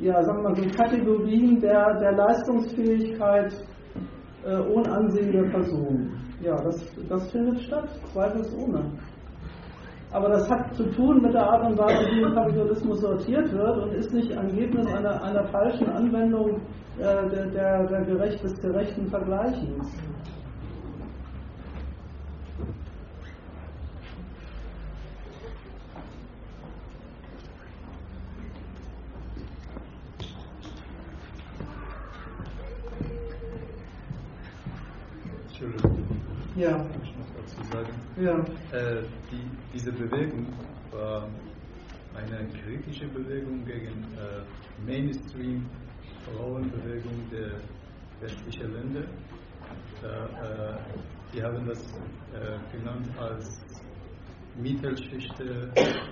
ja, 0.00 0.22
sagen 0.22 0.42
wir 0.42 0.50
mal, 0.50 0.56
so 0.56 0.68
Kategorien 0.76 1.60
der, 1.60 1.98
der 1.98 2.12
Leistungsfähigkeit 2.12 3.52
äh, 4.44 4.56
ohne 4.56 4.90
Ansehen 4.92 5.32
der 5.32 5.50
Person. 5.50 6.12
Ja, 6.40 6.54
das, 6.56 6.76
das 7.08 7.30
findet 7.32 7.60
statt, 7.62 7.88
zweifelsohne. 8.12 8.92
Aber 10.10 10.30
das 10.30 10.48
hat 10.50 10.74
zu 10.74 10.84
tun 10.92 11.20
mit 11.22 11.34
der 11.34 11.46
Art 11.48 11.68
und 11.68 11.78
Weise, 11.78 12.06
wie 12.10 12.34
Kapitalismus 12.34 13.00
sortiert 13.00 13.52
wird 13.52 13.82
und 13.82 13.92
ist 13.92 14.12
nicht 14.12 14.30
Ergebnis 14.30 14.86
einer, 14.86 15.22
einer 15.22 15.44
falschen 15.44 15.88
Anwendung 15.90 16.60
äh, 16.98 17.28
der, 17.28 17.46
der, 17.46 17.86
der 17.86 18.02
gerecht, 18.02 18.42
des 18.42 18.58
gerechten 18.60 19.06
Vergleichens. 19.08 19.86
Ja. 36.58 36.84
Ich 37.04 37.14
noch 37.16 37.26
dazu 37.36 37.62
sagen? 37.70 37.92
Ja. 38.16 38.34
Äh, 38.76 39.02
die, 39.30 39.57
diese 39.72 39.92
Bewegung 39.92 40.46
war 40.90 41.28
eine 42.14 42.48
kritische 42.48 43.06
Bewegung 43.08 43.64
gegen 43.64 44.04
äh, 44.16 44.42
Mainstream-Frauenbewegung 44.84 47.30
der 47.30 47.60
westlichen 48.20 48.72
Länder. 48.72 49.04
Äh, 50.02 50.76
die 51.32 51.42
haben 51.42 51.64
das 51.66 51.80
äh, 52.32 52.58
genannt 52.76 53.08
als 53.18 53.60
Mittelschicht 54.56 55.38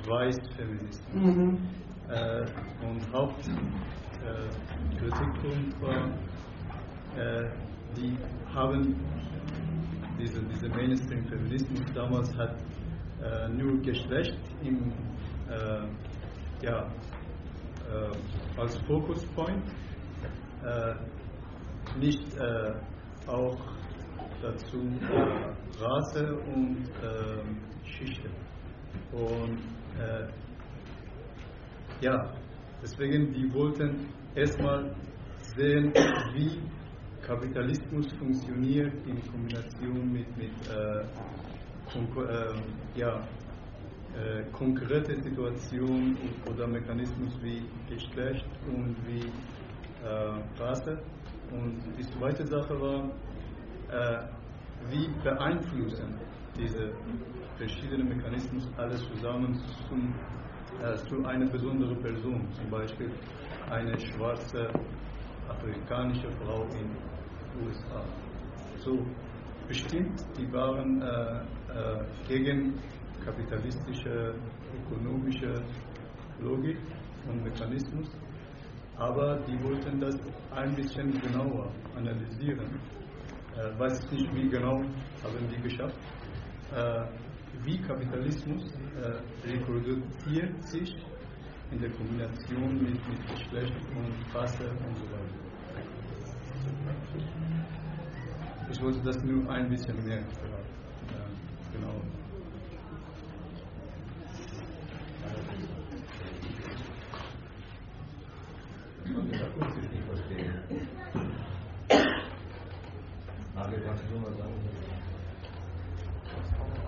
Weiß-Feminismus. 0.07 1.15
Mhm. 1.15 1.59
Äh, 2.09 2.45
und 2.87 3.13
Hauptkritikpunkt 3.13 5.81
war, 5.81 6.09
äh, 7.17 7.51
die 7.97 8.17
haben 8.55 8.95
diese, 10.19 10.43
dieser 10.45 10.69
Mainstream-Feminismus 10.69 11.93
damals 11.95 12.33
hat 12.37 12.57
äh, 13.23 13.49
nur 13.49 13.81
Geschlecht 13.81 14.39
im, 14.63 14.93
äh, 15.49 15.87
ja, 16.63 16.87
äh, 17.89 18.61
als 18.61 18.79
Fokuspoint, 18.87 19.65
äh, 20.65 20.95
nicht 21.99 22.35
äh, 22.37 22.75
auch 23.27 23.59
dazu 24.43 24.79
äh, 24.79 25.83
Rasse 25.83 26.35
und 26.47 26.89
Schichte. 27.85 28.29
Und 29.13 29.59
ja, 32.01 32.35
deswegen, 32.83 33.33
die 33.33 33.53
wollten 33.55 34.09
erstmal 34.35 34.95
sehen, 35.57 35.93
wie 36.35 36.61
Kapitalismus 37.27 38.13
funktioniert 38.19 38.93
in 39.07 39.21
Kombination 39.31 40.13
mit, 40.13 40.37
mit 40.37 40.53
äh, 40.69 41.05
ja, 42.95 43.23
äh, 44.17 44.45
konkrete 44.53 45.21
Situationen 45.23 46.17
oder 46.51 46.67
Mechanismus 46.67 47.33
wie 47.43 47.63
Geschlecht 47.89 48.47
und 48.67 48.97
wie 49.07 49.27
äh, 50.03 50.63
Rasse. 50.63 50.99
Und 51.51 51.83
die 51.99 52.03
zweite 52.03 52.47
Sache 52.47 52.81
war, 52.81 53.11
äh, 53.91 54.27
wie 54.91 55.09
beeinflussen 55.23 56.15
diese 56.57 56.93
verschiedenen 57.59 58.09
Mechanismen 58.09 58.63
alles 58.79 59.03
zusammen 59.09 59.61
zum, 59.89 60.15
äh, 60.83 60.97
zu 61.09 61.25
einer 61.27 61.47
besonderen 61.47 62.01
Person, 62.01 62.49
zum 62.53 62.71
Beispiel 62.71 63.11
eine 63.71 63.99
schwarze 64.01 64.69
afrikanische 65.49 66.31
Frau 66.43 66.63
in 66.73 66.91
USA. 67.65 68.03
So, 68.79 68.99
bestimmt, 69.69 70.25
die 70.39 70.51
waren 70.53 71.03
äh, 71.03 71.41
gegen 72.29 72.75
kapitalistische, 73.25 74.35
ökonomische 74.79 75.63
Logik 76.41 76.79
und 77.29 77.43
Mechanismus, 77.43 78.09
aber 78.97 79.41
die 79.47 79.63
wollten 79.63 80.01
das 80.01 80.17
ein 80.55 80.75
bisschen 80.75 81.11
genauer 81.21 81.71
analysieren. 81.97 82.81
Äh, 83.57 83.79
weiß 83.79 84.05
ich 84.05 84.11
nicht, 84.13 84.35
wie 84.35 84.49
genau 84.49 84.83
haben 85.23 85.49
die 85.51 85.63
geschafft. 85.63 85.99
Äh, 86.75 87.07
wie 87.65 87.79
Kapitalismus 87.81 88.65
äh, 88.97 89.49
reproduziert 89.49 90.63
sich 90.63 90.95
in 91.71 91.81
der 91.81 91.91
Kombination 91.91 92.75
mit, 92.75 93.09
mit 93.09 93.29
Geschlecht 93.29 93.73
und 93.97 94.35
Rasse 94.35 94.69
und 94.69 94.97
so 94.97 95.05
weiter. 95.05 95.47
Ich 98.71 98.83
wollte 98.83 99.01
das 99.03 99.23
nur 99.25 99.49
ein 99.51 99.69
bisschen 99.69 100.05
mehr 100.05 100.19
äh, 100.19 100.66
genau. 101.77 102.07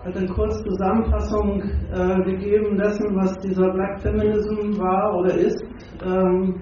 hat 0.09 0.17
eine 0.17 0.27
kurze 0.27 0.63
Zusammenfassung 0.63 1.61
äh, 1.91 2.21
gegeben 2.23 2.77
dessen, 2.77 3.15
was 3.15 3.37
dieser 3.39 3.69
Black 3.71 3.99
Feminism 4.01 4.77
war 4.79 5.15
oder 5.17 5.33
ist. 5.35 5.63
Ähm, 6.03 6.55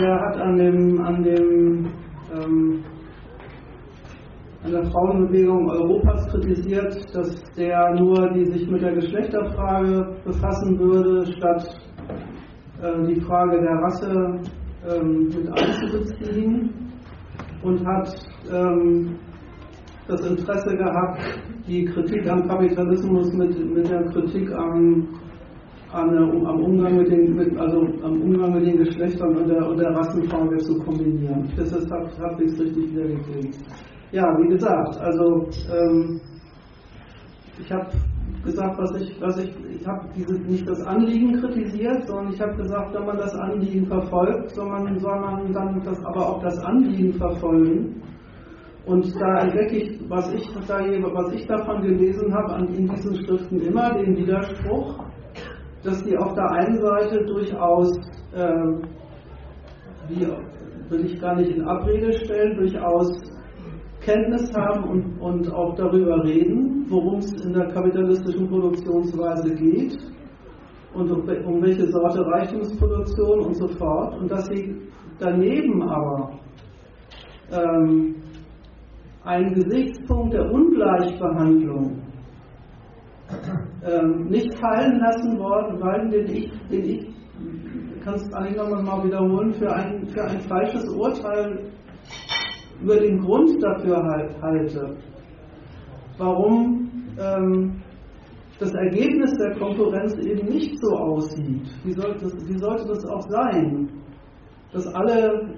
er 0.00 0.20
hat 0.20 0.36
an 0.40 0.56
dem, 0.56 1.00
an 1.00 1.22
dem 1.22 1.92
ähm, 2.32 2.84
an 4.64 4.72
der 4.72 4.84
Frauenbewegung 4.90 5.70
Europas 5.70 6.26
kritisiert, 6.28 6.94
dass 7.14 7.42
der 7.56 7.94
nur 7.94 8.30
die 8.34 8.44
sich 8.44 8.70
mit 8.70 8.82
der 8.82 8.94
Geschlechterfrage 8.94 10.16
befassen 10.24 10.78
würde, 10.78 11.26
statt 11.32 11.80
äh, 12.82 13.06
die 13.06 13.20
Frage 13.22 13.60
der 13.60 13.76
Rasse 13.76 14.40
ähm, 14.88 15.28
mit 15.28 15.48
einzubeziehen 15.48 16.92
und 17.62 17.86
hat 17.86 18.14
ähm, 18.52 19.16
das 20.06 20.26
Interesse 20.26 20.76
gehabt, 20.76 21.22
die 21.66 21.84
Kritik 21.84 22.28
am 22.28 22.46
Kapitalismus 22.48 23.32
mit, 23.32 23.74
mit 23.74 23.88
der 23.88 24.04
Kritik 24.06 24.52
am 24.52 25.08
an, 25.92 26.16
am 26.16 26.64
Umgang 26.64 26.98
mit 26.98 27.10
den, 27.10 27.34
mit, 27.34 27.56
also 27.58 27.80
am 28.02 28.22
Umgang 28.22 28.54
mit 28.54 28.66
den 28.66 28.78
Geschlechtern 28.78 29.36
und 29.36 29.48
der, 29.48 29.66
und 29.68 29.78
der 29.78 29.90
Rassenfrage 29.90 30.56
zu 30.58 30.78
kombinieren. 30.78 31.48
Das 31.56 31.72
ist 31.72 31.90
halbwegs 31.90 32.60
richtig 32.60 32.92
wiedergegeben. 32.92 33.50
Ja, 34.12 34.36
wie 34.38 34.48
gesagt, 34.48 34.98
also 34.98 35.48
ähm, 35.72 36.20
ich 37.60 37.70
habe 37.72 37.86
gesagt, 38.44 38.76
was 38.76 39.00
ich, 39.00 39.20
was 39.20 39.38
ich, 39.38 39.54
ich 39.80 39.86
habe 39.86 40.08
nicht 40.48 40.68
das 40.68 40.80
Anliegen 40.82 41.40
kritisiert, 41.40 42.08
sondern 42.08 42.32
ich 42.32 42.40
habe 42.40 42.56
gesagt, 42.56 42.92
wenn 42.92 43.06
man 43.06 43.18
das 43.18 43.34
Anliegen 43.36 43.86
verfolgt, 43.86 44.50
soll 44.50 44.68
man, 44.68 44.98
soll 44.98 45.20
man 45.20 45.52
dann 45.52 45.80
das, 45.84 46.04
aber 46.04 46.28
auch 46.28 46.42
das 46.42 46.58
Anliegen 46.58 47.12
verfolgen. 47.14 48.02
Und 48.86 49.14
da 49.20 49.42
entdecke 49.42 49.76
ich, 49.76 50.00
was 50.08 50.32
ich, 50.32 50.44
da, 50.66 50.80
was 50.80 51.32
ich 51.32 51.46
davon 51.46 51.82
gelesen 51.82 52.34
habe, 52.34 52.66
in 52.66 52.88
diesen 52.88 53.14
Schriften 53.14 53.60
immer 53.60 53.94
den 53.94 54.16
Widerspruch, 54.16 55.04
dass 55.84 56.00
sie 56.00 56.16
auf 56.16 56.34
der 56.34 56.50
einen 56.50 56.80
Seite 56.80 57.24
durchaus, 57.26 57.96
äh, 58.34 58.72
wie 60.08 60.26
will 60.88 61.06
ich 61.06 61.20
gar 61.20 61.36
nicht 61.36 61.50
in 61.54 61.62
Abrede 61.62 62.12
stellen, 62.12 62.56
durchaus 62.56 63.29
Kenntnis 64.10 64.52
haben 64.54 64.84
und, 64.84 65.20
und 65.20 65.52
auch 65.52 65.74
darüber 65.76 66.24
reden, 66.24 66.84
worum 66.88 67.18
es 67.18 67.32
in 67.44 67.52
der 67.52 67.68
kapitalistischen 67.68 68.48
Produktionsweise 68.48 69.54
geht 69.54 69.96
und 70.94 71.10
um, 71.12 71.62
welche 71.62 71.86
Sorte 71.86 72.26
Reichtumsproduktion 72.26 73.40
und 73.46 73.54
so 73.54 73.68
fort. 73.68 74.18
Und 74.18 74.30
dass 74.30 74.46
sie 74.46 74.74
daneben 75.20 75.82
aber 75.82 76.32
ähm, 77.52 78.16
einen 79.22 79.54
Gesichtspunkt 79.54 80.34
der 80.34 80.50
Ungleichbehandlung 80.50 82.02
ähm, 83.86 84.24
nicht 84.28 84.52
fallen 84.58 84.98
lassen 84.98 85.38
worden, 85.38 85.80
weil 85.80 86.08
den 86.08 86.34
ich, 86.34 86.50
den 86.68 86.84
ich 86.84 87.06
kann 88.02 88.14
es 88.14 88.32
eigentlich 88.32 88.56
nochmal 88.56 89.04
wiederholen, 89.04 89.52
für 89.52 89.72
ein, 89.72 90.08
für 90.08 90.24
ein 90.24 90.40
falsches 90.40 90.88
Urteil 90.88 91.70
über 92.82 92.96
den 92.96 93.20
Grund 93.20 93.62
dafür 93.62 94.02
halt, 94.02 94.42
halte, 94.42 94.96
warum 96.18 96.90
ähm, 97.18 97.82
das 98.58 98.72
Ergebnis 98.74 99.32
der 99.38 99.58
Konkurrenz 99.58 100.14
eben 100.18 100.48
nicht 100.48 100.78
so 100.80 100.94
aussieht. 100.96 101.66
Wie 101.82 101.92
sollte 101.92 102.24
das, 102.24 102.48
wie 102.48 102.58
sollte 102.58 102.88
das 102.88 103.04
auch 103.06 103.22
sein? 103.22 103.88
Dass 104.72 104.86
alle 104.94 105.48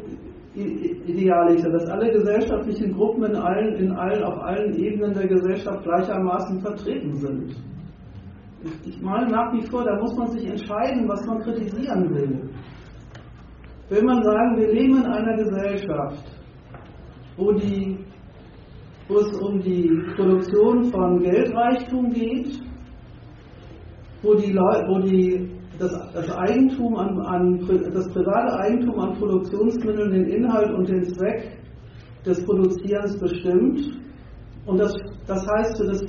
Idealiter, 0.55 1.71
dass 1.71 1.89
alle 1.89 2.13
gesellschaftlichen 2.13 2.93
Gruppen 2.93 3.25
in 3.25 3.37
allen, 3.37 3.75
in 3.77 3.93
allen, 3.93 4.23
auf 4.23 4.39
allen 4.39 4.75
Ebenen 4.75 5.15
der 5.15 5.27
Gesellschaft 5.27 5.83
gleichermaßen 5.83 6.61
vertreten 6.61 7.15
sind. 7.15 7.57
Ich, 8.63 8.95
ich 8.95 9.03
meine 9.03 9.31
nach 9.31 9.53
wie 9.55 9.67
vor, 9.67 9.85
da 9.85 9.99
muss 9.99 10.15
man 10.17 10.29
sich 10.29 10.47
entscheiden, 10.47 11.09
was 11.09 11.27
man 11.27 11.41
kritisieren 11.41 12.15
will. 12.15 12.51
Will 13.89 14.05
man 14.05 14.23
sagen, 14.23 14.57
wir 14.57 14.73
leben 14.73 14.99
in 14.99 15.07
einer 15.07 15.37
Gesellschaft, 15.37 16.42
wo, 17.37 17.53
die, 17.53 17.99
wo 19.09 19.19
es 19.19 19.39
um 19.39 19.61
die 19.61 19.91
Produktion 20.17 20.85
von 20.91 21.23
Geldreichtum 21.23 22.13
geht, 22.13 22.61
wo 24.23 24.35
die, 24.35 24.53
Leute, 24.53 24.87
wo 24.89 24.99
die 25.01 25.51
das, 25.79 25.93
das 26.13 26.31
Eigentum 26.31 26.97
an, 26.97 27.21
an, 27.21 27.59
das 27.93 28.09
private 28.13 28.59
Eigentum 28.59 28.99
an 29.01 29.15
Produktionsmitteln 29.19 30.13
den 30.13 30.27
Inhalt 30.27 30.71
und 30.73 30.89
den 30.89 31.05
Zweck 31.05 31.59
des 32.25 32.45
Produzierens 32.45 33.19
bestimmt. 33.19 34.01
Und 34.67 34.79
das, 34.79 34.93
das 35.27 35.45
heißt 35.47 35.77
für, 35.79 35.87
das, 35.87 36.05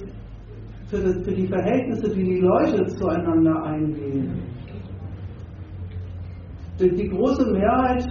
für, 0.87 0.97
das, 0.99 1.23
für 1.23 1.33
die 1.33 1.47
Verhältnisse, 1.47 2.13
die 2.13 2.23
die 2.23 2.39
Leute 2.39 2.85
zueinander 2.85 3.63
eingehen. 3.63 4.43
Die, 6.79 6.89
die 6.89 7.09
große 7.09 7.51
Mehrheit 7.51 8.05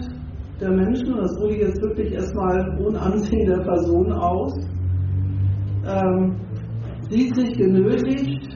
der 0.62 0.70
Menschen, 0.70 1.16
das 1.16 1.34
drücke 1.36 1.55
ich 1.56 1.62
jetzt 1.62 1.82
wirklich 1.82 2.12
erstmal 2.12 2.78
ohne 2.80 3.01
Ansehen 3.01 3.47
der 3.47 3.64
Person 3.64 4.12
aus, 4.12 4.55
ähm, 5.84 6.36
sieht 7.10 7.34
sich 7.34 7.52
genötigt, 7.59 8.48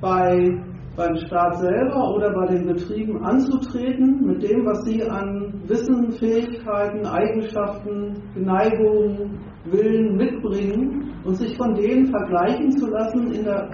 bei, 0.00 0.60
beim 0.96 1.16
Staat 1.16 1.58
selber 1.60 2.14
oder 2.14 2.30
bei 2.34 2.46
den 2.46 2.66
Betrieben 2.66 3.24
anzutreten 3.24 4.26
mit 4.26 4.42
dem, 4.42 4.66
was 4.66 4.84
sie 4.84 5.02
an 5.02 5.62
Wissen, 5.66 6.12
Fähigkeiten, 6.12 7.06
Eigenschaften, 7.06 8.22
Neigungen, 8.36 9.38
Willen 9.64 10.16
mitbringen 10.16 11.14
und 11.24 11.36
sich 11.36 11.56
von 11.56 11.74
denen 11.74 12.08
vergleichen 12.08 12.70
zu 12.72 12.90
lassen 12.90 13.32
der, 13.32 13.70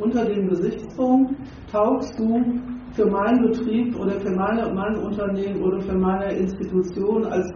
unter 0.00 0.24
dem 0.24 0.48
Gesichtspunkt, 0.48 1.34
taugst 1.70 2.18
du 2.18 2.42
für 2.94 3.06
meinen 3.06 3.42
Betrieb 3.42 3.98
oder 3.98 4.12
für 4.20 4.30
meine, 4.30 4.72
mein 4.72 4.96
Unternehmen 4.98 5.62
oder 5.62 5.80
für 5.80 5.96
meine 5.96 6.32
Institution 6.32 7.24
als, 7.26 7.52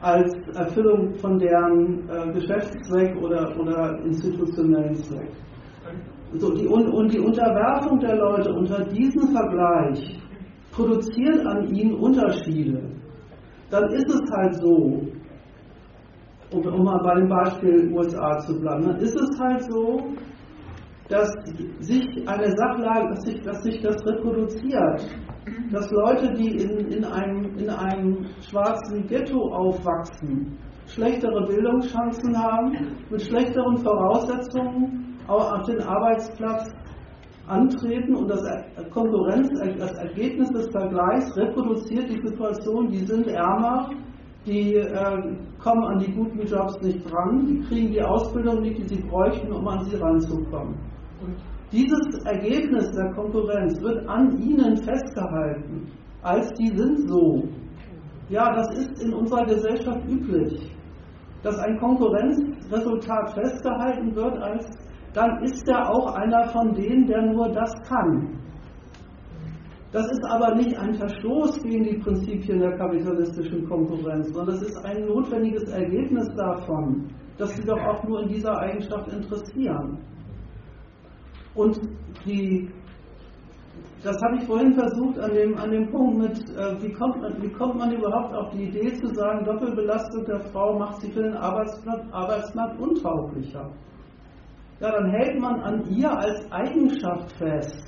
als 0.00 0.34
Erfüllung 0.54 1.14
von 1.14 1.38
deren 1.38 2.08
äh, 2.08 2.32
Geschäftszweck 2.32 3.16
oder, 3.16 3.56
oder 3.58 3.98
institutionellen 4.04 4.94
Zweck. 4.96 5.30
so 6.34 6.52
die, 6.54 6.66
und 6.66 7.12
die 7.12 7.20
Unterwerfung 7.20 8.00
der 8.00 8.16
Leute 8.16 8.52
unter 8.52 8.84
diesen 8.84 9.28
Vergleich 9.32 10.18
produziert 10.72 11.46
an 11.46 11.72
ihnen 11.74 11.94
Unterschiede, 11.94 12.82
dann 13.70 13.92
ist 13.92 14.08
es 14.08 14.30
halt 14.32 14.54
so, 14.56 15.02
um, 16.52 16.66
um 16.66 16.84
mal 16.84 17.00
bei 17.04 17.14
dem 17.14 17.28
Beispiel 17.28 17.92
USA 17.92 18.38
zu 18.40 18.58
bleiben, 18.58 18.86
dann 18.86 18.96
ist 18.96 19.14
es 19.14 19.38
halt 19.38 19.62
so, 19.70 20.02
dass 21.10 21.28
sich 21.80 22.06
eine 22.28 22.56
Sachlage, 22.56 23.08
dass 23.08 23.22
sich, 23.24 23.42
dass 23.42 23.62
sich 23.64 23.80
das 23.82 23.96
reproduziert, 24.06 25.18
dass 25.72 25.90
Leute, 25.90 26.32
die 26.34 26.56
in, 26.56 26.92
in, 26.92 27.04
einem, 27.04 27.58
in 27.58 27.68
einem 27.68 28.26
schwarzen 28.40 29.06
Ghetto 29.08 29.52
aufwachsen, 29.52 30.56
schlechtere 30.86 31.46
Bildungschancen 31.46 32.36
haben, 32.36 32.96
mit 33.10 33.22
schlechteren 33.22 33.76
Voraussetzungen 33.78 35.18
auch 35.26 35.52
auf 35.52 35.66
den 35.66 35.80
Arbeitsplatz 35.82 36.72
antreten 37.48 38.14
und 38.14 38.28
das 38.28 38.42
Konkurrenz, 38.90 39.48
das 39.78 39.92
Ergebnis 39.98 40.48
des 40.50 40.68
Vergleichs 40.70 41.36
reproduziert 41.36 42.08
die 42.08 42.24
Situation, 42.24 42.88
die 42.88 43.04
sind 43.04 43.26
ärmer, 43.26 43.90
die 44.46 44.76
äh, 44.76 45.36
kommen 45.58 45.84
an 45.84 45.98
die 45.98 46.12
guten 46.12 46.46
Jobs 46.46 46.80
nicht 46.80 47.10
dran, 47.10 47.46
die 47.46 47.60
kriegen 47.68 47.92
die 47.92 48.02
Ausbildung 48.02 48.60
nicht, 48.60 48.78
die 48.78 48.94
sie 48.94 49.02
bräuchten, 49.02 49.52
um 49.52 49.66
an 49.66 49.84
sie 49.84 49.96
ranzukommen. 49.96 50.89
Dieses 51.72 52.24
Ergebnis 52.24 52.90
der 52.92 53.12
Konkurrenz 53.12 53.80
wird 53.80 54.08
an 54.08 54.38
ihnen 54.40 54.76
festgehalten, 54.76 55.86
als 56.22 56.52
die 56.54 56.76
sind 56.76 57.08
so. 57.08 57.44
Ja, 58.28 58.54
das 58.54 58.78
ist 58.78 59.02
in 59.02 59.14
unserer 59.14 59.44
Gesellschaft 59.44 60.04
üblich, 60.08 60.74
dass 61.42 61.58
ein 61.58 61.78
Konkurrenzresultat 61.78 63.34
festgehalten 63.34 64.14
wird, 64.14 64.36
als 64.38 64.66
dann 65.12 65.42
ist 65.42 65.68
er 65.68 65.90
auch 65.90 66.14
einer 66.14 66.44
von 66.50 66.72
denen, 66.74 67.06
der 67.06 67.22
nur 67.22 67.48
das 67.48 67.72
kann. 67.88 68.38
Das 69.92 70.06
ist 70.06 70.24
aber 70.24 70.54
nicht 70.54 70.76
ein 70.78 70.94
Verstoß 70.94 71.62
gegen 71.64 71.82
die 71.82 71.98
Prinzipien 71.98 72.60
der 72.60 72.76
kapitalistischen 72.76 73.68
Konkurrenz, 73.68 74.28
sondern 74.32 74.54
das 74.54 74.62
ist 74.62 74.76
ein 74.84 75.04
notwendiges 75.06 75.64
Ergebnis 75.70 76.28
davon, 76.36 77.08
dass 77.38 77.56
sie 77.56 77.62
doch 77.62 77.80
auch 77.80 78.04
nur 78.04 78.22
in 78.22 78.28
dieser 78.28 78.56
Eigenschaft 78.56 79.08
interessieren. 79.08 79.98
Und 81.54 81.80
die, 82.24 82.70
das 84.02 84.16
habe 84.22 84.36
ich 84.36 84.44
vorhin 84.44 84.72
versucht 84.74 85.18
an 85.18 85.32
dem, 85.32 85.56
an 85.58 85.70
dem 85.70 85.90
Punkt 85.90 86.18
mit, 86.18 86.38
äh, 86.56 86.82
wie, 86.82 86.92
kommt 86.92 87.20
man, 87.20 87.42
wie 87.42 87.50
kommt 87.50 87.76
man 87.76 87.92
überhaupt 87.92 88.34
auf 88.34 88.50
die 88.50 88.64
Idee 88.64 88.92
zu 88.94 89.08
sagen, 89.14 89.44
Doppelbelastung 89.44 90.24
der 90.24 90.40
Frau 90.52 90.78
macht 90.78 91.00
sie 91.00 91.10
für 91.10 91.22
den 91.22 91.36
Arbeitsmarkt, 91.36 92.12
Arbeitsmarkt 92.12 92.80
untauglicher. 92.80 93.70
Ja, 94.80 94.92
dann 94.92 95.10
hält 95.10 95.38
man 95.38 95.60
an 95.60 95.84
ihr 95.90 96.10
als 96.10 96.50
Eigenschaft 96.50 97.32
fest, 97.32 97.84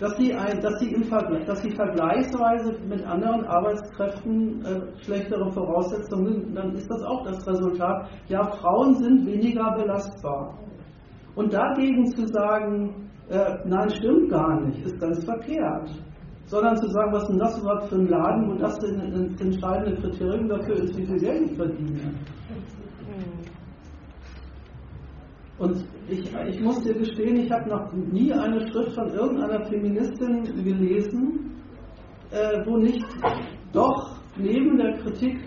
dass 0.00 0.16
sie, 0.16 0.32
ein, 0.32 0.60
dass 0.62 0.80
sie, 0.80 0.92
im 0.92 1.04
Vergleich, 1.04 1.44
dass 1.44 1.60
sie 1.60 1.70
vergleichsweise 1.70 2.78
mit 2.88 3.04
anderen 3.06 3.44
Arbeitskräften 3.44 4.64
äh, 4.64 5.04
schlechtere 5.04 5.52
Voraussetzungen, 5.52 6.54
dann 6.54 6.74
ist 6.74 6.90
das 6.90 7.02
auch 7.02 7.24
das 7.24 7.46
Resultat. 7.46 8.08
Ja, 8.28 8.44
Frauen 8.44 8.94
sind 8.94 9.26
weniger 9.26 9.72
belastbar. 9.72 10.58
Und 11.36 11.52
dagegen 11.52 12.06
zu 12.12 12.26
sagen, 12.28 13.10
äh, 13.28 13.56
nein, 13.64 13.90
stimmt 13.90 14.30
gar 14.30 14.60
nicht, 14.60 14.84
ist 14.84 15.00
ganz 15.00 15.24
verkehrt. 15.24 15.90
Sondern 16.46 16.76
zu 16.76 16.88
sagen, 16.88 17.12
was 17.12 17.22
ist 17.22 17.30
denn 17.30 17.38
das 17.38 17.58
überhaupt 17.58 17.88
für 17.88 17.96
ein 17.96 18.08
Laden, 18.08 18.50
wo 18.50 18.54
das 18.54 18.78
denn 18.78 19.10
das 19.10 19.40
entscheidende 19.40 20.00
Kriterium 20.00 20.48
dafür 20.48 20.76
ist, 20.76 20.96
wie 20.96 21.06
viel 21.06 21.18
Geld 21.18 21.50
ich 21.50 21.56
verdiene. 21.56 22.14
Und 25.58 25.84
ich, 26.08 26.30
ich 26.48 26.60
muss 26.60 26.82
dir 26.82 26.94
gestehen, 26.94 27.36
ich 27.36 27.50
habe 27.50 27.70
noch 27.70 27.92
nie 27.92 28.32
eine 28.32 28.60
Schrift 28.68 28.92
von 28.92 29.08
irgendeiner 29.08 29.64
Feministin 29.66 30.42
gelesen, 30.62 31.62
äh, 32.30 32.66
wo 32.66 32.76
nicht 32.76 33.04
doch 33.72 34.18
neben 34.36 34.76
der 34.76 34.98
Kritik 34.98 35.38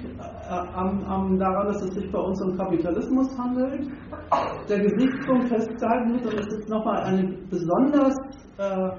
am, 0.49 1.03
am, 1.05 1.37
daran, 1.37 1.67
dass 1.67 1.81
es 1.83 1.95
sich 1.95 2.11
bei 2.11 2.19
uns 2.19 2.41
um 2.41 2.57
Kapitalismus 2.57 3.37
handelt, 3.37 3.87
der 4.69 4.79
Gesichtspunkt 4.79 5.49
festgehalten 5.49 6.13
wird, 6.13 6.25
und 6.25 6.39
es 6.39 6.47
ist 6.47 6.69
nochmal 6.69 7.03
eine 7.03 7.37
besonders 7.49 8.15
äh, 8.57 8.89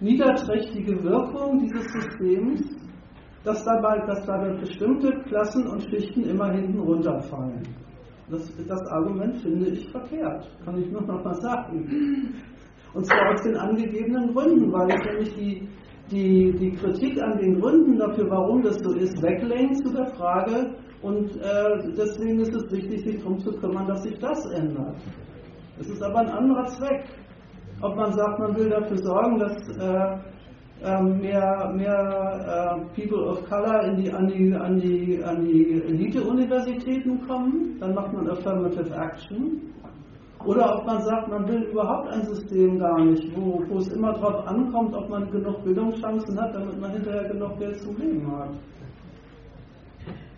niederträchtige 0.00 1.02
Wirkung 1.02 1.58
dieses 1.60 1.84
Systems, 1.92 2.62
dass 3.44 3.64
dabei, 3.64 3.98
dass 4.06 4.24
dabei 4.26 4.54
bestimmte 4.54 5.10
Klassen 5.24 5.66
und 5.68 5.82
Schichten 5.82 6.24
immer 6.24 6.50
hinten 6.52 6.78
runterfallen. 6.80 7.62
Das, 8.30 8.52
das 8.66 8.86
Argument 8.88 9.38
finde 9.38 9.70
ich 9.70 9.90
verkehrt, 9.90 10.50
kann 10.64 10.76
ich 10.78 10.90
nur 10.90 11.02
noch 11.02 11.24
mal 11.24 11.34
sagen. 11.34 12.34
Und 12.94 13.06
zwar 13.06 13.32
aus 13.32 13.42
den 13.42 13.56
angegebenen 13.56 14.34
Gründen, 14.34 14.72
weil 14.72 14.90
ich 14.90 15.04
nämlich 15.06 15.34
die, 15.34 15.68
die, 16.10 16.52
die 16.52 16.72
Kritik 16.72 17.20
an 17.22 17.38
den 17.38 17.60
Gründen 17.60 17.98
dafür, 17.98 18.30
warum 18.30 18.62
das 18.62 18.78
so 18.78 18.92
ist, 18.92 19.20
weglenkt 19.22 19.78
zu 19.78 19.92
der 19.92 20.06
Frage. 20.06 20.74
Und 21.02 21.36
äh, 21.36 21.92
deswegen 21.96 22.40
ist 22.40 22.54
es 22.54 22.70
wichtig, 22.72 23.04
sich 23.04 23.18
darum 23.18 23.38
zu 23.38 23.52
kümmern, 23.52 23.86
dass 23.86 24.02
sich 24.02 24.18
das 24.18 24.44
ändert. 24.46 24.96
Es 25.78 25.88
ist 25.88 26.02
aber 26.02 26.20
ein 26.20 26.30
anderer 26.30 26.66
Zweck. 26.66 27.04
Ob 27.80 27.94
man 27.94 28.12
sagt, 28.12 28.40
man 28.40 28.56
will 28.56 28.70
dafür 28.70 28.98
sorgen, 28.98 29.38
dass 29.38 29.68
äh, 29.78 30.18
ähm, 30.82 31.20
mehr, 31.20 31.72
mehr 31.74 32.84
äh, 32.94 33.00
People 33.00 33.24
of 33.24 33.48
Color 33.48 33.84
in 33.84 33.96
die, 34.02 34.12
an 34.12 34.26
die, 34.26 34.54
an 34.54 34.78
die, 34.80 35.22
an 35.22 35.44
die 35.44 35.82
Elite-Universitäten 35.86 37.26
kommen, 37.26 37.76
dann 37.80 37.94
macht 37.94 38.12
man 38.12 38.28
Affirmative 38.28 38.94
Action. 38.94 39.72
Oder 40.44 40.78
ob 40.78 40.86
man 40.86 41.02
sagt, 41.02 41.28
man 41.28 41.48
will 41.48 41.62
überhaupt 41.64 42.08
ein 42.08 42.22
System 42.22 42.78
gar 42.78 43.00
nicht, 43.04 43.24
wo, 43.36 43.62
wo 43.68 43.78
es 43.78 43.88
immer 43.88 44.12
darauf 44.12 44.46
ankommt, 44.46 44.94
ob 44.94 45.08
man 45.08 45.30
genug 45.30 45.64
Bildungschancen 45.64 46.40
hat, 46.40 46.54
damit 46.54 46.80
man 46.80 46.92
hinterher 46.92 47.24
genug 47.28 47.58
Geld 47.58 47.80
zum 47.80 47.96
Leben 47.96 48.30
hat. 48.38 48.50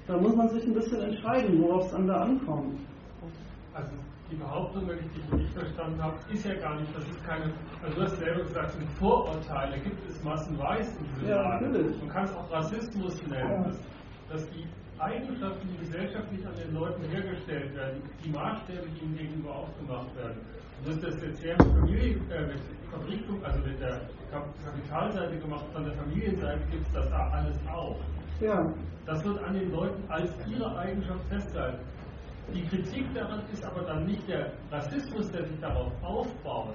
Da 0.06 0.16
muss 0.16 0.34
man 0.34 0.48
sich 0.48 0.64
ein 0.66 0.74
bisschen 0.74 1.00
entscheiden, 1.02 1.62
worauf 1.62 1.84
es 1.84 1.92
dann 1.92 2.06
da 2.06 2.22
ankommt. 2.22 2.80
Also 3.74 3.90
die 4.30 4.36
Behauptung, 4.36 4.88
wenn 4.88 4.98
ich 4.98 5.10
dich 5.12 5.32
richtig 5.32 5.52
verstanden 5.52 6.02
habe, 6.02 6.14
ist 6.32 6.44
ja 6.44 6.54
gar 6.54 6.80
nicht, 6.80 6.96
dass 6.96 7.04
es 7.08 7.22
keine, 7.24 7.52
also 7.82 7.96
du 7.96 8.02
hast 8.02 8.16
selber 8.16 8.42
gesagt, 8.42 8.72
sind 8.72 8.90
Vorurteile, 8.92 9.78
gibt 9.80 10.08
es 10.08 10.24
massenweise 10.24 10.90
in 10.98 11.06
diesem 11.14 11.28
ja, 11.28 11.60
natürlich. 11.60 11.98
Man 12.00 12.08
kann 12.08 12.24
es 12.24 12.34
auch 12.34 12.50
Rassismus 12.50 13.22
nennen, 13.28 13.50
Ja. 13.50 13.62
dass, 13.64 13.78
dass 14.32 14.50
die 14.50 14.66
Eigenschaften, 15.00 15.68
die 15.72 15.78
gesellschaftlich 15.86 16.46
an 16.46 16.54
den 16.56 16.74
Leuten 16.74 17.02
hergestellt 17.04 17.74
werden, 17.74 18.02
die 18.24 18.30
Maßstäbe, 18.30 18.86
die 18.94 19.04
ihnen 19.04 19.16
gegenüber 19.16 19.54
aufgemacht 19.56 20.14
werden. 20.16 20.40
Und 20.78 20.88
dass 20.88 21.00
das 21.00 21.22
jetzt 21.22 21.40
sehr 21.40 21.56
mit 21.56 21.72
Familie, 21.72 22.16
äh, 22.30 22.46
mit 22.46 22.60
Verpflichtung, 22.90 23.44
also 23.44 23.58
mit 23.66 23.80
der 23.80 24.00
Kap- 24.30 24.54
Kapitalseite 24.64 25.38
gemacht, 25.38 25.64
von 25.72 25.84
der 25.84 25.94
Familienseite 25.94 26.60
gibt 26.70 26.86
es 26.86 26.92
das 26.92 27.08
da 27.10 27.28
alles 27.32 27.56
auch. 27.72 27.96
Ja, 28.40 28.72
Das 29.06 29.24
wird 29.24 29.42
an 29.42 29.54
den 29.54 29.70
Leuten 29.72 30.02
als 30.10 30.30
ihre 30.48 30.78
Eigenschaft 30.78 31.24
festgehalten. 31.28 31.84
Die 32.54 32.62
Kritik 32.62 33.14
daran 33.14 33.40
ist 33.52 33.64
aber 33.64 33.82
dann 33.82 34.04
nicht 34.06 34.26
der 34.28 34.52
Rassismus, 34.70 35.30
der 35.32 35.44
sich 35.46 35.60
darauf 35.60 35.92
aufbaut, 36.02 36.74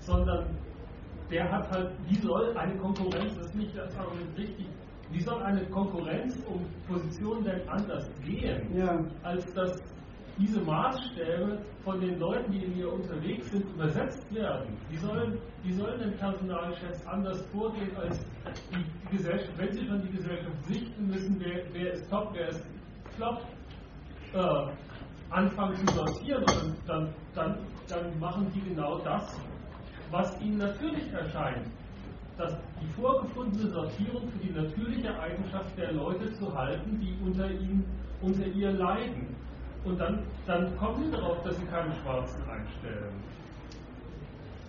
sondern 0.00 0.46
der 1.30 1.50
hat 1.50 1.70
halt, 1.70 1.90
wie 2.08 2.16
soll 2.16 2.56
eine 2.56 2.76
Konkurrenz, 2.76 3.34
das 3.36 3.46
ist 3.46 3.54
nicht 3.54 3.76
das 3.76 3.96
Argument 3.96 4.36
richtig, 4.38 4.66
wie 5.14 5.20
soll 5.20 5.40
eine 5.42 5.64
Konkurrenz 5.66 6.36
um 6.46 6.66
Positionen 6.88 7.44
denn 7.44 7.68
anders 7.68 8.10
gehen, 8.24 8.76
ja. 8.76 8.98
als 9.22 9.52
dass 9.54 9.80
diese 10.36 10.60
Maßstäbe 10.60 11.60
von 11.84 12.00
den 12.00 12.18
Leuten, 12.18 12.50
die 12.50 12.64
in 12.64 12.76
ihr 12.76 12.92
unterwegs 12.92 13.48
sind, 13.52 13.64
übersetzt 13.70 14.34
werden. 14.34 14.76
Wie 14.90 14.96
sollen, 14.96 15.38
wie 15.62 15.72
sollen 15.72 16.00
denn 16.00 16.16
Personalchefs 16.16 17.06
anders 17.06 17.40
vorgehen, 17.52 17.96
als 17.96 18.18
die, 18.72 18.82
die 18.82 19.16
Gesellschaft, 19.16 19.56
wenn 19.56 19.72
sie 19.72 19.86
schon 19.86 20.02
die 20.02 20.16
Gesellschaft 20.16 20.64
sichten 20.66 21.06
müssen, 21.06 21.36
wer, 21.38 21.62
wer 21.72 21.92
ist 21.92 22.10
top, 22.10 22.30
wer 22.32 22.48
ist 22.48 22.66
flop, 23.14 23.42
äh, 24.32 24.72
anfangen 25.30 25.76
zu 25.76 25.94
sortieren 25.94 26.42
und 26.42 26.76
dann, 26.88 27.14
dann, 27.34 27.58
dann 27.88 28.18
machen 28.18 28.50
die 28.52 28.68
genau 28.68 28.98
das, 28.98 29.40
was 30.10 30.40
ihnen 30.40 30.58
natürlich 30.58 31.12
erscheint. 31.12 31.68
Das, 32.36 32.52
die 32.82 33.00
vorgefundene 33.00 33.70
Sortierung 33.70 34.28
für 34.28 34.38
die 34.38 34.52
natürliche 34.52 35.16
Eigenschaft 35.20 35.78
der 35.78 35.92
Leute 35.92 36.32
zu 36.32 36.52
halten, 36.52 36.98
die 37.00 37.16
unter 37.24 37.48
ihnen, 37.48 37.84
unter 38.20 38.44
ihr 38.46 38.72
leiden. 38.72 39.36
Und 39.84 40.00
dann, 40.00 40.24
dann 40.46 40.76
kommen 40.76 41.04
sie 41.04 41.10
darauf, 41.12 41.42
dass 41.44 41.56
sie 41.56 41.66
keine 41.66 41.94
Schwarzen 42.02 42.42
einstellen. 42.50 43.14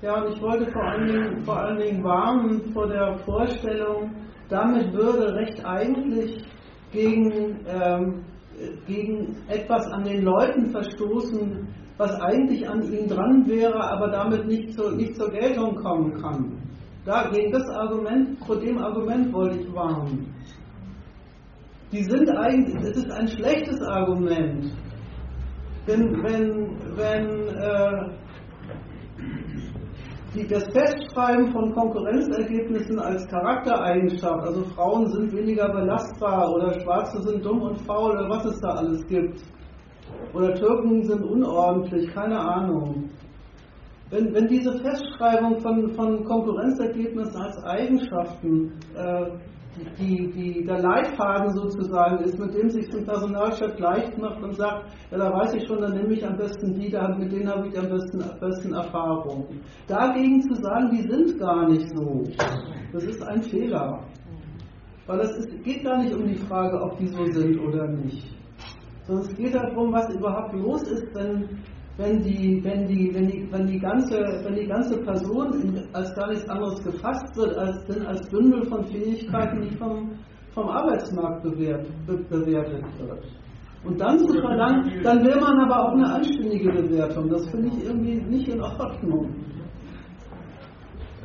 Ja, 0.01 0.21
und 0.21 0.33
ich 0.35 0.41
wollte 0.41 0.71
vor 0.71 0.83
allen, 0.83 1.07
Dingen, 1.07 1.43
vor 1.43 1.57
allen 1.57 1.77
Dingen 1.79 2.03
warnen 2.03 2.61
vor 2.73 2.87
der 2.87 3.17
Vorstellung, 3.19 4.11
damit 4.49 4.93
würde 4.93 5.33
Recht 5.33 5.65
eigentlich 5.65 6.45
gegen, 6.91 7.65
ähm, 7.65 8.25
gegen 8.85 9.35
etwas 9.47 9.87
an 9.91 10.03
den 10.03 10.23
Leuten 10.23 10.69
verstoßen, 10.69 11.67
was 11.97 12.11
eigentlich 12.21 12.67
an 12.67 12.83
ihnen 12.83 13.07
dran 13.07 13.47
wäre, 13.47 13.79
aber 13.79 14.09
damit 14.09 14.45
nicht, 14.45 14.73
zu, 14.73 14.91
nicht 14.95 15.15
zur 15.15 15.31
Geltung 15.31 15.75
kommen 15.75 16.13
kann. 16.21 16.61
Da, 17.05 17.29
gegen 17.29 17.51
das 17.51 17.69
Argument, 17.69 18.39
vor 18.45 18.55
dem 18.59 18.79
Argument 18.79 19.31
wollte 19.31 19.59
ich 19.59 19.73
warnen. 19.73 20.33
Die 21.91 22.03
sind 22.03 22.27
eigentlich, 22.31 22.75
es 22.81 22.97
ist 22.97 23.11
ein 23.11 23.27
schlechtes 23.27 23.79
Argument. 23.83 24.71
Wenn, 25.85 26.23
wenn, 26.23 26.97
wenn 26.97 27.47
äh, 27.47 28.09
die, 30.33 30.47
das 30.47 30.63
Festschreiben 30.73 31.51
von 31.51 31.73
Konkurrenzergebnissen 31.75 32.99
als 32.99 33.27
Charaktereigenschaft, 33.27 34.43
also 34.43 34.63
Frauen 34.75 35.07
sind 35.11 35.31
weniger 35.31 35.69
belastbar 35.71 36.51
oder 36.55 36.81
Schwarze 36.81 37.21
sind 37.21 37.45
dumm 37.45 37.61
und 37.61 37.81
faul 37.81 38.13
oder 38.13 38.27
was 38.29 38.45
es 38.45 38.59
da 38.61 38.69
alles 38.69 39.05
gibt. 39.05 39.43
Oder 40.33 40.55
Türken 40.55 41.03
sind 41.03 41.23
unordentlich, 41.23 42.11
keine 42.13 42.39
Ahnung. 42.39 43.11
Wenn, 44.11 44.33
wenn 44.33 44.47
diese 44.47 44.71
Festschreibung 44.79 45.59
von, 45.61 45.91
von 45.93 46.23
Konkurrenzergebnissen 46.23 47.41
als 47.41 47.63
Eigenschaften 47.63 48.71
äh, 48.95 49.31
die, 49.97 50.31
die, 50.31 50.63
der 50.63 50.79
Leitfaden 50.79 51.53
sozusagen 51.53 52.23
ist, 52.23 52.39
mit 52.39 52.53
dem 52.53 52.69
sich 52.69 52.87
ein 52.93 53.05
Personalchef 53.05 53.77
leicht 53.79 54.17
macht 54.17 54.41
und 54.41 54.55
sagt, 54.55 54.85
ja, 55.11 55.17
da 55.17 55.33
weiß 55.33 55.55
ich 55.55 55.67
schon, 55.67 55.81
dann 55.81 55.93
nehme 55.93 56.13
ich 56.13 56.25
am 56.25 56.37
besten 56.37 56.73
die, 56.73 56.89
da, 56.89 57.09
mit 57.17 57.31
denen 57.31 57.49
habe 57.49 57.67
ich 57.67 57.77
am 57.77 57.89
besten, 57.89 58.21
am 58.21 58.39
besten 58.39 58.73
Erfahrung. 58.73 59.45
Dagegen 59.87 60.41
zu 60.41 60.55
sagen, 60.61 60.89
die 60.91 61.01
sind 61.09 61.39
gar 61.39 61.67
nicht 61.67 61.89
so, 61.89 62.23
das 62.93 63.03
ist 63.03 63.23
ein 63.23 63.41
Fehler. 63.41 63.99
Weil 65.07 65.19
es 65.19 65.47
geht 65.63 65.83
gar 65.83 66.01
nicht 66.01 66.15
um 66.15 66.25
die 66.25 66.35
Frage, 66.35 66.81
ob 66.81 66.97
die 66.97 67.07
so 67.07 67.25
sind 67.25 67.59
oder 67.59 67.87
nicht. 67.87 68.33
Sondern 69.03 69.25
es 69.25 69.35
geht 69.35 69.53
darum, 69.53 69.93
was 69.93 70.11
überhaupt 70.15 70.53
los 70.53 70.81
ist, 70.83 71.13
wenn 71.13 71.47
wenn 71.97 72.21
die, 72.21 72.61
wenn 72.63 72.87
die, 72.87 73.13
wenn 73.13 73.27
die, 73.27 73.47
wenn 73.51 73.67
die, 73.67 73.79
ganze, 73.79 74.17
wenn 74.43 74.55
die 74.55 74.67
ganze 74.67 74.97
Person 75.03 75.87
als 75.93 76.13
gar 76.15 76.27
nichts 76.27 76.47
anderes 76.49 76.83
gefasst 76.83 77.35
wird, 77.37 77.57
als, 77.57 78.05
als 78.05 78.29
Bündel 78.29 78.65
von 78.65 78.83
Fähigkeiten, 78.85 79.61
die 79.61 79.77
vom, 79.77 80.11
vom 80.53 80.67
Arbeitsmarkt 80.69 81.43
bewährt, 81.43 81.87
be, 82.05 82.17
bewertet 82.17 82.83
wird. 82.99 83.25
Und 83.85 84.01
dann 84.01 84.17
zu 84.19 84.33
verlangen, 84.41 85.03
dann 85.03 85.23
will 85.23 85.39
man 85.39 85.59
aber 85.59 85.85
auch 85.85 85.91
eine 85.93 86.11
anständige 86.15 86.71
Bewertung. 86.71 87.29
Das 87.29 87.49
finde 87.51 87.67
ich 87.67 87.85
irgendwie 87.85 88.15
nicht 88.15 88.47
in 88.47 88.59
Ordnung. 88.59 89.29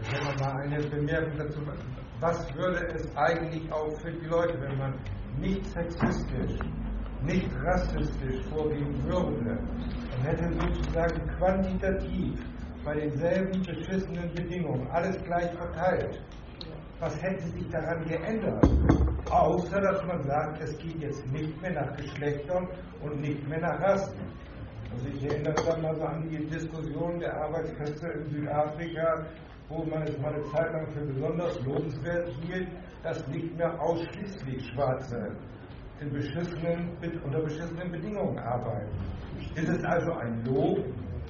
Ich 0.03 0.21
habe 0.21 0.39
mal 0.41 0.63
eine 0.63 0.83
Bemerkung 0.89 1.33
dazu. 1.39 1.61
Was 2.21 2.55
würde 2.55 2.87
es 2.95 3.17
eigentlich 3.17 3.73
auch 3.73 3.91
für 4.01 4.13
die 4.13 4.27
Leute, 4.27 4.61
wenn 4.61 4.77
man 4.77 4.95
nicht 5.41 5.65
sexistisch, 5.65 6.59
nicht 7.25 7.49
rassistisch 7.65 8.45
vorgehen 8.51 8.95
würde, 9.05 9.59
und 10.21 10.27
hätte 10.27 10.53
sozusagen 10.53 11.27
quantitativ 11.39 12.39
bei 12.85 12.95
denselben 12.95 13.63
beschissenen 13.63 14.31
Bedingungen 14.35 14.87
alles 14.91 15.17
gleich 15.25 15.51
verteilt. 15.53 16.21
Was 16.99 17.23
hätte 17.23 17.47
sich 17.49 17.69
daran 17.71 18.05
geändert? 18.05 18.69
Außer 19.31 19.81
dass 19.81 20.05
man 20.05 20.23
sagt, 20.25 20.61
es 20.61 20.77
geht 20.79 21.01
jetzt 21.01 21.27
nicht 21.33 21.61
mehr 21.63 21.73
nach 21.73 21.97
Geschlechtern 21.97 22.69
und 23.03 23.21
nicht 23.21 23.49
mehr 23.49 23.61
nach 23.61 23.81
Rassen. 23.81 24.19
Also 24.93 25.07
ich 25.09 25.25
erinnere 25.25 25.55
dann 25.55 25.83
mal 25.83 25.95
so 25.97 26.03
an 26.03 26.29
die 26.29 26.47
Diskussion 26.47 27.19
der 27.21 27.35
Arbeitskräfte 27.41 28.09
in 28.09 28.31
Südafrika, 28.31 29.25
wo 29.69 29.85
man 29.85 30.03
es 30.03 30.19
mal 30.19 30.35
eine 30.35 30.45
Zeit 30.51 30.73
lang 30.73 30.87
für 30.93 31.07
besonders 31.07 31.61
lobenswert 31.65 32.29
hielt, 32.43 32.69
dass 33.03 33.27
nicht 33.29 33.57
mehr 33.57 33.81
ausschließlich 33.81 34.69
Schwarze 34.69 35.31
in 36.01 36.11
beschissenen, 36.11 36.91
unter 37.25 37.41
beschissenen 37.41 37.91
Bedingungen 37.93 38.39
arbeiten. 38.39 39.10
Ist 39.61 39.69
es 39.69 39.85
also 39.85 40.13
ein 40.13 40.43
Lob, 40.47 40.79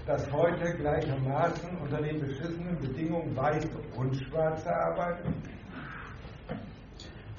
dass 0.06 0.24
heute 0.30 0.76
gleichermaßen 0.76 1.68
unter 1.82 2.00
den 2.00 2.20
beschissenen 2.20 2.78
Bedingungen 2.78 3.36
Weiße 3.36 3.68
und 3.98 4.14
Schwarze 4.14 4.70
arbeiten? 4.72 5.34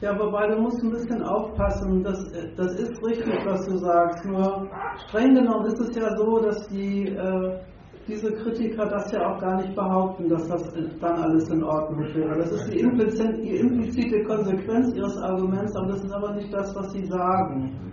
Ja, 0.02 0.20
wobei 0.20 0.48
du 0.48 0.60
musst 0.62 0.84
ein 0.84 0.92
bisschen 0.92 1.24
aufpassen, 1.24 2.04
das, 2.04 2.20
das 2.58 2.76
ist 2.76 3.02
richtig, 3.06 3.40
was 3.46 3.66
du 3.68 3.78
sagst. 3.78 4.26
Nur 4.26 4.68
streng 5.08 5.34
genommen 5.34 5.68
ist 5.68 5.80
es 5.80 5.96
ja 5.96 6.14
so, 6.18 6.40
dass 6.40 6.68
die, 6.68 7.08
äh, 7.08 7.60
diese 8.06 8.34
Kritiker 8.34 8.86
das 8.88 9.10
ja 9.14 9.32
auch 9.32 9.40
gar 9.40 9.62
nicht 9.62 9.74
behaupten, 9.74 10.28
dass 10.28 10.46
das 10.50 10.74
dann 11.00 11.24
alles 11.24 11.48
in 11.50 11.64
Ordnung 11.64 12.04
wäre. 12.14 12.38
Das 12.38 12.52
ist 12.52 12.68
die 12.74 12.80
implizite, 12.82 13.32
die 13.42 13.56
implizite 13.56 14.24
Konsequenz 14.24 14.94
ihres 14.94 15.16
Arguments, 15.20 15.74
aber 15.74 15.88
das 15.88 16.04
ist 16.04 16.12
aber 16.12 16.34
nicht 16.34 16.54
das, 16.54 16.76
was 16.76 16.92
sie 16.92 17.06
sagen 17.06 17.92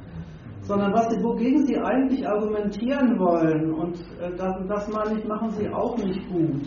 sondern 0.69 0.93
was 0.93 1.09
sie, 1.09 1.23
wogegen 1.25 1.67
sie 1.67 1.79
eigentlich 1.79 2.29
argumentieren 2.29 3.19
wollen, 3.19 3.73
und 3.73 3.97
äh, 4.21 4.37
das, 4.37 4.55
das 4.69 4.89
meine 4.93 5.19
ich, 5.19 5.27
machen 5.27 5.51
sie 5.53 5.69
auch 5.71 5.97
nicht 5.97 6.29
gut. 6.29 6.61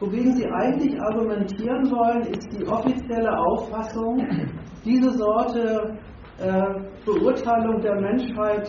Wogegen 0.00 0.34
sie 0.34 0.46
eigentlich 0.46 1.00
argumentieren 1.00 1.88
wollen, 1.90 2.22
ist 2.22 2.48
die 2.52 2.66
offizielle 2.66 3.36
Auffassung, 3.38 4.26
diese 4.84 5.10
Sorte 5.12 5.96
äh, 6.38 6.62
Beurteilung 7.04 7.80
der 7.80 8.00
Menschheit 8.00 8.68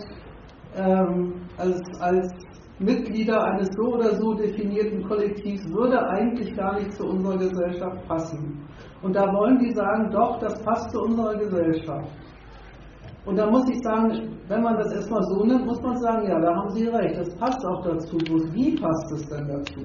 ähm, 0.76 1.34
als, 1.58 1.82
als 2.00 2.32
Mitglieder 2.78 3.44
eines 3.44 3.70
so 3.76 3.94
oder 3.96 4.16
so 4.16 4.34
definierten 4.36 5.04
Kollektivs 5.08 5.68
würde 5.72 6.00
eigentlich 6.10 6.56
gar 6.56 6.76
nicht 6.80 6.94
zu 6.94 7.06
unserer 7.06 7.38
Gesellschaft 7.38 8.08
passen. 8.08 8.66
Und 9.02 9.16
da 9.16 9.34
wollen 9.34 9.58
die 9.60 9.72
sagen, 9.74 10.10
doch, 10.12 10.40
das 10.40 10.64
passt 10.64 10.92
zu 10.92 11.02
unserer 11.02 11.36
Gesellschaft. 11.36 12.10
Und 13.26 13.38
da 13.38 13.50
muss 13.50 13.70
ich 13.70 13.80
sagen, 13.82 14.38
wenn 14.48 14.64
man 14.64 14.78
das 14.78 14.94
erstmal 14.94 15.24
so 15.24 15.44
nimmt, 15.44 15.66
muss 15.66 15.82
man 15.82 15.98
sagen, 15.98 16.28
ja, 16.28 16.40
da 16.40 16.56
haben 16.56 16.70
Sie 16.72 16.88
recht, 16.88 17.18
das 17.18 17.36
passt 17.36 17.64
auch 17.66 17.84
dazu. 17.84 18.18
Bloß 18.18 18.54
wie 18.54 18.76
passt 18.76 19.12
es 19.14 19.28
denn 19.30 19.48
dazu? 19.48 19.82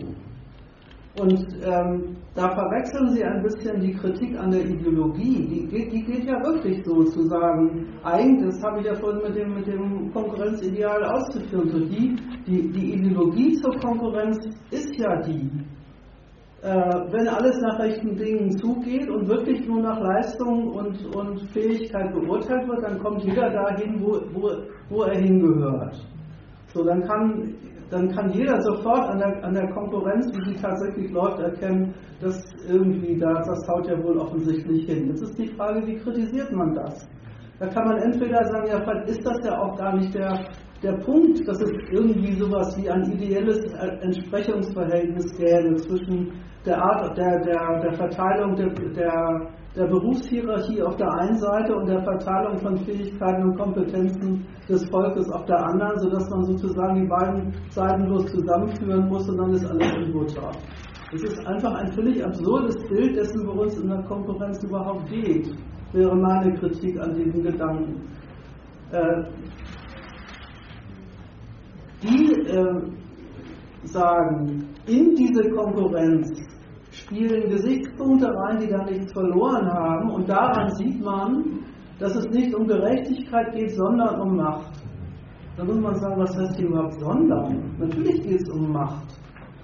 Und 1.20 1.46
ähm, 1.62 2.16
da 2.34 2.48
verwechseln 2.50 3.10
Sie 3.10 3.22
ein 3.22 3.42
bisschen 3.42 3.80
die 3.80 3.94
Kritik 3.94 4.36
an 4.36 4.50
der 4.50 4.64
Ideologie. 4.66 5.46
Die 5.46 5.66
geht, 5.66 5.92
die 5.92 6.02
geht 6.02 6.24
ja 6.24 6.42
wirklich 6.44 6.84
so 6.84 7.04
zu 7.04 7.22
sagen, 7.28 7.86
eigentlich, 8.02 8.50
das 8.50 8.62
habe 8.64 8.80
ich 8.80 8.86
ja 8.86 8.94
vorhin 8.96 9.22
mit 9.22 9.36
dem, 9.36 9.54
mit 9.54 9.66
dem 9.66 10.12
Konkurrenzideal 10.12 11.04
ausgeführt, 11.04 11.70
so 11.70 11.78
die, 11.78 12.16
die, 12.46 12.68
die 12.72 12.94
Ideologie 12.94 13.54
zur 13.54 13.76
Konkurrenz 13.78 14.38
ist 14.72 14.92
ja 14.98 15.22
die, 15.22 15.48
wenn 16.64 17.28
alles 17.28 17.60
nach 17.60 17.78
rechten 17.78 18.16
Dingen 18.16 18.50
zugeht 18.56 19.10
und 19.10 19.28
wirklich 19.28 19.66
nur 19.66 19.82
nach 19.82 20.00
Leistung 20.00 20.68
und, 20.68 21.14
und 21.14 21.40
Fähigkeit 21.50 22.10
beurteilt 22.14 22.66
wird, 22.66 22.82
dann 22.82 22.98
kommt 23.00 23.22
jeder 23.22 23.50
dahin, 23.50 24.00
wo, 24.00 24.18
wo, 24.32 24.50
wo 24.88 25.02
er 25.02 25.20
hingehört. 25.20 25.94
So, 26.68 26.82
dann 26.82 27.02
kann, 27.02 27.54
dann 27.90 28.08
kann 28.08 28.30
jeder 28.32 28.58
sofort 28.62 29.10
an 29.10 29.18
der, 29.18 29.44
an 29.44 29.52
der 29.52 29.70
Konkurrenz, 29.72 30.26
wie 30.32 30.52
sie 30.52 30.60
tatsächlich 30.60 31.10
läuft, 31.10 31.38
erkennen, 31.40 31.92
dass 32.22 32.42
irgendwie 32.66 33.18
da, 33.18 33.42
das 33.42 33.68
haut 33.68 33.86
ja 33.86 34.02
wohl 34.02 34.16
offensichtlich 34.16 34.86
hin. 34.86 35.08
Jetzt 35.08 35.22
ist 35.22 35.38
die 35.38 35.48
Frage, 35.48 35.86
wie 35.86 35.96
kritisiert 35.96 36.50
man 36.50 36.74
das? 36.74 37.06
Da 37.58 37.66
kann 37.66 37.88
man 37.88 37.98
entweder 37.98 38.42
sagen, 38.46 38.68
ja, 38.68 38.80
vielleicht 38.82 39.10
ist 39.10 39.26
das 39.26 39.38
ja 39.44 39.60
auch 39.60 39.76
gar 39.76 39.96
nicht 39.96 40.14
der, 40.14 40.46
der 40.82 40.94
Punkt, 41.04 41.46
dass 41.46 41.60
es 41.60 41.70
irgendwie 41.90 42.32
sowas 42.32 42.74
wie 42.78 42.88
ein 42.88 43.12
ideelles 43.12 43.60
Entsprechungsverhältnis 44.00 45.36
gäbe 45.36 45.76
zwischen 45.76 46.32
der 46.64 46.82
Art 46.82 47.16
der, 47.16 47.40
der, 47.40 47.80
der 47.80 47.92
Verteilung 47.92 48.56
der, 48.56 48.70
der, 48.70 49.48
der 49.76 49.86
Berufshierarchie 49.86 50.82
auf 50.82 50.96
der 50.96 51.12
einen 51.12 51.36
Seite 51.36 51.76
und 51.76 51.86
der 51.86 52.02
Verteilung 52.02 52.58
von 52.58 52.78
Fähigkeiten 52.78 53.42
und 53.42 53.58
Kompetenzen 53.58 54.46
des 54.68 54.88
Volkes 54.88 55.30
auf 55.30 55.44
der 55.44 55.58
anderen, 55.58 55.98
sodass 55.98 56.30
man 56.30 56.44
sozusagen 56.44 57.02
die 57.02 57.06
beiden 57.06 57.52
Seiten 57.70 58.06
bloß 58.06 58.26
zusammenführen 58.26 59.08
muss 59.08 59.28
und 59.28 59.36
dann 59.36 59.50
ist 59.52 59.66
alles 59.66 59.92
in 59.92 60.12
Butter. 60.12 60.50
Es 61.12 61.22
ist 61.22 61.46
einfach 61.46 61.74
ein 61.74 61.92
völlig 61.92 62.24
absurdes 62.24 62.76
Bild 62.88 63.16
dessen, 63.16 63.46
worum 63.46 63.66
es 63.66 63.78
in 63.78 63.88
der 63.88 64.02
Konkurrenz 64.02 64.62
überhaupt 64.64 65.06
geht, 65.10 65.54
wäre 65.92 66.16
meine 66.16 66.54
Kritik 66.54 66.98
an 66.98 67.14
diesem 67.14 67.42
Gedanken. 67.42 68.00
Äh, 68.90 69.22
die 72.02 72.32
äh, 72.48 72.80
sagen, 73.84 74.68
in 74.86 75.14
diese 75.14 75.50
Konkurrenz 75.50 76.32
spielen 77.14 77.50
Gesichtspunkte 77.50 78.26
rein, 78.26 78.58
die 78.60 78.68
da 78.68 78.84
nichts 78.84 79.12
verloren 79.12 79.66
haben. 79.72 80.10
Und 80.10 80.28
daran 80.28 80.68
sieht 80.74 81.02
man, 81.02 81.60
dass 81.98 82.14
es 82.16 82.28
nicht 82.30 82.54
um 82.54 82.66
Gerechtigkeit 82.66 83.54
geht, 83.54 83.74
sondern 83.74 84.20
um 84.20 84.36
Macht. 84.36 84.72
Da 85.56 85.64
muss 85.64 85.78
man 85.78 85.94
sagen, 85.94 86.20
was 86.20 86.36
heißt 86.36 86.56
hier 86.56 86.66
überhaupt 86.66 86.98
sondern? 86.98 87.76
Natürlich 87.78 88.22
geht 88.22 88.42
es 88.42 88.48
um 88.50 88.72
Macht. 88.72 89.06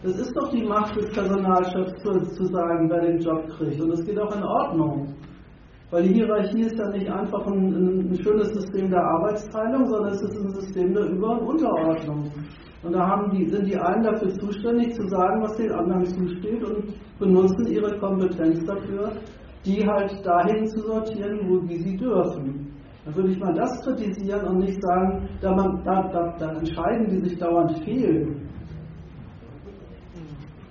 Es 0.03 0.19
ist 0.19 0.35
doch 0.37 0.49
die 0.51 0.65
Macht 0.65 0.97
des 0.97 1.11
Personalchefs 1.11 2.03
zu, 2.03 2.45
sagen, 2.45 2.89
wer 2.89 3.01
den 3.01 3.19
Job 3.19 3.47
kriegt. 3.49 3.81
Und 3.81 3.91
es 3.93 4.05
geht 4.05 4.19
auch 4.19 4.35
in 4.35 4.45
Ordnung. 4.45 5.15
Weil 5.91 6.05
die 6.05 6.15
Hierarchie 6.15 6.63
ist 6.63 6.79
ja 6.79 6.89
nicht 6.91 7.11
einfach 7.11 7.45
ein, 7.47 8.11
ein, 8.11 8.23
schönes 8.23 8.49
System 8.51 8.91
der 8.91 9.03
Arbeitsteilung, 9.03 9.87
sondern 9.87 10.13
es 10.13 10.23
ist 10.23 10.37
ein 10.39 10.51
System 10.53 10.95
der 10.95 11.07
Über- 11.07 11.33
und 11.33 11.49
Unterordnung. 11.49 12.31
Und 12.83 12.95
da 12.95 13.29
die, 13.31 13.47
sind 13.51 13.67
die 13.67 13.77
einen 13.77 14.03
dafür 14.03 14.31
zuständig, 14.39 14.95
zu 14.95 15.07
sagen, 15.09 15.43
was 15.43 15.57
den 15.57 15.71
anderen 15.71 16.05
zusteht 16.07 16.65
und 16.65 16.95
benutzen 17.19 17.67
ihre 17.67 17.99
Kompetenz 17.99 18.65
dafür, 18.65 19.13
die 19.67 19.87
halt 19.87 20.25
dahin 20.25 20.67
zu 20.67 20.81
sortieren, 20.81 21.41
wo 21.47 21.69
wie 21.69 21.77
sie 21.77 21.97
dürfen. 21.97 22.73
Dann 23.05 23.17
würde 23.17 23.31
ich 23.31 23.39
mal 23.39 23.53
das 23.53 23.83
kritisieren 23.83 24.47
und 24.47 24.59
nicht 24.59 24.83
sagen, 24.83 25.29
da, 25.43 25.55
man, 25.55 25.83
da, 25.85 26.03
da, 26.09 26.35
da 26.39 26.53
entscheiden 26.53 27.09
die 27.11 27.29
sich 27.29 27.39
dauernd 27.39 27.79
fehl. 27.85 28.35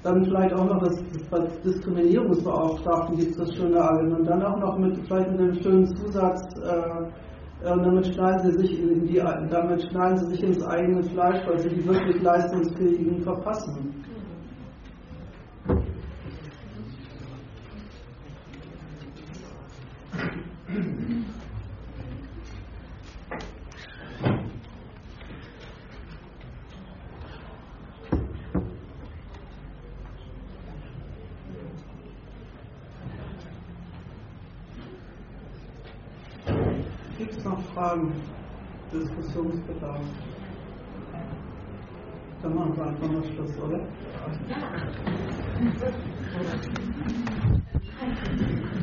Dann 0.02 0.24
vielleicht 0.24 0.54
auch 0.54 0.66
noch 0.66 0.80
das, 0.80 1.04
das 1.30 1.62
Diskriminierungsbeauftragten 1.62 3.18
gibt 3.18 3.32
es 3.32 3.38
das 3.38 3.54
schöne 3.56 3.82
Argument. 3.82 4.20
Und 4.20 4.26
dann 4.26 4.44
auch 4.44 4.58
noch 4.58 4.78
mit 4.78 4.98
vielleicht 5.06 5.32
mit 5.32 5.40
dem 5.40 5.54
schönen 5.62 5.86
Zusatz, 5.96 6.42
äh, 6.62 7.10
äh, 7.64 7.72
und 7.72 7.84
damit 7.84 8.08
schneiden, 8.08 8.52
sie 8.52 8.58
sich 8.58 8.80
in 8.80 9.08
die, 9.08 9.22
damit 9.50 9.82
schneiden 9.90 10.18
sie 10.18 10.26
sich 10.32 10.44
ins 10.44 10.64
eigene 10.64 11.04
Fleisch, 11.04 11.46
weil 11.48 11.60
sie 11.60 11.70
die 11.70 11.86
wirklich 11.86 12.22
Leistungsfähigen 12.22 13.22
verpassen. 13.22 14.04
Mhm. 20.68 21.19
Fragen, 37.80 38.12
Diskussionsbedarf. 38.92 40.02
Dann 42.44 42.54
machen 42.54 42.76
wir 42.76 42.86
einfach 42.88 43.10
mal 43.10 43.24
Schluss, 43.24 43.58
oder? 43.58 43.80
Ja. 43.80 43.86